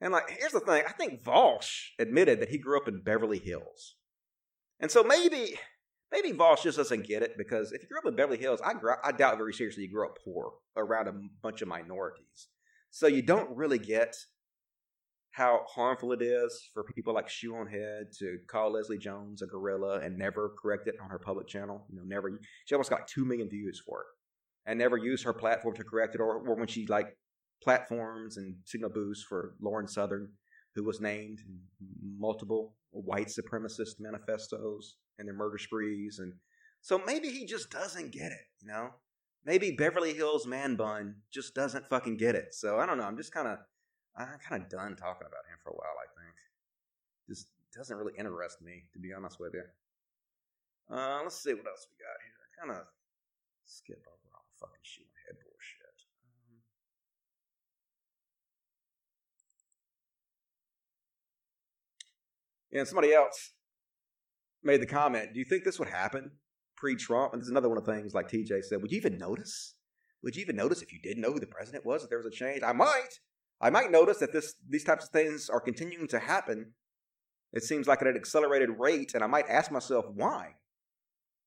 And 0.00 0.12
like, 0.12 0.30
here's 0.38 0.52
the 0.52 0.60
thing. 0.60 0.84
I 0.86 0.92
think 0.92 1.24
Vaush 1.24 1.88
admitted 1.98 2.38
that 2.40 2.50
he 2.50 2.58
grew 2.58 2.78
up 2.78 2.86
in 2.86 3.02
Beverly 3.02 3.40
Hills. 3.40 3.96
And 4.78 4.88
so 4.88 5.02
maybe 5.02 5.58
Maybe 6.10 6.32
Vaush 6.32 6.62
just 6.62 6.78
doesn't 6.78 7.06
get 7.06 7.22
it 7.22 7.36
because 7.36 7.72
if 7.72 7.82
you 7.82 7.88
grew 7.88 7.98
up 7.98 8.06
in 8.06 8.16
Beverly 8.16 8.38
Hills, 8.38 8.60
I, 8.64 8.72
grew, 8.72 8.92
I 9.04 9.12
doubt 9.12 9.36
very 9.36 9.52
seriously 9.52 9.84
you 9.84 9.92
grew 9.92 10.06
up 10.06 10.18
poor 10.24 10.52
around 10.76 11.08
a 11.08 11.14
bunch 11.42 11.60
of 11.60 11.68
minorities. 11.68 12.48
So 12.90 13.06
you 13.06 13.20
don't 13.20 13.54
really 13.54 13.78
get 13.78 14.16
how 15.32 15.64
harmful 15.68 16.12
it 16.12 16.22
is 16.22 16.68
for 16.72 16.82
people 16.82 17.14
like 17.14 17.28
Shoe 17.28 17.54
on 17.54 17.66
Head 17.66 18.08
to 18.18 18.38
call 18.48 18.72
Leslie 18.72 18.98
Jones 18.98 19.42
a 19.42 19.46
gorilla 19.46 20.00
and 20.00 20.16
never 20.16 20.54
correct 20.60 20.88
it 20.88 20.96
on 21.02 21.10
her 21.10 21.18
public 21.18 21.46
channel. 21.46 21.86
You 21.90 21.96
know, 21.96 22.02
never. 22.04 22.40
She 22.64 22.74
almost 22.74 22.90
got 22.90 23.06
two 23.06 23.24
million 23.24 23.48
views 23.48 23.80
for 23.84 24.00
it, 24.00 24.06
and 24.70 24.78
never 24.78 24.96
used 24.96 25.24
her 25.24 25.34
platform 25.34 25.76
to 25.76 25.84
correct 25.84 26.14
it, 26.14 26.20
or, 26.20 26.38
or 26.38 26.56
when 26.56 26.66
she 26.66 26.86
like 26.86 27.16
platforms 27.62 28.36
and 28.36 28.56
signal 28.64 28.90
boosts 28.90 29.24
for 29.28 29.54
Lauren 29.60 29.86
Southern, 29.86 30.30
who 30.74 30.84
was 30.84 31.00
named 31.00 31.40
multiple 32.02 32.74
white 32.90 33.28
supremacist 33.28 34.00
manifestos 34.00 34.96
and 35.18 35.26
their 35.26 35.34
murder 35.34 35.58
sprees. 35.58 36.18
And 36.18 36.34
so 36.80 37.00
maybe 37.04 37.28
he 37.28 37.44
just 37.44 37.70
doesn't 37.70 38.12
get 38.12 38.32
it, 38.32 38.46
you 38.60 38.68
know? 38.68 38.90
Maybe 39.44 39.70
Beverly 39.70 40.14
Hills 40.14 40.46
Man 40.46 40.76
Bun 40.76 41.16
just 41.32 41.54
doesn't 41.54 41.88
fucking 41.88 42.16
get 42.16 42.34
it. 42.34 42.54
So 42.54 42.78
I 42.78 42.86
don't 42.86 42.98
know. 42.98 43.04
I'm 43.04 43.16
just 43.16 43.32
kind 43.32 43.48
of, 43.48 43.58
I'm 44.16 44.38
kind 44.46 44.62
of 44.62 44.68
done 44.68 44.96
talking 44.96 45.26
about 45.26 45.46
him 45.48 45.58
for 45.62 45.70
a 45.70 45.76
while, 45.76 45.96
I 45.96 46.08
think. 46.20 46.34
Just 47.28 47.48
doesn't 47.74 47.96
really 47.96 48.14
interest 48.18 48.60
me, 48.62 48.84
to 48.92 48.98
be 48.98 49.12
honest 49.12 49.38
with 49.38 49.54
you. 49.54 49.64
Uh, 50.90 51.20
let's 51.22 51.40
see 51.40 51.54
what 51.54 51.66
else 51.66 51.86
we 51.88 52.00
got 52.00 52.16
here. 52.24 52.34
Kind 52.58 52.72
of 52.72 52.86
skip 53.66 54.02
over 54.08 54.34
all 54.34 54.44
the 54.48 54.56
fucking 54.58 54.82
my 54.98 55.20
head 55.28 55.36
bullshit. 55.38 55.98
Um, 56.24 56.64
yeah, 62.72 62.80
and 62.80 62.88
somebody 62.88 63.12
else 63.12 63.52
made 64.62 64.80
the 64.80 64.86
comment. 64.86 65.32
Do 65.32 65.38
you 65.38 65.44
think 65.44 65.64
this 65.64 65.78
would 65.78 65.88
happen 65.88 66.32
pre-Trump? 66.76 67.32
And 67.32 67.40
this 67.40 67.46
is 67.46 67.50
another 67.50 67.68
one 67.68 67.78
of 67.78 67.84
the 67.84 67.92
things, 67.92 68.14
like 68.14 68.28
TJ 68.28 68.64
said. 68.64 68.82
Would 68.82 68.92
you 68.92 68.98
even 68.98 69.18
notice? 69.18 69.74
Would 70.22 70.36
you 70.36 70.42
even 70.42 70.56
notice 70.56 70.82
if 70.82 70.92
you 70.92 70.98
didn't 71.02 71.22
know 71.22 71.32
who 71.32 71.40
the 71.40 71.46
president 71.46 71.86
was? 71.86 72.02
If 72.02 72.10
there 72.10 72.18
was 72.18 72.26
a 72.26 72.30
change, 72.30 72.62
I 72.62 72.72
might. 72.72 73.20
I 73.60 73.70
might 73.70 73.90
notice 73.90 74.18
that 74.18 74.32
this 74.32 74.54
these 74.68 74.84
types 74.84 75.06
of 75.06 75.10
things 75.10 75.48
are 75.48 75.60
continuing 75.60 76.08
to 76.08 76.18
happen. 76.18 76.72
It 77.52 77.62
seems 77.62 77.86
like 77.86 78.02
at 78.02 78.08
an 78.08 78.16
accelerated 78.16 78.70
rate, 78.78 79.12
and 79.14 79.24
I 79.24 79.26
might 79.26 79.48
ask 79.48 79.70
myself 79.70 80.04
why. 80.14 80.54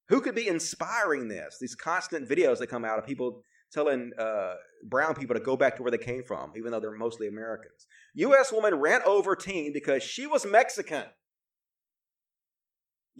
Who 0.09 0.19
could 0.19 0.35
be 0.35 0.47
inspiring 0.47 1.29
this? 1.29 1.57
These 1.61 1.75
constant 1.75 2.27
videos 2.27 2.57
that 2.57 2.67
come 2.67 2.83
out 2.83 2.99
of 2.99 3.05
people 3.05 3.43
telling 3.71 4.11
uh, 4.17 4.55
brown 4.83 5.15
people 5.15 5.35
to 5.35 5.41
go 5.41 5.55
back 5.55 5.77
to 5.77 5.83
where 5.83 5.91
they 5.91 5.97
came 5.97 6.23
from, 6.23 6.51
even 6.57 6.71
though 6.71 6.79
they're 6.79 6.91
mostly 6.91 7.27
Americans. 7.27 7.87
U.S. 8.15 8.51
woman 8.51 8.75
ran 8.75 9.01
over 9.05 9.35
teen 9.35 9.71
because 9.71 10.03
she 10.03 10.27
was 10.27 10.45
Mexican. 10.45 11.05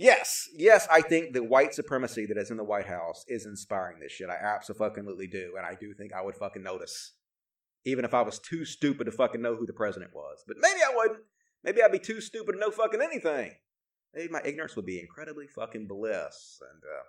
Yes, 0.01 0.49
yes, 0.55 0.87
I 0.91 1.01
think 1.01 1.33
the 1.33 1.43
white 1.43 1.73
supremacy 1.75 2.25
that 2.25 2.37
is 2.37 2.49
in 2.49 2.57
the 2.57 2.63
White 2.63 2.87
House 2.87 3.23
is 3.27 3.45
inspiring 3.45 3.99
this 3.99 4.11
shit. 4.11 4.29
I 4.29 4.35
absolutely 4.35 5.27
do, 5.27 5.53
and 5.57 5.65
I 5.65 5.75
do 5.79 5.93
think 5.93 6.11
I 6.13 6.21
would 6.21 6.35
fucking 6.35 6.63
notice, 6.63 7.13
even 7.85 8.03
if 8.03 8.13
I 8.13 8.21
was 8.21 8.39
too 8.39 8.65
stupid 8.65 9.05
to 9.05 9.11
fucking 9.11 9.41
know 9.41 9.55
who 9.55 9.65
the 9.65 9.73
president 9.73 10.11
was. 10.13 10.43
But 10.47 10.57
maybe 10.59 10.79
I 10.83 10.95
wouldn't. 10.95 11.19
Maybe 11.63 11.83
I'd 11.83 11.91
be 11.91 11.99
too 11.99 12.19
stupid 12.19 12.53
to 12.53 12.59
know 12.59 12.71
fucking 12.71 13.01
anything 13.01 13.51
maybe 14.13 14.31
my 14.31 14.41
ignorance 14.43 14.75
would 14.75 14.85
be 14.85 14.99
incredibly 14.99 15.47
fucking 15.47 15.87
bliss. 15.87 16.59
And 16.71 16.83
uh, 16.83 17.03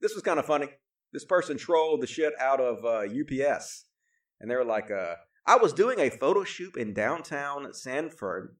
this 0.00 0.14
was 0.14 0.22
kind 0.22 0.38
of 0.38 0.46
funny. 0.46 0.68
This 1.12 1.24
person 1.24 1.56
trolled 1.56 2.02
the 2.02 2.06
shit 2.06 2.32
out 2.40 2.60
of 2.60 2.84
uh, 2.84 3.02
UPS, 3.02 3.84
and 4.40 4.50
they 4.50 4.56
were 4.56 4.64
like, 4.64 4.90
uh, 4.90 5.14
"I 5.46 5.56
was 5.56 5.72
doing 5.72 6.00
a 6.00 6.10
photo 6.10 6.44
shoot 6.44 6.76
in 6.76 6.94
downtown 6.94 7.72
Sanford 7.74 8.56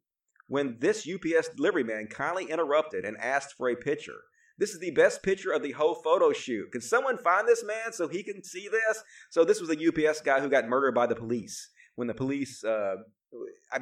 when 0.47 0.76
this 0.80 1.09
UPS 1.09 1.51
delivery 1.57 1.84
man 1.84 2.07
kindly 2.09 2.51
interrupted 2.51 3.05
and 3.05 3.16
asked 3.18 3.55
for 3.57 3.68
a 3.68 3.76
picture." 3.76 4.20
This 4.59 4.74
is 4.74 4.80
the 4.80 4.90
best 4.90 5.22
picture 5.22 5.51
of 5.51 5.62
the 5.62 5.72
whole 5.72 5.95
photo 5.95 6.32
shoot. 6.32 6.70
Can 6.72 6.82
someone 6.82 7.18
find 7.18 7.49
this 7.49 7.64
man 7.64 7.93
so 7.93 8.07
he 8.07 8.22
can 8.22 8.45
see 8.45 8.68
this? 8.68 9.03
So 9.30 9.45
this 9.45 9.61
was 9.61 9.70
a 9.70 9.88
UPS 9.88 10.20
guy 10.20 10.40
who 10.40 10.51
got 10.51 10.68
murdered 10.68 10.95
by 10.95 11.07
the 11.07 11.16
police 11.16 11.70
when 11.97 12.07
the 12.07 12.14
police, 12.14 12.62
uh, 12.62 12.97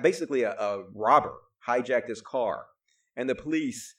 basically 0.01 0.45
a, 0.45 0.53
a 0.53 0.85
robber, 0.95 1.35
hijacked 1.67 2.09
his 2.09 2.23
car 2.23 2.67
and 3.17 3.29
the 3.29 3.35
police 3.35 3.97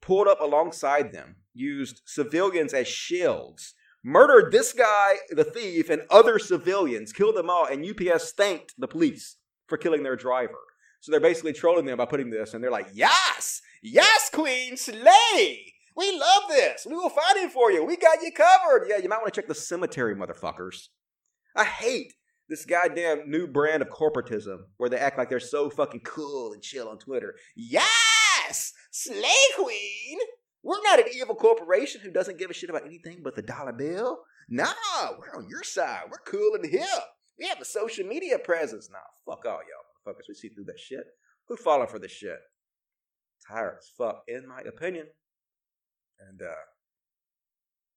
pulled 0.00 0.28
up 0.28 0.40
alongside 0.40 1.12
them, 1.12 1.36
used 1.54 2.02
civilians 2.04 2.74
as 2.74 2.86
shields, 2.86 3.74
murdered 4.04 4.52
this 4.52 4.72
guy, 4.72 5.14
the 5.30 5.44
thief, 5.44 5.90
and 5.90 6.02
other 6.10 6.38
civilians, 6.38 7.12
killed 7.12 7.36
them 7.36 7.50
all, 7.50 7.66
and 7.66 7.84
UPS 7.84 8.32
thanked 8.32 8.74
the 8.78 8.86
police 8.86 9.36
for 9.66 9.78
killing 9.78 10.02
their 10.02 10.16
driver. 10.16 10.58
So 11.00 11.12
they're 11.12 11.20
basically 11.20 11.52
trolling 11.52 11.86
them 11.86 11.98
by 11.98 12.06
putting 12.06 12.30
this, 12.30 12.54
and 12.54 12.62
they're 12.62 12.70
like, 12.70 12.88
Yes! 12.92 13.62
Yes, 13.82 14.30
Queen! 14.32 14.76
Slay! 14.76 15.72
We 15.96 16.18
love 16.18 16.42
this! 16.48 16.86
We 16.88 16.94
will 16.94 17.10
fight 17.10 17.36
it 17.36 17.52
for 17.52 17.70
you! 17.70 17.84
We 17.84 17.96
got 17.96 18.22
you 18.22 18.32
covered! 18.32 18.86
Yeah, 18.88 18.98
you 18.98 19.08
might 19.08 19.18
want 19.18 19.32
to 19.32 19.40
check 19.40 19.48
the 19.48 19.54
cemetery, 19.54 20.16
motherfuckers. 20.16 20.88
I 21.54 21.64
hate 21.64 22.14
this 22.48 22.64
goddamn 22.64 23.30
new 23.30 23.46
brand 23.46 23.82
of 23.82 23.90
corporatism 23.90 24.58
where 24.78 24.90
they 24.90 24.96
act 24.96 25.18
like 25.18 25.28
they're 25.28 25.40
so 25.40 25.70
fucking 25.70 26.00
cool 26.00 26.52
and 26.52 26.62
chill 26.62 26.88
on 26.88 26.98
Twitter. 26.98 27.34
Yes, 27.54 28.72
Slay 28.90 29.22
Queen. 29.56 30.18
We're 30.62 30.82
not 30.82 30.98
an 30.98 31.06
evil 31.14 31.36
corporation 31.36 32.00
who 32.00 32.10
doesn't 32.10 32.38
give 32.38 32.50
a 32.50 32.54
shit 32.54 32.70
about 32.70 32.86
anything 32.86 33.20
but 33.22 33.36
the 33.36 33.42
dollar 33.42 33.72
bill. 33.72 34.18
Nah, 34.48 34.66
we're 35.18 35.36
on 35.36 35.48
your 35.48 35.62
side. 35.62 36.04
We're 36.10 36.18
cool 36.26 36.54
and 36.54 36.68
hip. 36.68 36.88
We 37.38 37.46
have 37.46 37.60
a 37.60 37.64
social 37.64 38.06
media 38.06 38.38
presence. 38.38 38.88
Nah, 38.90 38.98
fuck 39.24 39.46
all 39.46 39.60
y'all 39.60 39.87
We 40.16 40.34
see 40.34 40.48
through 40.48 40.64
that 40.64 40.78
shit. 40.78 41.04
Who 41.48 41.56
falling 41.56 41.88
for 41.88 41.98
this 41.98 42.12
shit? 42.12 42.38
Tired 43.46 43.76
as 43.78 43.90
fuck, 43.96 44.22
in 44.28 44.46
my 44.46 44.60
opinion. 44.60 45.06
And 46.28 46.40
uh 46.42 46.62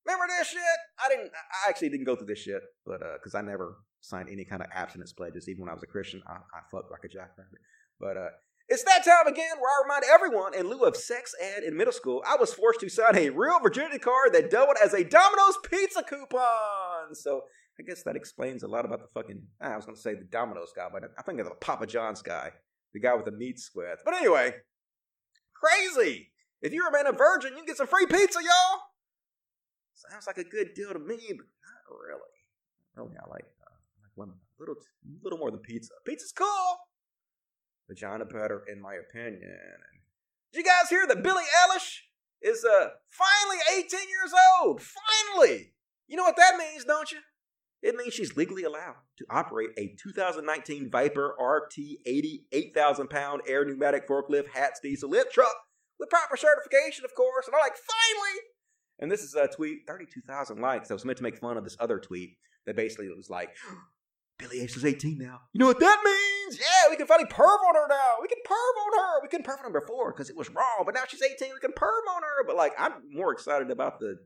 remember 0.06 0.26
this 0.40 0.50
shit? 0.50 0.62
I 1.04 1.10
didn't 1.10 1.32
I 1.34 1.70
actually 1.70 1.90
didn't 1.90 2.06
go 2.06 2.16
through 2.16 2.28
this 2.28 2.40
shit, 2.40 2.62
but 2.86 3.02
uh 3.02 3.14
because 3.16 3.36
I 3.36 3.42
never 3.42 3.78
signed 4.00 4.30
any 4.32 4.46
kind 4.46 4.62
of 4.62 4.68
abstinence 4.74 5.14
pledges, 5.14 5.48
even 5.50 5.62
when 5.62 5.70
I 5.70 5.74
was 5.74 5.84
a 5.84 5.88
Christian. 5.88 6.22
I, 6.28 6.34
I 6.34 6.62
fucked 6.72 6.92
like 6.92 7.04
a 7.04 7.08
jackrabbit. 7.08 7.60
But 8.00 8.18
uh 8.18 8.30
it's 8.68 8.84
that 8.84 9.04
time 9.04 9.28
again 9.28 9.58
where 9.60 9.70
I 9.70 9.84
remind 9.84 10.06
everyone 10.10 10.54
in 10.54 10.70
lieu 10.70 10.86
of 10.86 10.96
sex 10.96 11.34
ed 11.42 11.64
in 11.64 11.76
middle 11.76 11.92
school, 11.92 12.24
I 12.26 12.38
was 12.38 12.54
forced 12.54 12.80
to 12.80 12.90
sign 12.90 13.18
a 13.18 13.30
real 13.30 13.60
virginity 13.60 14.00
card 14.00 14.32
that 14.34 14.50
doubled 14.50 14.78
as 14.82 14.94
a 14.94 15.04
Domino's 15.04 15.58
pizza 15.70 16.02
coupon. 16.02 17.14
So 17.14 17.44
I 17.82 17.84
guess 17.84 18.04
that 18.04 18.16
explains 18.16 18.62
a 18.62 18.68
lot 18.68 18.86
about 18.86 19.00
the 19.00 19.08
fucking, 19.14 19.42
I 19.60 19.76
was 19.76 19.86
to 19.86 19.96
say 19.96 20.14
the 20.14 20.26
Domino's 20.26 20.72
guy, 20.76 20.88
but 20.92 21.04
I 21.18 21.22
think 21.24 21.40
of 21.40 21.48
the 21.48 21.56
Papa 21.56 21.88
John's 21.88 22.22
guy, 22.22 22.52
the 22.94 23.00
guy 23.00 23.16
with 23.16 23.26
the 23.26 23.32
meat 23.32 23.60
sweats. 23.60 24.04
But 24.06 24.14
anyway, 24.14 24.54
crazy. 25.54 26.32
If 26.62 26.74
you 26.74 26.86
remain 26.86 27.08
a 27.08 27.12
virgin, 27.12 27.52
you 27.52 27.58
can 27.58 27.66
get 27.66 27.78
some 27.78 27.88
free 27.88 28.06
pizza, 28.06 28.40
y'all. 28.40 28.82
Sounds 29.96 30.28
like 30.28 30.38
a 30.38 30.44
good 30.44 30.76
deal 30.76 30.94
to 30.94 31.00
me, 31.00 31.18
but 31.30 31.48
not 31.48 31.98
really. 32.08 32.22
Really, 32.96 33.18
I 33.18 33.30
like, 33.30 33.46
uh, 33.66 33.74
I 33.74 34.04
like 34.04 34.12
lemon. 34.16 34.36
A 34.36 34.62
little, 34.62 34.76
little 35.24 35.40
more 35.40 35.50
than 35.50 35.62
pizza. 35.62 35.94
Pizza's 36.06 36.32
cool 36.32 36.78
vagina 37.92 38.26
better, 38.26 38.64
in 38.72 38.80
my 38.80 38.94
opinion. 38.96 39.58
Did 40.54 40.60
you 40.60 40.64
guys 40.64 40.90
hear 40.90 41.06
that 41.08 41.24
Billie 41.24 41.44
Eilish 41.44 42.00
is 42.42 42.64
uh 42.64 42.90
finally 43.10 43.58
18 43.78 44.00
years 44.08 44.34
old? 44.62 44.82
Finally! 44.82 45.74
You 46.08 46.16
know 46.18 46.24
what 46.24 46.38
that 46.38 46.58
means, 46.58 46.86
don't 46.86 47.12
you? 47.12 47.20
It 47.82 47.96
means 47.96 48.14
she's 48.14 48.38
legally 48.38 48.64
allowed 48.64 48.98
to 49.18 49.26
operate 49.30 49.72
a 49.78 49.96
2019 50.02 50.92
Viper 50.92 51.36
RT 51.40 51.78
88,000 52.06 53.10
pound 53.10 53.42
air 53.48 53.66
pneumatic 53.66 54.08
forklift 54.08 54.50
Hatch 54.54 54.76
diesel 54.84 55.10
lift 55.10 55.34
truck 55.34 55.56
with 56.00 56.10
proper 56.10 56.38
certification, 56.38 57.06
of 57.06 57.16
course. 57.16 57.48
And 57.48 57.56
I'm 57.56 57.62
like, 57.62 57.76
finally! 57.76 58.40
And 59.00 59.12
this 59.12 59.24
is 59.24 59.34
a 59.34 59.48
tweet, 59.48 59.80
32,000 59.88 60.60
likes. 60.62 60.90
That 60.90 60.94
was 60.94 61.06
meant 61.06 61.18
to 61.18 61.24
make 61.24 61.38
fun 61.38 61.58
of 61.58 61.64
this 61.64 61.78
other 61.80 61.98
tweet 62.00 62.38
that 62.68 62.76
basically 62.76 63.10
was 63.10 63.32
like, 63.32 63.50
Billie 64.38 64.60
Eilish 64.60 64.78
is 64.78 64.86
18 64.86 65.18
now. 65.18 65.40
You 65.54 65.60
know 65.60 65.68
what 65.68 65.80
that 65.80 66.02
means? 66.04 66.60
Yeah, 66.60 66.90
we 66.90 66.98
can 66.98 67.08
finally 67.08 67.30
perv 67.30 67.46
on 67.46 67.76
her 67.76 67.88
now. 67.88 68.16
We 68.22 68.28
can 68.28 68.40
perv 68.46 68.54
on 68.54 69.00
her. 69.00 69.22
We 69.24 69.28
couldn't 69.28 69.46
perv 69.46 69.60
on 69.66 69.72
her 69.72 69.80
before 69.80 70.12
because 70.12 70.30
it 70.30 70.38
was 70.38 70.50
wrong, 70.50 70.84
but 70.86 70.94
now 70.94 71.04
she's 71.08 71.22
18. 71.22 71.50
We 71.54 71.60
can 71.60 71.72
perv 71.72 72.16
on 72.16 72.22
her. 72.22 72.46
But 72.46 72.56
like, 72.56 72.74
I'm 72.78 72.94
more 73.12 73.32
excited 73.32 73.72
about 73.72 74.00
the 74.00 74.18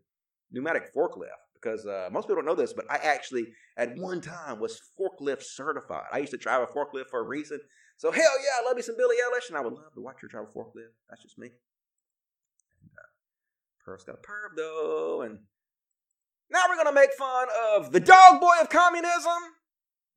pneumatic 0.51 0.93
forklift 0.95 1.45
because 1.66 1.86
uh, 1.86 2.09
most 2.11 2.28
people 2.28 2.36
don't 2.36 2.45
know 2.45 2.55
this, 2.55 2.74
but 2.74 2.86
I 2.89 2.97
actually 2.97 3.47
at 3.78 3.97
one 3.97 4.22
time 4.22 4.59
was 4.59 4.80
forklift 4.99 5.43
certified. 5.43 6.05
I 6.11 6.20
used 6.20 6.32
to 6.32 6.38
drive 6.38 6.61
a 6.61 6.68
forklift 6.68 7.09
for 7.09 7.20
a 7.20 7.24
reason. 7.24 7.59
So 7.97 8.11
hell 8.11 8.22
yeah, 8.22 8.61
I 8.61 8.68
love 8.68 8.76
me 8.76 8.82
some 8.82 8.97
Billie 8.97 9.16
Eilish, 9.16 9.49
and 9.49 9.57
I 9.57 9.61
would 9.61 9.74
love 9.74 9.93
to 9.95 10.01
watch 10.01 10.18
her 10.22 10.28
drive 10.28 10.45
a 10.45 10.57
forklift. 10.57 10.93
That's 11.09 11.24
just 11.24 11.39
me. 11.39 11.47
And, 11.47 12.91
uh, 12.97 13.89
Perv's 13.91 14.03
got 14.03 14.16
a 14.16 14.18
perv 14.20 14.55
though, 14.55 15.22
and 15.24 15.39
now 16.51 16.61
we're 16.70 16.78
gonna 16.78 16.93
make 16.93 17.13
fun 17.13 17.47
of 17.74 17.91
the 17.91 17.99
dog 17.99 18.39
boy 18.39 18.53
of 18.61 18.70
communism. 18.70 19.41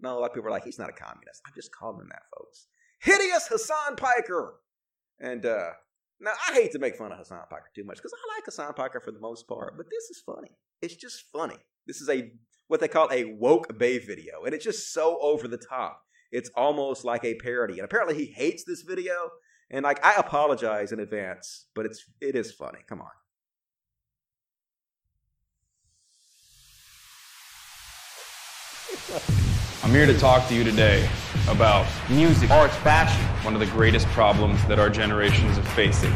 No, 0.00 0.18
a 0.18 0.20
lot 0.20 0.30
of 0.30 0.34
people 0.34 0.48
are 0.48 0.52
like, 0.52 0.64
he's 0.64 0.78
not 0.78 0.90
a 0.90 0.92
communist. 0.92 1.42
I'm 1.46 1.54
just 1.54 1.74
calling 1.74 2.02
him 2.02 2.08
that, 2.10 2.22
folks. 2.36 2.66
Hideous 3.00 3.48
Hasan 3.48 3.96
Piker. 3.96 4.54
And 5.18 5.44
uh, 5.44 5.70
now 6.20 6.30
I 6.48 6.54
hate 6.54 6.70
to 6.72 6.78
make 6.78 6.94
fun 6.94 7.10
of 7.10 7.18
Hasan 7.18 7.40
Piker 7.50 7.70
too 7.74 7.84
much 7.84 7.96
because 7.96 8.12
I 8.12 8.36
like 8.36 8.44
Hasan 8.44 8.74
Piker 8.74 9.00
for 9.00 9.10
the 9.10 9.18
most 9.18 9.48
part, 9.48 9.76
but 9.76 9.86
this 9.90 10.10
is 10.10 10.22
funny. 10.24 10.50
It's 10.80 10.94
just 10.94 11.24
funny. 11.32 11.56
This 11.86 12.00
is 12.00 12.08
a 12.08 12.30
what 12.68 12.80
they 12.80 12.88
call 12.88 13.08
a 13.10 13.24
woke 13.24 13.78
Bay 13.78 13.98
video, 13.98 14.44
and 14.44 14.54
it's 14.54 14.64
just 14.64 14.92
so 14.92 15.18
over 15.20 15.48
the 15.48 15.56
top. 15.56 16.02
It's 16.30 16.50
almost 16.54 17.04
like 17.04 17.24
a 17.24 17.34
parody. 17.36 17.74
And 17.74 17.84
apparently 17.84 18.14
he 18.14 18.26
hates 18.26 18.64
this 18.64 18.82
video. 18.82 19.30
And 19.70 19.82
like 19.82 20.04
I 20.04 20.14
apologize 20.14 20.92
in 20.92 21.00
advance, 21.00 21.66
but 21.74 21.86
it's 21.86 22.04
it 22.20 22.34
is 22.34 22.52
funny. 22.52 22.80
Come 22.88 23.00
on. 23.00 23.08
I'm 29.82 29.90
here 29.90 30.06
to 30.06 30.18
talk 30.18 30.46
to 30.48 30.54
you 30.54 30.64
today 30.64 31.08
about 31.48 31.86
music, 32.10 32.50
arts, 32.50 32.76
fashion, 32.76 33.24
one 33.44 33.54
of 33.54 33.60
the 33.60 33.66
greatest 33.66 34.06
problems 34.08 34.62
that 34.66 34.78
our 34.78 34.90
generations 34.90 35.56
are 35.56 35.62
facing. 35.62 36.12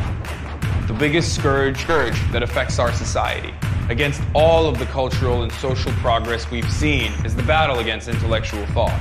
The 0.92 0.98
biggest 0.98 1.34
scourge, 1.34 1.80
scourge 1.80 2.20
that 2.32 2.42
affects 2.42 2.78
our 2.78 2.92
society. 2.92 3.54
against 3.88 4.20
all 4.34 4.66
of 4.66 4.78
the 4.78 4.84
cultural 4.86 5.42
and 5.42 5.50
social 5.52 5.90
progress 5.92 6.50
we've 6.50 6.70
seen 6.70 7.10
is 7.24 7.34
the 7.34 7.42
battle 7.44 7.78
against 7.78 8.08
intellectual 8.08 8.64
thought. 8.66 9.00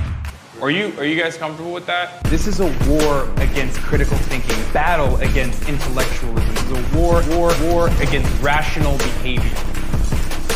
Are 0.62 0.70
you 0.70 0.94
are 0.98 1.04
you 1.04 1.20
guys 1.20 1.36
comfortable 1.36 1.70
with 1.70 1.84
that? 1.86 2.24
This 2.24 2.46
is 2.46 2.60
a 2.60 2.66
war 2.88 3.30
against 3.42 3.78
critical 3.80 4.16
thinking, 4.16 4.56
battle 4.72 5.16
against 5.18 5.68
intellectualism. 5.68 6.54
This 6.54 6.64
is 6.64 6.94
a 6.94 6.96
war, 6.96 7.22
war, 7.28 7.52
war 7.60 7.88
against 8.00 8.42
rational 8.42 8.96
behavior. 8.96 9.54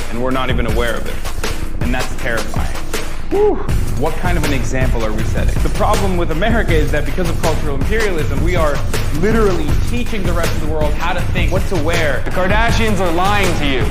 And 0.08 0.22
we're 0.22 0.30
not 0.30 0.48
even 0.48 0.66
aware 0.66 0.96
of 0.96 1.06
it. 1.06 1.82
And 1.82 1.92
that's 1.92 2.16
terrifying. 2.16 2.85
Whew. 3.30 3.56
What 3.98 4.14
kind 4.14 4.38
of 4.38 4.44
an 4.44 4.52
example 4.52 5.04
are 5.04 5.12
we 5.12 5.24
setting? 5.24 5.60
The 5.64 5.70
problem 5.70 6.16
with 6.16 6.30
America 6.30 6.72
is 6.72 6.92
that 6.92 7.04
because 7.04 7.28
of 7.28 7.36
cultural 7.42 7.74
imperialism, 7.74 8.42
we 8.44 8.54
are 8.54 8.76
literally 9.16 9.66
teaching 9.88 10.22
the 10.22 10.32
rest 10.32 10.54
of 10.54 10.60
the 10.60 10.72
world 10.72 10.92
how 10.94 11.12
to 11.12 11.20
think, 11.32 11.50
what 11.50 11.62
to 11.68 11.82
wear. 11.82 12.20
The 12.22 12.30
Kardashians 12.30 13.00
are 13.00 13.10
lying 13.12 13.52
to 13.58 13.66
you. 13.66 13.84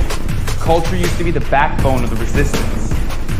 Culture 0.58 0.96
used 0.96 1.18
to 1.18 1.24
be 1.24 1.30
the 1.30 1.44
backbone 1.50 2.02
of 2.02 2.08
the 2.08 2.16
resistance. 2.16 2.94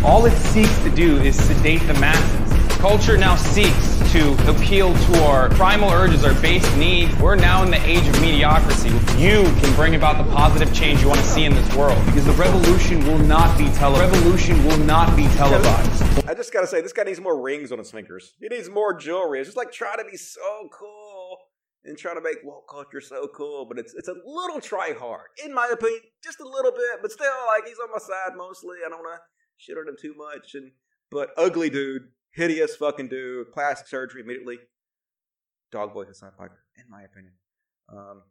All 0.04 0.26
it 0.26 0.36
seeks 0.36 0.78
to 0.80 0.90
do 0.90 1.16
is 1.16 1.34
sedate 1.34 1.80
the 1.86 1.94
masses. 1.94 2.76
Culture 2.76 3.16
now 3.16 3.34
seeks 3.34 3.95
to 4.12 4.50
appeal 4.50 4.94
to 4.94 5.24
our 5.24 5.48
primal 5.50 5.90
urges, 5.90 6.24
our 6.24 6.34
base 6.40 6.76
needs. 6.76 7.14
We're 7.16 7.34
now 7.34 7.62
in 7.62 7.70
the 7.70 7.84
age 7.86 8.06
of 8.06 8.20
mediocrity. 8.20 8.90
You 9.20 9.42
can 9.60 9.74
bring 9.74 9.94
about 9.94 10.24
the 10.24 10.30
positive 10.32 10.72
change 10.74 11.02
you 11.02 11.08
want 11.08 11.20
to 11.20 11.26
see 11.26 11.44
in 11.44 11.54
this 11.54 11.74
world 11.74 12.04
because 12.06 12.24
the 12.24 12.32
revolution 12.32 13.06
will 13.06 13.18
not 13.18 13.56
be 13.58 13.64
televised. 13.70 14.14
Revolution 14.14 14.64
will 14.64 14.78
not 14.78 15.16
be 15.16 15.26
televised. 15.36 16.28
I 16.28 16.34
just 16.34 16.52
gotta 16.52 16.66
say, 16.66 16.80
this 16.80 16.92
guy 16.92 17.04
needs 17.04 17.20
more 17.20 17.40
rings 17.40 17.72
on 17.72 17.78
his 17.78 17.90
fingers. 17.90 18.34
He 18.40 18.48
needs 18.48 18.68
more 18.68 18.92
jewelry. 18.92 19.40
It's 19.40 19.48
just 19.48 19.56
like 19.56 19.72
trying 19.72 19.98
to 19.98 20.04
be 20.04 20.16
so 20.16 20.68
cool 20.72 21.38
and 21.84 21.96
trying 21.96 22.16
to 22.16 22.20
make 22.20 22.38
woke 22.44 22.68
culture 22.68 23.00
so 23.00 23.28
cool, 23.34 23.64
but 23.64 23.78
it's 23.78 23.94
it's 23.94 24.08
a 24.08 24.14
little 24.24 24.60
try 24.60 24.92
hard, 24.92 25.28
in 25.44 25.54
my 25.54 25.68
opinion, 25.72 26.00
just 26.22 26.40
a 26.40 26.48
little 26.48 26.72
bit. 26.72 27.00
But 27.00 27.12
still, 27.12 27.32
like 27.46 27.66
he's 27.66 27.78
on 27.78 27.90
my 27.92 27.98
side 27.98 28.36
mostly. 28.36 28.76
I 28.84 28.88
don't 28.88 28.98
want 28.98 29.20
to 29.20 29.22
shit 29.56 29.76
on 29.78 29.88
him 29.88 29.96
too 30.00 30.14
much. 30.16 30.54
And 30.54 30.72
but 31.10 31.30
ugly 31.36 31.70
dude, 31.70 32.08
hideous 32.36 32.76
fucking 32.76 33.08
dude, 33.08 33.50
plastic 33.52 33.88
surgery 33.88 34.20
immediately. 34.20 34.58
Dog 35.72 35.94
boy 35.94 36.04
Hasan 36.04 36.30
Piker, 36.38 36.62
in 36.76 36.84
my 36.88 37.02
opinion. 37.02 37.32
Um, 37.88 38.22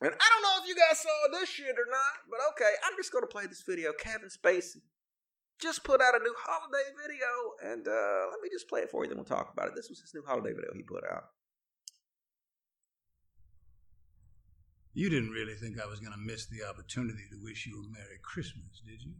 and 0.00 0.14
I 0.14 0.26
don't 0.30 0.42
know 0.42 0.62
if 0.62 0.68
you 0.68 0.74
guys 0.74 1.00
saw 1.00 1.38
this 1.38 1.48
shit 1.48 1.76
or 1.76 1.90
not, 1.90 2.14
but 2.30 2.38
okay, 2.52 2.72
I'm 2.86 2.96
just 2.96 3.12
gonna 3.12 3.26
play 3.26 3.46
this 3.46 3.62
video. 3.66 3.92
Kevin 3.92 4.28
Spacey 4.28 4.80
just 5.60 5.84
put 5.84 6.00
out 6.00 6.14
a 6.14 6.22
new 6.22 6.34
holiday 6.38 6.88
video, 7.00 7.72
and 7.72 7.86
uh, 7.86 8.30
let 8.30 8.40
me 8.42 8.48
just 8.50 8.68
play 8.68 8.80
it 8.80 8.90
for 8.90 9.04
you, 9.04 9.08
then 9.08 9.18
we'll 9.18 9.24
talk 9.24 9.52
about 9.52 9.68
it. 9.68 9.74
This 9.76 9.88
was 9.88 10.00
his 10.00 10.14
new 10.14 10.22
holiday 10.26 10.52
video 10.52 10.70
he 10.74 10.82
put 10.82 11.04
out. 11.04 11.24
You 14.94 15.10
didn't 15.10 15.30
really 15.30 15.54
think 15.54 15.80
I 15.80 15.86
was 15.86 15.98
to 15.98 16.16
miss 16.18 16.46
the 16.46 16.62
opportunity 16.68 17.26
to 17.30 17.42
wish 17.42 17.66
you 17.66 17.82
a 17.82 17.92
Merry 17.92 18.18
Christmas, 18.22 18.82
did 18.86 19.02
you? 19.02 19.12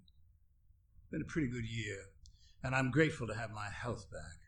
Been 1.11 1.23
a 1.23 1.25
pretty 1.25 1.49
good 1.49 1.67
year, 1.67 1.99
and 2.65 2.75
I'm 2.75 2.91
grateful 2.91 3.27
to 3.27 3.35
have 3.35 3.51
my 3.51 3.69
health 3.69 4.11
back. 4.11 4.41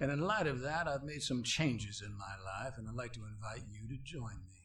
And 0.00 0.10
in 0.10 0.20
light 0.20 0.46
of 0.46 0.60
that, 0.62 0.88
I've 0.88 1.04
made 1.04 1.22
some 1.22 1.42
changes 1.42 2.02
in 2.04 2.16
my 2.16 2.34
life, 2.44 2.74
and 2.78 2.88
I'd 2.88 2.94
like 2.94 3.12
to 3.12 3.24
invite 3.24 3.62
you 3.70 3.86
to 3.88 4.02
join 4.02 4.38
me. 4.50 4.58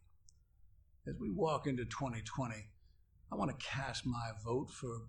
As 1.05 1.15
we 1.19 1.29
walk 1.29 1.67
into 1.67 1.83
2020, 1.83 2.55
I 3.31 3.35
want 3.35 3.51
to 3.51 3.65
cast 3.65 4.05
my 4.05 4.31
vote 4.43 4.69
for 4.71 5.01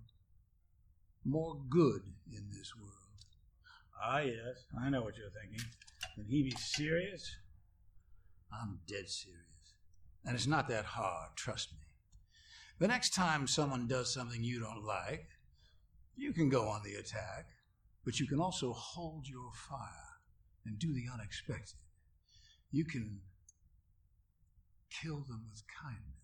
more 1.25 1.57
good 1.69 2.01
in 2.31 2.49
this 2.49 2.73
world. 2.75 2.93
Ah, 4.01 4.19
yes, 4.19 4.65
I 4.79 4.89
know 4.89 5.01
what 5.01 5.17
you're 5.17 5.29
thinking. 5.29 5.65
Can 6.15 6.25
he 6.25 6.43
be 6.43 6.51
serious? 6.51 7.35
I'm 8.51 8.79
dead 8.87 9.09
serious. 9.09 9.39
And 10.25 10.35
it's 10.35 10.47
not 10.47 10.67
that 10.67 10.85
hard, 10.85 11.29
trust 11.35 11.71
me. 11.73 11.79
The 12.79 12.87
next 12.87 13.13
time 13.13 13.47
someone 13.47 13.87
does 13.87 14.13
something 14.13 14.43
you 14.43 14.59
don't 14.59 14.83
like, 14.83 15.27
you 16.15 16.33
can 16.33 16.49
go 16.49 16.67
on 16.67 16.81
the 16.83 16.95
attack, 16.95 17.47
but 18.05 18.19
you 18.19 18.27
can 18.27 18.39
also 18.39 18.73
hold 18.73 19.27
your 19.27 19.51
fire 19.53 20.21
and 20.65 20.79
do 20.79 20.93
the 20.93 21.05
unexpected. 21.13 21.77
You 22.71 22.85
can 22.85 23.21
kill 24.89 25.25
them 25.27 25.45
with 25.49 25.63
kindness. 25.67 26.19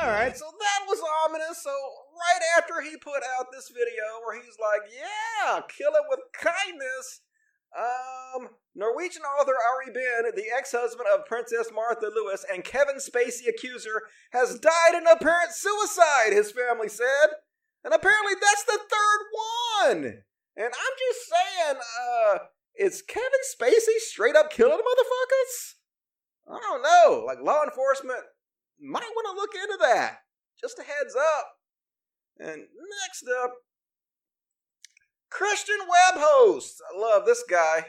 All 0.00 0.10
right, 0.10 0.36
so 0.36 0.44
that 0.44 0.80
was 0.86 1.00
ominous. 1.24 1.62
So 1.62 1.70
right 1.70 2.42
after 2.58 2.80
he 2.82 2.96
put 2.98 3.22
out 3.38 3.46
this 3.52 3.68
video 3.68 4.20
where 4.24 4.36
he's 4.40 4.58
like, 4.60 4.90
"Yeah, 4.92 5.62
kill 5.68 5.94
it 5.94 6.04
with 6.10 6.20
kindness," 6.32 7.20
um, 7.78 8.48
Norwegian 8.74 9.22
author 9.22 9.54
Ari 9.54 9.92
Behn, 9.92 10.34
the 10.34 10.50
ex-husband 10.56 11.08
of 11.12 11.26
Princess 11.26 11.70
Märtha 11.70 12.10
Louise 12.14 12.44
and 12.52 12.64
Kevin 12.64 12.96
Spacey 12.96 13.48
accuser, 13.48 14.02
has 14.32 14.58
died 14.58 14.94
in 14.94 15.06
apparent 15.06 15.52
suicide. 15.52 16.32
His 16.32 16.50
family 16.50 16.88
said, 16.88 17.28
and 17.84 17.94
apparently 17.94 18.34
that's 18.40 18.64
the 18.64 18.78
third 18.78 19.20
one. 19.82 20.22
And 20.56 20.66
I'm 20.66 20.96
just 20.98 21.28
saying, 21.28 21.76
uh, 22.00 22.38
is 22.76 23.02
Kevin 23.02 23.30
Spacey 23.54 23.98
straight 23.98 24.36
up 24.36 24.50
killing 24.50 24.78
motherfuckers? 24.78 25.74
I 26.48 26.58
don't 26.60 26.82
know. 26.82 27.24
Like 27.26 27.38
law 27.42 27.62
enforcement 27.64 28.20
might 28.80 29.02
want 29.14 29.26
to 29.30 29.40
look 29.40 29.54
into 29.54 29.78
that. 29.80 30.18
Just 30.60 30.78
a 30.78 30.82
heads 30.82 31.16
up. 31.16 31.46
And 32.38 32.62
next 33.02 33.26
up, 33.42 33.54
Christian 35.30 35.78
Web 35.80 36.20
host. 36.22 36.80
I 36.92 36.98
love 36.98 37.26
this 37.26 37.44
guy. 37.48 37.86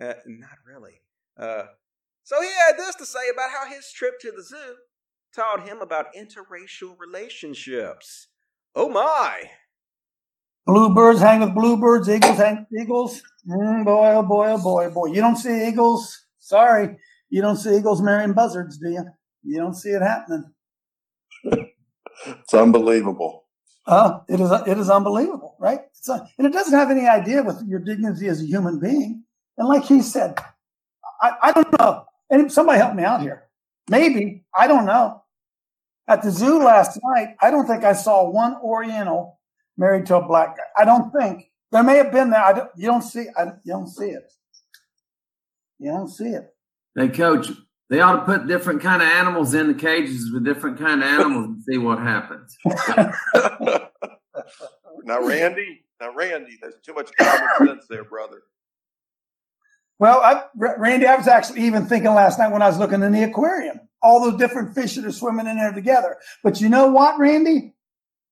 Uh, 0.00 0.14
not 0.26 0.58
really. 0.66 1.00
Uh, 1.38 1.64
so 2.22 2.40
he 2.42 2.48
had 2.48 2.76
this 2.76 2.94
to 2.96 3.06
say 3.06 3.28
about 3.32 3.50
how 3.50 3.68
his 3.68 3.90
trip 3.92 4.20
to 4.20 4.30
the 4.30 4.42
zoo 4.42 4.76
taught 5.34 5.66
him 5.66 5.80
about 5.80 6.14
interracial 6.14 6.94
relationships. 6.98 8.28
Oh 8.74 8.88
my! 8.88 9.50
Bluebirds 10.66 11.20
hang 11.20 11.40
with 11.40 11.54
bluebirds, 11.54 12.08
eagles 12.10 12.36
hang 12.36 12.66
with 12.70 12.82
eagles. 12.82 13.22
Mm, 13.48 13.86
boy, 13.86 14.12
oh 14.12 14.22
boy, 14.22 14.48
oh 14.50 14.62
boy, 14.62 14.84
oh 14.84 14.90
boy. 14.90 15.06
You 15.06 15.22
don't 15.22 15.36
see 15.36 15.66
eagles. 15.66 16.26
Sorry, 16.38 16.98
you 17.30 17.40
don't 17.40 17.56
see 17.56 17.74
eagles 17.74 18.02
marrying 18.02 18.34
buzzards, 18.34 18.76
do 18.76 18.90
you? 18.90 19.04
You 19.42 19.58
don't 19.60 19.74
see 19.74 19.90
it 19.90 20.02
happening. 20.02 20.44
it's 21.44 22.52
unbelievable. 22.52 23.46
Uh, 23.86 24.18
it 24.28 24.38
is. 24.38 24.50
It 24.66 24.76
is 24.76 24.90
unbelievable, 24.90 25.47
right? 25.58 25.80
It's 25.96 26.08
a, 26.08 26.28
and 26.38 26.46
it 26.46 26.52
doesn't 26.52 26.76
have 26.76 26.90
any 26.90 27.06
idea 27.06 27.42
with 27.42 27.62
your 27.66 27.80
dignity 27.80 28.28
as 28.28 28.42
a 28.42 28.46
human 28.46 28.78
being. 28.78 29.24
And 29.56 29.68
like 29.68 29.84
he 29.84 30.02
said, 30.02 30.38
I, 31.20 31.32
I 31.42 31.52
don't 31.52 31.78
know. 31.78 32.04
And 32.30 32.50
somebody 32.52 32.78
help 32.78 32.94
me 32.94 33.04
out 33.04 33.22
here. 33.22 33.48
Maybe 33.90 34.44
I 34.56 34.66
don't 34.66 34.86
know. 34.86 35.22
At 36.06 36.22
the 36.22 36.30
zoo 36.30 36.62
last 36.62 36.98
night, 37.02 37.34
I 37.40 37.50
don't 37.50 37.66
think 37.66 37.84
I 37.84 37.92
saw 37.92 38.30
one 38.30 38.56
Oriental 38.62 39.38
married 39.76 40.06
to 40.06 40.16
a 40.16 40.26
black 40.26 40.56
guy. 40.56 40.62
I 40.76 40.84
don't 40.84 41.12
think 41.12 41.50
there 41.70 41.82
may 41.82 41.96
have 41.96 42.12
been 42.12 42.30
there. 42.30 42.42
I 42.42 42.52
don't, 42.52 42.70
you 42.76 42.86
don't 42.86 43.02
see. 43.02 43.26
I, 43.36 43.44
you 43.64 43.72
don't 43.72 43.88
see 43.88 44.06
it. 44.06 44.32
You 45.78 45.90
don't 45.90 46.08
see 46.08 46.30
it. 46.30 46.48
Hey, 46.96 47.08
coach, 47.08 47.48
they 47.90 48.00
ought 48.00 48.16
to 48.16 48.24
put 48.24 48.46
different 48.46 48.82
kind 48.82 49.02
of 49.02 49.08
animals 49.08 49.54
in 49.54 49.68
the 49.68 49.74
cages 49.74 50.30
with 50.32 50.44
different 50.44 50.78
kind 50.78 51.02
of 51.02 51.08
animals 51.08 51.46
and 51.46 51.62
see 51.62 51.78
what 51.78 51.98
happens. 51.98 52.56
now, 55.04 55.22
Randy, 55.26 55.82
now 56.00 56.12
Randy, 56.14 56.58
there's 56.60 56.74
too 56.84 56.94
much 56.94 57.10
common 57.18 57.48
sense 57.66 57.86
there, 57.88 58.04
brother. 58.04 58.42
Well, 59.98 60.20
I, 60.20 60.44
Randy, 60.56 61.06
I 61.06 61.16
was 61.16 61.26
actually 61.26 61.62
even 61.62 61.86
thinking 61.86 62.14
last 62.14 62.38
night 62.38 62.52
when 62.52 62.62
I 62.62 62.68
was 62.68 62.78
looking 62.78 63.02
in 63.02 63.12
the 63.12 63.24
aquarium, 63.24 63.80
all 64.00 64.22
those 64.22 64.38
different 64.38 64.74
fish 64.74 64.94
that 64.94 65.04
are 65.04 65.12
swimming 65.12 65.48
in 65.48 65.56
there 65.56 65.72
together. 65.72 66.16
But 66.44 66.60
you 66.60 66.68
know 66.68 66.88
what, 66.88 67.18
Randy? 67.18 67.74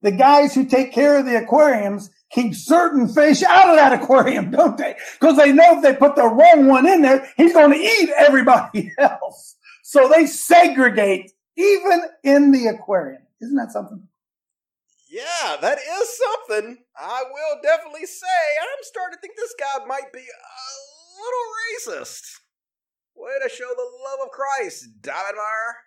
The 0.02 0.12
guys 0.12 0.54
who 0.54 0.66
take 0.66 0.92
care 0.92 1.18
of 1.18 1.26
the 1.26 1.36
aquariums 1.36 2.10
keep 2.30 2.54
certain 2.54 3.08
fish 3.08 3.42
out 3.42 3.68
of 3.70 3.76
that 3.76 4.00
aquarium, 4.00 4.50
don't 4.52 4.76
they? 4.76 4.94
Because 5.18 5.36
they 5.36 5.52
know 5.52 5.76
if 5.76 5.82
they 5.82 5.94
put 5.94 6.14
the 6.14 6.28
wrong 6.28 6.66
one 6.66 6.86
in 6.86 7.02
there, 7.02 7.28
he's 7.36 7.52
going 7.52 7.72
to 7.72 7.78
eat 7.78 8.10
everybody 8.16 8.92
else. 8.98 9.56
So 9.82 10.08
they 10.08 10.26
segregate 10.26 11.32
even 11.56 12.02
in 12.22 12.52
the 12.52 12.66
aquarium. 12.68 13.22
Isn't 13.40 13.56
that 13.56 13.72
something? 13.72 14.06
Yeah, 15.08 15.56
that 15.60 15.78
is 15.78 16.18
something. 16.18 16.78
I 16.96 17.22
will 17.30 17.60
definitely 17.62 18.06
say. 18.06 18.26
I'm 18.60 18.82
starting 18.82 19.16
to 19.16 19.20
think 19.20 19.36
this 19.36 19.54
guy 19.58 19.84
might 19.86 20.12
be 20.12 20.20
a 20.20 20.66
little 21.22 22.02
racist. 22.02 22.22
Way 23.14 23.30
to 23.42 23.48
show 23.48 23.68
the 23.68 23.90
love 24.04 24.26
of 24.26 24.30
Christ, 24.30 25.00
Daubenmire. 25.00 25.86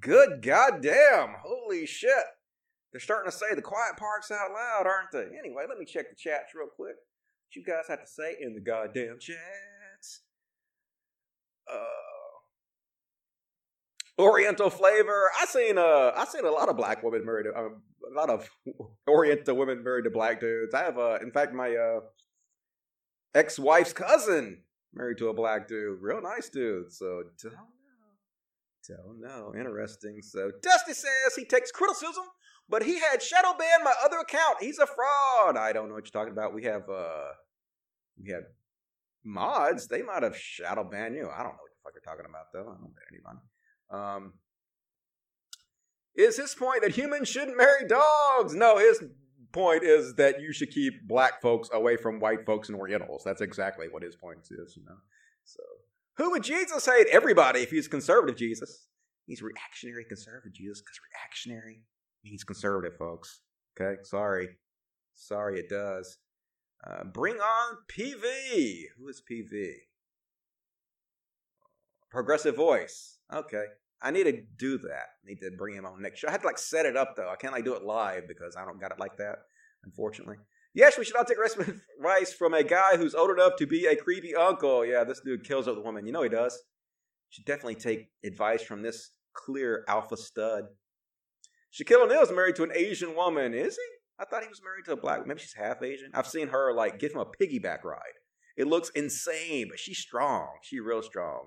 Good 0.00 0.42
goddamn. 0.42 1.36
Holy 1.42 1.86
shit. 1.86 2.24
They're 2.92 3.00
starting 3.00 3.30
to 3.30 3.36
say 3.36 3.54
the 3.54 3.62
quiet 3.62 3.96
parts 3.96 4.30
out 4.30 4.50
loud, 4.52 4.86
aren't 4.86 5.12
they? 5.12 5.36
Anyway, 5.38 5.64
let 5.68 5.78
me 5.78 5.84
check 5.84 6.10
the 6.10 6.16
chats 6.16 6.54
real 6.54 6.68
quick. 6.68 6.96
What 6.96 7.56
you 7.56 7.64
guys 7.64 7.88
have 7.88 8.00
to 8.00 8.06
say 8.06 8.36
in 8.40 8.54
the 8.54 8.60
goddamn 8.60 9.18
chats? 9.20 10.22
Uh, 11.72 11.84
Oriental 14.20 14.70
flavor. 14.70 15.30
I 15.40 15.46
seen 15.46 15.78
uh, 15.78 16.12
I 16.16 16.24
seen 16.26 16.44
a 16.44 16.50
lot 16.50 16.68
of 16.68 16.76
black 16.76 17.02
women 17.02 17.24
married. 17.24 17.46
Uh, 17.46 17.70
a 18.10 18.14
lot 18.14 18.30
of 18.30 18.48
Oriental 19.08 19.56
women 19.56 19.82
married 19.82 20.04
to 20.04 20.10
black 20.10 20.40
dudes. 20.40 20.74
I 20.74 20.84
have, 20.84 20.98
uh, 20.98 21.18
in 21.22 21.30
fact, 21.30 21.54
my 21.54 21.74
uh, 21.74 22.00
ex-wife's 23.34 23.92
cousin 23.92 24.62
married 24.94 25.18
to 25.18 25.28
a 25.28 25.34
black 25.34 25.68
dude. 25.68 26.00
Real 26.00 26.22
nice 26.22 26.48
dude. 26.48 26.92
So 26.92 27.22
don't 27.42 27.52
know. 27.52 27.58
Oh 29.06 29.12
no, 29.18 29.54
interesting. 29.58 30.20
So 30.22 30.50
Dusty 30.62 30.94
says 30.94 31.34
he 31.36 31.44
takes 31.44 31.70
criticism, 31.70 32.24
but 32.68 32.82
he 32.82 32.98
had 32.98 33.22
shadow 33.22 33.52
banned 33.56 33.84
my 33.84 33.94
other 34.04 34.18
account. 34.18 34.56
He's 34.60 34.78
a 34.78 34.86
fraud. 34.86 35.56
I 35.56 35.72
don't 35.72 35.88
know 35.88 35.94
what 35.94 36.04
you're 36.04 36.22
talking 36.22 36.32
about. 36.32 36.54
We 36.54 36.64
have 36.64 36.88
uh 36.88 37.28
we 38.20 38.30
have 38.30 38.44
mods. 39.24 39.86
They 39.86 40.02
might 40.02 40.22
have 40.22 40.36
shadow 40.36 40.82
banned 40.84 41.14
you. 41.14 41.28
I 41.28 41.42
don't 41.42 41.52
know 41.52 41.62
what 41.62 41.70
the 41.70 41.82
fuck 41.84 41.92
you're 41.94 42.02
talking 42.02 42.26
about 42.28 42.52
though. 42.52 42.72
I 42.72 42.78
don't 42.80 42.94
ban 42.94 43.04
anybody. 43.12 43.38
Um 43.90 44.32
is 46.14 46.36
his 46.36 46.54
point 46.54 46.82
that 46.82 46.92
humans 46.92 47.28
shouldn't 47.28 47.56
marry 47.56 47.86
dogs? 47.86 48.54
No, 48.54 48.78
his 48.78 49.02
point 49.52 49.82
is 49.82 50.14
that 50.14 50.40
you 50.40 50.52
should 50.52 50.70
keep 50.70 51.06
black 51.06 51.40
folks 51.40 51.68
away 51.72 51.96
from 51.96 52.20
white 52.20 52.44
folks 52.46 52.68
and 52.68 52.78
Orientals. 52.78 53.22
That's 53.24 53.40
exactly 53.40 53.88
what 53.88 54.02
his 54.02 54.16
point 54.16 54.40
is, 54.50 54.76
you 54.76 54.84
know. 54.84 54.96
So, 55.44 55.62
who 56.16 56.30
would 56.30 56.42
Jesus 56.42 56.86
hate? 56.86 57.06
Everybody 57.10 57.60
if 57.60 57.70
he's 57.70 57.88
conservative 57.88 58.36
Jesus. 58.36 58.86
He's 59.26 59.42
reactionary 59.42 60.04
conservative 60.04 60.52
Jesus 60.52 60.80
because 60.80 60.98
reactionary 61.12 61.84
means 62.24 62.44
conservative, 62.44 62.96
folks. 62.98 63.40
Okay, 63.80 64.00
sorry. 64.02 64.48
Sorry, 65.14 65.60
it 65.60 65.68
does. 65.68 66.18
Uh, 66.86 67.04
bring 67.04 67.36
on 67.36 67.76
PV. 67.88 68.84
Who 68.98 69.08
is 69.08 69.22
PV? 69.30 69.72
Progressive 72.10 72.56
voice. 72.56 73.18
Okay. 73.32 73.64
I 74.02 74.10
need 74.10 74.24
to 74.24 74.42
do 74.58 74.78
that. 74.78 75.06
I 75.22 75.26
need 75.26 75.40
to 75.40 75.50
bring 75.56 75.74
him 75.74 75.84
on 75.84 76.00
next 76.00 76.20
show. 76.20 76.28
I 76.28 76.30
had 76.30 76.40
to 76.40 76.46
like 76.46 76.58
set 76.58 76.86
it 76.86 76.96
up 76.96 77.14
though. 77.16 77.28
I 77.30 77.36
can't 77.36 77.52
like 77.52 77.64
do 77.64 77.74
it 77.74 77.82
live 77.82 78.26
because 78.26 78.56
I 78.56 78.64
don't 78.64 78.80
got 78.80 78.92
it 78.92 78.98
like 78.98 79.16
that, 79.18 79.40
unfortunately. 79.84 80.36
Yes, 80.72 80.96
we 80.96 81.04
should 81.04 81.16
all 81.16 81.24
take 81.24 81.38
advice 81.98 82.32
from 82.32 82.54
a 82.54 82.62
guy 82.62 82.96
who's 82.96 83.14
old 83.14 83.30
enough 83.30 83.56
to 83.58 83.66
be 83.66 83.86
a 83.86 83.96
creepy 83.96 84.34
uncle. 84.34 84.86
Yeah, 84.86 85.04
this 85.04 85.20
dude 85.20 85.44
kills 85.44 85.68
other 85.68 85.82
woman. 85.82 86.06
You 86.06 86.12
know 86.12 86.22
he 86.22 86.28
does. 86.28 86.58
Should 87.28 87.44
definitely 87.44 87.76
take 87.76 88.10
advice 88.24 88.62
from 88.62 88.82
this 88.82 89.10
clear 89.34 89.84
alpha 89.88 90.16
stud. 90.16 90.64
Shaquille 91.72 92.04
O'Neal's 92.04 92.32
married 92.32 92.56
to 92.56 92.64
an 92.64 92.72
Asian 92.74 93.14
woman, 93.14 93.54
is 93.54 93.76
he? 93.76 93.82
I 94.18 94.24
thought 94.24 94.42
he 94.42 94.48
was 94.48 94.62
married 94.62 94.84
to 94.86 94.92
a 94.92 94.96
black. 94.96 95.26
Maybe 95.26 95.40
she's 95.40 95.54
half 95.54 95.82
Asian. 95.82 96.10
I've 96.14 96.26
seen 96.26 96.48
her 96.48 96.74
like 96.74 96.98
give 96.98 97.12
him 97.12 97.20
a 97.20 97.24
piggyback 97.24 97.84
ride. 97.84 98.18
It 98.56 98.66
looks 98.66 98.90
insane, 98.90 99.68
but 99.70 99.78
she's 99.78 99.98
strong. 99.98 100.48
She 100.62 100.80
real 100.80 101.02
strong. 101.02 101.46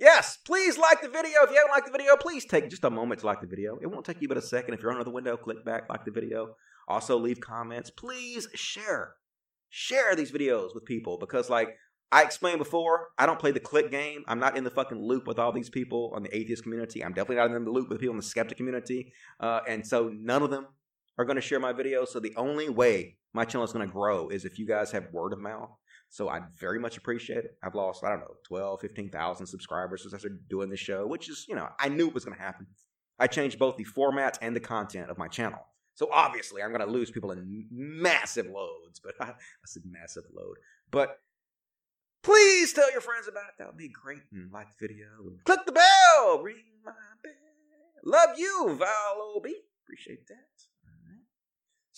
Yes, 0.00 0.38
please 0.46 0.78
like 0.78 1.02
the 1.02 1.08
video. 1.08 1.42
If 1.42 1.50
you 1.50 1.56
haven't 1.56 1.72
liked 1.72 1.84
the 1.84 1.92
video, 1.92 2.16
please 2.16 2.46
take 2.46 2.70
just 2.70 2.84
a 2.84 2.90
moment 2.90 3.20
to 3.20 3.26
like 3.26 3.42
the 3.42 3.46
video. 3.46 3.78
It 3.82 3.86
won't 3.86 4.06
take 4.06 4.22
you 4.22 4.28
but 4.28 4.38
a 4.38 4.42
second. 4.42 4.72
If 4.72 4.80
you're 4.80 4.90
under 4.90 5.04
the 5.04 5.10
window, 5.10 5.36
click 5.36 5.62
back, 5.62 5.90
like 5.90 6.06
the 6.06 6.10
video. 6.10 6.56
Also, 6.88 7.18
leave 7.18 7.38
comments. 7.40 7.90
Please 7.90 8.48
share. 8.54 9.16
Share 9.68 10.16
these 10.16 10.32
videos 10.32 10.74
with 10.74 10.86
people 10.86 11.18
because, 11.18 11.50
like 11.50 11.76
I 12.10 12.22
explained 12.22 12.58
before, 12.60 13.08
I 13.18 13.26
don't 13.26 13.38
play 13.38 13.50
the 13.50 13.60
click 13.60 13.90
game. 13.90 14.24
I'm 14.26 14.40
not 14.40 14.56
in 14.56 14.64
the 14.64 14.70
fucking 14.70 14.98
loop 14.98 15.26
with 15.26 15.38
all 15.38 15.52
these 15.52 15.68
people 15.68 16.12
on 16.16 16.22
the 16.22 16.34
atheist 16.34 16.62
community. 16.62 17.04
I'm 17.04 17.12
definitely 17.12 17.36
not 17.36 17.54
in 17.54 17.64
the 17.64 17.70
loop 17.70 17.90
with 17.90 18.00
people 18.00 18.14
in 18.14 18.20
the 18.20 18.22
skeptic 18.22 18.56
community. 18.56 19.12
Uh, 19.38 19.60
and 19.68 19.86
so 19.86 20.10
none 20.14 20.42
of 20.42 20.48
them 20.48 20.66
are 21.18 21.26
going 21.26 21.36
to 21.36 21.42
share 21.42 21.60
my 21.60 21.74
videos. 21.74 22.08
So 22.08 22.20
the 22.20 22.34
only 22.36 22.70
way 22.70 23.18
my 23.34 23.44
channel 23.44 23.66
is 23.66 23.72
going 23.72 23.86
to 23.86 23.92
grow 23.92 24.30
is 24.30 24.46
if 24.46 24.58
you 24.58 24.66
guys 24.66 24.92
have 24.92 25.12
word 25.12 25.34
of 25.34 25.40
mouth. 25.40 25.70
So 26.10 26.28
I 26.28 26.40
very 26.58 26.80
much 26.80 26.96
appreciate 26.96 27.44
it. 27.44 27.56
I've 27.62 27.76
lost, 27.76 28.02
I 28.02 28.08
don't 28.08 28.18
know, 28.18 28.34
12, 28.44 28.80
15,000 28.80 29.46
subscribers 29.46 30.02
since 30.02 30.12
I 30.12 30.18
started 30.18 30.48
doing 30.48 30.68
this 30.68 30.80
show, 30.80 31.06
which 31.06 31.30
is, 31.30 31.46
you 31.48 31.54
know, 31.54 31.68
I 31.78 31.88
knew 31.88 32.08
it 32.08 32.14
was 32.14 32.24
going 32.24 32.36
to 32.36 32.42
happen. 32.42 32.66
I 33.20 33.28
changed 33.28 33.60
both 33.60 33.76
the 33.76 33.84
format 33.84 34.36
and 34.42 34.54
the 34.54 34.60
content 34.60 35.08
of 35.08 35.18
my 35.18 35.28
channel. 35.28 35.60
So 35.94 36.08
obviously 36.12 36.62
I'm 36.62 36.70
going 36.70 36.84
to 36.84 36.92
lose 36.92 37.12
people 37.12 37.30
in 37.30 37.66
massive 37.70 38.46
loads, 38.46 39.00
but 39.02 39.14
I, 39.20 39.24
I 39.30 39.66
said 39.66 39.84
massive 39.88 40.24
load. 40.34 40.56
But 40.90 41.20
please 42.24 42.72
tell 42.72 42.90
your 42.90 43.02
friends 43.02 43.28
about 43.28 43.44
it. 43.44 43.54
That 43.58 43.68
would 43.68 43.76
be 43.76 43.88
great. 43.88 44.22
And 44.32 44.50
like 44.52 44.66
the 44.76 44.88
video. 44.88 45.06
And 45.26 45.44
click 45.44 45.60
the 45.64 45.72
bell. 45.72 46.42
Ring 46.42 46.56
my 46.84 46.90
bell. 47.22 47.32
Love 48.04 48.30
you, 48.36 48.76
Val 48.76 49.32
OB. 49.36 49.46
Appreciate 49.84 50.26
that. 50.26 50.69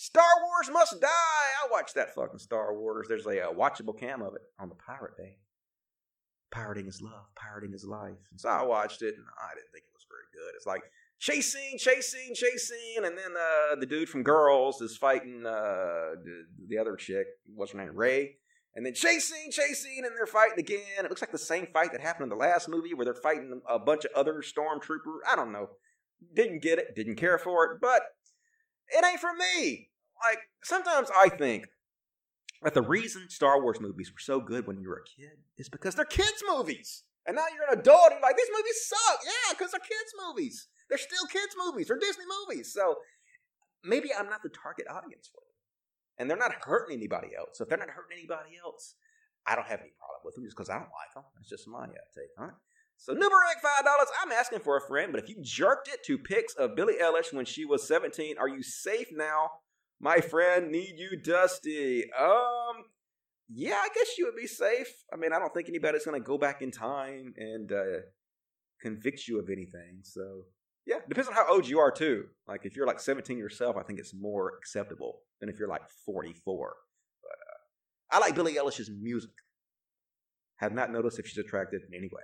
Star 0.03 0.25
Wars 0.43 0.69
Must 0.69 0.99
Die. 0.99 1.07
I 1.07 1.71
watched 1.71 1.95
that 1.95 2.13
fucking 2.13 2.39
Star 2.39 2.77
Wars. 2.77 3.07
There's 3.07 3.25
a, 3.25 3.45
uh, 3.45 3.53
watchable 3.53 3.97
cam 3.97 4.21
of 4.21 4.35
it 4.35 4.41
on 4.59 4.67
the 4.67 4.75
Pirate 4.75 5.15
Bay. 5.17 5.37
Pirating 6.51 6.87
is 6.87 7.01
love. 7.01 7.27
Pirating 7.37 7.73
is 7.73 7.85
life. 7.85 8.19
And 8.29 8.37
so 8.37 8.49
I 8.49 8.63
watched 8.63 9.01
it, 9.01 9.15
and 9.15 9.23
I 9.41 9.55
didn't 9.55 9.71
think 9.71 9.85
it 9.85 9.95
was 9.95 10.05
very 10.09 10.27
good. 10.33 10.55
It's 10.57 10.65
like 10.65 10.81
chasing, 11.19 11.77
chasing, 11.77 12.35
chasing, 12.35 12.97
and 12.97 13.17
then 13.17 13.31
uh, 13.31 13.75
the 13.79 13.85
dude 13.85 14.09
from 14.09 14.23
Girls 14.23 14.81
is 14.81 14.97
fighting 14.97 15.45
uh, 15.45 16.19
the, 16.21 16.47
the 16.67 16.77
other 16.77 16.97
chick. 16.97 17.25
What's 17.55 17.71
her 17.71 17.77
name? 17.77 17.95
Rey. 17.95 18.35
And 18.75 18.85
then 18.85 18.93
chasing, 18.93 19.51
chasing, 19.51 20.01
and 20.03 20.11
they're 20.17 20.25
fighting 20.25 20.59
again. 20.59 21.05
It 21.05 21.09
looks 21.09 21.21
like 21.21 21.31
the 21.31 21.37
same 21.37 21.67
fight 21.67 21.93
that 21.93 22.01
happened 22.01 22.23
in 22.23 22.29
the 22.37 22.43
last 22.43 22.67
movie 22.67 22.93
where 22.93 23.05
they're 23.05 23.15
fighting 23.15 23.61
a 23.69 23.79
bunch 23.79 24.03
of 24.03 24.11
other 24.17 24.43
stormtroopers. 24.43 25.19
I 25.31 25.37
don't 25.37 25.53
know. 25.53 25.69
Didn't 26.35 26.61
get 26.61 26.77
it. 26.77 26.93
Didn't 26.93 27.15
care 27.15 27.37
for 27.37 27.71
it. 27.71 27.79
But 27.79 28.01
it 28.89 29.05
ain't 29.05 29.21
for 29.21 29.31
me 29.33 29.91
like 30.23 30.39
sometimes 30.63 31.09
I 31.15 31.29
think 31.29 31.67
that 32.63 32.73
the 32.73 32.81
reason 32.81 33.29
Star 33.29 33.61
Wars 33.61 33.79
movies 33.81 34.11
were 34.11 34.19
so 34.19 34.39
good 34.39 34.67
when 34.67 34.79
you 34.79 34.89
were 34.89 35.03
a 35.03 35.21
kid 35.21 35.37
is 35.57 35.69
because 35.69 35.95
they're 35.95 36.05
kids 36.05 36.43
movies. 36.47 37.03
And 37.25 37.35
now 37.35 37.45
you're 37.53 37.71
an 37.71 37.79
adult 37.79 38.11
and 38.11 38.19
you're 38.19 38.27
like, 38.27 38.35
these 38.35 38.51
movies 38.51 38.87
suck. 38.87 39.19
Yeah, 39.23 39.53
because 39.57 39.71
they're 39.71 39.79
kids 39.79 40.11
movies. 40.27 40.67
They're 40.89 40.97
still 40.97 41.25
kids 41.31 41.55
movies. 41.55 41.87
They're 41.87 41.99
Disney 41.99 42.25
movies. 42.27 42.73
So 42.73 42.95
maybe 43.83 44.09
I'm 44.17 44.29
not 44.29 44.43
the 44.43 44.49
target 44.49 44.87
audience 44.89 45.29
for 45.31 45.39
them. 45.39 45.55
And 46.19 46.29
they're 46.29 46.37
not 46.37 46.53
hurting 46.61 46.95
anybody 46.95 47.29
else. 47.37 47.57
So 47.57 47.63
if 47.63 47.69
they're 47.69 47.77
not 47.77 47.89
hurting 47.89 48.17
anybody 48.17 48.59
else, 48.63 48.95
I 49.47 49.55
don't 49.55 49.67
have 49.67 49.79
any 49.79 49.91
problem 49.97 50.21
with 50.23 50.35
them 50.35 50.43
just 50.43 50.55
because 50.55 50.69
I 50.69 50.75
don't 50.79 50.91
like 50.91 51.13
them. 51.15 51.23
That's 51.35 51.49
just 51.49 51.67
my 51.67 51.87
take 51.87 52.31
it. 52.31 52.53
So 52.97 53.13
Nubarek 53.13 53.59
five 53.61 53.83
dollars. 53.83 54.07
I'm 54.21 54.31
asking 54.31 54.59
for 54.59 54.77
a 54.77 54.87
friend, 54.87 55.11
but 55.11 55.21
if 55.21 55.27
you 55.27 55.35
jerked 55.41 55.89
it 55.89 56.03
to 56.05 56.17
pics 56.17 56.53
of 56.55 56.75
Billie 56.75 56.99
Eilish 57.01 57.33
when 57.33 57.45
she 57.45 57.65
was 57.65 57.87
17, 57.87 58.37
are 58.37 58.47
you 58.47 58.63
safe 58.63 59.07
now 59.11 59.49
my 60.03 60.19
friend, 60.19 60.69
need 60.69 60.95
you, 60.97 61.17
Dusty. 61.17 62.03
Um, 62.19 62.83
yeah, 63.49 63.79
I 63.81 63.87
guess 63.95 64.17
you 64.17 64.25
would 64.25 64.35
be 64.35 64.47
safe. 64.47 64.93
I 65.11 65.15
mean, 65.15 65.31
I 65.31 65.39
don't 65.39 65.53
think 65.53 65.69
anybody's 65.69 66.03
gonna 66.03 66.19
go 66.19 66.37
back 66.37 66.61
in 66.61 66.71
time 66.71 67.33
and 67.37 67.71
uh, 67.71 68.01
convict 68.81 69.29
you 69.29 69.39
of 69.39 69.49
anything. 69.49 70.01
So 70.03 70.43
yeah, 70.85 70.97
depends 71.07 71.29
on 71.29 71.33
how 71.33 71.47
old 71.49 71.65
you 71.67 71.79
are 71.79 71.89
too. 71.89 72.25
Like 72.47 72.65
if 72.65 72.75
you're 72.75 72.85
like 72.85 72.99
17 72.99 73.37
yourself, 73.37 73.77
I 73.77 73.83
think 73.83 73.97
it's 73.97 74.13
more 74.13 74.51
acceptable 74.57 75.21
than 75.39 75.47
if 75.47 75.57
you're 75.57 75.69
like 75.69 75.89
44. 76.05 76.75
But 77.21 77.29
uh, 77.29 78.17
I 78.17 78.19
like 78.19 78.35
Billie 78.35 78.55
Eilish's 78.55 78.91
music. 78.91 79.31
Have 80.57 80.73
not 80.73 80.91
noticed 80.91 81.17
if 81.17 81.27
she's 81.27 81.37
attractive 81.37 81.81
in 81.87 81.97
any 81.97 82.09
way, 82.11 82.23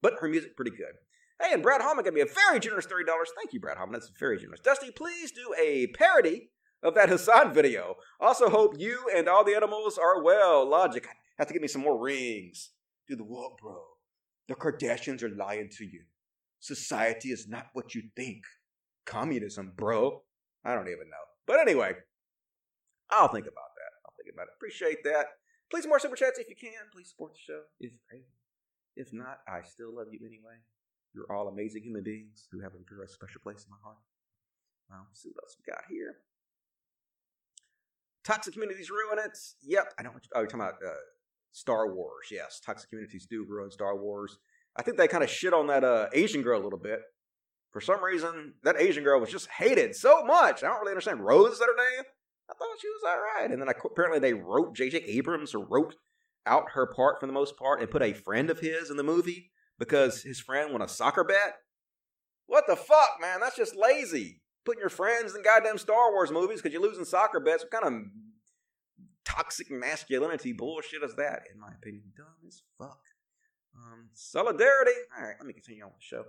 but 0.00 0.14
her 0.20 0.28
music 0.28 0.56
pretty 0.56 0.72
good. 0.72 0.94
Hey, 1.40 1.52
and 1.52 1.62
Brad 1.62 1.82
Hallman 1.82 2.04
gave 2.04 2.14
me 2.14 2.22
a 2.22 2.26
very 2.26 2.58
generous 2.58 2.86
$30. 2.86 3.04
Thank 3.36 3.52
you, 3.52 3.60
Brad 3.60 3.76
Hallman. 3.76 3.92
That's 3.92 4.10
very 4.18 4.38
generous. 4.38 4.60
Dusty, 4.60 4.90
please 4.90 5.30
do 5.30 5.54
a 5.56 5.86
parody 5.88 6.50
of 6.82 6.94
that 6.94 7.08
Hasan 7.08 7.52
video. 7.52 7.96
Also, 8.20 8.48
hope 8.48 8.78
you 8.78 9.06
and 9.14 9.28
all 9.28 9.44
the 9.44 9.56
animals 9.56 9.98
are 9.98 10.22
well. 10.22 10.68
Logic, 10.68 11.06
I 11.06 11.12
have 11.38 11.48
to 11.48 11.52
give 11.52 11.62
me 11.62 11.68
some 11.68 11.82
more 11.82 11.98
rings. 11.98 12.70
Do 13.08 13.16
the 13.16 13.24
what, 13.24 13.58
bro? 13.60 13.82
The 14.48 14.54
Kardashians 14.54 15.22
are 15.22 15.34
lying 15.34 15.70
to 15.78 15.84
you. 15.84 16.02
Society 16.60 17.28
is 17.28 17.48
not 17.48 17.66
what 17.72 17.94
you 17.94 18.02
think. 18.16 18.42
Communism, 19.06 19.72
bro. 19.76 20.22
I 20.64 20.74
don't 20.74 20.88
even 20.88 21.08
know. 21.10 21.24
But 21.46 21.60
anyway, 21.60 21.92
I'll 23.10 23.28
think 23.28 23.46
about 23.46 23.72
that. 23.76 23.92
I'll 24.04 24.14
think 24.16 24.34
about 24.34 24.48
it. 24.48 24.54
Appreciate 24.56 25.04
that. 25.04 25.26
Please 25.70 25.86
more 25.86 25.98
super 25.98 26.16
chats 26.16 26.38
if 26.38 26.48
you 26.48 26.56
can. 26.56 26.88
Please 26.92 27.10
support 27.10 27.32
the 27.32 27.40
show 27.40 27.60
if 27.80 27.92
If 28.96 29.12
not, 29.12 29.40
I 29.46 29.62
still 29.62 29.94
love 29.94 30.08
you 30.10 30.20
anyway. 30.26 30.60
You're 31.14 31.30
all 31.30 31.48
amazing 31.48 31.82
human 31.82 32.02
beings 32.02 32.48
who 32.50 32.60
have 32.60 32.72
a 32.72 32.84
very 32.88 33.08
special 33.08 33.40
place 33.42 33.64
in 33.64 33.70
my 33.70 33.80
heart. 33.82 33.98
Well, 34.90 35.06
see 35.12 35.30
what 35.32 35.44
else 35.44 35.56
we 35.58 35.70
got 35.70 35.84
here. 35.88 36.16
Toxic 38.28 38.52
communities 38.52 38.90
ruin 38.90 39.18
it. 39.24 39.38
Yep. 39.62 39.94
I 39.98 40.02
know 40.02 40.10
oh, 40.34 40.40
you're 40.40 40.46
talking 40.48 40.60
about 40.60 40.74
uh, 40.86 40.90
Star 41.52 41.94
Wars. 41.94 42.26
Yes, 42.30 42.60
toxic 42.60 42.90
communities 42.90 43.26
do 43.26 43.46
ruin 43.48 43.70
Star 43.70 43.96
Wars. 43.96 44.36
I 44.76 44.82
think 44.82 44.98
they 44.98 45.08
kind 45.08 45.24
of 45.24 45.30
shit 45.30 45.54
on 45.54 45.68
that 45.68 45.82
uh, 45.82 46.08
Asian 46.12 46.42
girl 46.42 46.60
a 46.60 46.62
little 46.62 46.78
bit. 46.78 47.00
For 47.70 47.80
some 47.80 48.04
reason, 48.04 48.52
that 48.64 48.78
Asian 48.78 49.02
girl 49.02 49.18
was 49.18 49.30
just 49.30 49.48
hated 49.48 49.96
so 49.96 50.22
much. 50.26 50.62
I 50.62 50.66
don't 50.66 50.78
really 50.80 50.92
understand. 50.92 51.24
Rose 51.24 51.52
is 51.52 51.58
that 51.58 51.70
her 51.74 51.96
name? 51.96 52.04
I 52.50 52.52
thought 52.52 52.76
she 52.82 52.88
was 52.88 53.02
all 53.06 53.16
right. 53.16 53.50
And 53.50 53.62
then 53.62 53.68
I, 53.70 53.72
apparently 53.82 54.18
they 54.18 54.34
wrote 54.34 54.76
J.J. 54.76 54.98
Abrams 54.98 55.54
wrote 55.54 55.94
out 56.44 56.72
her 56.74 56.86
part 56.86 57.20
for 57.20 57.26
the 57.26 57.32
most 57.32 57.56
part 57.56 57.80
and 57.80 57.90
put 57.90 58.02
a 58.02 58.12
friend 58.12 58.50
of 58.50 58.60
his 58.60 58.90
in 58.90 58.98
the 58.98 59.02
movie 59.02 59.52
because 59.78 60.22
his 60.22 60.38
friend 60.38 60.70
won 60.70 60.82
a 60.82 60.88
soccer 60.88 61.24
bet. 61.24 61.54
What 62.46 62.64
the 62.66 62.76
fuck, 62.76 63.16
man? 63.22 63.40
That's 63.40 63.56
just 63.56 63.74
lazy 63.74 64.42
putting 64.68 64.80
your 64.80 64.90
friends 64.90 65.34
in 65.34 65.42
goddamn 65.42 65.78
Star 65.78 66.12
Wars 66.12 66.30
movies 66.30 66.60
because 66.60 66.74
you're 66.74 66.82
losing 66.82 67.06
soccer 67.06 67.40
bets. 67.40 67.64
What 67.64 67.82
kind 67.82 67.86
of 67.86 68.02
toxic 69.24 69.70
masculinity 69.70 70.52
bullshit 70.52 71.02
is 71.02 71.16
that? 71.16 71.44
In 71.50 71.58
my 71.58 71.70
opinion, 71.80 72.02
dumb 72.14 72.26
as 72.46 72.60
fuck. 72.76 73.00
Um, 73.74 74.10
solidarity. 74.12 74.92
All 75.16 75.24
right, 75.24 75.36
let 75.40 75.46
me 75.46 75.54
continue 75.54 75.82
on 75.84 75.88
with 75.88 76.00
the 76.00 76.04
show. 76.04 76.22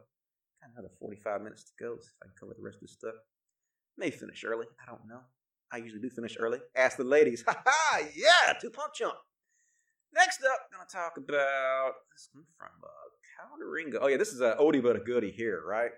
Got 0.61 0.71
another 0.73 0.87
45 1.01 1.41
minutes 1.41 1.65
to 1.65 1.71
go. 1.83 1.97
See 1.97 2.07
if 2.07 2.23
I 2.23 2.27
can 2.27 2.35
cover 2.39 2.53
the 2.55 2.63
rest 2.63 2.77
of 2.77 2.87
this 2.87 2.93
stuff. 2.93 3.15
May 3.97 4.09
finish 4.09 4.45
early. 4.45 4.67
I 4.81 4.89
don't 4.89 5.05
know. 5.05 5.19
I 5.73 5.77
usually 5.77 6.01
do 6.01 6.09
finish 6.09 6.37
early. 6.39 6.59
Ask 6.77 6.95
the 6.95 7.03
ladies. 7.03 7.43
Ha 7.45 7.61
ha! 7.65 7.99
Yeah, 8.15 8.53
two 8.61 8.69
pump 8.69 8.93
chump. 8.93 9.15
Next 10.15 10.39
up, 10.45 10.71
gonna 10.71 10.85
talk 10.89 11.17
about 11.17 11.91
this 12.13 12.29
one 12.31 12.45
from 12.57 12.69
uh, 12.85 12.87
How 13.37 13.57
did 13.57 13.65
Ringo? 13.65 13.99
Oh 14.01 14.07
yeah, 14.07 14.15
this 14.17 14.31
is 14.31 14.39
a 14.39 14.55
oldie 14.61 14.81
but 14.81 14.95
a 14.95 14.99
goodie 14.99 15.31
here, 15.31 15.61
right? 15.67 15.91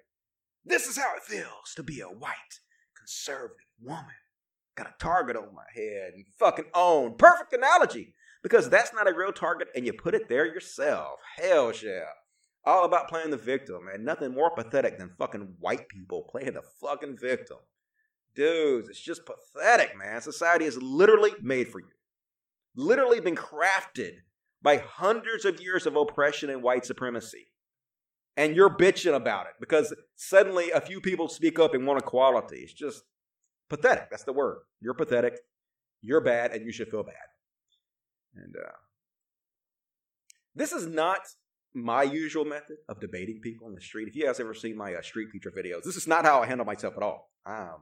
This 0.65 0.87
is 0.87 0.97
how 0.97 1.15
it 1.15 1.23
feels 1.23 1.73
to 1.75 1.83
be 1.83 2.01
a 2.01 2.07
white 2.07 2.59
conservative 2.95 3.65
woman. 3.81 4.05
Got 4.75 4.87
a 4.87 4.93
target 4.99 5.35
on 5.35 5.53
my 5.55 5.63
head 5.73 6.13
and 6.13 6.25
fucking 6.39 6.65
own. 6.73 7.15
Perfect 7.17 7.53
analogy 7.53 8.13
because 8.43 8.69
that's 8.69 8.93
not 8.93 9.09
a 9.09 9.13
real 9.13 9.33
target 9.33 9.69
and 9.75 9.85
you 9.85 9.93
put 9.93 10.15
it 10.15 10.29
there 10.29 10.45
yourself. 10.45 11.19
Hell 11.37 11.73
yeah. 11.83 12.05
All 12.63 12.85
about 12.85 13.09
playing 13.09 13.31
the 13.31 13.37
victim 13.37 13.87
and 13.91 14.05
nothing 14.05 14.33
more 14.33 14.51
pathetic 14.55 14.99
than 14.99 15.15
fucking 15.17 15.55
white 15.59 15.89
people 15.89 16.27
playing 16.29 16.53
the 16.53 16.61
fucking 16.79 17.17
victim. 17.17 17.57
Dudes, 18.35 18.87
it's 18.87 19.01
just 19.01 19.23
pathetic, 19.25 19.97
man. 19.97 20.21
Society 20.21 20.65
is 20.65 20.81
literally 20.81 21.31
made 21.41 21.67
for 21.67 21.79
you. 21.79 21.87
Literally 22.75 23.19
been 23.19 23.35
crafted 23.35 24.19
by 24.61 24.77
hundreds 24.77 25.43
of 25.43 25.59
years 25.59 25.85
of 25.85 25.95
oppression 25.95 26.49
and 26.49 26.63
white 26.63 26.85
supremacy. 26.85 27.50
And 28.37 28.55
you're 28.55 28.69
bitching 28.69 29.13
about 29.13 29.47
it 29.47 29.53
because 29.59 29.93
suddenly 30.15 30.71
a 30.71 30.79
few 30.79 31.01
people 31.01 31.27
speak 31.27 31.59
up 31.59 31.73
and 31.73 31.85
want 31.85 32.01
equality. 32.01 32.59
It's 32.59 32.73
just 32.73 33.03
pathetic. 33.69 34.09
That's 34.09 34.23
the 34.23 34.33
word. 34.33 34.59
You're 34.79 34.93
pathetic. 34.93 35.37
You're 36.01 36.21
bad, 36.21 36.51
and 36.51 36.65
you 36.65 36.71
should 36.71 36.89
feel 36.89 37.03
bad. 37.03 37.15
And 38.35 38.55
uh, 38.55 38.71
this 40.55 40.71
is 40.71 40.87
not 40.87 41.19
my 41.73 42.03
usual 42.03 42.45
method 42.45 42.77
of 42.89 42.99
debating 42.99 43.39
people 43.41 43.67
in 43.67 43.75
the 43.75 43.81
street. 43.81 44.07
If 44.07 44.15
you 44.15 44.25
guys 44.25 44.39
ever 44.39 44.53
seen 44.53 44.77
my 44.77 44.93
uh, 44.93 45.01
street 45.01 45.29
teacher 45.31 45.51
videos, 45.51 45.83
this 45.83 45.95
is 45.95 46.07
not 46.07 46.25
how 46.25 46.41
I 46.41 46.47
handle 46.47 46.65
myself 46.65 46.95
at 46.97 47.03
all. 47.03 47.29
Um, 47.45 47.77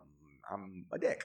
I'm 0.51 0.85
a 0.91 0.97
dick, 0.97 1.23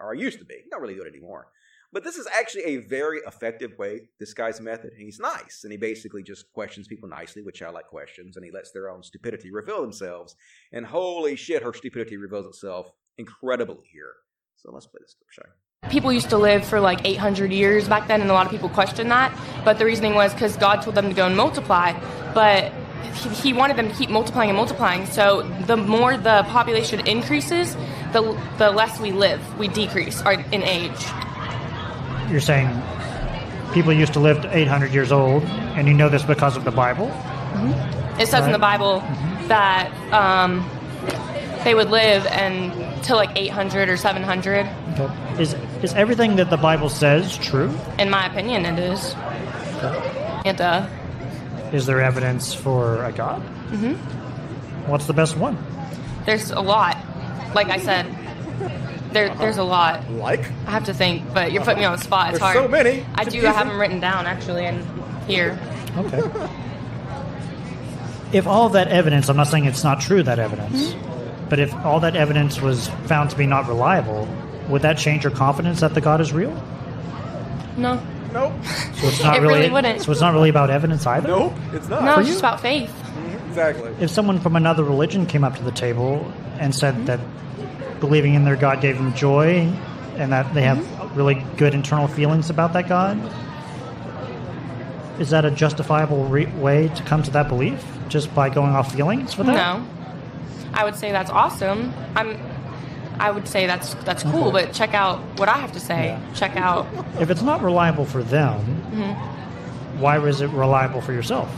or 0.00 0.14
I 0.14 0.18
used 0.18 0.38
to 0.40 0.44
be. 0.44 0.56
Don't 0.70 0.82
really 0.82 0.94
do 0.94 1.02
it 1.02 1.08
anymore. 1.08 1.48
But 1.96 2.04
this 2.04 2.18
is 2.18 2.28
actually 2.38 2.64
a 2.64 2.76
very 2.76 3.20
effective 3.26 3.78
way, 3.78 4.02
this 4.20 4.34
guy's 4.34 4.60
method. 4.60 4.92
And 4.92 5.00
he's 5.00 5.18
nice. 5.18 5.60
And 5.62 5.72
he 5.72 5.78
basically 5.78 6.22
just 6.22 6.52
questions 6.52 6.86
people 6.86 7.08
nicely 7.08 7.40
with 7.40 7.54
childlike 7.54 7.86
questions. 7.86 8.36
And 8.36 8.44
he 8.44 8.50
lets 8.50 8.70
their 8.70 8.90
own 8.90 9.02
stupidity 9.02 9.50
reveal 9.50 9.80
themselves. 9.80 10.36
And 10.72 10.84
holy 10.84 11.36
shit, 11.36 11.62
her 11.62 11.72
stupidity 11.72 12.18
reveals 12.18 12.44
itself 12.44 12.92
incredibly 13.16 13.78
here. 13.90 14.12
So 14.56 14.70
let's 14.72 14.86
play 14.86 14.98
this 15.00 15.14
clip, 15.14 15.30
Shy. 15.30 15.88
People 15.88 16.12
used 16.12 16.28
to 16.28 16.36
live 16.36 16.66
for 16.66 16.80
like 16.80 17.00
800 17.02 17.50
years 17.50 17.88
back 17.88 18.08
then, 18.08 18.20
and 18.20 18.28
a 18.28 18.34
lot 18.34 18.44
of 18.44 18.52
people 18.52 18.68
questioned 18.68 19.10
that. 19.10 19.34
But 19.64 19.78
the 19.78 19.86
reasoning 19.86 20.14
was 20.14 20.34
because 20.34 20.54
God 20.58 20.82
told 20.82 20.96
them 20.96 21.08
to 21.08 21.14
go 21.14 21.24
and 21.24 21.34
multiply. 21.34 21.98
But 22.34 22.74
he, 23.14 23.28
he 23.30 23.52
wanted 23.54 23.78
them 23.78 23.88
to 23.88 23.94
keep 23.94 24.10
multiplying 24.10 24.50
and 24.50 24.56
multiplying. 24.58 25.06
So 25.06 25.50
the 25.66 25.78
more 25.78 26.18
the 26.18 26.44
population 26.48 27.06
increases, 27.06 27.74
the, 28.12 28.38
the 28.58 28.70
less 28.70 29.00
we 29.00 29.12
live, 29.12 29.40
we 29.58 29.68
decrease 29.68 30.20
our, 30.20 30.34
in 30.34 30.62
age. 30.62 31.25
You're 32.30 32.40
saying 32.40 32.68
people 33.72 33.92
used 33.92 34.12
to 34.14 34.20
live 34.20 34.44
800 34.44 34.92
years 34.92 35.12
old, 35.12 35.42
and 35.44 35.86
you 35.88 35.94
know 35.94 36.08
this 36.08 36.22
because 36.22 36.56
of 36.56 36.64
the 36.64 36.70
Bible? 36.70 37.06
Mm-hmm. 37.08 38.20
It 38.20 38.28
says 38.28 38.46
in 38.46 38.52
the 38.52 38.58
Bible 38.58 39.00
that 39.48 39.90
um, 40.12 40.68
they 41.64 41.74
would 41.74 41.90
live 41.90 42.26
until 42.26 43.16
like 43.16 43.30
800 43.36 43.88
or 43.88 43.96
700. 43.96 44.66
Okay. 44.98 45.42
Is 45.42 45.54
is 45.82 45.92
everything 45.94 46.36
that 46.36 46.48
the 46.50 46.56
Bible 46.56 46.88
says 46.88 47.36
true? 47.36 47.72
In 47.98 48.08
my 48.10 48.26
opinion, 48.26 48.64
it 48.64 48.78
is. 48.78 49.14
And 50.44 50.60
uh, 50.60 50.86
Is 51.72 51.84
there 51.86 52.00
evidence 52.00 52.54
for 52.54 53.04
a 53.04 53.12
God? 53.12 53.40
hmm 53.70 53.94
What's 54.90 55.06
the 55.06 55.12
best 55.12 55.36
one? 55.36 55.56
there's 56.24 56.50
a 56.50 56.60
lot. 56.60 56.96
Like 57.54 57.68
I 57.68 57.78
said, 57.78 58.06
there 59.12 59.30
uh-huh. 59.30 59.40
there's 59.40 59.58
a 59.58 59.64
lot. 59.64 60.10
Like? 60.10 60.50
I 60.66 60.70
have 60.70 60.84
to 60.84 60.94
think, 60.94 61.32
but 61.32 61.52
you're 61.52 61.64
putting 61.64 61.80
me 61.80 61.84
on 61.84 61.96
the 61.96 62.02
spot. 62.02 62.30
It's 62.30 62.40
There's 62.40 62.54
hard. 62.54 62.64
so 62.64 62.68
many. 62.68 62.90
I 63.14 63.22
It's 63.22 63.32
do 63.32 63.40
confusing. 63.40 63.52
have 63.52 63.68
them 63.68 63.80
written 63.80 64.00
down 64.00 64.26
actually, 64.26 64.66
and 64.66 64.84
here. 65.26 65.58
Okay. 65.96 66.22
if 68.32 68.46
all 68.46 68.68
that 68.70 68.88
evidence, 68.88 69.28
I'm 69.28 69.36
not 69.36 69.48
saying 69.48 69.64
it's 69.64 69.84
not 69.84 70.00
true, 70.00 70.22
that 70.22 70.38
evidence, 70.38 70.92
hmm? 70.92 71.48
but 71.48 71.58
if 71.58 71.74
all 71.74 72.00
that 72.00 72.16
evidence 72.16 72.60
was 72.60 72.88
found 73.06 73.30
to 73.30 73.36
be 73.36 73.46
not 73.46 73.68
reliable, 73.68 74.28
would 74.68 74.82
that 74.82 74.98
change 74.98 75.24
your 75.24 75.32
confidence 75.32 75.80
that 75.80 75.94
the 75.94 76.00
God 76.00 76.20
is 76.20 76.32
real? 76.32 76.52
No. 77.76 78.02
Nope. 78.32 78.52
So 78.96 79.06
it's 79.08 79.22
not 79.22 79.36
It 79.38 79.40
really 79.40 79.70
wouldn't. 79.70 80.02
So 80.02 80.12
it's 80.12 80.20
not 80.20 80.34
really 80.34 80.50
about 80.50 80.68
evidence 80.70 81.06
either. 81.06 81.28
Nope, 81.28 81.54
it's 81.72 81.88
not. 81.88 82.04
No, 82.04 82.14
For 82.14 82.20
it's 82.20 82.28
you? 82.28 82.34
just 82.34 82.40
about 82.40 82.60
faith. 82.60 82.90
Mm-hmm, 82.90 83.48
exactly. 83.48 83.94
If 84.00 84.10
someone 84.10 84.40
from 84.40 84.56
another 84.56 84.84
religion 84.84 85.26
came 85.26 85.44
up 85.44 85.56
to 85.56 85.62
the 85.62 85.70
table 85.70 86.30
and 86.58 86.74
said 86.74 86.94
hmm? 86.94 87.04
that 87.06 87.20
believing 88.00 88.34
in 88.34 88.44
their 88.44 88.56
God 88.56 88.80
gave 88.80 88.96
them 88.96 89.12
joy 89.14 89.60
and 90.16 90.32
that 90.32 90.52
they 90.54 90.62
have 90.62 91.16
really 91.16 91.34
good 91.56 91.74
internal 91.74 92.08
feelings 92.08 92.50
about 92.50 92.72
that 92.74 92.88
God, 92.88 93.18
is 95.20 95.30
that 95.30 95.44
a 95.44 95.50
justifiable 95.50 96.24
re- 96.26 96.46
way 96.46 96.88
to 96.88 97.02
come 97.04 97.22
to 97.22 97.30
that 97.32 97.48
belief 97.48 97.82
just 98.08 98.34
by 98.34 98.48
going 98.50 98.72
off 98.72 98.92
feelings 98.94 99.32
for 99.32 99.44
that? 99.44 99.54
No. 99.54 99.86
I 100.74 100.84
would 100.84 100.94
say 100.96 101.10
that's 101.12 101.30
awesome. 101.30 101.92
I'm. 102.14 102.38
I 103.18 103.30
would 103.30 103.48
say 103.48 103.66
that's 103.66 103.94
that's 104.04 104.22
cool, 104.24 104.48
Okay. 104.48 104.66
but 104.66 104.74
check 104.74 104.92
out 104.92 105.18
what 105.38 105.48
I 105.48 105.54
have 105.54 105.72
to 105.72 105.80
say. 105.80 106.18
Check 106.34 106.54
out. 106.56 106.86
If 107.18 107.30
it's 107.30 107.40
not 107.40 107.62
reliable 107.62 108.04
for 108.04 108.22
them, 108.22 108.60
Mhm. 108.92 109.14
why 109.98 110.18
was 110.18 110.42
it 110.42 110.50
reliable 110.50 111.00
for 111.00 111.14
yourself? 111.14 111.48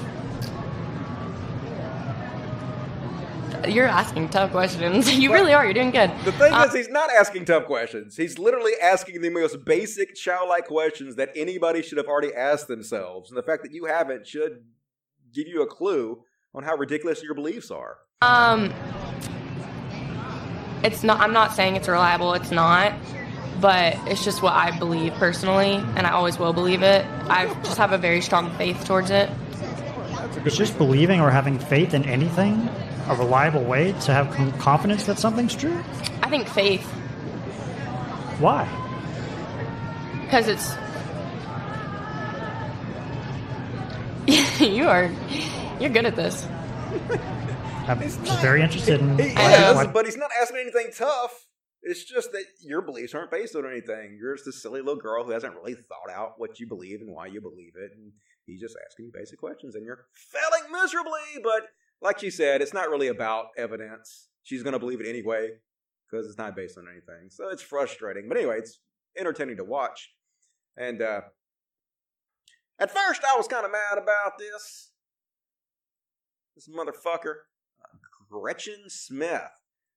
You're 3.66 3.86
asking 3.86 4.28
tough 4.28 4.50
questions. 4.50 5.08
You 5.18 5.32
really 5.32 5.52
are. 5.52 5.64
You're 5.64 5.74
doing 5.74 5.90
good. 5.90 6.10
The 6.24 6.32
thing 6.32 6.52
Uh, 6.52 6.64
is, 6.66 6.74
he's 6.74 6.88
not 6.88 7.10
asking 7.10 7.44
tough 7.46 7.64
questions. 7.66 8.16
He's 8.16 8.38
literally 8.38 8.72
asking 8.82 9.20
the 9.20 9.30
most 9.30 9.64
basic 9.64 10.14
childlike 10.14 10.66
questions 10.66 11.16
that 11.16 11.30
anybody 11.34 11.82
should 11.82 11.98
have 11.98 12.06
already 12.06 12.32
asked 12.34 12.68
themselves. 12.68 13.30
And 13.30 13.36
the 13.38 13.42
fact 13.42 13.62
that 13.64 13.72
you 13.72 13.86
haven't 13.86 14.26
should 14.26 14.62
give 15.34 15.48
you 15.48 15.62
a 15.62 15.66
clue 15.66 16.22
on 16.54 16.62
how 16.62 16.76
ridiculous 16.76 17.22
your 17.22 17.34
beliefs 17.34 17.70
are. 17.70 17.98
Um, 18.22 18.72
it's 20.84 21.02
not. 21.02 21.20
I'm 21.20 21.32
not 21.32 21.52
saying 21.52 21.76
it's 21.76 21.88
reliable. 21.88 22.34
It's 22.34 22.50
not. 22.50 22.92
But 23.60 23.96
it's 24.06 24.24
just 24.24 24.40
what 24.40 24.52
I 24.52 24.76
believe 24.78 25.12
personally, 25.14 25.72
and 25.96 26.06
I 26.06 26.12
always 26.12 26.38
will 26.38 26.52
believe 26.52 26.82
it. 26.82 27.04
I 27.28 27.52
just 27.64 27.76
have 27.76 27.90
a 27.92 27.98
very 27.98 28.20
strong 28.20 28.56
faith 28.56 28.84
towards 28.84 29.10
it. 29.10 29.28
it. 30.36 30.46
Is 30.46 30.56
just 30.56 30.78
believing 30.78 31.20
or 31.20 31.28
having 31.30 31.58
faith 31.58 31.92
in 31.92 32.04
anything 32.04 32.68
a 33.10 33.14
reliable 33.16 33.64
way 33.64 33.92
to 33.92 34.12
have 34.12 34.30
confidence 34.58 35.04
that 35.06 35.18
something's 35.18 35.54
true? 35.54 35.82
I 36.22 36.30
think 36.30 36.48
faith, 36.48 36.84
Why? 38.40 38.66
because 40.24 40.46
it's. 40.48 40.74
you 44.60 44.86
are, 44.86 45.10
you're 45.80 45.90
good 45.90 46.04
at 46.04 46.16
this. 46.16 46.46
I'm 47.88 48.00
just 48.02 48.18
very 48.42 48.60
interested 48.62 49.00
in 49.00 49.18
He 49.18 49.32
why- 49.34 49.82
is, 49.82 49.86
but 49.88 50.04
he's 50.04 50.16
not 50.18 50.30
asking 50.40 50.58
anything 50.60 50.88
tough. 50.96 51.46
It's 51.80 52.04
just 52.04 52.32
that 52.32 52.44
your 52.60 52.82
beliefs 52.82 53.14
aren't 53.14 53.30
based 53.30 53.54
on 53.56 53.64
anything. 53.64 54.18
You're 54.20 54.34
just 54.36 54.48
a 54.48 54.52
silly 54.52 54.80
little 54.80 55.00
girl 55.00 55.24
who 55.24 55.30
hasn't 55.30 55.54
really 55.54 55.74
thought 55.74 56.10
out 56.12 56.32
what 56.36 56.58
you 56.60 56.66
believe 56.68 57.00
and 57.00 57.10
why 57.14 57.26
you 57.28 57.40
believe 57.40 57.72
it. 57.76 57.92
And 57.96 58.12
he's 58.44 58.60
just 58.60 58.76
asking 58.84 59.06
you 59.06 59.12
basic 59.14 59.38
questions, 59.38 59.74
and 59.74 59.86
you're 59.86 60.04
failing 60.12 60.70
miserably. 60.72 61.40
But 61.42 61.68
like 62.00 62.18
she 62.18 62.30
said, 62.30 62.62
it's 62.62 62.74
not 62.74 62.90
really 62.90 63.08
about 63.08 63.46
evidence. 63.56 64.28
She's 64.42 64.62
going 64.62 64.72
to 64.72 64.78
believe 64.78 65.00
it 65.00 65.08
anyway 65.08 65.50
because 66.10 66.26
it's 66.26 66.38
not 66.38 66.56
based 66.56 66.78
on 66.78 66.86
anything. 66.90 67.30
So 67.30 67.48
it's 67.48 67.62
frustrating. 67.62 68.28
But 68.28 68.38
anyway, 68.38 68.58
it's 68.58 68.78
entertaining 69.18 69.56
to 69.56 69.64
watch. 69.64 70.10
And 70.76 71.02
uh, 71.02 71.22
at 72.78 72.90
first, 72.90 73.22
I 73.24 73.36
was 73.36 73.48
kind 73.48 73.64
of 73.64 73.72
mad 73.72 73.98
about 74.02 74.38
this. 74.38 74.92
This 76.54 76.68
motherfucker, 76.68 77.34
Gretchen 78.30 78.84
Smith. 78.88 79.42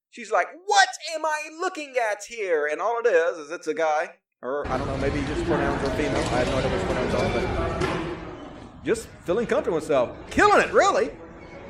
She's 0.09 0.31
like, 0.31 0.47
"What 0.65 0.89
am 1.15 1.25
I 1.25 1.49
looking 1.59 1.95
at 1.97 2.23
here?" 2.27 2.67
And 2.67 2.81
all 2.81 2.99
it 3.03 3.07
is 3.07 3.37
is 3.37 3.51
it's 3.51 3.67
a 3.67 3.73
guy, 3.73 4.09
or 4.41 4.67
I 4.67 4.77
don't 4.77 4.87
know, 4.87 4.97
maybe 4.97 5.21
he 5.21 5.25
just 5.27 5.45
pronouns 5.45 5.81
are 5.87 5.91
female. 5.95 6.17
I 6.17 6.43
have 6.43 6.47
no 6.47 6.57
idea 6.57 6.71
which 6.71 6.85
pronouns 6.85 7.13
are, 7.15 8.77
but 8.77 8.85
just 8.85 9.07
feeling 9.25 9.47
comfortable 9.47 9.75
with 9.75 9.85
himself, 9.85 10.15
killing 10.29 10.61
it, 10.61 10.73
really. 10.73 11.11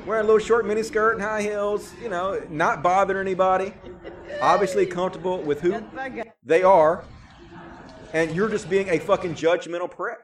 Wearing 0.06 0.24
a 0.24 0.26
little 0.26 0.44
short 0.44 0.66
mini 0.66 0.82
skirt 0.82 1.12
and 1.12 1.22
high 1.22 1.42
heels, 1.42 1.92
you 2.02 2.08
know, 2.08 2.42
not 2.50 2.82
bothering 2.82 3.20
anybody. 3.20 3.72
Obviously 4.40 4.84
comfortable 4.84 5.38
with 5.38 5.60
who 5.60 5.80
they 6.42 6.62
are, 6.64 7.04
and 8.12 8.34
you're 8.34 8.48
just 8.48 8.68
being 8.68 8.88
a 8.88 8.98
fucking 8.98 9.34
judgmental 9.34 9.90
prick. 9.90 10.18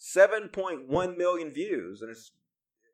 7.1 0.00 1.18
million 1.18 1.50
views, 1.52 2.00
and 2.00 2.10
it's 2.10 2.32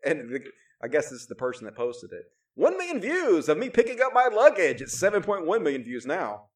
and 0.04 0.40
I 0.82 0.88
guess 0.88 1.10
this 1.10 1.20
is 1.20 1.26
the 1.26 1.36
person 1.36 1.64
that 1.64 1.76
posted 1.76 2.10
it. 2.12 2.24
1 2.54 2.76
million 2.76 3.00
views 3.00 3.48
of 3.48 3.58
me 3.58 3.68
picking 3.68 4.00
up 4.00 4.12
my 4.12 4.28
luggage. 4.32 4.80
It's 4.80 5.00
7.1 5.00 5.62
million 5.62 5.84
views 5.84 6.06
now. 6.06 6.46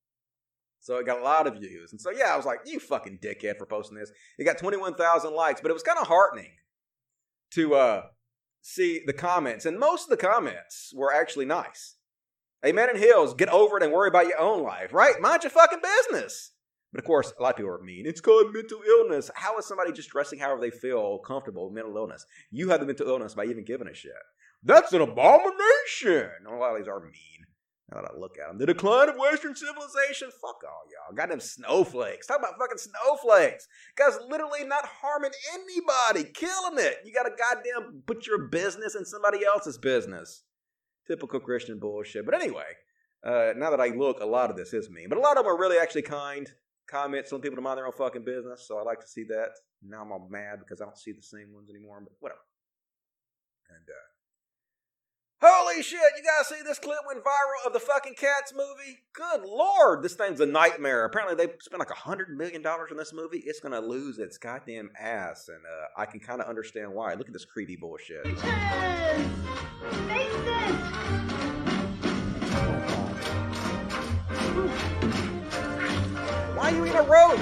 So 0.80 0.96
it 0.96 1.06
got 1.06 1.20
a 1.20 1.22
lot 1.22 1.46
of 1.46 1.58
views. 1.58 1.92
And 1.92 2.00
so, 2.00 2.10
yeah, 2.10 2.32
I 2.32 2.36
was 2.36 2.46
like, 2.46 2.60
you 2.64 2.80
fucking 2.80 3.18
dickhead 3.22 3.58
for 3.58 3.66
posting 3.66 3.98
this. 3.98 4.10
It 4.38 4.44
got 4.44 4.56
21,000 4.56 5.34
likes, 5.34 5.60
but 5.60 5.70
it 5.70 5.74
was 5.74 5.82
kind 5.82 5.98
of 5.98 6.06
heartening 6.06 6.52
to 7.52 7.74
uh, 7.74 8.02
see 8.60 9.02
the 9.04 9.12
comments. 9.12 9.66
And 9.66 9.78
most 9.78 10.04
of 10.04 10.10
the 10.10 10.24
comments 10.24 10.92
were 10.94 11.14
actually 11.14 11.46
nice. 11.46 11.96
Amen 12.64 12.90
in 12.90 12.96
Hills, 12.96 13.34
get 13.34 13.48
over 13.48 13.78
it 13.78 13.82
and 13.82 13.92
worry 13.92 14.08
about 14.08 14.26
your 14.26 14.38
own 14.38 14.62
life, 14.62 14.92
right? 14.92 15.18
Mind 15.20 15.42
your 15.42 15.50
fucking 15.50 15.80
business. 15.82 16.52
But 16.92 16.98
of 16.98 17.06
course, 17.06 17.32
a 17.38 17.42
lot 17.42 17.50
of 17.50 17.56
people 17.56 17.70
are 17.70 17.82
mean. 17.82 18.04
It's 18.04 18.20
called 18.20 18.52
mental 18.52 18.80
illness. 18.86 19.30
How 19.34 19.56
is 19.58 19.64
somebody 19.64 19.92
just 19.92 20.10
dressing 20.10 20.40
however 20.40 20.60
they 20.60 20.70
feel 20.70 21.18
comfortable 21.18 21.66
with 21.66 21.74
mental 21.74 21.96
illness? 21.96 22.26
You 22.50 22.68
have 22.70 22.80
the 22.80 22.86
mental 22.86 23.08
illness 23.08 23.34
by 23.34 23.44
even 23.44 23.64
giving 23.64 23.88
a 23.88 23.94
shit. 23.94 24.12
That's 24.62 24.92
an 24.92 25.00
abomination. 25.00 26.30
A 26.46 26.54
lot 26.54 26.72
of 26.72 26.78
these 26.78 26.88
are 26.88 27.00
mean. 27.00 27.46
Now 27.92 28.02
that 28.02 28.12
I 28.14 28.18
look 28.18 28.38
at 28.38 28.48
them, 28.48 28.58
the 28.58 28.66
decline 28.66 29.08
of 29.08 29.16
Western 29.16 29.56
civilization. 29.56 30.30
Fuck 30.40 30.62
all 30.64 30.84
y'all. 30.90 31.14
Goddamn 31.14 31.40
snowflakes. 31.40 32.26
Talk 32.26 32.38
about 32.38 32.58
fucking 32.58 32.78
snowflakes. 32.78 33.66
Guys, 33.96 34.18
literally 34.28 34.64
not 34.64 34.84
harming 35.02 35.32
anybody, 35.52 36.30
killing 36.32 36.78
it. 36.78 36.98
You 37.04 37.12
got 37.12 37.24
to 37.24 37.30
goddamn 37.30 38.02
put 38.06 38.26
your 38.26 38.46
business 38.46 38.94
in 38.94 39.04
somebody 39.04 39.44
else's 39.44 39.76
business. 39.76 40.44
Typical 41.08 41.40
Christian 41.40 41.80
bullshit. 41.80 42.24
But 42.24 42.34
anyway, 42.34 42.76
uh, 43.24 43.54
now 43.56 43.70
that 43.70 43.80
I 43.80 43.88
look, 43.88 44.20
a 44.20 44.26
lot 44.26 44.50
of 44.50 44.56
this 44.56 44.72
is 44.72 44.88
mean, 44.88 45.08
but 45.08 45.18
a 45.18 45.20
lot 45.20 45.36
of 45.36 45.44
them 45.44 45.52
are 45.52 45.58
really 45.58 45.78
actually 45.78 46.02
kind 46.02 46.48
comments, 46.88 47.30
telling 47.30 47.42
people 47.42 47.56
to 47.56 47.62
mind 47.62 47.78
their 47.78 47.86
own 47.86 47.92
fucking 47.92 48.24
business. 48.24 48.66
So 48.66 48.78
I 48.78 48.82
like 48.82 49.00
to 49.00 49.08
see 49.08 49.24
that. 49.24 49.50
Now 49.82 50.02
I'm 50.02 50.12
all 50.12 50.28
mad 50.30 50.58
because 50.60 50.80
I 50.80 50.84
don't 50.84 50.98
see 50.98 51.12
the 51.12 51.22
same 51.22 51.52
ones 51.52 51.70
anymore, 51.70 52.00
but 52.02 52.12
whatever. 52.20 52.40
And 53.70 53.86
uh, 53.88 54.09
Holy 55.42 55.82
shit, 55.82 55.98
you 56.18 56.22
guys 56.22 56.48
see 56.48 56.62
this 56.62 56.78
clip 56.78 56.98
went 57.06 57.24
viral 57.24 57.66
of 57.66 57.72
the 57.72 57.80
fucking 57.80 58.12
Cats 58.12 58.52
movie? 58.54 58.98
Good 59.14 59.48
lord, 59.48 60.02
this 60.02 60.14
thing's 60.14 60.38
a 60.40 60.44
nightmare. 60.44 61.06
Apparently 61.06 61.34
they 61.34 61.50
spent 61.60 61.78
like 61.78 61.90
a 61.90 61.94
hundred 61.94 62.36
million 62.36 62.60
dollars 62.60 62.90
on 62.90 62.98
this 62.98 63.14
movie. 63.14 63.42
It's 63.46 63.58
gonna 63.58 63.80
lose 63.80 64.18
its 64.18 64.36
goddamn 64.36 64.90
ass, 65.00 65.48
and 65.48 65.64
uh, 65.64 65.86
I 65.96 66.04
can 66.04 66.20
kind 66.20 66.42
of 66.42 66.46
understand 66.46 66.92
why. 66.92 67.14
Look 67.14 67.28
at 67.28 67.32
this 67.32 67.46
creepy 67.46 67.76
bullshit. 67.76 68.26
Why 76.54 76.70
are 76.70 76.70
you 76.70 76.84
eating 76.84 76.98
a 76.98 77.02
roach? 77.02 77.38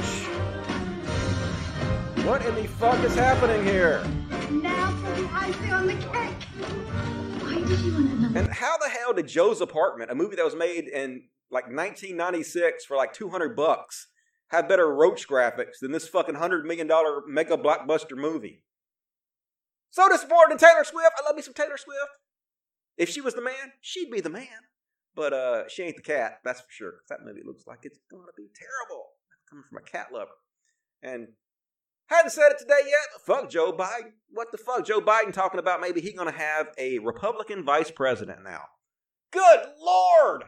What 2.24 2.46
in 2.46 2.54
the 2.54 2.68
fuck 2.68 3.02
is 3.02 3.16
happening 3.16 3.64
here? 3.64 4.04
Now 4.52 4.92
for 4.92 5.20
the 5.20 5.28
icing 5.32 5.72
on 5.72 5.86
the 5.88 5.94
cake. 5.94 6.36
And 7.68 8.48
how 8.48 8.78
the 8.78 8.88
hell 8.88 9.12
did 9.12 9.28
Joe's 9.28 9.60
Apartment, 9.60 10.10
a 10.10 10.14
movie 10.14 10.36
that 10.36 10.44
was 10.44 10.54
made 10.54 10.88
in 10.88 11.24
like 11.50 11.64
1996 11.64 12.86
for 12.86 12.96
like 12.96 13.12
200 13.12 13.54
bucks, 13.54 14.06
have 14.48 14.68
better 14.68 14.88
roach 14.94 15.28
graphics 15.28 15.80
than 15.82 15.92
this 15.92 16.08
fucking 16.08 16.36
hundred 16.36 16.64
million 16.64 16.86
dollar 16.86 17.20
mega 17.26 17.58
blockbuster 17.58 18.16
movie? 18.16 18.64
So 19.90 20.08
disappointed 20.08 20.52
in 20.52 20.58
Taylor 20.58 20.84
Swift. 20.84 21.12
I 21.18 21.26
love 21.26 21.36
me 21.36 21.42
some 21.42 21.52
Taylor 21.52 21.76
Swift. 21.76 22.18
If 22.96 23.10
she 23.10 23.20
was 23.20 23.34
the 23.34 23.42
man, 23.42 23.72
she'd 23.82 24.10
be 24.10 24.22
the 24.22 24.30
man. 24.30 24.64
But 25.14 25.34
uh, 25.34 25.68
she 25.68 25.82
ain't 25.82 25.96
the 25.96 26.02
cat, 26.02 26.38
that's 26.44 26.60
for 26.60 26.70
sure. 26.70 26.94
That 27.10 27.18
movie 27.22 27.42
looks 27.44 27.66
like 27.66 27.80
it's 27.82 27.98
gonna 28.10 28.32
be 28.34 28.48
terrible. 28.56 29.08
Coming 29.50 29.64
from 29.68 29.78
a 29.78 29.82
cat 29.82 30.06
lover. 30.10 30.30
And 31.02 31.28
hadn't 32.08 32.30
said 32.30 32.50
it 32.50 32.58
today 32.58 32.80
yet, 32.84 33.20
fuck 33.24 33.48
Joe 33.48 33.72
Biden. 33.72 34.12
What 34.30 34.52
the 34.52 34.58
fuck? 34.58 34.84
Joe 34.84 35.00
Biden 35.00 35.32
talking 35.32 35.60
about 35.60 35.80
maybe 35.80 36.00
he 36.00 36.12
gonna 36.12 36.32
have 36.32 36.68
a 36.76 36.98
Republican 36.98 37.64
vice 37.64 37.90
president 37.90 38.44
now. 38.44 38.62
Good 39.30 39.60
lord! 39.80 40.44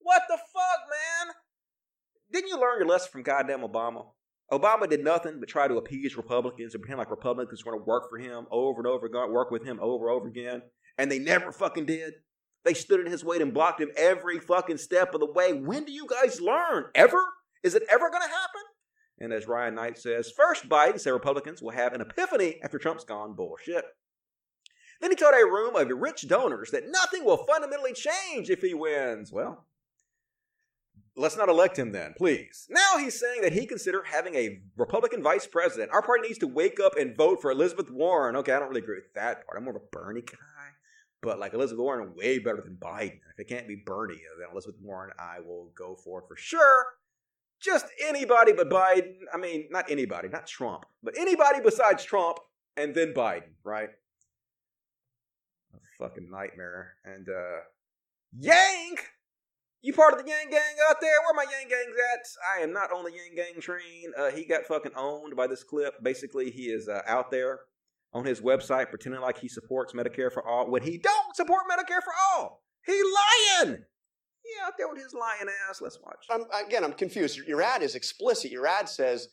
What 0.00 0.22
the 0.28 0.36
fuck, 0.36 0.80
man? 0.90 1.34
Didn't 2.32 2.48
you 2.48 2.60
learn 2.60 2.78
your 2.78 2.88
lesson 2.88 3.10
from 3.12 3.22
goddamn 3.22 3.60
Obama? 3.60 4.06
Obama 4.50 4.88
did 4.88 5.04
nothing 5.04 5.38
but 5.40 5.48
try 5.48 5.68
to 5.68 5.76
appease 5.76 6.16
Republicans 6.16 6.74
and 6.74 6.82
pretend 6.82 6.98
like 6.98 7.10
Republicans 7.10 7.64
were 7.64 7.72
going 7.72 7.82
to 7.82 7.88
work 7.88 8.10
for 8.10 8.18
him 8.18 8.46
over 8.50 8.80
and 8.80 8.86
over 8.86 9.06
again, 9.06 9.32
work 9.32 9.50
with 9.50 9.64
him 9.64 9.78
over 9.80 10.08
and 10.08 10.16
over 10.16 10.28
again, 10.28 10.62
and 10.98 11.10
they 11.10 11.18
never 11.18 11.52
fucking 11.52 11.86
did. 11.86 12.14
They 12.64 12.74
stood 12.74 13.00
in 13.00 13.10
his 13.10 13.24
way 13.24 13.38
and 13.38 13.54
blocked 13.54 13.80
him 13.80 13.90
every 13.96 14.38
fucking 14.38 14.78
step 14.78 15.14
of 15.14 15.20
the 15.20 15.32
way. 15.32 15.52
When 15.52 15.84
do 15.84 15.92
you 15.92 16.06
guys 16.06 16.40
learn? 16.40 16.84
Ever? 16.94 17.24
Is 17.62 17.74
it 17.74 17.82
ever 17.90 18.10
going 18.10 18.22
to 18.22 18.28
happen? 18.28 18.61
And 19.22 19.32
as 19.32 19.46
Ryan 19.46 19.76
Knight 19.76 19.98
says, 19.98 20.32
first 20.32 20.68
Biden 20.68 20.98
said 20.98 21.12
Republicans 21.12 21.62
will 21.62 21.70
have 21.70 21.92
an 21.92 22.00
epiphany 22.00 22.58
after 22.60 22.76
Trump's 22.76 23.04
gone 23.04 23.34
bullshit. 23.34 23.84
Then 25.00 25.12
he 25.12 25.16
told 25.16 25.34
a 25.34 25.46
room 25.46 25.76
of 25.76 25.88
rich 26.00 26.26
donors 26.26 26.72
that 26.72 26.90
nothing 26.90 27.24
will 27.24 27.46
fundamentally 27.46 27.92
change 27.92 28.50
if 28.50 28.62
he 28.62 28.74
wins. 28.74 29.32
Well, 29.32 29.68
let's 31.16 31.36
not 31.36 31.48
elect 31.48 31.78
him 31.78 31.92
then, 31.92 32.14
please. 32.16 32.66
Now 32.68 32.98
he's 32.98 33.18
saying 33.18 33.42
that 33.42 33.52
he 33.52 33.64
consider 33.64 34.02
having 34.02 34.34
a 34.34 34.60
Republican 34.76 35.22
vice 35.22 35.46
president. 35.46 35.92
Our 35.92 36.02
party 36.02 36.26
needs 36.26 36.38
to 36.38 36.48
wake 36.48 36.80
up 36.80 36.94
and 36.98 37.16
vote 37.16 37.40
for 37.40 37.52
Elizabeth 37.52 37.92
Warren. 37.92 38.34
Okay, 38.34 38.52
I 38.52 38.58
don't 38.58 38.70
really 38.70 38.82
agree 38.82 38.96
with 38.96 39.14
that 39.14 39.46
part. 39.46 39.56
I'm 39.56 39.64
more 39.64 39.76
of 39.76 39.82
a 39.82 39.96
Bernie 39.96 40.22
guy. 40.22 40.36
But 41.20 41.38
like 41.38 41.54
Elizabeth 41.54 41.80
Warren, 41.80 42.16
way 42.16 42.40
better 42.40 42.60
than 42.60 42.74
Biden. 42.74 43.20
If 43.34 43.38
it 43.38 43.48
can't 43.48 43.68
be 43.68 43.76
Bernie, 43.86 44.20
then 44.40 44.48
Elizabeth 44.50 44.80
Warren, 44.82 45.12
I 45.16 45.38
will 45.38 45.70
go 45.76 45.94
for 45.94 46.24
for 46.26 46.34
sure. 46.34 46.86
Just 47.62 47.86
anybody 48.06 48.52
but 48.52 48.68
Biden. 48.68 49.14
I 49.32 49.36
mean, 49.36 49.68
not 49.70 49.90
anybody, 49.90 50.28
not 50.28 50.46
Trump, 50.46 50.84
but 51.02 51.14
anybody 51.16 51.60
besides 51.62 52.04
Trump, 52.04 52.38
and 52.76 52.94
then 52.94 53.14
Biden, 53.14 53.52
right? 53.64 53.90
A 55.74 55.78
fucking 55.98 56.28
nightmare. 56.30 56.94
And 57.04 57.28
uh 57.28 57.60
Yang! 58.38 58.96
You 59.82 59.92
part 59.92 60.14
of 60.14 60.24
the 60.24 60.30
Yang 60.30 60.50
Gang 60.50 60.76
out 60.88 60.96
there? 61.00 61.10
Where 61.24 61.34
my 61.34 61.50
Yang 61.50 61.68
Gangs 61.68 61.96
at? 62.14 62.26
I 62.56 62.62
am 62.62 62.72
not 62.72 62.92
on 62.92 63.04
the 63.04 63.10
Yang 63.10 63.34
Gang 63.34 63.60
train. 63.60 64.12
Uh, 64.16 64.30
he 64.30 64.44
got 64.44 64.64
fucking 64.64 64.92
owned 64.96 65.34
by 65.36 65.48
this 65.48 65.64
clip. 65.64 66.02
Basically, 66.02 66.50
he 66.50 66.66
is 66.66 66.88
uh, 66.88 67.02
out 67.06 67.30
there 67.30 67.60
on 68.12 68.24
his 68.24 68.40
website 68.40 68.90
pretending 68.90 69.20
like 69.20 69.38
he 69.38 69.48
supports 69.48 69.92
Medicare 69.92 70.32
for 70.32 70.46
all 70.46 70.70
when 70.70 70.82
he 70.82 70.98
don't 70.98 71.34
support 71.34 71.62
Medicare 71.70 72.02
for 72.02 72.12
all. 72.30 72.62
He 72.86 73.00
lying. 73.62 73.84
Yeah, 74.44 74.66
out 74.66 74.74
there 74.76 74.88
with 74.88 75.02
his 75.02 75.14
lying 75.14 75.48
ass. 75.68 75.80
Let's 75.80 75.98
watch. 76.02 76.26
I'm, 76.30 76.44
again, 76.66 76.84
I'm 76.84 76.92
confused. 76.92 77.38
Your 77.46 77.62
ad 77.62 77.82
is 77.82 77.94
explicit. 77.94 78.50
Your 78.50 78.66
ad 78.66 78.88
says 78.88 79.28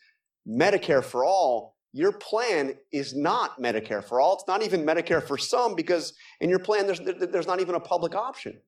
Medicare 0.48 1.03
for 1.03 1.26
all. 1.26 1.76
Your 1.91 2.11
plan 2.11 2.76
is 2.91 3.15
not 3.15 3.60
Medicare 3.60 4.03
for 4.03 4.22
all. 4.22 4.36
It's 4.36 4.48
not 4.48 4.61
even 4.61 4.86
Medicare 4.86 5.23
for 5.26 5.38
some 5.38 5.76
because 5.76 6.14
in 6.40 6.49
your 6.49 6.60
plan 6.60 6.86
there's 6.86 6.99
there's 6.99 7.48
not 7.48 7.60
even 7.60 7.73
a 7.76 7.80
public 7.80 8.14
option. 8.14 8.61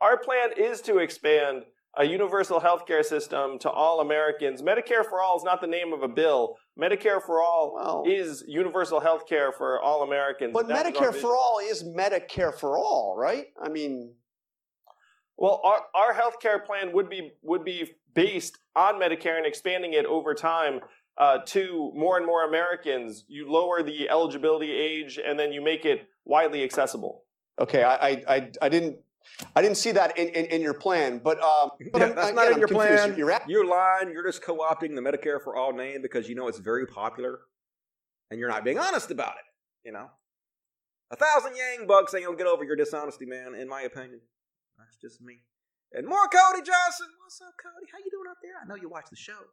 Our 0.00 0.16
plan 0.16 0.50
is 0.56 0.80
to 0.82 0.98
expand 0.98 1.64
a 1.96 2.04
universal 2.04 2.60
health 2.60 2.86
care 2.86 3.02
system 3.02 3.58
to 3.58 3.70
all 3.70 4.00
Americans. 4.00 4.62
Medicare 4.62 5.04
for 5.04 5.20
all 5.20 5.36
is 5.36 5.44
not 5.44 5.60
the 5.60 5.66
name 5.66 5.92
of 5.92 6.02
a 6.02 6.08
bill. 6.08 6.56
Medicare 6.80 7.20
for 7.20 7.42
all 7.42 7.74
well, 7.74 8.04
is 8.06 8.44
universal 8.46 9.00
health 9.00 9.26
care 9.28 9.52
for 9.52 9.80
all 9.80 10.04
Americans. 10.04 10.52
But 10.54 10.68
That 10.68 10.86
is 10.86 10.96
our 10.96 11.08
Medicare 11.10 11.14
for 11.20 11.36
all 11.36 11.60
is 11.62 11.82
Medicare 11.82 12.56
for 12.56 12.78
all, 12.78 13.16
right? 13.18 13.46
I 13.62 13.68
mean, 13.68 14.14
Well, 15.40 15.60
our, 15.64 15.80
our 15.94 16.12
health 16.12 16.38
care 16.40 16.58
plan 16.60 16.92
would 16.92 17.08
be 17.10 17.32
would 17.42 17.64
be 17.64 17.90
based 18.14 18.58
on 18.76 18.94
Medicare 19.00 19.36
and 19.38 19.46
expanding 19.46 19.94
it 19.94 20.04
over 20.04 20.34
time 20.34 20.80
uh, 21.18 21.38
to 21.46 21.90
more 21.94 22.16
and 22.18 22.26
more 22.26 22.44
Americans. 22.46 23.24
You 23.26 23.50
lower 23.50 23.82
the 23.82 24.08
eligibility 24.10 24.70
age 24.70 25.18
and 25.24 25.38
then 25.38 25.50
you 25.52 25.60
make 25.62 25.84
it 25.84 26.06
widely 26.24 26.62
accessible. 26.62 27.24
okay, 27.60 27.82
I 27.82 27.94
I, 28.08 28.22
I, 28.28 28.50
I 28.62 28.68
didn't 28.68 28.98
I 29.56 29.62
didn't 29.62 29.76
see 29.76 29.92
that 29.92 30.18
in, 30.18 30.28
in, 30.28 30.46
in 30.46 30.60
your 30.62 30.74
plan, 30.74 31.20
but, 31.22 31.38
um, 31.42 31.70
but 31.92 32.00
Yeah, 32.00 32.06
I'm- 32.06 32.14
that's 32.14 32.28
again, 32.30 32.34
not 32.36 32.46
in 32.48 32.52
I'm 32.54 32.58
your 32.58 32.68
confused. 32.68 33.02
plan. 33.04 33.18
You're 33.18 33.30
at- 33.30 33.48
You're 33.48 33.66
lying. 33.66 34.10
You're 34.12 34.24
just 34.26 34.42
co-opting 34.42 34.94
the 34.94 35.02
Medicare 35.02 35.42
for 35.42 35.56
all 35.56 35.72
name 35.72 36.00
because 36.02 36.28
you 36.28 36.34
know 36.34 36.48
it's 36.48 36.58
very 36.58 36.86
popular, 36.86 37.40
and 38.30 38.38
you're 38.40 38.48
not 38.48 38.64
being 38.64 38.78
honest 38.78 39.10
about 39.10 39.34
it. 39.40 39.44
You 39.86 39.92
know, 39.92 40.06
a 41.10 41.16
thousand 41.16 41.52
Yang 41.56 41.86
bucks 41.86 42.12
ain't 42.14 42.24
gonna 42.26 42.36
get 42.36 42.46
over 42.46 42.64
your 42.64 42.76
dishonesty, 42.76 43.24
man. 43.26 43.54
In 43.54 43.68
my 43.68 43.82
opinion, 43.82 44.20
that's 44.80 44.96
just 44.96 45.20
me. 45.20 45.44
And 45.92 46.06
more 46.06 46.28
Cody 46.28 46.62
Johnson. 46.62 47.08
What's 47.22 47.40
up, 47.40 47.54
Cody? 47.60 47.86
How 47.92 47.98
you 47.98 48.10
doing 48.10 48.30
out 48.30 48.36
there? 48.42 48.52
I 48.62 48.66
know 48.66 48.80
you 48.80 48.88
watch 48.88 49.10
the 49.10 49.16
show. 49.16 49.50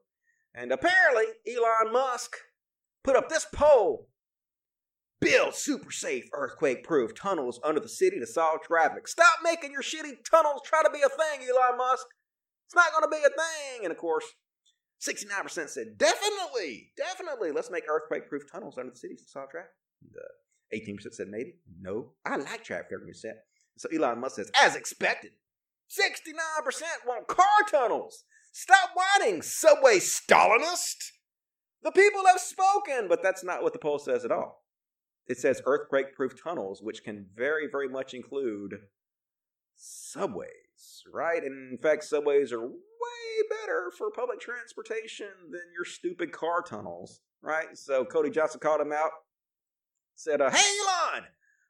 And 0.54 0.72
apparently, 0.72 1.26
Elon 1.48 1.91
Musk 1.91 2.36
put 3.04 3.16
up 3.16 3.30
this 3.30 3.45
poll. 3.54 4.10
Build 5.20 5.56
super 5.56 5.91
safe 5.91 6.26
earthquake 6.32 6.84
proof 6.84 7.16
tunnels 7.16 7.60
under 7.64 7.80
the 7.80 7.90
city 7.90 8.20
to 8.20 8.28
solve 8.28 8.62
traffic. 8.62 9.08
Stop 9.08 9.40
making 9.44 9.72
your 9.72 9.82
shitty 9.82 10.14
tunnels 10.30 10.62
try 10.64 10.84
to 10.84 10.91
be 10.91 11.02
a 11.02 11.10
thing, 11.10 11.48
Elon 11.49 11.78
Musk. 11.78 12.06
It's 12.68 12.76
not 12.76 12.91
going 12.91 13.04
to 13.04 13.10
be 13.10 13.24
a 13.26 13.30
thing. 13.30 13.86
And 13.86 13.91
of 13.91 13.98
course, 13.98 14.26
69% 15.02 15.70
said, 15.70 15.98
definitely, 15.98 16.91
definitely, 16.98 17.52
let's 17.52 17.72
make 17.72 17.86
earthquake 17.90 18.30
proof 18.30 18.44
tunnels 18.52 18.78
under 18.78 18.91
the 18.91 18.98
cities 18.98 19.24
to 19.24 19.30
solve 19.30 19.49
traffic. 19.49 19.72
And, 20.04 20.12
uh, 20.16 20.38
18% 20.76 21.14
said 21.14 21.28
maybe. 21.30 21.56
No, 21.82 22.14
I 22.26 22.36
like 22.36 22.64
traffic 22.64 22.91
30%. 22.91 23.32
So 23.78 23.90
Elon 23.90 24.20
Musk 24.20 24.38
says, 24.38 24.52
as 24.60 24.76
expected, 24.76 25.32
69% 25.90 26.82
want 27.06 27.28
car 27.28 27.45
tunnels. 27.70 28.26
Stop 28.52 28.90
whining, 28.95 29.41
subway 29.41 29.98
Stalinist. 29.98 31.12
The 31.84 31.91
people 31.91 32.26
have 32.26 32.40
spoken, 32.40 33.08
but 33.08 33.22
that's 33.22 33.44
not 33.44 33.62
what 33.62 33.74
the 33.74 33.80
poll 33.80 33.99
says 33.99 34.26
at 34.26 34.32
all. 34.32 34.64
It 35.28 35.38
says 35.38 35.62
earthquake 35.66 36.16
proof 36.16 36.41
tunnels, 36.41 36.82
which 36.82 37.04
can 37.04 37.28
very, 37.36 37.68
very 37.72 37.88
much 37.88 38.14
include 38.14 38.74
subways, 39.76 41.04
right? 41.14 41.44
And 41.44 41.72
in 41.72 41.78
fact, 41.78 42.04
subways 42.04 42.52
are 42.52 42.66
way 42.66 42.78
better 43.49 43.91
for 43.98 44.10
public 44.10 44.40
transportation 44.40 45.28
than 45.52 45.62
your 45.76 45.86
stupid 45.86 46.32
car 46.32 46.62
tunnels, 46.62 47.22
right? 47.41 47.78
So 47.78 48.06
Cody 48.06 48.30
Johnson 48.30 48.60
called 48.60 48.82
him 48.82 48.94
out, 48.94 49.12
said, 50.16 50.41
uh, 50.41 50.49
Hey, 50.49 50.78
Elon! 51.14 51.26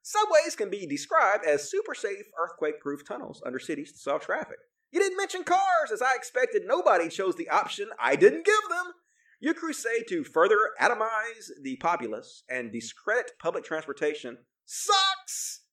Subways 0.07 0.55
can 0.55 0.69
be 0.69 0.87
described 0.87 1.45
as 1.45 1.69
super 1.69 1.93
safe 1.93 2.27
earthquake 2.41 2.79
proof 2.79 3.05
tunnels 3.05 3.43
under 3.45 3.59
cities 3.59 3.91
to 3.91 3.97
solve 3.97 4.21
traffic. 4.21 4.55
You 4.89 5.01
didn't 5.01 5.17
mention 5.17 5.43
cars, 5.43 5.91
as 5.91 6.01
I 6.01 6.15
expected. 6.15 6.61
Nobody 6.65 7.09
chose 7.09 7.35
the 7.35 7.49
option 7.49 7.89
I 7.99 8.15
didn't 8.15 8.45
give 8.45 8.69
them. 8.69 8.93
Your 9.41 9.53
crusade 9.53 10.05
to 10.07 10.23
further 10.23 10.55
atomize 10.79 11.49
the 11.61 11.75
populace 11.81 12.43
and 12.49 12.71
discredit 12.71 13.33
public 13.37 13.65
transportation 13.65 14.37
sucks. 14.65 15.63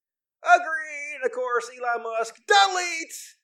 Agreed. 0.42 1.24
Of 1.24 1.30
course, 1.30 1.70
Elon 1.70 2.02
Musk, 2.02 2.34
delete. 2.48 3.36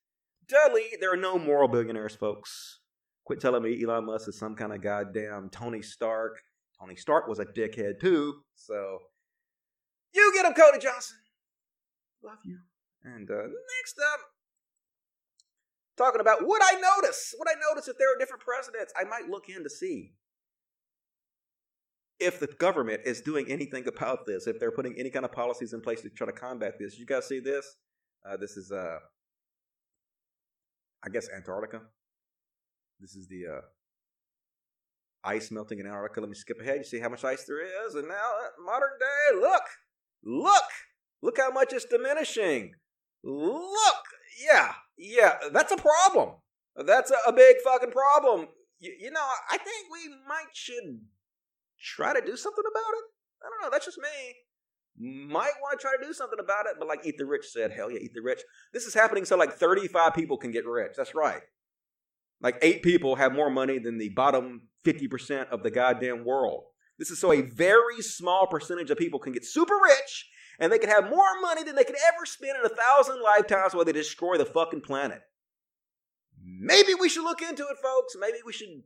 Delete. 0.48 1.00
There 1.00 1.12
are 1.12 1.16
no 1.16 1.38
moral 1.38 1.68
billionaires, 1.68 2.16
folks. 2.16 2.80
Quit 3.24 3.38
telling 3.38 3.62
me 3.62 3.80
Elon 3.80 4.06
Musk 4.06 4.28
is 4.28 4.40
some 4.40 4.56
kind 4.56 4.72
of 4.72 4.82
goddamn 4.82 5.50
Tony 5.52 5.82
Stark. 5.82 6.40
Tony 6.80 6.96
Stark 6.96 7.28
was 7.28 7.38
a 7.38 7.44
dickhead 7.44 8.00
too. 8.00 8.40
So, 8.56 8.98
you 10.14 10.32
get 10.34 10.46
him, 10.46 10.54
Cody 10.54 10.78
Johnson. 10.78 11.16
Love 12.22 12.38
you. 12.44 12.58
And 13.04 13.30
uh, 13.30 13.34
next 13.34 13.98
up, 14.12 14.20
talking 15.96 16.20
about 16.20 16.46
what 16.46 16.62
I 16.62 16.80
notice. 16.80 17.34
What 17.36 17.48
I 17.48 17.54
notice 17.70 17.88
if 17.88 17.96
there 17.98 18.14
are 18.14 18.18
different 18.18 18.42
presidents, 18.42 18.92
I 18.98 19.04
might 19.04 19.28
look 19.28 19.48
in 19.48 19.62
to 19.62 19.70
see 19.70 20.12
if 22.18 22.38
the 22.38 22.46
government 22.46 23.00
is 23.06 23.22
doing 23.22 23.50
anything 23.50 23.86
about 23.88 24.26
this, 24.26 24.46
if 24.46 24.60
they're 24.60 24.70
putting 24.70 24.94
any 24.98 25.10
kind 25.10 25.24
of 25.24 25.32
policies 25.32 25.72
in 25.72 25.80
place 25.80 26.02
to 26.02 26.10
try 26.10 26.26
to 26.26 26.32
combat 26.32 26.74
this. 26.78 26.98
You 26.98 27.06
guys 27.06 27.26
see 27.26 27.40
this? 27.40 27.76
Uh, 28.28 28.36
this 28.36 28.56
is, 28.58 28.70
uh, 28.70 28.98
I 31.02 31.08
guess, 31.08 31.28
Antarctica. 31.34 31.80
This 33.00 33.14
is 33.14 33.26
the 33.28 33.46
uh, 33.46 33.60
ice 35.24 35.50
melting 35.50 35.78
in 35.78 35.86
Antarctica. 35.86 36.20
Let 36.20 36.28
me 36.28 36.34
skip 36.34 36.60
ahead. 36.60 36.76
You 36.76 36.84
see 36.84 37.00
how 37.00 37.08
much 37.08 37.24
ice 37.24 37.44
there 37.44 37.62
is, 37.86 37.94
and 37.94 38.06
now 38.06 38.14
uh, 38.14 38.62
modern 38.62 38.90
day. 39.00 39.40
Look, 39.40 39.62
look, 40.24 40.64
look 41.22 41.38
how 41.38 41.50
much 41.50 41.72
it's 41.72 41.84
diminishing. 41.84 42.72
Look, 43.22 44.04
yeah, 44.44 44.72
yeah, 44.96 45.38
that's 45.52 45.72
a 45.72 45.76
problem. 45.76 46.36
That's 46.76 47.10
a, 47.10 47.16
a 47.28 47.32
big 47.32 47.56
fucking 47.64 47.90
problem. 47.90 48.48
You, 48.78 48.94
you 48.98 49.10
know, 49.10 49.26
I 49.50 49.58
think 49.58 49.86
we 49.92 50.08
might 50.28 50.54
should 50.54 51.00
try 51.80 52.12
to 52.12 52.20
do 52.24 52.36
something 52.36 52.64
about 52.64 52.94
it. 52.98 53.04
I 53.42 53.48
don't 53.48 53.62
know. 53.62 53.70
That's 53.70 53.86
just 53.86 53.98
me. 53.98 55.26
Might 55.28 55.52
want 55.62 55.78
to 55.78 55.82
try 55.82 55.92
to 55.98 56.06
do 56.06 56.12
something 56.12 56.38
about 56.38 56.66
it, 56.66 56.74
but 56.78 56.88
like 56.88 57.00
Eat 57.04 57.16
the 57.16 57.24
Rich 57.24 57.46
said, 57.50 57.72
hell 57.72 57.90
yeah, 57.90 57.98
Eat 58.00 58.12
the 58.14 58.20
Rich. 58.20 58.42
This 58.72 58.84
is 58.84 58.94
happening 58.94 59.24
so 59.24 59.36
like 59.36 59.52
35 59.52 60.14
people 60.14 60.36
can 60.36 60.50
get 60.50 60.66
rich. 60.66 60.92
That's 60.96 61.14
right. 61.14 61.42
Like 62.42 62.58
eight 62.62 62.82
people 62.82 63.16
have 63.16 63.32
more 63.32 63.50
money 63.50 63.78
than 63.78 63.98
the 63.98 64.10
bottom 64.10 64.68
50% 64.84 65.48
of 65.48 65.62
the 65.62 65.70
goddamn 65.70 66.24
world. 66.24 66.64
This 67.00 67.10
is 67.10 67.18
so 67.18 67.32
a 67.32 67.40
very 67.40 68.02
small 68.02 68.46
percentage 68.46 68.90
of 68.90 68.98
people 68.98 69.18
can 69.18 69.32
get 69.32 69.46
super 69.46 69.74
rich 69.82 70.28
and 70.58 70.70
they 70.70 70.78
can 70.78 70.90
have 70.90 71.08
more 71.08 71.40
money 71.40 71.64
than 71.64 71.74
they 71.74 71.82
could 71.82 71.96
ever 71.96 72.26
spend 72.26 72.58
in 72.58 72.66
a 72.66 72.68
thousand 72.68 73.22
lifetimes 73.22 73.74
while 73.74 73.86
they 73.86 73.92
destroy 73.92 74.36
the 74.36 74.44
fucking 74.44 74.82
planet. 74.82 75.22
Maybe 76.44 76.92
we 76.92 77.08
should 77.08 77.24
look 77.24 77.40
into 77.40 77.62
it, 77.62 77.78
folks. 77.82 78.16
Maybe 78.20 78.36
we 78.44 78.52
should 78.52 78.82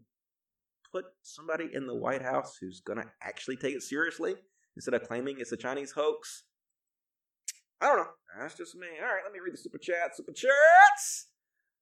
put 0.93 1.07
somebody 1.23 1.69
in 1.73 1.89
the 1.89 1.95
White 1.97 2.23
House 2.23 2.57
who's 2.61 2.81
going 2.81 3.01
to 3.01 3.11
actually 3.21 3.57
take 3.57 3.75
it 3.75 3.83
seriously 3.83 4.37
instead 4.77 4.95
of 4.95 5.03
claiming 5.03 5.39
it's 5.41 5.51
a 5.51 5.57
Chinese 5.57 5.91
hoax. 5.91 6.45
I 7.81 7.89
don't 7.89 7.97
know. 7.97 8.11
That's 8.39 8.57
just 8.57 8.77
me. 8.77 8.87
All 9.03 9.13
right, 9.13 9.23
let 9.25 9.33
me 9.33 9.41
read 9.45 9.55
the 9.55 9.59
super 9.59 9.79
chat. 9.79 10.15
Super 10.15 10.33
chats! 10.33 11.31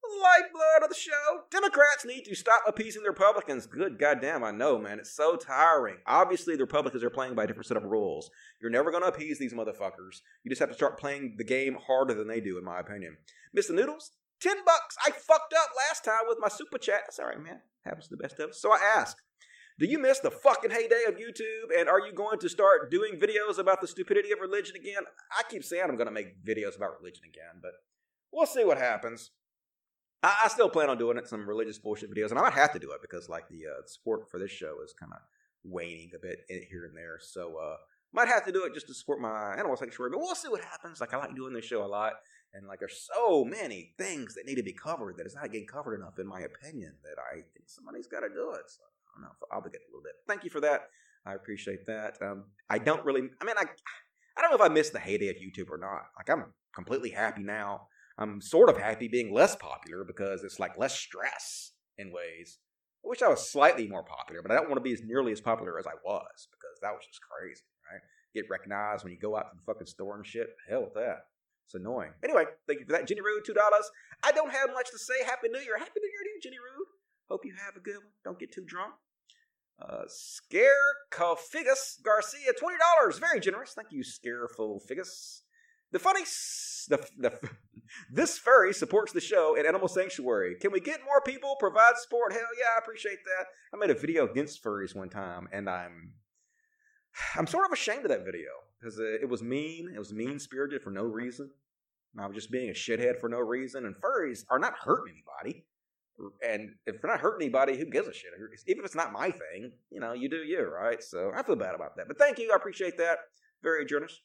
Lifeblood 0.03 0.83
of 0.83 0.89
the 0.89 0.95
show. 0.95 1.43
Democrats 1.49 2.05
need 2.05 2.23
to 2.25 2.35
stop 2.35 2.63
appeasing 2.67 3.03
the 3.03 3.09
Republicans. 3.09 3.65
Good 3.65 3.97
goddamn, 3.97 4.43
I 4.43 4.51
know, 4.51 4.77
man. 4.77 4.99
It's 4.99 5.15
so 5.15 5.35
tiring. 5.35 5.97
Obviously, 6.05 6.55
the 6.55 6.63
Republicans 6.63 7.03
are 7.03 7.09
playing 7.09 7.35
by 7.35 7.45
a 7.45 7.47
different 7.47 7.67
set 7.67 7.77
of 7.77 7.83
rules. 7.83 8.29
You're 8.61 8.71
never 8.71 8.91
going 8.91 9.03
to 9.03 9.09
appease 9.09 9.39
these 9.39 9.53
motherfuckers. 9.53 10.21
You 10.43 10.49
just 10.49 10.59
have 10.59 10.69
to 10.69 10.75
start 10.75 10.99
playing 10.99 11.35
the 11.37 11.45
game 11.45 11.77
harder 11.87 12.13
than 12.13 12.27
they 12.27 12.41
do, 12.41 12.57
in 12.57 12.65
my 12.65 12.79
opinion. 12.79 13.17
Mr. 13.57 13.71
Noodles, 13.71 14.11
10 14.41 14.57
bucks. 14.65 14.97
I 15.05 15.11
fucked 15.11 15.53
up 15.53 15.69
last 15.89 16.03
time 16.03 16.27
with 16.27 16.37
my 16.39 16.49
super 16.49 16.77
chat. 16.77 17.03
That's 17.05 17.19
all 17.19 17.27
right, 17.27 17.41
man. 17.41 17.61
Happens 17.85 18.07
to 18.07 18.15
the 18.15 18.21
best 18.21 18.39
of 18.39 18.49
us. 18.49 18.61
So 18.61 18.73
I 18.73 18.79
ask, 18.97 19.17
do 19.79 19.85
you 19.85 19.99
miss 19.99 20.19
the 20.19 20.31
fucking 20.31 20.71
heyday 20.71 21.03
of 21.07 21.15
YouTube? 21.15 21.77
And 21.77 21.87
are 21.87 21.99
you 21.99 22.13
going 22.13 22.39
to 22.39 22.49
start 22.49 22.91
doing 22.91 23.19
videos 23.19 23.57
about 23.57 23.81
the 23.81 23.87
stupidity 23.87 24.31
of 24.31 24.39
religion 24.39 24.75
again? 24.75 25.03
I 25.37 25.43
keep 25.49 25.63
saying 25.63 25.83
I'm 25.87 25.95
going 25.95 26.07
to 26.07 26.13
make 26.13 26.43
videos 26.45 26.75
about 26.75 26.99
religion 26.99 27.23
again, 27.27 27.61
but 27.61 27.71
we'll 28.31 28.45
see 28.45 28.63
what 28.63 28.77
happens. 28.77 29.31
I, 30.23 30.43
I 30.45 30.47
still 30.47 30.69
plan 30.69 30.89
on 30.89 30.97
doing 30.97 31.17
it, 31.17 31.27
some 31.27 31.47
religious 31.47 31.77
bullshit 31.77 32.09
videos, 32.09 32.29
and 32.29 32.39
I 32.39 32.43
might 32.43 32.53
have 32.53 32.71
to 32.73 32.79
do 32.79 32.91
it 32.91 33.01
because 33.01 33.29
like 33.29 33.47
the 33.49 33.65
uh, 33.67 33.81
support 33.85 34.31
for 34.31 34.39
this 34.39 34.51
show 34.51 34.77
is 34.83 34.93
kind 34.93 35.11
of 35.11 35.19
waning 35.63 36.11
a 36.15 36.19
bit 36.19 36.45
here 36.47 36.85
and 36.85 36.97
there. 36.97 37.19
So 37.21 37.57
uh, 37.57 37.75
might 38.13 38.27
have 38.27 38.45
to 38.45 38.51
do 38.51 38.63
it 38.65 38.73
just 38.73 38.87
to 38.87 38.93
support 38.93 39.19
my 39.19 39.53
animal 39.55 39.75
sanctuary, 39.75 40.11
but 40.11 40.19
we'll 40.19 40.35
see 40.35 40.47
what 40.47 40.63
happens. 40.63 41.01
Like 41.01 41.13
I 41.13 41.17
like 41.17 41.35
doing 41.35 41.53
this 41.53 41.65
show 41.65 41.83
a 41.83 41.87
lot, 41.87 42.13
and 42.53 42.67
like 42.67 42.79
there's 42.79 43.07
so 43.13 43.43
many 43.43 43.93
things 43.97 44.35
that 44.35 44.45
need 44.45 44.55
to 44.55 44.63
be 44.63 44.73
covered 44.73 45.17
that 45.17 45.27
is 45.27 45.35
not 45.35 45.51
getting 45.51 45.67
covered 45.67 45.95
enough, 45.95 46.17
in 46.19 46.27
my 46.27 46.41
opinion, 46.41 46.93
that 47.03 47.21
I 47.21 47.35
think 47.53 47.67
somebody's 47.67 48.07
got 48.07 48.21
to 48.21 48.29
do 48.29 48.51
it. 48.51 48.69
So 48.69 48.81
I 48.83 49.15
don't 49.15 49.23
know, 49.23 49.35
I'll 49.51 49.57
obligate 49.57 49.81
a 49.87 49.91
little 49.91 50.03
bit. 50.03 50.13
Thank 50.27 50.43
you 50.43 50.49
for 50.49 50.61
that. 50.61 50.89
I 51.25 51.33
appreciate 51.35 51.85
that. 51.87 52.17
Um, 52.21 52.45
I 52.69 52.79
don't 52.79 53.03
really. 53.05 53.29
I 53.41 53.45
mean, 53.45 53.55
I 53.57 53.65
I 54.37 54.41
don't 54.41 54.51
know 54.51 54.63
if 54.63 54.71
I 54.71 54.73
missed 54.73 54.93
the 54.93 54.99
heyday 54.99 55.29
of 55.29 55.35
YouTube 55.35 55.69
or 55.69 55.77
not. 55.77 56.03
Like 56.17 56.29
I'm 56.29 56.53
completely 56.73 57.11
happy 57.11 57.43
now 57.43 57.87
I'm 58.17 58.41
sort 58.41 58.69
of 58.69 58.77
happy 58.77 59.07
being 59.07 59.33
less 59.33 59.55
popular 59.55 60.03
because 60.03 60.43
it's 60.43 60.59
like 60.59 60.77
less 60.77 60.93
stress 60.93 61.71
in 61.97 62.11
ways. 62.11 62.59
I 63.03 63.09
wish 63.09 63.21
I 63.21 63.27
was 63.27 63.49
slightly 63.49 63.87
more 63.87 64.03
popular, 64.03 64.41
but 64.41 64.51
I 64.51 64.55
don't 64.55 64.69
want 64.69 64.77
to 64.77 64.83
be 64.83 64.93
as 64.93 65.01
nearly 65.03 65.31
as 65.31 65.41
popular 65.41 65.77
as 65.77 65.87
I 65.87 65.95
was 66.05 66.47
because 66.51 66.79
that 66.81 66.93
was 66.93 67.05
just 67.05 67.19
crazy, 67.21 67.63
right? 67.91 68.01
Get 68.33 68.49
recognized 68.49 69.03
when 69.03 69.13
you 69.13 69.19
go 69.19 69.35
out 69.35 69.51
to 69.51 69.57
the 69.57 69.63
fucking 69.65 69.87
store 69.87 70.15
and 70.15 70.25
shit. 70.25 70.55
Hell 70.69 70.83
with 70.83 70.93
that. 70.93 71.25
It's 71.65 71.75
annoying. 71.75 72.11
Anyway, 72.23 72.45
thank 72.67 72.79
you 72.79 72.85
for 72.85 72.93
that, 72.93 73.07
Jenny 73.07 73.21
Rude. 73.21 73.43
Two 73.45 73.53
dollars. 73.53 73.89
I 74.23 74.31
don't 74.31 74.51
have 74.51 74.69
much 74.73 74.91
to 74.91 74.99
say. 74.99 75.23
Happy 75.25 75.49
New 75.49 75.59
Year. 75.59 75.77
Happy 75.77 75.99
New 75.99 76.09
Year 76.09 76.23
to 76.23 76.29
you, 76.29 76.39
Jenny 76.41 76.57
Rude. 76.57 76.87
Hope 77.29 77.45
you 77.45 77.53
have 77.65 77.75
a 77.75 77.79
good 77.79 77.97
one. 77.97 78.13
Don't 78.23 78.39
get 78.39 78.51
too 78.51 78.65
drunk. 78.65 78.93
Uh, 79.81 80.03
Scarecofigus 80.07 82.01
Garcia, 82.03 82.53
twenty 82.59 82.77
dollars. 82.77 83.17
Very 83.17 83.39
generous. 83.39 83.73
Thank 83.73 83.91
you, 83.91 84.03
Scarecofigus. 84.03 85.41
The 85.91 85.99
funny, 85.99 86.23
the, 86.89 87.05
the, 87.17 87.49
this 88.11 88.37
furry 88.37 88.73
supports 88.73 89.11
the 89.11 89.21
show 89.21 89.57
at 89.57 89.65
Animal 89.65 89.87
Sanctuary. 89.87 90.55
Can 90.59 90.71
we 90.71 90.79
get 90.79 91.03
more 91.03 91.21
people 91.21 91.55
provide 91.59 91.97
support? 91.97 92.33
Hell 92.33 92.41
yeah, 92.59 92.75
I 92.75 92.79
appreciate 92.79 93.19
that. 93.25 93.47
I 93.73 93.77
made 93.77 93.95
a 93.95 93.99
video 93.99 94.29
against 94.29 94.63
furries 94.63 94.95
one 94.95 95.09
time, 95.09 95.47
and 95.51 95.69
I'm, 95.69 96.13
I'm 97.35 97.47
sort 97.47 97.65
of 97.65 97.71
ashamed 97.71 98.05
of 98.05 98.09
that 98.09 98.25
video 98.25 98.49
because 98.79 98.99
it 98.99 99.29
was 99.29 99.41
mean. 99.41 99.89
It 99.93 99.99
was 99.99 100.13
mean 100.13 100.39
spirited 100.39 100.81
for 100.81 100.91
no 100.91 101.03
reason. 101.03 101.49
I 102.19 102.27
was 102.27 102.35
just 102.35 102.51
being 102.51 102.69
a 102.69 102.73
shithead 102.73 103.19
for 103.19 103.29
no 103.29 103.39
reason. 103.39 103.85
And 103.85 103.95
furries 103.95 104.45
are 104.49 104.59
not 104.59 104.75
hurting 104.77 105.15
anybody. 105.15 105.65
And 106.47 106.75
if 106.85 107.01
they're 107.01 107.09
not 107.09 107.21
hurting 107.21 107.45
anybody, 107.45 107.75
who 107.75 107.85
gives 107.85 108.07
a 108.07 108.13
shit? 108.13 108.31
Even 108.67 108.81
if 108.81 108.85
it's 108.85 108.95
not 108.95 109.11
my 109.11 109.31
thing, 109.31 109.71
you 109.89 109.99
know, 109.99 110.13
you 110.13 110.29
do 110.29 110.37
you, 110.37 110.61
right? 110.63 111.01
So 111.01 111.31
I 111.35 111.41
feel 111.41 111.55
bad 111.55 111.73
about 111.73 111.95
that. 111.97 112.07
But 112.07 112.19
thank 112.19 112.37
you. 112.37 112.51
I 112.53 112.55
appreciate 112.55 112.97
that. 112.97 113.17
Very 113.63 113.85
generous. 113.85 114.21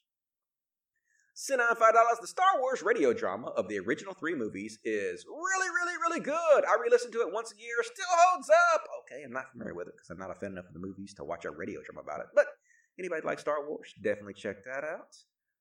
Send 1.38 1.62
on 1.62 1.70
$5. 1.70 1.78
The 1.78 2.26
Star 2.26 2.58
Wars 2.58 2.82
radio 2.82 3.14
drama 3.14 3.54
of 3.54 3.70
the 3.70 3.78
original 3.78 4.12
three 4.12 4.34
movies 4.34 4.82
is 4.82 5.22
really, 5.22 5.70
really, 5.70 5.94
really 6.02 6.18
good. 6.18 6.66
I 6.66 6.74
re 6.82 6.90
listen 6.90 7.14
to 7.14 7.22
it 7.22 7.30
once 7.30 7.54
a 7.54 7.62
year, 7.62 7.78
still 7.86 8.10
holds 8.10 8.50
up. 8.50 8.82
Okay, 9.06 9.22
I'm 9.22 9.30
not 9.30 9.46
familiar 9.54 9.70
with 9.70 9.86
it 9.86 9.94
because 9.94 10.10
I'm 10.10 10.18
not 10.18 10.34
a 10.34 10.34
fan 10.34 10.58
enough 10.58 10.66
of 10.66 10.74
the 10.74 10.82
movies 10.82 11.14
to 11.14 11.22
watch 11.22 11.46
a 11.46 11.54
radio 11.54 11.78
drama 11.86 12.02
about 12.02 12.26
it. 12.26 12.34
But 12.34 12.50
anybody 12.98 13.22
like 13.22 13.38
Star 13.38 13.62
Wars, 13.62 13.94
definitely 14.02 14.34
check 14.34 14.66
that 14.66 14.82
out. 14.82 15.14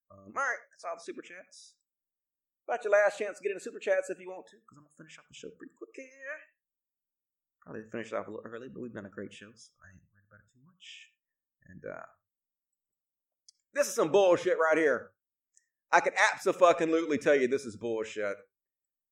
Um, 0.10 0.34
all 0.34 0.50
right, 0.50 0.66
that's 0.74 0.82
all 0.82 0.98
the 0.98 1.06
super 1.06 1.22
chats. 1.22 1.78
About 2.66 2.82
your 2.82 2.98
last 2.98 3.22
chance 3.22 3.38
to 3.38 3.46
get 3.46 3.54
into 3.54 3.62
super 3.62 3.78
chats 3.78 4.10
if 4.10 4.18
you 4.18 4.34
want 4.34 4.50
to, 4.50 4.58
because 4.58 4.82
I'm 4.82 4.90
to 4.90 4.98
finish 4.98 5.14
off 5.22 5.30
the 5.30 5.38
show 5.38 5.54
pretty 5.62 5.78
quick 5.78 5.94
here. 5.94 6.42
Probably 7.62 7.86
finish 7.94 8.10
it 8.10 8.18
off 8.18 8.26
a 8.26 8.34
little 8.34 8.50
early, 8.50 8.66
but 8.66 8.82
we've 8.82 8.98
done 8.98 9.06
a 9.06 9.14
great 9.14 9.30
show, 9.30 9.54
so 9.54 9.70
I 9.86 9.94
ain't 9.94 10.02
worried 10.10 10.26
about 10.26 10.42
it 10.42 10.50
too 10.58 10.66
much. 10.66 10.86
And 11.70 11.86
uh, 11.86 12.10
this 13.78 13.86
is 13.86 13.94
some 13.94 14.10
bullshit 14.10 14.58
right 14.58 14.82
here. 14.82 15.14
I 15.92 16.02
can 16.02 16.14
absolutely 16.34 17.18
tell 17.18 17.36
you 17.36 17.48
this 17.48 17.66
is 17.66 17.78
bullshit. 17.78 18.36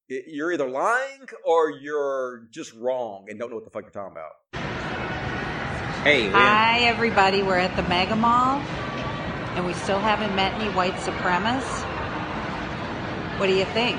You're 0.08 0.52
either 0.52 0.70
lying 0.70 1.28
or 1.46 1.72
you're 1.72 2.48
just 2.52 2.74
wrong 2.74 3.28
and 3.30 3.40
don't 3.40 3.50
know 3.50 3.56
what 3.56 3.64
the 3.64 3.72
fuck 3.72 3.84
you're 3.84 3.92
talking 3.92 4.12
about. 4.12 4.32
Hey, 6.04 6.30
hi 6.30 6.80
everybody. 6.82 7.42
We're 7.44 7.58
at 7.58 7.76
the 7.76 7.84
Mega 7.84 8.16
Mall, 8.16 8.60
and 9.56 9.66
we 9.66 9.74
still 9.74 10.00
haven't 10.00 10.36
met 10.36 10.54
any 10.56 10.70
white 10.76 10.94
supremacists. 10.96 11.90
What 13.40 13.48
do 13.48 13.54
you 13.54 13.66
think? 13.66 13.98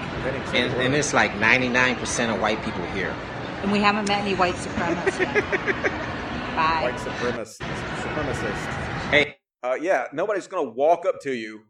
And, 0.55 0.73
and 0.75 0.95
it's 0.95 1.13
like 1.13 1.33
99% 1.33 2.35
of 2.35 2.41
white 2.41 2.63
people 2.63 2.85
here. 2.87 3.15
And 3.63 3.73
we 3.73 3.79
haven't 3.79 4.07
met 4.07 4.21
any 4.21 4.35
white 4.35 4.55
supremacists 4.55 5.19
yet. 5.19 5.35
Bye. 6.57 6.83
White 6.83 6.97
supremacists. 6.97 7.57
supremacist. 8.03 9.11
Hey. 9.11 9.37
Uh, 9.63 9.75
yeah, 9.81 10.07
nobody's 10.13 10.47
gonna 10.47 10.71
walk 10.71 11.05
up 11.07 11.21
to 11.23 11.33
you 11.33 11.63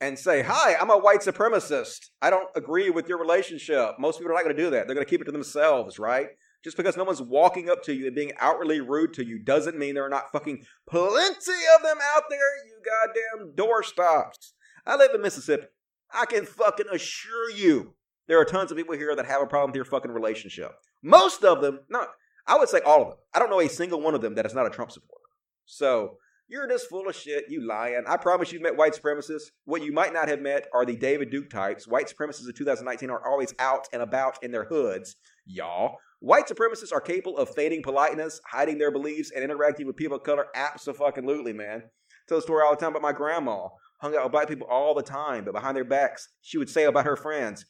and 0.00 0.18
say, 0.18 0.42
Hi, 0.42 0.74
I'm 0.80 0.90
a 0.90 0.98
white 0.98 1.20
supremacist. 1.20 2.10
I 2.20 2.30
don't 2.30 2.48
agree 2.56 2.90
with 2.90 3.08
your 3.08 3.18
relationship. 3.18 3.98
Most 3.98 4.18
people 4.18 4.32
are 4.32 4.34
not 4.34 4.44
going 4.44 4.56
to 4.56 4.62
do 4.62 4.70
that. 4.70 4.86
They're 4.86 4.94
going 4.94 5.06
to 5.06 5.10
keep 5.10 5.20
it 5.20 5.24
to 5.24 5.32
themselves, 5.32 5.98
right? 5.98 6.28
Just 6.62 6.76
because 6.76 6.96
no 6.96 7.04
one's 7.04 7.20
walking 7.20 7.68
up 7.68 7.82
to 7.84 7.94
you 7.94 8.06
and 8.06 8.16
being 8.16 8.32
outwardly 8.40 8.80
rude 8.80 9.12
to 9.14 9.24
you 9.24 9.38
doesn't 9.38 9.78
mean 9.78 9.94
there 9.94 10.06
are 10.06 10.08
not 10.08 10.32
fucking 10.32 10.64
plenty 10.88 11.62
of 11.76 11.82
them 11.82 11.98
out 12.14 12.22
there, 12.30 12.38
you 12.66 12.80
goddamn 12.84 13.54
doorstops. 13.54 14.52
I 14.86 14.96
live 14.96 15.10
in 15.14 15.20
Mississippi. 15.22 15.66
I 16.12 16.26
can 16.26 16.46
fucking 16.46 16.86
assure 16.92 17.50
you 17.50 17.94
There 18.26 18.40
are 18.40 18.44
tons 18.44 18.70
of 18.70 18.78
people 18.78 18.94
here 18.94 19.14
that 19.14 19.26
have 19.26 19.42
a 19.42 19.46
problem 19.46 19.70
with 19.70 19.76
your 19.76 19.84
fucking 19.84 20.10
relationship. 20.10 20.72
Most 21.02 21.44
of 21.44 21.60
them, 21.60 21.80
not, 21.90 22.08
I 22.46 22.56
would 22.56 22.70
say 22.70 22.80
all 22.80 23.02
of 23.02 23.08
them. 23.08 23.18
I 23.34 23.38
don't 23.38 23.50
know 23.50 23.60
a 23.60 23.68
single 23.68 24.00
one 24.00 24.14
of 24.14 24.22
them 24.22 24.34
that 24.36 24.46
is 24.46 24.54
not 24.54 24.66
a 24.66 24.70
Trump 24.70 24.90
supporter. 24.90 25.24
So 25.66 26.18
you're 26.48 26.68
just 26.68 26.88
full 26.88 27.08
of 27.08 27.16
shit. 27.16 27.44
You 27.48 27.66
lying. 27.66 28.04
I 28.06 28.16
promise 28.16 28.52
you've 28.52 28.62
met 28.62 28.76
white 28.76 28.94
supremacists. 28.94 29.50
What 29.64 29.82
you 29.82 29.92
might 29.92 30.12
not 30.12 30.28
have 30.28 30.40
met 30.40 30.66
are 30.72 30.84
the 30.84 30.96
David 30.96 31.30
Duke 31.30 31.50
types. 31.50 31.88
White 31.88 32.12
supremacists 32.12 32.48
of 32.48 32.54
2019 32.54 33.10
are 33.10 33.26
always 33.26 33.54
out 33.58 33.88
and 33.92 34.02
about 34.02 34.42
in 34.42 34.50
their 34.52 34.64
hoods, 34.64 35.16
y'all. 35.46 35.96
White 36.20 36.46
supremacists 36.46 36.92
are 36.92 37.00
capable 37.00 37.36
of 37.36 37.54
feigning 37.54 37.82
politeness, 37.82 38.40
hiding 38.50 38.78
their 38.78 38.90
beliefs, 38.90 39.30
and 39.34 39.44
interacting 39.44 39.86
with 39.86 39.96
people 39.96 40.16
of 40.16 40.22
color. 40.22 40.46
Absolutely, 40.54 41.52
man. 41.52 41.84
Tell 42.28 42.38
the 42.38 42.42
story 42.42 42.62
all 42.64 42.74
the 42.74 42.80
time 42.80 42.90
about 42.90 43.02
my 43.02 43.12
grandma. 43.12 43.68
Hung 44.00 44.16
out 44.16 44.24
with 44.24 44.32
black 44.32 44.48
people 44.48 44.66
all 44.70 44.94
the 44.94 45.02
time, 45.02 45.44
but 45.44 45.54
behind 45.54 45.76
their 45.76 45.84
backs, 45.84 46.28
she 46.40 46.58
would 46.58 46.70
say 46.70 46.84
about 46.84 47.04
her 47.04 47.16
friends, 47.16 47.64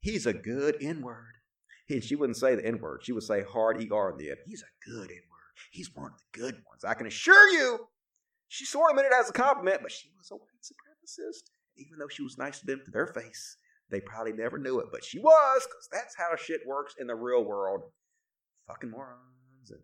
"He's 0.00 0.26
a 0.26 0.32
good 0.32 0.76
N 0.80 1.02
word." 1.02 1.34
And 1.90 2.04
She 2.04 2.16
wouldn't 2.16 2.36
say 2.36 2.54
the 2.54 2.64
N 2.64 2.78
word. 2.80 3.00
She 3.04 3.12
would 3.12 3.22
say 3.22 3.42
hard 3.42 3.76
ER 3.80 4.10
in 4.10 4.18
the 4.18 4.30
end. 4.30 4.40
He's 4.46 4.62
a 4.62 4.90
good 4.90 5.10
N 5.10 5.22
word. 5.30 5.54
He's 5.70 5.94
one 5.94 6.12
of 6.12 6.18
the 6.18 6.38
good 6.38 6.54
ones. 6.68 6.84
I 6.84 6.94
can 6.94 7.06
assure 7.06 7.48
you. 7.48 7.88
She 8.48 8.64
sort 8.64 8.90
of 8.90 8.96
meant 8.96 9.08
it 9.08 9.12
as 9.18 9.28
a 9.28 9.32
compliment, 9.32 9.80
but 9.82 9.92
she 9.92 10.08
was 10.16 10.30
a 10.30 10.34
white 10.34 10.62
supremacist. 10.62 11.50
Even 11.76 11.98
though 11.98 12.08
she 12.08 12.22
was 12.22 12.38
nice 12.38 12.58
to 12.60 12.66
them 12.66 12.82
to 12.84 12.90
their 12.90 13.06
face, 13.06 13.56
they 13.90 14.00
probably 14.00 14.32
never 14.32 14.58
knew 14.58 14.80
it, 14.80 14.86
but 14.90 15.04
she 15.04 15.18
was, 15.18 15.62
because 15.64 15.88
that's 15.92 16.16
how 16.16 16.34
shit 16.36 16.60
works 16.66 16.94
in 16.98 17.06
the 17.06 17.14
real 17.14 17.44
world. 17.44 17.82
Fucking 18.66 18.90
morons. 18.90 19.70
And, 19.70 19.80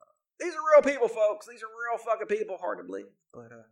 uh, 0.00 0.12
these 0.40 0.54
are 0.54 0.74
real 0.74 0.82
people, 0.82 1.08
folks. 1.08 1.46
These 1.46 1.62
are 1.62 1.66
real 1.66 1.98
fucking 2.04 2.26
people, 2.26 2.56
hard 2.58 2.78
to 2.78 2.84
believe. 2.84 3.06
But 3.32 3.52
uh, 3.52 3.68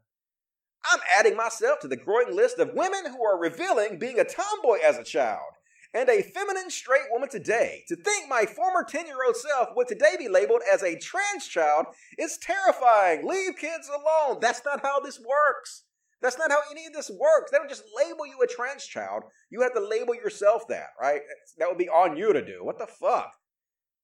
I'm 0.92 1.00
adding 1.18 1.36
myself 1.36 1.80
to 1.80 1.88
the 1.88 1.96
growing 1.96 2.34
list 2.34 2.58
of 2.58 2.74
women 2.74 3.06
who 3.10 3.24
are 3.24 3.38
revealing 3.38 3.98
being 3.98 4.20
a 4.20 4.24
tomboy 4.24 4.78
as 4.84 4.98
a 4.98 5.04
child 5.04 5.52
and 5.94 6.08
a 6.08 6.22
feminine 6.22 6.70
straight 6.70 7.08
woman 7.10 7.28
today. 7.28 7.84
To 7.88 7.96
think 7.96 8.28
my 8.28 8.44
former 8.44 8.84
10 8.84 9.06
year 9.06 9.24
old 9.26 9.36
self 9.36 9.70
would 9.76 9.88
today 9.88 10.16
be 10.18 10.28
labeled 10.28 10.62
as 10.72 10.82
a 10.82 10.98
trans 10.98 11.46
child 11.46 11.86
is 12.18 12.38
terrifying. 12.38 13.26
Leave 13.26 13.56
kids 13.56 13.88
alone. 13.88 14.38
That's 14.40 14.62
not 14.64 14.82
how 14.82 15.00
this 15.00 15.18
works. 15.20 15.84
That's 16.22 16.38
not 16.38 16.50
how 16.50 16.60
any 16.70 16.86
of 16.86 16.92
this 16.92 17.10
works. 17.10 17.50
They 17.50 17.58
don't 17.58 17.68
just 17.68 17.84
label 17.96 18.26
you 18.26 18.40
a 18.42 18.46
trans 18.46 18.86
child. 18.86 19.24
You 19.50 19.60
have 19.62 19.74
to 19.74 19.86
label 19.86 20.14
yourself 20.14 20.66
that, 20.68 20.90
right? 21.00 21.20
That 21.58 21.68
would 21.68 21.78
be 21.78 21.88
on 21.88 22.16
you 22.16 22.32
to 22.32 22.44
do. 22.44 22.64
What 22.64 22.78
the 22.78 22.86
fuck? 22.86 23.32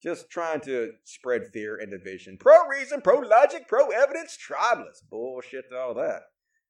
Just 0.03 0.29
trying 0.31 0.61
to 0.63 0.93
spread 1.05 1.47
fear 1.53 1.77
and 1.77 1.91
division. 1.91 2.37
Pro 2.37 2.67
reason, 2.67 3.01
pro 3.01 3.21
logic, 3.21 3.69
pro 3.69 3.89
evidence, 3.91 4.37
tribeless. 4.37 5.01
Bullshit 5.09 5.71
to 5.71 5.77
all 5.77 5.95
that. 5.95 6.23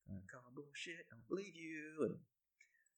Uh, 0.09 0.21
Call 0.31 0.53
bullshit, 0.55 1.07
don't 1.11 1.27
believe 1.29 1.55
you. 1.55 2.17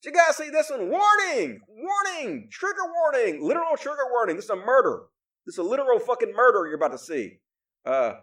You 0.05 0.13
guys 0.13 0.37
see 0.37 0.51
this 0.51 0.71
one? 0.71 0.91
Warning! 0.91 1.61
Warning! 1.69 2.49
Trigger 2.51 2.85
warning! 2.95 3.43
Literal 3.43 3.77
trigger 3.77 4.07
warning. 4.11 4.37
This 4.37 4.47
is 4.47 4.51
a 4.51 4.57
murder. 4.57 5.05
This 5.47 5.55
is 5.55 5.59
a 5.59 5.63
literal 5.63 5.99
fucking 5.99 6.33
murder 6.35 6.67
you're 6.67 6.77
about 6.77 6.93
to 6.93 6.99
see. 6.99 7.39
Uh, 7.87 8.15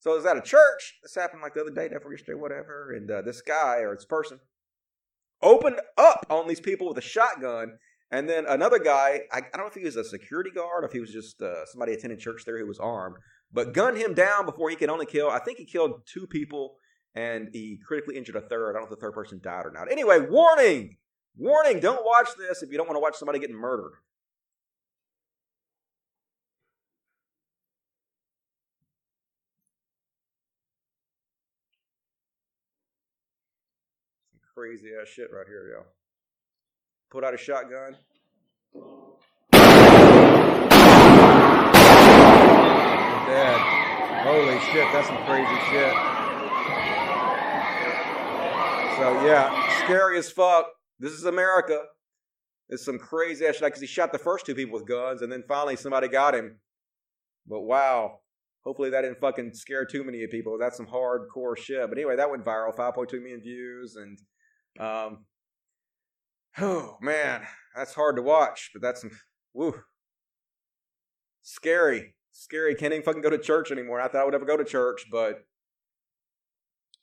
so 0.00 0.14
it's 0.14 0.26
at 0.26 0.36
a 0.36 0.40
church. 0.40 0.98
This 1.02 1.14
happened 1.14 1.42
like 1.42 1.54
the 1.54 1.60
other 1.60 1.70
day, 1.70 1.88
never 1.90 2.10
yesterday, 2.10 2.38
whatever. 2.38 2.92
And 2.92 3.10
uh, 3.10 3.22
this 3.22 3.40
guy 3.40 3.78
or 3.78 3.94
this 3.94 4.04
person 4.04 4.40
opened 5.40 5.80
up 5.96 6.26
on 6.28 6.48
these 6.48 6.60
people 6.60 6.88
with 6.88 6.98
a 6.98 7.02
shotgun. 7.02 7.78
And 8.10 8.28
then 8.28 8.44
another 8.46 8.78
guy, 8.78 9.20
I, 9.32 9.38
I 9.38 9.40
don't 9.56 9.60
know 9.62 9.66
if 9.68 9.74
he 9.74 9.84
was 9.84 9.96
a 9.96 10.04
security 10.04 10.50
guard 10.50 10.82
or 10.82 10.86
if 10.86 10.92
he 10.92 11.00
was 11.00 11.12
just 11.12 11.40
uh, 11.40 11.64
somebody 11.66 11.92
attending 11.92 12.18
church 12.18 12.42
there 12.44 12.58
who 12.58 12.66
was 12.66 12.78
armed, 12.78 13.16
but 13.52 13.72
gunned 13.72 13.96
him 13.96 14.12
down 14.12 14.44
before 14.44 14.70
he 14.70 14.76
could 14.76 14.90
only 14.90 15.06
kill. 15.06 15.30
I 15.30 15.38
think 15.38 15.58
he 15.58 15.64
killed 15.64 16.02
two 16.04 16.26
people 16.26 16.74
and 17.14 17.48
he 17.52 17.78
critically 17.86 18.16
injured 18.16 18.36
a 18.36 18.40
third. 18.40 18.70
I 18.70 18.72
don't 18.72 18.82
know 18.82 18.94
if 18.94 19.00
the 19.00 19.04
third 19.04 19.14
person 19.14 19.40
died 19.42 19.66
or 19.66 19.72
not. 19.72 19.90
Anyway, 19.90 20.18
warning! 20.18 20.96
Warning, 21.36 21.80
don't 21.80 22.04
watch 22.04 22.28
this 22.38 22.62
if 22.62 22.70
you 22.70 22.76
don't 22.76 22.86
want 22.86 22.96
to 22.96 23.00
watch 23.00 23.16
somebody 23.16 23.38
getting 23.38 23.56
murdered. 23.56 23.92
Some 34.30 34.40
crazy 34.54 34.90
ass 35.00 35.08
shit 35.08 35.32
right 35.32 35.46
here, 35.46 35.70
yo. 35.74 35.84
Put 37.10 37.24
out 37.24 37.34
a 37.34 37.38
shotgun. 37.38 37.96
Dead. 43.26 43.60
Holy 44.22 44.60
shit, 44.70 44.86
that's 44.92 45.08
some 45.08 45.24
crazy 45.24 45.58
shit. 45.70 45.94
So 48.98 49.26
yeah, 49.26 49.84
scary 49.84 50.18
as 50.18 50.30
fuck. 50.30 50.66
This 51.02 51.14
is 51.14 51.24
America. 51.24 51.80
It's 52.68 52.84
some 52.84 52.96
crazy 52.96 53.44
ass 53.44 53.56
shit 53.56 53.64
because 53.64 53.80
he 53.80 53.88
shot 53.88 54.12
the 54.12 54.18
first 54.18 54.46
two 54.46 54.54
people 54.54 54.78
with 54.78 54.88
guns, 54.88 55.20
and 55.20 55.32
then 55.32 55.42
finally 55.48 55.74
somebody 55.74 56.06
got 56.06 56.32
him. 56.32 56.60
But 57.44 57.62
wow, 57.62 58.20
hopefully 58.64 58.90
that 58.90 59.00
didn't 59.02 59.18
fucking 59.20 59.52
scare 59.54 59.84
too 59.84 60.04
many 60.04 60.24
people. 60.28 60.58
That's 60.60 60.76
some 60.76 60.86
hardcore 60.86 61.58
shit. 61.58 61.88
But 61.88 61.98
anyway, 61.98 62.14
that 62.14 62.30
went 62.30 62.44
viral, 62.44 62.74
5.2 62.74 63.20
million 63.20 63.40
views, 63.40 63.96
and 63.96 64.16
um, 64.78 65.24
oh 66.60 66.98
man, 67.02 67.42
that's 67.74 67.94
hard 67.94 68.14
to 68.14 68.22
watch. 68.22 68.70
But 68.72 68.80
that's 68.80 69.00
some 69.00 69.10
woo, 69.52 69.74
scary, 71.42 72.14
scary. 72.30 72.76
Can't 72.76 72.92
even 72.92 73.04
fucking 73.04 73.22
go 73.22 73.30
to 73.30 73.38
church 73.38 73.72
anymore. 73.72 74.00
I 74.00 74.06
thought 74.06 74.22
I 74.22 74.24
would 74.24 74.36
ever 74.36 74.46
go 74.46 74.56
to 74.56 74.64
church, 74.64 75.06
but 75.10 75.44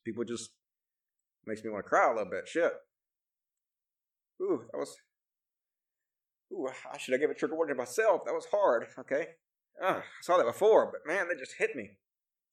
people 0.05 0.23
just 0.23 0.51
makes 1.45 1.65
me 1.65 1.69
want 1.69 1.83
to 1.83 1.89
cry 1.89 2.09
a 2.09 2.15
little 2.15 2.31
bit. 2.31 2.47
Shit. 2.47 2.71
Ooh, 4.41 4.63
that 4.71 4.77
was. 4.77 4.95
Ooh, 6.51 6.67
I 6.91 6.97
should 6.97 7.11
have 7.11 7.21
given 7.21 7.35
a 7.35 7.39
trigger 7.39 7.55
warning 7.55 7.75
to 7.75 7.77
myself. 7.77 8.25
That 8.25 8.33
was 8.33 8.47
hard. 8.51 8.87
Okay. 8.97 9.27
Ah, 9.81 9.97
I 9.97 10.21
saw 10.21 10.37
that 10.37 10.45
before, 10.45 10.91
but 10.91 11.01
man, 11.05 11.27
that 11.27 11.39
just 11.39 11.55
hit 11.57 11.75
me. 11.75 11.91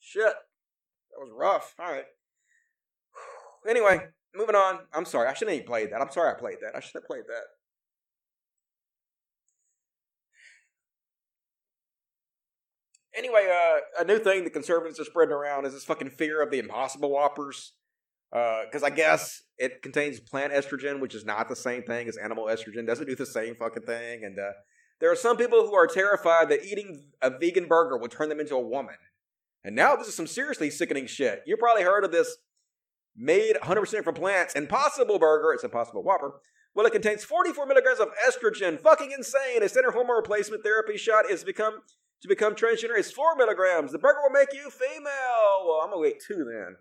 Shit. 0.01 0.23
That 0.25 1.19
was 1.19 1.33
rough. 1.35 1.75
All 1.79 1.91
right. 1.91 2.05
Anyway, 3.69 3.99
moving 4.33 4.55
on. 4.55 4.79
I'm 4.93 5.05
sorry. 5.05 5.27
I 5.27 5.35
shouldn't 5.35 5.57
have 5.57 5.67
played 5.67 5.91
that. 5.91 6.01
I'm 6.01 6.13
sorry 6.13 6.31
I 6.31 6.39
played 6.39 6.59
that. 6.61 6.77
I 6.77 6.79
should 6.79 6.95
have 6.95 7.07
played 7.07 7.25
that. 7.27 7.43
Anyway, 13.17 13.49
uh, 13.51 14.03
a 14.03 14.05
new 14.05 14.21
thing 14.21 14.45
the 14.45 14.51
conservatives 14.51 15.01
are 15.01 15.05
spreading 15.05 15.33
around 15.33 15.65
is 15.65 15.73
this 15.73 15.85
fucking 15.85 16.11
fear 16.11 16.41
of 16.41 16.53
the 16.53 16.61
impossible 16.61 17.11
whoppers 17.11 17.73
because 18.37 18.83
uh, 18.83 18.87
I 18.87 18.91
guess 18.91 19.45
it 19.57 19.81
contains 19.81 20.21
plant 20.21 20.53
estrogen, 20.53 21.01
which 21.01 21.15
is 21.15 21.25
not 21.25 21.49
the 21.49 21.57
same 21.57 21.83
thing 21.83 22.07
as 22.07 22.19
animal 22.19 22.47
estrogen. 22.47 22.87
Doesn't 22.87 23.07
do 23.07 23.15
the 23.15 23.25
same 23.25 23.55
fucking 23.55 23.85
thing. 23.85 24.25
And 24.25 24.39
uh, 24.39 24.51
there 25.01 25.11
are 25.11 25.17
some 25.17 25.39
people 25.39 25.67
who 25.67 25.75
are 25.75 25.87
terrified 25.87 26.51
that 26.51 26.63
eating 26.65 27.07
a 27.23 27.31
vegan 27.31 27.67
burger 27.67 27.97
will 27.97 28.09
turn 28.09 28.29
them 28.29 28.41
into 28.41 28.55
a 28.55 28.61
woman. 28.61 28.97
And 29.65 29.75
now 29.75 29.97
this 29.97 30.09
is 30.09 30.15
some 30.15 30.27
seriously 30.27 30.69
sickening 30.69 31.07
shit. 31.07 31.45
You 31.47 31.57
probably 31.57 31.85
heard 31.85 32.05
of 32.05 32.13
this 32.13 32.37
made 33.17 33.57
100% 33.57 34.05
from 34.05 34.15
plants 34.15 34.55
Impossible 34.55 35.19
Burger. 35.19 35.55
It's 35.55 35.65
Impossible 35.65 36.03
Whopper. 36.03 36.33
Well, 36.75 36.85
it 36.85 36.93
contains 36.93 37.25
44 37.25 37.65
milligrams 37.65 38.01
of 38.01 38.09
estrogen. 38.29 38.79
Fucking 38.79 39.13
insane. 39.17 39.63
A 39.63 39.69
standard 39.71 39.93
hormone 39.93 40.17
replacement 40.17 40.63
therapy 40.63 40.99
shot 40.99 41.31
is 41.31 41.43
become 41.43 41.81
to 42.21 42.29
become 42.29 42.55
transgender 42.55 42.99
is 42.99 43.11
4 43.11 43.37
milligrams. 43.37 43.93
The 43.93 43.99
burger 43.99 44.19
will 44.23 44.31
make 44.31 44.53
you 44.53 44.69
female. 44.71 45.65
Well, 45.67 45.81
I'm 45.83 45.91
gonna 45.91 46.01
wait 46.01 46.23
two 46.27 46.45
then. 46.45 46.77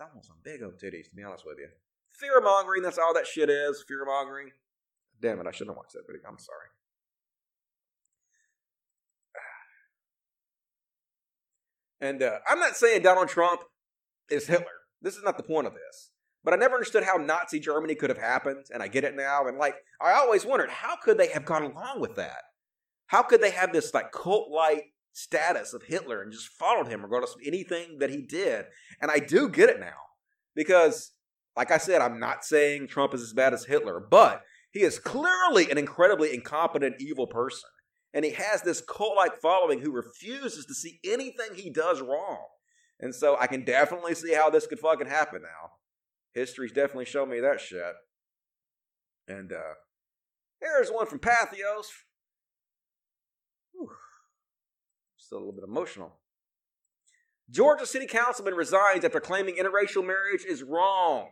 It's 0.00 0.08
almost 0.08 0.28
some 0.28 0.36
big 0.42 0.62
old 0.62 0.78
titties, 0.78 1.10
to 1.10 1.14
be 1.14 1.22
honest 1.22 1.44
with 1.44 1.58
you. 1.58 1.68
Fear 2.08 2.40
mongering, 2.40 2.82
that's 2.82 2.96
all 2.96 3.12
that 3.12 3.26
shit 3.26 3.50
is. 3.50 3.84
Fear 3.86 4.06
mongering. 4.06 4.52
Damn 5.20 5.40
it, 5.40 5.46
I 5.46 5.50
shouldn't 5.50 5.72
have 5.72 5.76
watched 5.76 5.92
that 5.92 6.06
video. 6.06 6.22
I'm 6.26 6.38
sorry. 6.38 6.68
And 12.00 12.22
uh, 12.22 12.38
I'm 12.48 12.58
not 12.58 12.76
saying 12.76 13.02
Donald 13.02 13.28
Trump 13.28 13.60
is 14.30 14.46
Hitler. 14.46 14.64
This 15.02 15.16
is 15.16 15.22
not 15.22 15.36
the 15.36 15.42
point 15.42 15.66
of 15.66 15.74
this. 15.74 16.12
But 16.42 16.54
I 16.54 16.56
never 16.56 16.76
understood 16.76 17.04
how 17.04 17.16
Nazi 17.16 17.60
Germany 17.60 17.94
could 17.94 18.08
have 18.08 18.16
happened, 18.16 18.64
and 18.72 18.82
I 18.82 18.88
get 18.88 19.04
it 19.04 19.14
now. 19.14 19.46
And 19.46 19.58
like, 19.58 19.74
I 20.00 20.12
always 20.12 20.46
wondered, 20.46 20.70
how 20.70 20.96
could 20.96 21.18
they 21.18 21.28
have 21.28 21.44
gone 21.44 21.64
along 21.64 22.00
with 22.00 22.16
that? 22.16 22.44
How 23.08 23.20
could 23.20 23.42
they 23.42 23.50
have 23.50 23.74
this 23.74 23.92
like 23.92 24.12
cult-like 24.12 24.94
status 25.12 25.72
of 25.72 25.84
Hitler 25.84 26.22
and 26.22 26.32
just 26.32 26.48
followed 26.48 26.88
him 26.88 27.02
regardless 27.02 27.34
of 27.34 27.40
anything 27.44 27.98
that 27.98 28.10
he 28.10 28.22
did. 28.22 28.66
And 29.00 29.10
I 29.10 29.18
do 29.18 29.48
get 29.48 29.68
it 29.68 29.80
now 29.80 29.98
because, 30.54 31.12
like 31.56 31.70
I 31.70 31.78
said, 31.78 32.00
I'm 32.00 32.20
not 32.20 32.44
saying 32.44 32.88
Trump 32.88 33.14
is 33.14 33.22
as 33.22 33.32
bad 33.32 33.52
as 33.52 33.64
Hitler, 33.64 34.00
but 34.00 34.42
he 34.70 34.80
is 34.80 34.98
clearly 34.98 35.70
an 35.70 35.78
incredibly 35.78 36.32
incompetent, 36.32 36.96
evil 37.00 37.26
person. 37.26 37.70
And 38.12 38.24
he 38.24 38.32
has 38.32 38.62
this 38.62 38.80
cult 38.80 39.16
like 39.16 39.40
following 39.40 39.80
who 39.80 39.92
refuses 39.92 40.66
to 40.66 40.74
see 40.74 40.98
anything 41.04 41.54
he 41.54 41.70
does 41.70 42.00
wrong. 42.00 42.46
And 42.98 43.14
so 43.14 43.36
I 43.38 43.46
can 43.46 43.64
definitely 43.64 44.14
see 44.14 44.34
how 44.34 44.50
this 44.50 44.66
could 44.66 44.80
fucking 44.80 45.06
happen 45.06 45.42
now. 45.42 45.70
History's 46.34 46.72
definitely 46.72 47.06
shown 47.06 47.30
me 47.30 47.40
that 47.40 47.60
shit. 47.60 47.94
And 49.26 49.52
uh 49.52 49.74
here's 50.60 50.90
one 50.90 51.06
from 51.06 51.20
Patheos. 51.20 51.86
Whew 53.72 53.90
a 55.36 55.38
little 55.38 55.52
bit 55.52 55.64
emotional. 55.64 56.12
Georgia 57.50 57.86
city 57.86 58.06
councilman 58.06 58.54
resigns 58.54 59.04
after 59.04 59.20
claiming 59.20 59.56
interracial 59.56 60.06
marriage 60.06 60.44
is 60.44 60.62
wrong. 60.62 61.30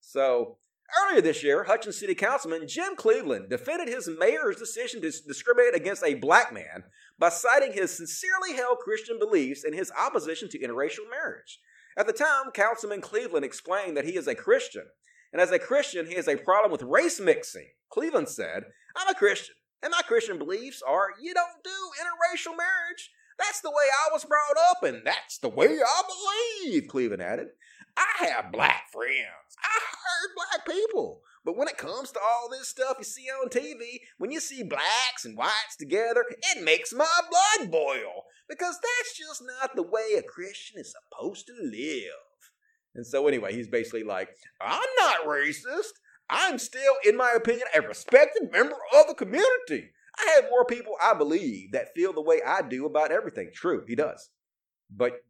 So, 0.00 0.58
Earlier 0.98 1.20
this 1.20 1.44
year, 1.44 1.66
Hoschton 1.68 1.94
City 1.94 2.14
Councilman 2.14 2.66
Jim 2.66 2.96
Cleveland 2.96 3.48
defended 3.48 3.88
his 3.88 4.08
mayor's 4.08 4.56
decision 4.56 5.00
to 5.00 5.10
discriminate 5.10 5.74
against 5.74 6.02
a 6.02 6.14
black 6.14 6.52
man 6.52 6.84
by 7.18 7.28
citing 7.28 7.72
his 7.72 7.96
sincerely 7.96 8.56
held 8.56 8.78
Christian 8.78 9.18
beliefs 9.18 9.62
and 9.62 9.74
his 9.74 9.92
opposition 9.96 10.48
to 10.48 10.58
interracial 10.58 11.08
marriage. 11.08 11.60
At 11.96 12.06
the 12.06 12.12
time, 12.12 12.50
Councilman 12.52 13.02
Cleveland 13.02 13.44
explained 13.44 13.96
that 13.96 14.04
he 14.04 14.16
is 14.16 14.26
a 14.26 14.34
Christian, 14.34 14.86
and 15.32 15.40
as 15.40 15.52
a 15.52 15.58
Christian, 15.60 16.06
he 16.06 16.14
has 16.14 16.26
a 16.26 16.36
problem 16.36 16.72
with 16.72 16.82
race 16.82 17.20
mixing. 17.20 17.68
Cleveland 17.88 18.28
said, 18.28 18.64
I'm 18.96 19.08
a 19.08 19.14
Christian, 19.14 19.54
and 19.82 19.90
my 19.90 20.02
Christian 20.06 20.38
beliefs 20.38 20.82
are 20.86 21.08
you 21.20 21.34
don't 21.34 21.64
do 21.64 21.70
interracial 22.00 22.56
marriage. 22.56 23.10
That's 23.38 23.60
the 23.60 23.70
way 23.70 23.86
I 24.06 24.12
was 24.12 24.24
brought 24.24 24.56
up, 24.70 24.82
and 24.82 25.02
that's 25.04 25.38
the 25.38 25.48
way 25.48 25.66
I 25.66 26.02
believe, 26.62 26.88
Cleveland 26.88 27.22
added. 27.22 27.48
I 27.96 28.26
have 28.26 28.52
black 28.52 28.90
friends. 28.92 29.56
I 29.58 29.80
heard 29.80 30.36
black 30.36 30.66
people. 30.66 31.22
But 31.44 31.56
when 31.56 31.68
it 31.68 31.78
comes 31.78 32.12
to 32.12 32.20
all 32.20 32.50
this 32.50 32.68
stuff 32.68 32.96
you 32.98 33.04
see 33.04 33.26
on 33.28 33.48
TV, 33.48 34.00
when 34.18 34.30
you 34.30 34.40
see 34.40 34.62
blacks 34.62 35.24
and 35.24 35.36
whites 35.36 35.76
together, 35.78 36.24
it 36.54 36.62
makes 36.62 36.92
my 36.92 37.08
blood 37.30 37.70
boil. 37.70 38.24
Because 38.48 38.78
that's 38.82 39.16
just 39.16 39.42
not 39.60 39.74
the 39.74 39.82
way 39.82 40.18
a 40.18 40.22
Christian 40.22 40.80
is 40.80 40.92
supposed 40.92 41.46
to 41.46 41.54
live. 41.62 42.10
And 42.94 43.06
so, 43.06 43.26
anyway, 43.26 43.54
he's 43.54 43.68
basically 43.68 44.02
like, 44.02 44.28
I'm 44.60 44.80
not 44.98 45.26
racist. 45.26 45.92
I'm 46.30 46.58
still, 46.58 46.94
in 47.04 47.16
my 47.16 47.32
opinion, 47.36 47.66
a 47.74 47.80
respected 47.82 48.50
member 48.52 48.76
of 48.96 49.08
the 49.08 49.14
community. 49.14 49.90
I 50.18 50.36
have 50.36 50.50
more 50.50 50.64
people, 50.64 50.94
I 51.02 51.14
believe, 51.14 51.72
that 51.72 51.94
feel 51.94 52.12
the 52.12 52.22
way 52.22 52.40
I 52.46 52.62
do 52.62 52.86
about 52.86 53.10
everything. 53.10 53.50
True, 53.52 53.82
he 53.86 53.96
does. 53.96 54.30
But 54.94 55.24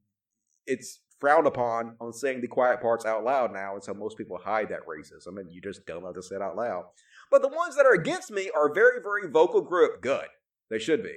it's 0.66 1.00
frowned 1.18 1.46
upon 1.46 1.96
on 2.00 2.12
saying 2.12 2.40
the 2.40 2.48
quiet 2.48 2.80
parts 2.80 3.04
out 3.04 3.24
loud 3.24 3.52
now, 3.52 3.74
and 3.74 3.82
so 3.82 3.94
most 3.94 4.18
people 4.18 4.38
hide 4.42 4.68
that 4.68 4.86
racism, 4.86 5.38
and 5.38 5.50
you 5.50 5.60
just 5.60 5.86
don't 5.86 6.04
have 6.04 6.14
to 6.14 6.22
say 6.22 6.36
it 6.36 6.42
out 6.42 6.56
loud. 6.56 6.84
But 7.30 7.42
the 7.42 7.48
ones 7.48 7.76
that 7.76 7.86
are 7.86 7.94
against 7.94 8.30
me 8.30 8.50
are 8.54 8.72
very, 8.72 9.00
very 9.02 9.30
vocal 9.30 9.60
group. 9.62 10.02
Good. 10.02 10.26
They 10.70 10.78
should 10.78 11.02
be. 11.02 11.16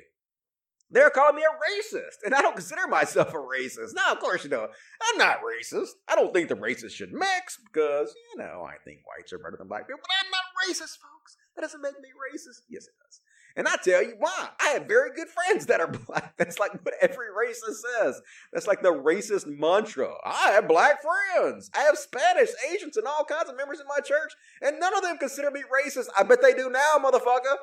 They're 0.93 1.09
calling 1.09 1.35
me 1.35 1.41
a 1.41 1.49
racist, 1.57 2.23
and 2.23 2.35
I 2.35 2.41
don't 2.43 2.55
consider 2.55 2.85
myself 2.87 3.29
a 3.33 3.37
racist. 3.37 3.95
No, 3.95 4.11
of 4.11 4.19
course 4.19 4.43
you 4.43 4.49
don't. 4.51 4.69
I'm 5.01 5.17
not 5.17 5.39
racist. 5.41 5.89
I 6.07 6.13
don't 6.13 6.31
think 6.31 6.49
the 6.49 6.55
racists 6.55 6.91
should 6.91 7.11
mix 7.11 7.57
because, 7.57 8.13
you 8.31 8.37
know, 8.37 8.63
I 8.63 8.75
think 8.85 8.99
whites 9.07 9.33
are 9.33 9.39
better 9.39 9.57
than 9.57 9.67
black 9.67 9.87
people, 9.87 10.01
but 10.03 10.11
I'm 10.23 10.29
not 10.29 10.43
racist, 10.69 10.99
folks. 11.01 11.35
That 11.55 11.63
doesn't 11.63 11.81
make 11.81 11.99
me 11.99 12.09
racist. 12.31 12.61
Yes, 12.69 12.85
it 12.85 12.93
does. 13.03 13.21
And 13.55 13.67
I 13.67 13.75
tell 13.83 14.03
you 14.03 14.13
why. 14.19 14.49
I 14.59 14.69
have 14.69 14.87
very 14.87 15.09
good 15.15 15.29
friends 15.29 15.65
that 15.65 15.81
are 15.81 15.87
black. 16.07 16.37
That's 16.37 16.59
like 16.59 16.73
what 16.85 16.93
every 17.01 17.27
racist 17.27 17.81
says. 17.99 18.21
That's 18.51 18.67
like 18.67 18.83
the 18.83 18.93
racist 18.93 19.47
mantra. 19.47 20.13
I 20.23 20.51
have 20.51 20.67
black 20.67 20.97
friends. 21.01 21.71
I 21.75 21.81
have 21.81 21.97
Spanish, 21.97 22.49
Asians, 22.71 22.97
and 22.97 23.07
all 23.07 23.25
kinds 23.25 23.49
of 23.49 23.57
members 23.57 23.79
in 23.79 23.87
my 23.87 23.99
church, 23.99 24.33
and 24.61 24.79
none 24.79 24.95
of 24.95 25.01
them 25.01 25.17
consider 25.17 25.49
me 25.49 25.63
racist. 25.63 26.09
I 26.15 26.21
bet 26.21 26.43
they 26.43 26.53
do 26.53 26.69
now, 26.69 26.97
motherfucker. 27.03 27.55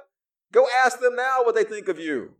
Go 0.52 0.66
ask 0.84 0.98
them 0.98 1.14
now 1.14 1.44
what 1.44 1.54
they 1.54 1.62
think 1.62 1.86
of 1.86 2.00
you. 2.00 2.34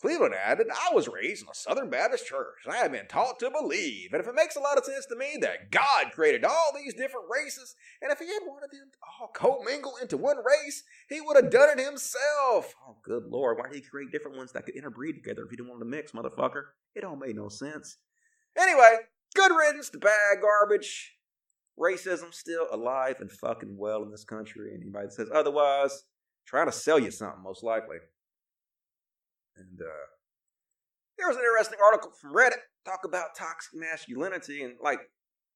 Cleveland 0.00 0.34
added, 0.34 0.68
I 0.70 0.94
was 0.94 1.08
raised 1.08 1.42
in 1.42 1.48
a 1.48 1.54
Southern 1.54 1.90
Baptist 1.90 2.26
church, 2.26 2.58
and 2.64 2.72
I 2.72 2.78
have 2.78 2.92
been 2.92 3.08
taught 3.08 3.40
to 3.40 3.50
believe, 3.50 4.12
and 4.12 4.20
if 4.20 4.28
it 4.28 4.34
makes 4.34 4.54
a 4.54 4.60
lot 4.60 4.78
of 4.78 4.84
sense 4.84 5.06
to 5.06 5.16
me 5.16 5.38
that 5.40 5.72
God 5.72 6.12
created 6.12 6.44
all 6.44 6.72
these 6.74 6.94
different 6.94 7.26
races, 7.28 7.74
and 8.00 8.12
if 8.12 8.20
He 8.20 8.26
had 8.26 8.42
wanted 8.46 8.70
them 8.70 8.90
to 8.92 8.98
all 9.20 9.28
commingle 9.34 9.94
into 10.00 10.16
one 10.16 10.36
race, 10.36 10.84
He 11.08 11.20
would 11.20 11.36
have 11.36 11.50
done 11.50 11.76
it 11.76 11.84
Himself. 11.84 12.74
Oh, 12.86 12.98
good 13.02 13.24
Lord, 13.24 13.58
why 13.58 13.66
did 13.66 13.74
He 13.74 13.80
create 13.80 14.12
different 14.12 14.36
ones 14.36 14.52
that 14.52 14.64
could 14.64 14.76
interbreed 14.76 15.16
together 15.16 15.42
if 15.44 15.50
He 15.50 15.56
didn't 15.56 15.68
want 15.68 15.80
them 15.80 15.90
to 15.90 15.96
mix, 15.96 16.12
motherfucker? 16.12 16.62
It 16.94 17.02
all 17.02 17.16
made 17.16 17.34
no 17.34 17.48
sense. 17.48 17.96
Anyway, 18.56 18.98
good 19.34 19.50
riddance 19.50 19.90
to 19.90 19.98
bad 19.98 20.38
garbage. 20.40 21.16
Racism 21.76 22.32
still 22.32 22.68
alive 22.70 23.16
and 23.20 23.30
fucking 23.30 23.76
well 23.76 24.04
in 24.04 24.12
this 24.12 24.24
country. 24.24 24.72
Anybody 24.74 25.06
that 25.06 25.12
says 25.12 25.28
otherwise, 25.34 26.04
trying 26.46 26.66
to 26.66 26.72
sell 26.72 26.98
you 27.00 27.10
something, 27.10 27.42
most 27.42 27.64
likely. 27.64 27.98
And 29.58 29.80
uh, 29.80 30.06
there 31.18 31.28
was 31.28 31.36
an 31.36 31.42
interesting 31.42 31.78
article 31.84 32.12
from 32.20 32.34
Reddit 32.34 32.62
talk 32.84 33.00
about 33.04 33.34
toxic 33.36 33.74
masculinity 33.74 34.62
and 34.62 34.74
like 34.82 35.00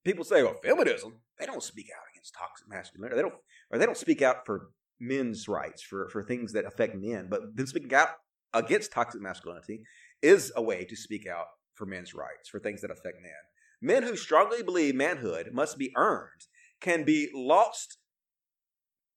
people 0.05 0.25
say, 0.25 0.43
well, 0.43 0.55
feminism 0.63 1.15
they 1.39 1.47
don't 1.47 1.63
speak 1.63 1.87
out 1.97 2.05
against 2.13 2.35
toxic 2.35 2.69
masculinity. 2.69 3.17
They 3.17 3.23
don't 3.23 3.35
or 3.71 3.79
they 3.79 3.87
don't 3.87 3.97
speak 3.97 4.23
out 4.23 4.45
for 4.45 4.71
men's 5.01 5.49
rights 5.49 5.83
for 5.83 6.09
for 6.11 6.23
things 6.23 6.53
that 6.53 6.67
affect 6.67 6.95
men. 6.97 7.29
But 7.31 7.57
then 7.57 7.67
speaking 7.67 7.95
out 7.95 8.09
against 8.53 8.93
toxic 8.93 9.21
masculinity 9.21 9.83
is 10.21 10.53
a 10.57 10.63
way 10.63 10.85
to 10.85 10.97
speak 10.97 11.27
out 11.27 11.47
for 11.75 11.87
men's 11.87 12.15
rights 12.15 12.49
for 12.49 12.61
things 12.61 12.83
that 12.83 12.91
affect 12.91 13.17
men. 13.23 13.33
Men 13.81 14.03
who 14.05 14.17
strongly 14.17 14.63
believe 14.63 14.95
manhood 14.95 15.51
must 15.53 15.79
be 15.79 15.93
earned 15.97 16.47
can 16.81 17.05
be 17.05 17.31
lost 17.35 17.99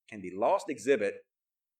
can 0.09 0.21
be 0.21 0.31
lost 0.35 0.69
exhibit 0.69 1.24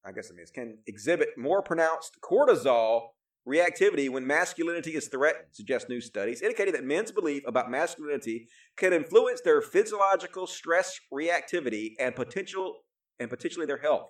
I 0.05 0.11
guess 0.11 0.29
it 0.29 0.35
means 0.35 0.51
can 0.51 0.77
exhibit 0.85 1.29
more 1.37 1.61
pronounced 1.61 2.17
cortisol 2.21 3.07
reactivity 3.47 4.09
when 4.09 4.25
masculinity 4.25 4.91
is 4.95 5.07
threatened, 5.07 5.45
suggest 5.51 5.89
new 5.89 6.01
studies, 6.01 6.41
indicating 6.41 6.73
that 6.73 6.83
men's 6.83 7.11
belief 7.11 7.43
about 7.45 7.69
masculinity 7.69 8.47
can 8.77 8.93
influence 8.93 9.41
their 9.41 9.61
physiological 9.61 10.47
stress 10.47 10.99
reactivity 11.13 11.93
and 11.99 12.15
potential 12.15 12.81
and 13.19 13.29
potentially 13.29 13.65
their 13.65 13.77
health. 13.77 14.09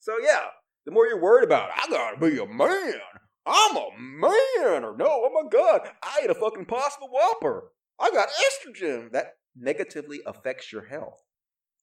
So 0.00 0.14
yeah, 0.22 0.46
the 0.84 0.92
more 0.92 1.06
you're 1.06 1.20
worried 1.20 1.44
about, 1.44 1.70
I 1.74 1.86
gotta 1.90 2.18
be 2.18 2.38
a 2.38 2.46
man. 2.46 3.00
I'm 3.46 3.76
a 3.76 3.86
man, 3.98 4.84
or 4.84 4.96
no, 4.96 5.06
oh 5.06 5.30
my 5.32 5.48
god, 5.48 5.82
I 6.02 6.20
ate 6.24 6.30
a 6.30 6.34
fucking 6.34 6.66
possible 6.66 7.08
whopper. 7.12 7.70
I 8.00 8.10
got 8.10 8.28
estrogen. 8.28 9.12
That 9.12 9.34
negatively 9.56 10.20
affects 10.26 10.72
your 10.72 10.84
health. 10.84 11.22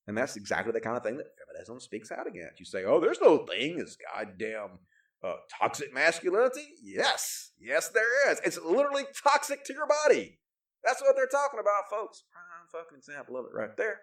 And 0.06 0.16
that's 0.16 0.36
exactly 0.36 0.72
the 0.72 0.80
kind 0.80 0.96
of 0.96 1.02
thing 1.02 1.16
that 1.16 1.26
feminism 1.54 1.80
speaks 1.80 2.10
out 2.10 2.26
against. 2.26 2.58
You 2.58 2.66
say, 2.66 2.84
oh, 2.84 3.00
there's 3.00 3.20
no 3.20 3.38
thing 3.38 3.80
as 3.80 3.96
goddamn 3.96 4.78
uh, 5.22 5.34
toxic 5.58 5.92
masculinity. 5.94 6.74
Yes, 6.82 7.52
yes, 7.58 7.88
there 7.88 8.30
is. 8.30 8.40
It's 8.44 8.58
literally 8.60 9.04
toxic 9.22 9.64
to 9.64 9.72
your 9.72 9.86
body. 9.86 10.38
That's 10.84 11.00
what 11.00 11.16
they're 11.16 11.26
talking 11.26 11.60
about, 11.60 11.88
folks. 11.90 12.24
Prime 12.30 12.82
fucking 12.82 12.98
example 12.98 13.36
of 13.36 13.46
it 13.46 13.54
right 13.54 13.76
there. 13.76 14.00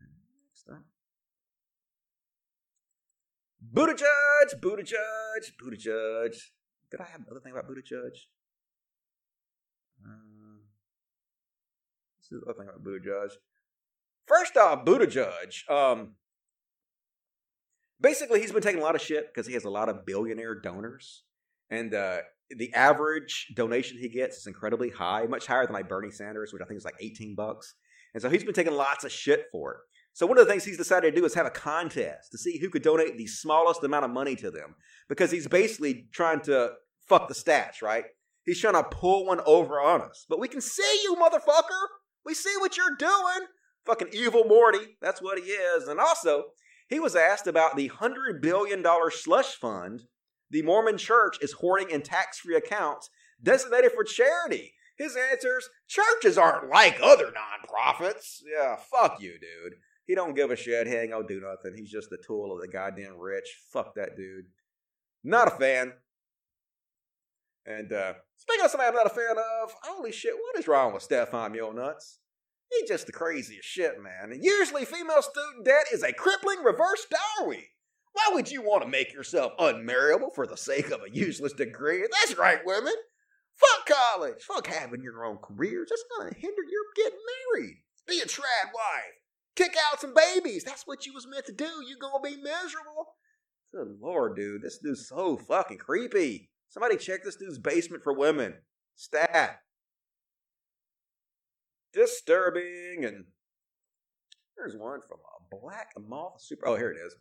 Next. 0.00 0.66
Buttigieg, 3.72 4.60
Buddha 4.60 4.82
Judge, 4.82 5.52
Buttigieg. 5.62 6.34
Did 6.90 7.00
I 7.00 7.04
have 7.04 7.20
another 7.26 7.40
thing 7.40 7.52
about 7.52 7.68
Buttigieg? 7.68 8.16
Uh, 10.02 10.64
this 12.18 12.32
is 12.32 12.40
the 12.40 12.50
other 12.50 12.58
thing 12.58 12.68
about 12.68 12.82
Buttigieg. 12.82 13.32
First 14.26 14.56
off, 14.56 14.84
Buttigieg. 14.86 15.68
Um, 15.70 16.14
basically, 18.00 18.40
he's 18.40 18.52
been 18.52 18.62
taking 18.62 18.80
a 18.80 18.84
lot 18.84 18.94
of 18.94 19.00
shit 19.00 19.28
because 19.32 19.46
he 19.46 19.54
has 19.54 19.64
a 19.64 19.70
lot 19.70 19.88
of 19.88 20.06
billionaire 20.06 20.54
donors, 20.54 21.24
and 21.70 21.94
uh, 21.94 22.18
the 22.50 22.72
average 22.74 23.52
donation 23.54 23.98
he 23.98 24.08
gets 24.08 24.38
is 24.38 24.46
incredibly 24.46 24.90
high, 24.90 25.24
much 25.24 25.46
higher 25.46 25.66
than 25.66 25.74
like 25.74 25.88
Bernie 25.88 26.10
Sanders, 26.10 26.52
which 26.52 26.62
I 26.62 26.66
think 26.66 26.78
is 26.78 26.84
like 26.84 27.00
eighteen 27.00 27.34
bucks. 27.34 27.74
And 28.12 28.20
so 28.20 28.28
he's 28.28 28.42
been 28.42 28.54
taking 28.54 28.74
lots 28.74 29.04
of 29.04 29.12
shit 29.12 29.46
for 29.52 29.72
it. 29.72 29.78
So 30.12 30.26
one 30.26 30.36
of 30.36 30.44
the 30.44 30.50
things 30.50 30.64
he's 30.64 30.76
decided 30.76 31.14
to 31.14 31.20
do 31.20 31.24
is 31.24 31.34
have 31.34 31.46
a 31.46 31.50
contest 31.50 32.32
to 32.32 32.38
see 32.38 32.58
who 32.58 32.68
could 32.68 32.82
donate 32.82 33.16
the 33.16 33.28
smallest 33.28 33.84
amount 33.84 34.04
of 34.04 34.10
money 34.10 34.34
to 34.36 34.50
them, 34.50 34.74
because 35.08 35.30
he's 35.30 35.46
basically 35.46 36.08
trying 36.12 36.40
to 36.40 36.72
fuck 37.06 37.28
the 37.28 37.34
stats, 37.34 37.82
right? 37.82 38.04
He's 38.44 38.60
trying 38.60 38.74
to 38.74 38.82
pull 38.82 39.26
one 39.26 39.40
over 39.46 39.80
on 39.80 40.02
us. 40.02 40.26
But 40.28 40.40
we 40.40 40.48
can 40.48 40.60
see 40.60 41.00
you, 41.04 41.14
motherfucker. 41.14 41.86
We 42.24 42.34
see 42.34 42.54
what 42.58 42.76
you're 42.76 42.96
doing. 42.98 43.46
Fucking 43.86 44.08
evil 44.12 44.44
Morty. 44.44 44.96
That's 45.00 45.22
what 45.22 45.38
he 45.38 45.44
is. 45.44 45.86
And 45.86 46.00
also, 46.00 46.44
he 46.90 47.00
was 47.00 47.16
asked 47.16 47.46
about 47.46 47.76
the 47.76 47.88
$100 47.88 48.42
billion 48.42 48.84
slush 49.10 49.54
fund 49.54 50.02
the 50.50 50.62
Mormon 50.62 50.98
church 50.98 51.38
is 51.40 51.52
hoarding 51.52 51.90
in 51.90 52.02
tax 52.02 52.40
free 52.40 52.56
accounts 52.56 53.08
designated 53.42 53.92
for 53.92 54.04
charity. 54.04 54.74
His 54.98 55.16
answers 55.16 55.70
churches 55.88 56.36
aren't 56.36 56.68
like 56.68 56.98
other 57.02 57.26
nonprofits. 57.26 58.40
Yeah, 58.44 58.76
fuck 58.76 59.22
you, 59.22 59.32
dude. 59.32 59.78
He 60.06 60.14
don't 60.14 60.34
give 60.34 60.50
a 60.50 60.56
shit. 60.56 60.88
He 60.88 60.94
ain't 60.94 61.12
gonna 61.12 61.26
do 61.26 61.40
nothing. 61.40 61.76
He's 61.76 61.90
just 61.90 62.10
the 62.10 62.18
tool 62.26 62.52
of 62.52 62.60
the 62.60 62.68
goddamn 62.68 63.16
rich. 63.16 63.46
Fuck 63.72 63.94
that 63.94 64.16
dude. 64.16 64.46
Not 65.22 65.48
a 65.48 65.52
fan. 65.52 65.92
And 67.64 67.92
uh 67.92 68.14
speaking 68.36 68.64
of 68.64 68.70
somebody 68.70 68.88
I'm 68.88 68.94
not 68.94 69.06
a 69.06 69.10
fan 69.10 69.36
of, 69.38 69.74
holy 69.84 70.12
shit, 70.12 70.34
what 70.34 70.58
is 70.58 70.66
wrong 70.66 70.92
with 70.92 71.02
Stefan 71.02 71.52
Mule 71.52 71.72
Nuts? 71.72 72.19
He's 72.70 72.88
just 72.88 73.06
the 73.06 73.12
craziest 73.12 73.66
shit, 73.66 74.00
man. 74.00 74.32
And 74.32 74.44
usually 74.44 74.84
female 74.84 75.22
student 75.22 75.64
debt 75.64 75.86
is 75.92 76.02
a 76.02 76.12
crippling 76.12 76.62
reverse 76.62 77.06
dowry. 77.38 77.70
Why 78.12 78.34
would 78.34 78.50
you 78.50 78.62
want 78.62 78.82
to 78.82 78.88
make 78.88 79.12
yourself 79.12 79.52
unmarriable 79.58 80.30
for 80.34 80.46
the 80.46 80.56
sake 80.56 80.90
of 80.90 81.00
a 81.02 81.14
useless 81.14 81.52
degree? 81.52 82.02
That's 82.02 82.38
right, 82.38 82.60
women. 82.64 82.94
Fuck 83.56 83.96
college. 83.96 84.42
Fuck 84.42 84.66
having 84.68 85.02
your 85.02 85.24
own 85.24 85.38
careers. 85.38 85.88
That's 85.90 86.04
gonna 86.16 86.34
hinder 86.34 86.62
your 86.62 86.82
getting 86.96 87.18
married. 87.54 87.76
Be 88.06 88.20
a 88.20 88.26
trad 88.26 88.72
wife. 88.74 89.14
Kick 89.54 89.74
out 89.90 90.00
some 90.00 90.14
babies. 90.14 90.64
That's 90.64 90.86
what 90.86 91.06
you 91.06 91.12
was 91.12 91.26
meant 91.26 91.46
to 91.46 91.52
do. 91.52 91.68
You 91.86 91.96
gonna 92.00 92.22
be 92.22 92.36
miserable. 92.36 93.14
Good 93.72 93.98
lord, 94.00 94.36
dude. 94.36 94.62
This 94.62 94.78
dude's 94.78 95.08
so 95.08 95.36
fucking 95.36 95.78
creepy. 95.78 96.50
Somebody 96.68 96.96
check 96.96 97.22
this 97.22 97.36
dude's 97.36 97.58
basement 97.58 98.02
for 98.02 98.12
women. 98.12 98.54
Stat 98.94 99.60
disturbing 101.92 103.04
and 103.04 103.24
There's 104.56 104.76
one 104.76 105.00
from 105.08 105.18
a 105.18 105.56
Black 105.60 105.88
Moth 105.98 106.40
Super. 106.40 106.68
Oh, 106.68 106.76
here 106.76 106.90
it 106.90 106.98
is. 107.04 107.14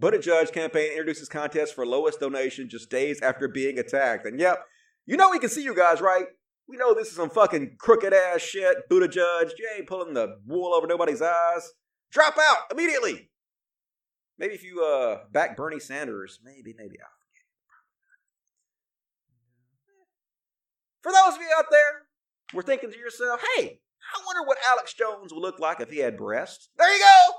Buttigieg 0.00 0.52
campaign 0.52 0.90
introduces 0.90 1.28
contest 1.28 1.74
for 1.74 1.86
lowest 1.86 2.20
donation 2.20 2.68
just 2.68 2.90
days 2.90 3.20
after 3.22 3.48
being 3.48 3.78
attacked. 3.78 4.26
And 4.26 4.40
yep, 4.40 4.64
you 5.06 5.16
know 5.16 5.30
we 5.30 5.38
can 5.38 5.48
see 5.48 5.62
you 5.62 5.74
guys, 5.74 6.00
right? 6.00 6.26
We 6.66 6.76
know 6.76 6.94
this 6.94 7.08
is 7.08 7.16
some 7.16 7.30
fucking 7.30 7.76
crooked 7.78 8.12
ass 8.12 8.40
shit. 8.40 8.88
Buttigieg, 8.90 9.50
you 9.58 9.68
ain't 9.76 9.86
pulling 9.86 10.14
the 10.14 10.38
wool 10.46 10.74
over 10.74 10.86
nobody's 10.86 11.22
eyes. 11.22 11.72
Drop 12.10 12.36
out 12.38 12.70
immediately. 12.70 13.30
Maybe 14.38 14.54
if 14.54 14.64
you 14.64 14.82
uh 14.82 15.24
back 15.32 15.56
Bernie 15.56 15.78
Sanders, 15.78 16.40
maybe, 16.42 16.74
maybe 16.76 16.96
I'll 17.00 17.10
forget. 17.20 17.44
For 21.02 21.12
those 21.12 21.36
of 21.36 21.40
you 21.40 21.48
out 21.56 21.66
there, 21.70 22.06
we're 22.52 22.62
thinking 22.62 22.90
to 22.90 22.98
yourself, 22.98 23.40
hey, 23.56 23.80
I 24.12 24.20
wonder 24.26 24.46
what 24.46 24.58
Alex 24.66 24.94
Jones 24.94 25.32
would 25.32 25.40
look 25.40 25.58
like 25.58 25.80
if 25.80 25.90
he 25.90 25.98
had 25.98 26.16
breasts. 26.16 26.68
There 26.76 26.92
you 26.92 27.00
go. 27.00 27.34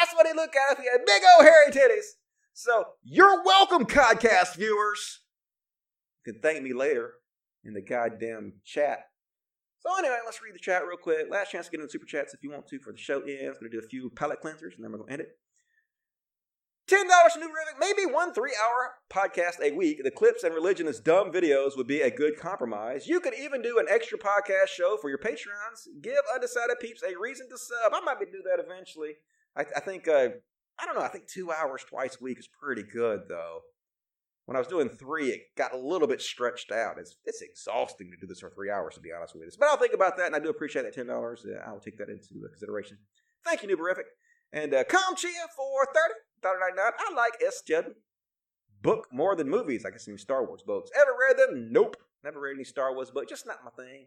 That's 0.00 0.14
what 0.14 0.26
he'd 0.26 0.36
look 0.36 0.54
at 0.56 0.72
if 0.72 0.78
he 0.78 0.90
had 0.90 1.04
big 1.06 1.22
old 1.36 1.46
hairy 1.46 1.70
titties. 1.70 2.06
So 2.52 2.84
you're 3.02 3.42
welcome, 3.44 3.84
Cultcast 3.84 4.56
viewers. 4.56 5.20
You 6.24 6.32
can 6.32 6.42
thank 6.42 6.62
me 6.62 6.72
later 6.72 7.14
in 7.64 7.74
the 7.74 7.82
goddamn 7.82 8.54
chat. 8.64 9.00
So 9.78 9.90
anyway, 9.98 10.18
let's 10.24 10.40
read 10.42 10.54
the 10.54 10.58
chat 10.58 10.86
real 10.86 10.96
quick. 10.96 11.26
Last 11.30 11.50
chance 11.50 11.66
to 11.66 11.70
get 11.70 11.80
in 11.80 11.86
the 11.86 11.90
super 11.90 12.06
chats 12.06 12.32
if 12.32 12.42
you 12.42 12.50
want 12.50 12.66
to 12.68 12.78
for 12.78 12.92
the 12.92 12.98
show 12.98 13.20
ends. 13.20 13.58
Gonna 13.58 13.70
do 13.70 13.78
a 13.78 13.82
few 13.82 14.10
palate 14.10 14.40
cleansers 14.42 14.76
and 14.76 14.84
then 14.84 14.92
we're 14.92 14.98
gonna 14.98 15.12
end 15.12 15.22
it. 15.22 15.36
Ten 16.86 17.08
dollars 17.08 17.32
to 17.32 17.38
New 17.38 17.46
Rivet, 17.46 17.80
maybe 17.80 18.04
one 18.04 18.34
three-hour 18.34 18.96
podcast 19.10 19.62
a 19.62 19.74
week. 19.74 20.02
The 20.04 20.10
clips 20.10 20.44
and 20.44 20.54
religion 20.54 20.92
dumb 21.02 21.32
videos 21.32 21.78
would 21.78 21.86
be 21.86 22.02
a 22.02 22.10
good 22.10 22.38
compromise. 22.38 23.06
You 23.06 23.20
could 23.20 23.32
even 23.38 23.62
do 23.62 23.78
an 23.78 23.86
extra 23.88 24.18
podcast 24.18 24.68
show 24.68 24.98
for 25.00 25.08
your 25.08 25.18
Patreons. 25.18 25.88
Give 26.02 26.20
undecided 26.34 26.76
peeps 26.80 27.02
a 27.02 27.18
reason 27.18 27.48
to 27.48 27.56
sub. 27.56 27.94
I 27.94 28.00
might 28.00 28.20
be 28.20 28.26
do 28.26 28.42
that 28.50 28.62
eventually. 28.62 29.14
I, 29.56 29.64
I 29.74 29.80
think 29.80 30.08
uh, 30.08 30.28
I 30.78 30.84
don't 30.84 30.94
know. 30.94 31.00
I 31.00 31.08
think 31.08 31.26
two 31.26 31.50
hours 31.50 31.82
twice 31.88 32.18
a 32.20 32.24
week 32.24 32.38
is 32.38 32.48
pretty 32.48 32.82
good 32.82 33.22
though. 33.30 33.60
When 34.44 34.56
I 34.56 34.60
was 34.60 34.68
doing 34.68 34.90
three, 34.90 35.28
it 35.30 35.40
got 35.56 35.72
a 35.72 35.78
little 35.78 36.06
bit 36.06 36.20
stretched 36.20 36.70
out. 36.70 36.98
It's 36.98 37.16
it's 37.24 37.40
exhausting 37.40 38.10
to 38.10 38.18
do 38.20 38.26
this 38.26 38.40
for 38.40 38.50
three 38.50 38.70
hours, 38.70 38.96
to 38.96 39.00
be 39.00 39.10
honest 39.10 39.34
with 39.34 39.44
you. 39.44 39.50
But 39.58 39.70
I'll 39.70 39.78
think 39.78 39.94
about 39.94 40.18
that, 40.18 40.26
and 40.26 40.36
I 40.36 40.38
do 40.38 40.50
appreciate 40.50 40.82
that 40.82 40.92
ten 40.92 41.06
dollars. 41.06 41.46
Uh, 41.48 41.66
I'll 41.66 41.80
take 41.80 41.96
that 41.96 42.10
into 42.10 42.46
consideration. 42.50 42.98
Thank 43.42 43.62
you, 43.62 43.74
Nuberific. 43.74 44.04
And 44.54 44.72
uh, 44.72 44.84
Chia 44.84 45.30
for 45.56 45.86
thirty. 45.86 46.14
I 46.44 47.12
like 47.14 47.32
S. 47.44 47.60
Judd 47.66 47.86
book 48.82 49.08
more 49.10 49.34
than 49.34 49.48
movies. 49.50 49.84
I 49.84 49.90
guess 49.90 50.06
any 50.06 50.16
Star 50.16 50.46
Wars 50.46 50.62
books. 50.64 50.90
Ever 50.94 51.10
read 51.28 51.38
them? 51.38 51.72
Nope. 51.72 51.96
Never 52.22 52.40
read 52.40 52.54
any 52.54 52.64
Star 52.64 52.94
Wars 52.94 53.10
books. 53.10 53.28
Just 53.28 53.46
not 53.46 53.64
my 53.64 53.70
thing. 53.70 54.06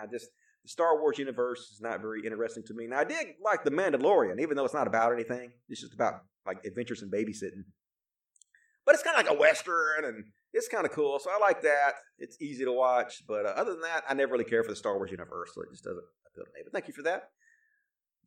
I 0.00 0.06
just 0.06 0.28
the 0.62 0.68
Star 0.68 1.00
Wars 1.00 1.18
universe 1.18 1.70
is 1.72 1.80
not 1.80 2.00
very 2.00 2.24
interesting 2.24 2.62
to 2.68 2.74
me. 2.74 2.86
Now 2.86 3.00
I 3.00 3.04
did 3.04 3.26
like 3.44 3.64
The 3.64 3.72
Mandalorian, 3.72 4.40
even 4.40 4.56
though 4.56 4.64
it's 4.64 4.74
not 4.74 4.86
about 4.86 5.12
anything. 5.12 5.50
It's 5.68 5.80
just 5.80 5.94
about 5.94 6.22
like 6.46 6.64
adventures 6.64 7.02
and 7.02 7.10
babysitting. 7.10 7.64
But 8.86 8.94
it's 8.94 9.02
kind 9.02 9.18
of 9.18 9.26
like 9.26 9.36
a 9.36 9.38
western, 9.38 10.04
and 10.04 10.24
it's 10.52 10.68
kind 10.68 10.86
of 10.86 10.92
cool. 10.92 11.18
So 11.18 11.30
I 11.30 11.38
like 11.40 11.62
that. 11.62 11.94
It's 12.18 12.40
easy 12.40 12.64
to 12.64 12.72
watch. 12.72 13.24
But 13.26 13.44
uh, 13.44 13.50
other 13.56 13.72
than 13.72 13.82
that, 13.82 14.04
I 14.08 14.14
never 14.14 14.32
really 14.32 14.44
care 14.44 14.62
for 14.62 14.70
the 14.70 14.76
Star 14.76 14.96
Wars 14.96 15.10
universe, 15.10 15.50
so 15.54 15.62
it 15.62 15.70
just 15.72 15.84
doesn't 15.84 16.04
appeal 16.26 16.44
to 16.44 16.50
me. 16.54 16.60
But 16.62 16.72
thank 16.72 16.86
you 16.86 16.94
for 16.94 17.02
that. 17.02 17.30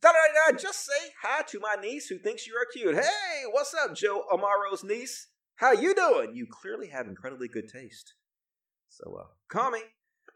Da-da-da, 0.02 0.58
just 0.58 0.84
say 0.84 1.12
hi 1.22 1.42
to 1.42 1.60
my 1.60 1.76
niece 1.80 2.08
who 2.08 2.18
thinks 2.18 2.44
you 2.44 2.54
are 2.54 2.66
cute. 2.72 2.96
Hey, 2.96 3.44
what's 3.52 3.72
up, 3.72 3.94
Joe 3.94 4.24
Amaro's 4.32 4.82
niece? 4.82 5.28
How 5.54 5.70
you 5.70 5.94
doing? 5.94 6.34
You 6.34 6.48
clearly 6.50 6.88
have 6.88 7.06
incredibly 7.06 7.46
good 7.46 7.68
taste. 7.68 8.14
So, 8.88 9.14
uh, 9.14 9.26
call 9.48 9.70
me. 9.70 9.78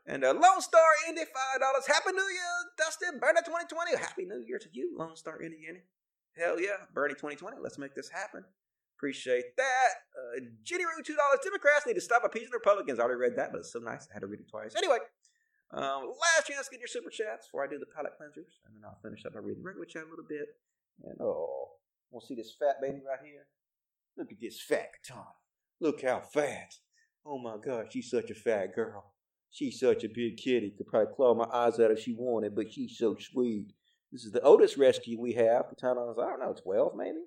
And 0.07 0.25
uh, 0.25 0.35
Lone 0.35 0.61
Star 0.61 0.87
Indy, 1.09 1.23
$5. 1.23 1.27
Happy 1.89 2.13
New 2.13 2.23
Year, 2.23 2.57
Dustin. 2.79 3.19
Bernie 3.19 3.41
2020. 3.45 3.97
Happy 3.97 4.25
New 4.25 4.41
Year 4.47 4.61
to 4.61 4.69
you, 4.71 4.95
Lone 4.97 5.17
Star 5.17 5.43
Indy. 5.43 5.59
Hell 6.39 6.61
yeah, 6.61 6.87
Bernie 6.95 7.15
2020. 7.15 7.57
Let's 7.61 7.77
make 7.77 7.97
this 7.97 8.09
happen. 8.09 8.45
Appreciate 8.97 9.57
that. 9.57 9.89
Uh, 10.15 10.45
Jenny 10.63 10.85
Roo, 10.85 11.03
$2. 11.03 11.43
Democrats 11.43 11.89
need 11.89 11.95
to 11.95 12.01
stop 12.01 12.23
appeasing 12.25 12.51
Republicans. 12.53 13.01
I 13.01 13.03
already 13.03 13.19
read 13.19 13.37
that, 13.37 13.51
but 13.51 13.59
it's 13.59 13.73
so 13.73 13.81
nice. 13.81 14.07
I 14.13 14.15
had 14.15 14.21
to 14.21 14.29
read 14.29 14.39
it 14.39 14.49
twice. 14.49 14.77
Anyway, 14.77 14.99
um, 15.73 16.13
last 16.21 16.47
chance 16.47 16.67
to 16.67 16.71
get 16.73 16.81
your 16.81 16.89
super 16.89 17.11
chats 17.11 17.47
before 17.47 17.65
I 17.65 17.69
do 17.69 17.79
the 17.79 17.87
palate 17.87 18.13
cleansers, 18.21 18.63
and 18.67 18.75
then 18.75 18.85
I'll 18.85 18.99
finish 19.03 19.25
up 19.27 19.35
by 19.35 19.41
reading 19.41 19.63
the 19.63 19.67
regular 19.67 19.87
chat 19.87 20.05
a 20.07 20.11
little 20.11 20.25
bit. 20.29 20.49
And 21.05 21.21
oh, 21.21 21.69
to 22.13 22.27
see 22.27 22.35
this 22.35 22.55
fat 22.59 22.81
baby 22.81 23.03
right 23.07 23.19
here? 23.25 23.47
Look 24.17 24.33
at 24.33 24.41
this 24.41 24.61
fat 24.61 24.91
katana. 24.95 25.27
Look 25.81 26.03
how 26.03 26.21
fat. 26.21 26.75
Oh 27.25 27.39
my 27.39 27.57
God, 27.63 27.87
she's 27.91 28.11
such 28.11 28.31
a 28.31 28.35
fat 28.35 28.75
girl. 28.75 29.13
She's 29.51 29.81
such 29.81 30.05
a 30.05 30.09
big 30.09 30.37
kitty. 30.37 30.73
Could 30.77 30.87
probably 30.87 31.15
claw 31.15 31.35
my 31.35 31.49
eyes 31.53 31.81
out 31.81 31.91
if 31.91 32.01
she 32.01 32.15
wanted, 32.15 32.55
but 32.55 32.73
she's 32.73 32.97
so 32.97 33.17
sweet. 33.19 33.73
This 34.13 34.25
is 34.25 34.33
the 34.33 34.43
oldest 34.43 34.77
rescue 34.77 35.21
we 35.21 35.33
have. 35.33 35.69
Katana's, 35.69 36.19
I 36.19 36.31
don't 36.31 36.41
know, 36.41 36.55
12 36.63 36.93
maybe? 36.97 37.19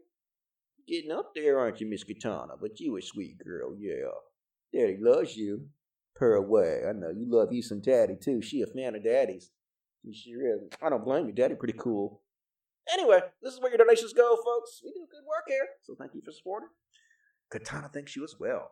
Getting 0.87 1.11
up 1.11 1.33
there, 1.35 1.59
aren't 1.59 1.81
you, 1.81 1.87
Miss 1.87 2.03
Katana? 2.03 2.53
But 2.59 2.79
you 2.79 2.97
a 2.97 3.01
sweet 3.01 3.37
girl, 3.43 3.75
yeah. 3.77 4.09
Daddy 4.73 4.97
loves 4.99 5.35
you 5.35 5.67
her 6.19 6.35
away. 6.35 6.81
I 6.87 6.93
know 6.93 7.09
you 7.09 7.25
love 7.27 7.51
you 7.51 7.61
some 7.61 7.81
daddy 7.81 8.15
too. 8.19 8.41
She 8.41 8.61
a 8.61 8.67
fan 8.67 8.95
of 8.95 9.03
daddies. 9.03 9.51
She 10.13 10.31
is. 10.31 10.61
I 10.81 10.89
don't 10.89 11.03
blame 11.03 11.27
you. 11.27 11.33
Daddy 11.33 11.55
pretty 11.55 11.77
cool. 11.77 12.21
Anyway, 12.91 13.19
this 13.41 13.53
is 13.53 13.59
where 13.59 13.69
your 13.69 13.77
donations 13.77 14.13
go, 14.13 14.37
folks. 14.43 14.81
We 14.83 14.91
do 14.91 15.05
good 15.11 15.25
work 15.27 15.45
here, 15.47 15.67
so 15.83 15.95
thank 15.97 16.15
you 16.15 16.21
for 16.23 16.31
supporting. 16.31 16.69
Katana 17.51 17.89
thinks 17.89 18.15
you 18.15 18.23
as 18.23 18.35
well. 18.39 18.71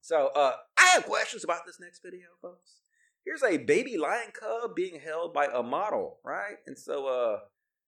So, 0.00 0.30
uh, 0.34 0.52
I 0.78 0.86
have 0.94 1.04
questions 1.04 1.44
about 1.44 1.66
this 1.66 1.78
next 1.80 2.02
video, 2.02 2.28
folks. 2.40 2.80
Here's 3.24 3.42
a 3.42 3.58
baby 3.58 3.98
lion 3.98 4.32
cub 4.38 4.74
being 4.74 5.00
held 5.00 5.34
by 5.34 5.48
a 5.52 5.62
model, 5.62 6.18
right? 6.24 6.56
And 6.66 6.78
so, 6.78 7.06
uh, 7.06 7.38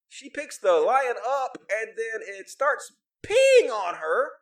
she 0.09 0.29
picks 0.29 0.59
the 0.59 0.73
lion 0.73 1.15
up, 1.27 1.57
and 1.71 1.91
then 1.97 2.21
it 2.39 2.51
starts 2.51 2.93
peeing 3.25 3.71
on 3.71 3.95
her. 3.95 4.33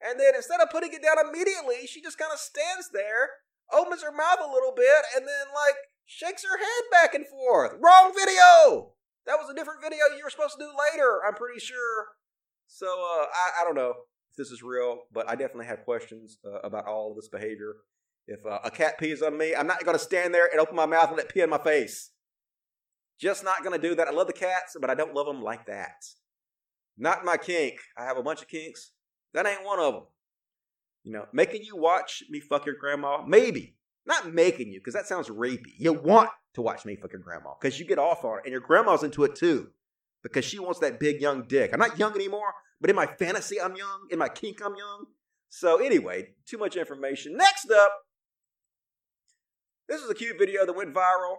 And 0.00 0.18
then 0.18 0.34
instead 0.34 0.60
of 0.60 0.70
putting 0.70 0.92
it 0.92 1.02
down 1.02 1.16
immediately, 1.28 1.86
she 1.86 2.00
just 2.00 2.18
kind 2.18 2.32
of 2.32 2.38
stands 2.38 2.90
there 2.92 3.30
opens 3.72 4.02
her 4.02 4.12
mouth 4.12 4.38
a 4.40 4.52
little 4.52 4.72
bit, 4.74 5.04
and 5.16 5.26
then 5.26 5.46
like 5.54 5.76
shakes 6.06 6.44
her 6.44 6.58
head 6.58 6.84
back 6.90 7.14
and 7.14 7.26
forth. 7.26 7.72
Wrong 7.80 8.12
video. 8.14 8.92
That 9.26 9.38
was 9.38 9.50
a 9.50 9.54
different 9.54 9.82
video 9.82 10.00
you 10.16 10.24
were 10.24 10.30
supposed 10.30 10.58
to 10.58 10.64
do 10.64 10.70
later. 10.90 11.20
I'm 11.26 11.34
pretty 11.34 11.60
sure. 11.60 12.06
So 12.66 12.86
uh, 12.86 13.26
I, 13.26 13.60
I 13.60 13.64
don't 13.64 13.76
know 13.76 13.90
if 13.90 14.36
this 14.36 14.50
is 14.50 14.62
real, 14.62 15.02
but 15.12 15.28
I 15.28 15.36
definitely 15.36 15.66
have 15.66 15.84
questions 15.84 16.38
uh, 16.44 16.60
about 16.60 16.86
all 16.86 17.10
of 17.10 17.16
this 17.16 17.28
behavior. 17.28 17.76
If 18.26 18.44
uh, 18.46 18.58
a 18.64 18.70
cat 18.70 18.98
pees 18.98 19.22
on 19.22 19.36
me, 19.36 19.54
I'm 19.54 19.66
not 19.66 19.84
going 19.84 19.96
to 19.96 20.02
stand 20.02 20.32
there 20.32 20.48
and 20.50 20.60
open 20.60 20.76
my 20.76 20.86
mouth 20.86 21.08
and 21.08 21.16
let 21.16 21.28
pee 21.28 21.40
in 21.40 21.50
my 21.50 21.58
face. 21.58 22.10
Just 23.20 23.44
not 23.44 23.62
going 23.62 23.78
to 23.78 23.88
do 23.88 23.94
that. 23.94 24.08
I 24.08 24.10
love 24.10 24.26
the 24.26 24.32
cats, 24.32 24.76
but 24.80 24.90
I 24.90 24.94
don't 24.94 25.14
love 25.14 25.26
them 25.26 25.42
like 25.42 25.66
that. 25.66 26.04
Not 26.96 27.24
my 27.24 27.36
kink. 27.36 27.78
I 27.96 28.04
have 28.04 28.16
a 28.16 28.22
bunch 28.22 28.42
of 28.42 28.48
kinks. 28.48 28.92
That 29.34 29.46
ain't 29.46 29.64
one 29.64 29.78
of 29.80 29.94
them. 29.94 30.02
You 31.04 31.12
know, 31.12 31.26
making 31.32 31.62
you 31.64 31.76
watch 31.76 32.22
me 32.30 32.40
fuck 32.40 32.66
your 32.66 32.76
grandma? 32.76 33.24
Maybe. 33.26 33.76
Not 34.06 34.32
making 34.32 34.72
you, 34.72 34.80
because 34.80 34.94
that 34.94 35.06
sounds 35.06 35.28
rapey. 35.28 35.74
You 35.78 35.92
want 35.92 36.30
to 36.54 36.62
watch 36.62 36.84
me 36.84 36.96
fuck 36.96 37.12
your 37.12 37.20
grandma, 37.20 37.54
because 37.60 37.78
you 37.78 37.86
get 37.86 37.98
off 37.98 38.24
on 38.24 38.38
it, 38.38 38.42
and 38.44 38.52
your 38.52 38.60
grandma's 38.60 39.02
into 39.02 39.24
it 39.24 39.36
too, 39.36 39.70
because 40.22 40.44
she 40.44 40.58
wants 40.58 40.80
that 40.80 40.98
big 40.98 41.20
young 41.20 41.44
dick. 41.46 41.70
I'm 41.72 41.78
not 41.78 41.98
young 41.98 42.14
anymore, 42.14 42.52
but 42.80 42.90
in 42.90 42.96
my 42.96 43.06
fantasy, 43.06 43.60
I'm 43.60 43.76
young. 43.76 44.08
In 44.10 44.18
my 44.18 44.28
kink, 44.28 44.60
I'm 44.64 44.74
young. 44.76 45.06
So 45.50 45.76
anyway, 45.76 46.30
too 46.46 46.58
much 46.58 46.76
information. 46.76 47.36
Next 47.36 47.70
up, 47.70 47.92
this 49.88 50.00
is 50.00 50.10
a 50.10 50.14
cute 50.14 50.38
video 50.38 50.66
that 50.66 50.72
went 50.72 50.94
viral. 50.94 51.36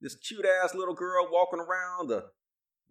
This 0.00 0.16
cute 0.16 0.44
ass 0.44 0.74
little 0.74 0.94
girl 0.94 1.28
walking 1.30 1.60
around 1.60 2.08
the 2.08 2.24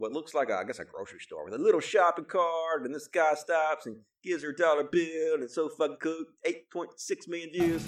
what 0.02 0.11
looks 0.11 0.34
like, 0.34 0.49
a, 0.49 0.56
I 0.56 0.64
guess, 0.64 0.80
a 0.80 0.86
grocery 0.86 1.19
store 1.19 1.45
with 1.45 1.53
a 1.53 1.60
little 1.60 1.80
shopping 1.80 2.26
cart, 2.26 2.84
and 2.84 2.94
this 2.94 3.07
guy 3.07 3.36
stops 3.36 3.86
and 3.86 3.98
gives 4.23 4.41
her 4.41 4.49
a 4.49 4.56
dollar 4.56 4.84
bill, 4.84 5.36
and 5.36 5.49
so 5.49 5.69
fucking 5.69 5.98
cool. 5.98 6.26
8.6 6.45 7.28
million 7.28 7.52
views. 7.52 7.84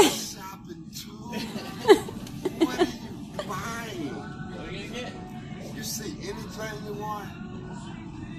shopping 0.00 0.90
too? 0.94 1.10
what 2.64 2.78
are 2.78 2.84
you 2.84 3.48
buying? 3.48 4.14
What 4.54 4.68
are 4.68 4.70
you 4.70 4.88
gonna 4.88 5.00
get? 5.00 5.12
You 5.74 5.82
see 5.82 6.16
anything 6.22 6.86
you 6.86 6.92
want? 6.94 7.28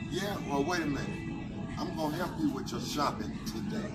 Yeah, 0.10 0.38
well, 0.50 0.64
wait 0.64 0.82
a 0.82 0.86
minute. 0.86 1.10
I'm 1.78 1.96
gonna 1.98 2.16
help 2.16 2.32
you 2.40 2.50
with 2.52 2.72
your 2.72 2.80
shopping 2.80 3.38
today. 3.46 3.90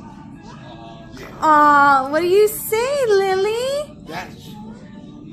Yeah. 1.18 1.38
Aw, 1.40 2.08
what 2.10 2.20
do 2.20 2.26
you 2.26 2.48
say, 2.48 3.06
Lily? 3.06 3.96
That's 4.06 4.55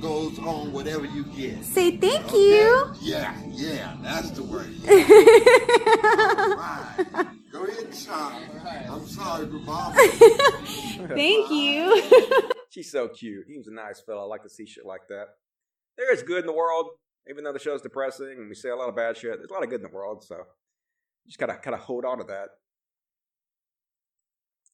goes 0.03 0.37
on 0.39 0.73
whatever 0.73 1.05
you 1.05 1.23
get. 1.23 1.63
Say 1.63 1.95
thank 1.95 2.25
okay? 2.25 2.37
you. 2.37 2.93
Yeah, 2.99 3.33
yeah, 3.49 3.95
that's 4.03 4.31
the 4.31 4.43
word. 4.43 4.67
right. 6.57 7.27
Go 7.49 7.63
ahead, 7.63 7.95
shop. 7.95 8.33
I'm 8.89 9.07
sorry 9.07 9.47
for 9.47 9.59
thank 11.07 11.49
you. 11.49 12.03
She's 12.69 12.91
so 12.91 13.07
cute. 13.07 13.45
He 13.47 13.57
was 13.57 13.67
a 13.67 13.73
nice 13.73 14.01
fellow. 14.01 14.23
I 14.23 14.25
like 14.25 14.43
to 14.43 14.49
see 14.49 14.65
shit 14.65 14.85
like 14.85 15.07
that. 15.07 15.27
There 15.97 16.13
is 16.13 16.21
good 16.21 16.41
in 16.41 16.47
the 16.47 16.53
world, 16.53 16.89
even 17.29 17.45
though 17.45 17.53
the 17.53 17.59
show's 17.59 17.81
depressing 17.81 18.35
and 18.37 18.49
we 18.49 18.55
say 18.55 18.69
a 18.69 18.75
lot 18.75 18.89
of 18.89 18.97
bad 18.97 19.15
shit. 19.15 19.37
There's 19.37 19.49
a 19.49 19.53
lot 19.53 19.63
of 19.63 19.69
good 19.69 19.79
in 19.79 19.89
the 19.89 19.95
world, 19.95 20.25
so 20.25 20.35
you 20.35 21.29
just 21.29 21.39
gotta 21.39 21.55
kind 21.55 21.75
of 21.75 21.79
hold 21.79 22.03
on 22.03 22.17
to 22.17 22.25
that. 22.25 22.49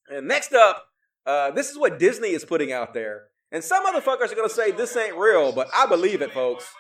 And 0.10 0.27
next 0.27 0.53
up, 0.53 0.88
uh, 1.27 1.51
this 1.51 1.69
is 1.69 1.77
what 1.77 1.99
Disney 1.99 2.30
is 2.30 2.43
putting 2.43 2.72
out 2.72 2.95
there 2.95 3.28
And 3.52 3.64
some 3.64 3.86
motherfuckers 3.86 4.32
are 4.32 4.36
gonna 4.36 4.50
say 4.50 4.72
this 4.72 4.96
ain't 4.96 5.18
real, 5.18 5.52
but 5.52 5.68
I 5.76 5.86
believe 5.88 6.22
it, 6.22 6.32
folks. 6.32 6.72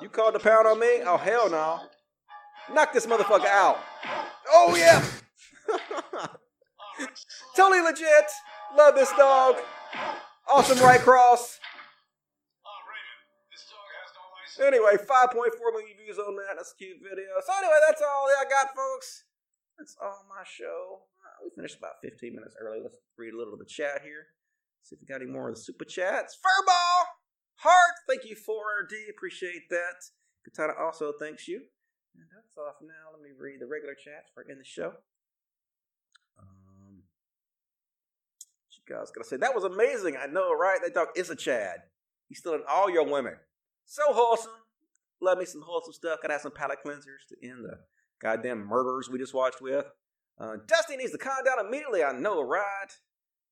You 0.00 0.08
called 0.08 0.34
the 0.34 0.38
pound 0.38 0.66
on 0.66 0.78
me? 0.80 1.02
Oh 1.04 1.16
hell 1.16 1.50
no! 1.50 1.80
Knock 2.72 2.92
this 2.92 3.06
motherfucker 3.06 3.46
out. 3.46 3.78
Oh 4.50 4.74
yeah. 4.76 5.04
totally 7.56 7.80
legit. 7.82 8.30
Love 8.76 8.94
this 8.94 9.10
dog. 9.12 9.56
Awesome 10.48 10.78
right 10.84 11.00
cross. 11.00 11.58
Anyway, 14.60 14.94
5.4 14.94 15.34
million 15.72 15.96
views 15.98 16.18
on 16.18 16.36
that. 16.36 16.54
That's 16.56 16.72
a 16.72 16.76
cute 16.76 16.98
video. 17.02 17.26
So 17.44 17.52
anyway, 17.58 17.78
that's 17.88 18.02
all 18.02 18.26
I 18.38 18.44
got, 18.48 18.74
folks. 18.74 19.24
That's 19.78 19.96
all 20.00 20.24
my 20.28 20.44
show. 20.46 21.02
We 21.44 21.50
finished 21.54 21.76
about 21.76 22.00
15 22.02 22.34
minutes 22.34 22.56
early. 22.58 22.80
Let's 22.82 22.96
read 23.18 23.34
a 23.34 23.36
little 23.36 23.52
of 23.52 23.58
the 23.60 23.68
chat 23.68 24.00
here. 24.02 24.32
See 24.82 24.96
if 24.96 25.00
we 25.00 25.06
got 25.06 25.20
any 25.20 25.30
more 25.30 25.48
of 25.48 25.54
the 25.54 25.60
super 25.60 25.84
chats. 25.84 26.36
Furball! 26.40 27.04
Heart, 27.56 27.94
thank 28.08 28.24
you 28.24 28.34
for 28.34 28.84
D. 28.88 28.96
Appreciate 29.08 29.68
that. 29.70 30.00
Katana 30.44 30.72
also 30.80 31.12
thanks 31.18 31.48
you. 31.48 31.60
And 32.16 32.26
that's 32.34 32.56
off 32.56 32.76
now. 32.82 33.12
Let 33.12 33.22
me 33.22 33.30
read 33.38 33.60
the 33.60 33.66
regular 33.66 33.94
chats 33.94 34.30
for 34.34 34.42
in 34.42 34.58
the 34.58 34.64
show. 34.64 34.92
Um, 36.38 37.02
you 38.70 38.94
guys 38.94 39.10
gonna 39.10 39.24
say 39.24 39.36
that 39.36 39.54
was 39.54 39.64
amazing. 39.64 40.16
I 40.16 40.26
know, 40.26 40.52
right? 40.52 40.78
That 40.82 40.94
dog 40.94 41.08
is 41.16 41.30
a 41.30 41.36
Chad. 41.36 41.78
He's 42.28 42.38
stealing 42.38 42.62
all 42.68 42.90
your 42.90 43.04
women. 43.04 43.34
So 43.86 44.02
wholesome. 44.08 44.52
Love 45.20 45.38
me 45.38 45.44
some 45.44 45.62
wholesome 45.62 45.92
stuff. 45.92 46.20
Gotta 46.20 46.34
have 46.34 46.42
some 46.42 46.52
palate 46.52 46.78
cleansers 46.84 47.24
to 47.28 47.48
end 47.48 47.64
the 47.64 47.78
goddamn 48.20 48.66
murders 48.66 49.08
we 49.10 49.18
just 49.18 49.34
watched 49.34 49.60
with. 49.60 49.86
Uh, 50.38 50.56
Dusty 50.66 50.96
needs 50.96 51.12
to 51.12 51.18
calm 51.18 51.44
down 51.44 51.64
immediately. 51.64 52.02
I 52.02 52.12
know, 52.12 52.42
right? 52.42 52.90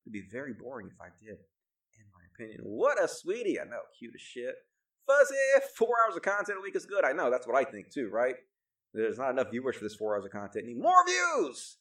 It'd 0.05 0.13
be 0.13 0.25
very 0.31 0.53
boring 0.53 0.89
if 0.89 1.01
I 1.01 1.09
did, 1.21 1.39
in 1.39 2.07
my 2.13 2.25
opinion. 2.35 2.61
What 2.65 3.03
a 3.03 3.07
sweetie. 3.07 3.61
I 3.61 3.65
know, 3.65 3.81
cute 3.99 4.15
as 4.15 4.21
shit. 4.21 4.55
Fuzzy, 5.07 5.37
four 5.77 5.95
hours 6.05 6.17
of 6.17 6.23
content 6.23 6.59
a 6.59 6.63
week 6.63 6.77
is 6.77 6.87
good. 6.87 7.05
I 7.05 7.13
know, 7.13 7.31
that's 7.31 7.47
what 7.47 7.57
I 7.57 7.65
think 7.69 7.93
too, 7.93 8.09
right? 8.09 8.35
There's 8.95 9.19
not 9.19 9.31
enough 9.31 9.51
viewers 9.51 9.77
for 9.77 9.85
this 9.85 9.95
four 9.95 10.15
hours 10.15 10.25
of 10.25 10.33
content. 10.33 10.67
Need 10.67 10.81
more 10.81 11.05
views! 11.07 11.79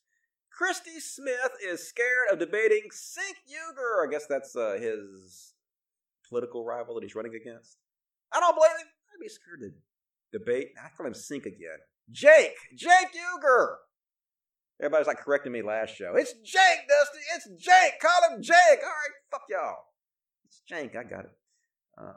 Christy 0.49 0.99
Smith 0.99 1.51
is 1.65 1.87
scared 1.87 2.31
of 2.31 2.39
debating 2.39 2.89
Sink 2.91 3.37
Uygur. 3.49 4.07
I 4.07 4.11
guess 4.11 4.25
that's 4.27 4.55
uh, 4.55 4.77
his 4.79 5.53
political 6.27 6.65
rival 6.65 6.95
that 6.95 7.03
he's 7.03 7.15
running 7.15 7.35
against. 7.35 7.77
I 8.33 8.39
don't 8.39 8.55
blame 8.55 8.71
him. 8.71 8.87
I'd 8.87 9.21
be 9.21 9.29
scared 9.29 9.61
to 9.61 10.37
debate. 10.37 10.69
I 10.77 10.89
call 10.95 11.07
him 11.07 11.13
Sink 11.13 11.45
again. 11.45 11.79
Jake! 12.11 12.55
Jake 12.75 13.13
Uygur! 13.13 13.75
Everybody's 14.81 15.07
like 15.07 15.19
correcting 15.19 15.51
me 15.51 15.61
last 15.61 15.95
show. 15.95 16.15
It's 16.15 16.33
Jake, 16.33 16.87
Dusty. 16.89 17.19
It's 17.35 17.47
Jake. 17.63 17.99
Call 18.01 18.31
him 18.31 18.41
Jake. 18.41 18.55
All 18.81 18.89
right, 18.89 19.13
fuck 19.29 19.43
y'all. 19.47 19.77
It's 20.45 20.61
Jake. 20.67 20.95
I 20.95 21.03
got 21.03 21.25
it. 21.25 21.31
Uh, 21.95 22.13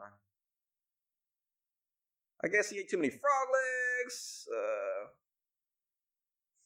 I 2.42 2.48
guess 2.48 2.70
he 2.70 2.78
ate 2.78 2.88
too 2.88 2.96
many 2.96 3.10
frog 3.10 3.48
legs. 4.02 4.48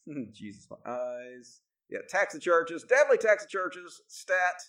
Uh, 0.07 0.21
Jesus, 0.33 0.67
my 0.69 0.77
eyes. 0.89 1.59
Yeah, 1.89 1.99
tax 2.07 2.33
the 2.33 2.39
churches. 2.39 2.83
Definitely 2.83 3.17
tax 3.17 3.43
the 3.43 3.49
churches. 3.49 4.01
Stat. 4.07 4.61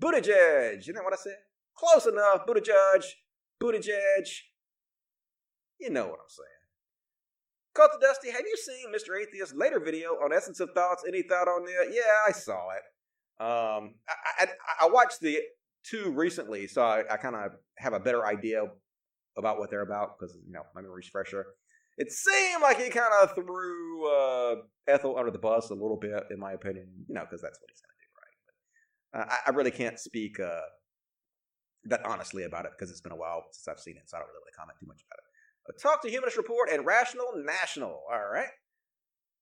Buttigieg. 0.00 0.86
You 0.86 0.94
know 0.94 1.02
what 1.02 1.12
I 1.12 1.16
said? 1.16 1.36
Close 1.76 2.06
enough. 2.06 2.46
Buttigieg. 2.46 3.04
Buttigieg. 3.62 4.28
You 5.78 5.90
know 5.90 6.06
what 6.06 6.20
I'm 6.20 6.28
saying. 6.28 6.55
Call 7.76 7.88
to 7.88 7.98
Dusty, 8.00 8.30
have 8.30 8.40
you 8.40 8.56
seen 8.56 8.88
Mr. 8.90 9.20
Atheist's 9.20 9.54
later 9.54 9.78
video 9.78 10.12
on 10.12 10.32
Essence 10.32 10.60
of 10.60 10.70
Thoughts? 10.70 11.04
Any 11.06 11.20
thought 11.22 11.46
on 11.46 11.64
that? 11.64 11.92
Yeah, 11.92 12.00
I 12.26 12.32
saw 12.32 12.70
it. 12.70 12.82
Um, 13.38 13.96
I, 14.08 14.44
I, 14.44 14.46
I 14.82 14.88
watched 14.88 15.20
the 15.20 15.40
two 15.84 16.10
recently, 16.10 16.66
so 16.68 16.82
I, 16.82 17.02
I 17.10 17.18
kind 17.18 17.36
of 17.36 17.52
have 17.76 17.92
a 17.92 18.00
better 18.00 18.24
idea 18.24 18.62
about 19.36 19.58
what 19.58 19.70
they're 19.70 19.82
about 19.82 20.18
because 20.18 20.34
you 20.46 20.52
know 20.52 20.62
my 20.74 20.80
memory's 20.80 21.06
fresher. 21.06 21.44
It 21.98 22.10
seemed 22.10 22.62
like 22.62 22.80
he 22.80 22.88
kind 22.88 23.12
of 23.22 23.34
threw 23.34 24.10
uh, 24.10 24.54
Ethel 24.88 25.18
under 25.18 25.30
the 25.30 25.38
bus 25.38 25.68
a 25.68 25.74
little 25.74 25.98
bit, 25.98 26.24
in 26.30 26.38
my 26.38 26.52
opinion. 26.52 26.88
You 27.06 27.14
know, 27.14 27.22
because 27.22 27.42
that's 27.42 27.60
what 27.60 27.68
he's 27.70 27.82
going 27.82 27.92
to 27.92 28.00
do, 28.00 28.08
right? 28.16 28.36
But, 29.12 29.20
uh, 29.20 29.34
I, 29.34 29.50
I, 29.50 29.54
really 29.54 29.70
can't 29.70 29.98
speak 29.98 30.40
uh, 30.40 30.60
that 31.84 32.06
honestly 32.06 32.44
about 32.44 32.64
it 32.64 32.72
because 32.76 32.90
it's 32.90 33.02
been 33.02 33.12
a 33.12 33.16
while 33.16 33.44
since 33.52 33.68
I've 33.68 33.80
seen 33.82 33.96
it, 33.98 34.08
so 34.08 34.16
I 34.16 34.20
don't 34.20 34.28
really 34.28 34.40
want 34.40 34.52
to 34.54 34.58
comment 34.58 34.78
too 34.80 34.86
much 34.86 35.04
about 35.06 35.18
it. 35.18 35.25
Talk 35.80 36.02
to 36.02 36.10
Humanist 36.10 36.36
Report 36.36 36.68
and 36.70 36.86
Rational 36.86 37.26
National. 37.36 38.02
All 38.10 38.28
right. 38.32 38.48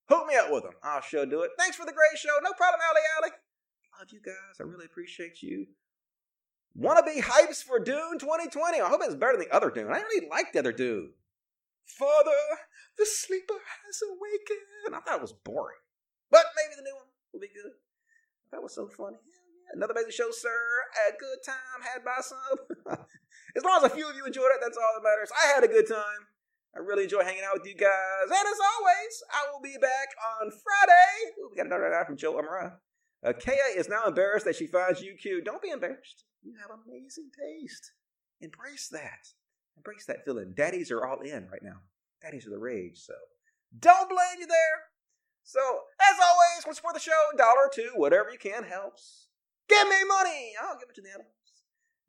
Hook 0.09 0.26
me 0.26 0.36
up 0.36 0.51
with 0.51 0.64
them. 0.64 0.72
I'll 0.82 1.01
sure 1.01 1.26
do 1.26 1.42
it. 1.42 1.51
Thanks 1.59 1.76
for 1.76 1.86
the 1.86 1.92
great 1.92 2.18
show. 2.18 2.36
No 2.42 2.52
problem, 2.52 2.80
Ali 2.88 3.01
Ali. 3.18 3.30
Love 3.98 4.09
you 4.12 4.20
guys. 4.24 4.60
I 4.60 4.64
really 4.64 4.86
appreciate 4.86 5.42
you. 5.42 5.66
Wanna 6.74 7.02
be 7.05 7.20
hypes 7.22 7.62
for 7.62 7.78
Dune 7.78 8.18
2020? 8.18 8.80
I 8.80 8.88
hope 8.88 9.01
it's 9.05 9.14
better 9.14 9.36
than 9.36 9.46
the 9.48 9.55
other 9.55 9.70
Dune. 9.70 9.92
I 9.92 10.01
really 10.01 10.28
like 10.28 10.52
the 10.52 10.59
other 10.59 10.72
Dune. 10.72 11.12
Father, 11.86 12.30
the 12.98 13.06
sleeper 13.06 13.55
has 13.55 14.02
awakened. 14.02 14.94
I 14.94 15.01
thought 15.01 15.16
it 15.16 15.22
was 15.22 15.32
boring. 15.32 15.78
But 16.30 16.46
maybe 16.56 16.74
the 16.76 16.82
new 16.82 16.94
one 16.96 17.06
will 17.32 17.40
be 17.40 17.48
good. 17.48 17.72
That 18.51 18.62
was 18.62 18.74
so 18.74 18.88
funny. 18.88 19.18
Another 19.72 19.92
amazing 19.92 20.12
show, 20.12 20.30
sir. 20.30 20.51
A 21.09 21.12
good 21.12 21.38
time 21.44 21.82
had 21.82 22.05
by 22.05 22.20
some. 22.20 22.98
as 23.56 23.64
long 23.64 23.78
as 23.78 23.90
a 23.90 23.94
few 23.94 24.09
of 24.09 24.16
you 24.16 24.26
enjoyed 24.26 24.51
it, 24.55 24.60
that's 24.62 24.76
all 24.76 24.93
that 24.94 25.06
matters. 25.06 25.31
I 25.32 25.55
had 25.55 25.64
a 25.64 25.68
good 25.68 25.89
time. 25.89 26.28
I 26.74 26.81
really 26.81 27.05
enjoy 27.05 27.22
hanging 27.22 27.47
out 27.47 27.55
with 27.55 27.66
you 27.66 27.74
guys. 27.74 28.26
And 28.26 28.32
as 28.32 28.60
always, 28.74 29.14
I 29.31 29.47
will 29.52 29.62
be 29.62 29.76
back 29.81 30.09
on 30.40 30.51
Friday. 30.51 31.39
Ooh, 31.39 31.48
we 31.51 31.56
got 31.56 31.66
another 31.66 31.90
note 31.90 32.06
from 32.06 32.16
Joe 32.16 32.39
Amara. 32.39 32.78
Uh, 33.24 33.32
Kaya 33.32 33.72
is 33.76 33.89
now 33.89 34.05
embarrassed 34.06 34.44
that 34.44 34.56
she 34.56 34.66
finds 34.66 35.01
you 35.01 35.14
cute. 35.14 35.44
Don't 35.44 35.62
be 35.62 35.70
embarrassed. 35.70 36.24
You 36.43 36.55
have 36.60 36.76
amazing 36.85 37.31
taste. 37.31 37.93
Embrace 38.40 38.89
that. 38.89 39.32
Embrace 39.76 40.05
that 40.06 40.24
feeling. 40.24 40.52
Daddies 40.56 40.90
are 40.90 41.06
all 41.06 41.20
in 41.20 41.48
right 41.51 41.62
now. 41.62 41.78
Daddies 42.22 42.47
are 42.47 42.51
the 42.51 42.59
rage. 42.59 42.98
So 42.98 43.14
don't 43.78 44.09
blame 44.09 44.40
you 44.40 44.47
there. 44.47 44.78
So 45.44 45.60
as 46.01 46.16
always, 46.18 46.64
what's 46.66 46.81
for 46.81 46.93
the 46.93 47.01
show? 47.01 47.12
Dollar 47.36 47.66
or 47.66 47.70
two, 47.72 47.90
whatever 47.94 48.31
you 48.31 48.39
can 48.39 48.64
helps. 48.64 49.28
Give 49.68 49.86
me 49.89 50.05
money. 50.09 50.52
I'll 50.60 50.78
give 50.78 50.89
it 50.90 50.94
to 50.97 51.02
the 51.02 51.10
animals. 51.10 51.34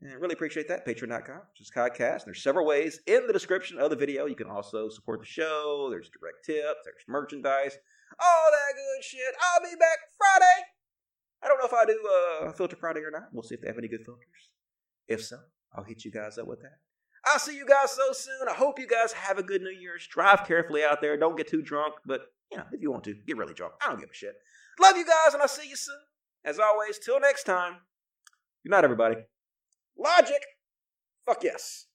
And 0.02 0.12
I 0.12 0.16
really 0.16 0.34
appreciate 0.34 0.68
that. 0.68 0.86
Patreon.com, 0.86 1.42
which 1.52 1.62
is 1.62 1.72
Cultcast. 1.76 2.26
There's 2.26 2.44
several 2.44 2.66
ways 2.66 3.00
in 3.08 3.28
the 3.28 3.34
description 3.34 3.80
of 3.80 3.90
the 3.90 3.96
video. 3.96 4.26
You 4.26 4.36
can 4.36 4.50
also 4.50 4.90
support 4.90 5.22
the 5.22 5.26
show. 5.26 5.88
There's 5.90 6.10
direct 6.10 6.46
tips. 6.46 6.82
There's 6.84 7.06
merchandise. 7.08 7.78
All 8.20 8.50
that 8.52 8.76
good 8.76 9.04
shit. 9.04 9.36
I'll 9.42 9.62
be 9.62 9.76
back 9.78 9.98
Friday. 10.18 10.68
I 11.44 11.48
don't 11.48 11.60
know 11.60 11.66
if 11.66 11.74
I 11.74 11.86
do 11.86 12.48
uh, 12.48 12.52
Filter 12.54 12.76
Friday 12.76 13.02
or 13.02 13.12
not. 13.12 13.30
We'll 13.32 13.44
see 13.44 13.56
if 13.56 13.62
they 13.62 13.68
have 13.68 13.78
any 13.78 13.88
good 13.88 14.06
filters. 14.06 14.50
If 15.08 15.24
so, 15.24 15.38
I'll 15.74 15.84
hit 15.84 16.04
you 16.04 16.12
guys 16.12 16.38
up 16.38 16.48
with 16.48 16.62
that. 16.62 16.80
I'll 17.26 17.40
see 17.40 17.56
you 17.56 17.66
guys 17.66 17.92
so 17.92 18.12
soon. 18.12 18.48
I 18.50 18.54
hope 18.54 18.80
you 18.80 18.88
guys 18.88 19.12
have 19.14 19.38
a 19.38 19.44
good 19.44 19.62
New 19.62 19.72
Year's. 19.72 20.08
Drive 20.08 20.46
carefully 20.46 20.84
out 20.84 21.02
there. 21.02 21.18
Don't 21.18 21.38
get 21.38 21.48
too 21.48 21.62
drunk, 21.62 21.96
but 22.06 22.22
you 22.52 22.58
know, 22.58 22.66
if 22.72 22.82
you 22.82 22.92
want 22.92 23.04
to, 23.06 23.16
get 23.26 23.38
really 23.38 23.54
drunk. 23.54 23.74
I 23.84 23.90
don't 23.90 24.00
give 24.00 24.10
a 24.12 24.14
shit. 24.14 24.36
Love 24.80 24.98
you 24.98 25.06
guys, 25.06 25.34
and 25.34 25.42
I'll 25.42 25.48
see 25.48 25.68
you 25.68 25.76
soon. 25.76 25.96
As 26.44 26.60
always, 26.60 27.00
till 27.00 27.20
next 27.20 27.44
time. 27.44 27.78
Good 28.64 28.72
night, 28.72 28.84
everybody. 28.84 29.16
Logic. 29.98 30.42
Fuck 31.26 31.44
yes. 31.44 31.88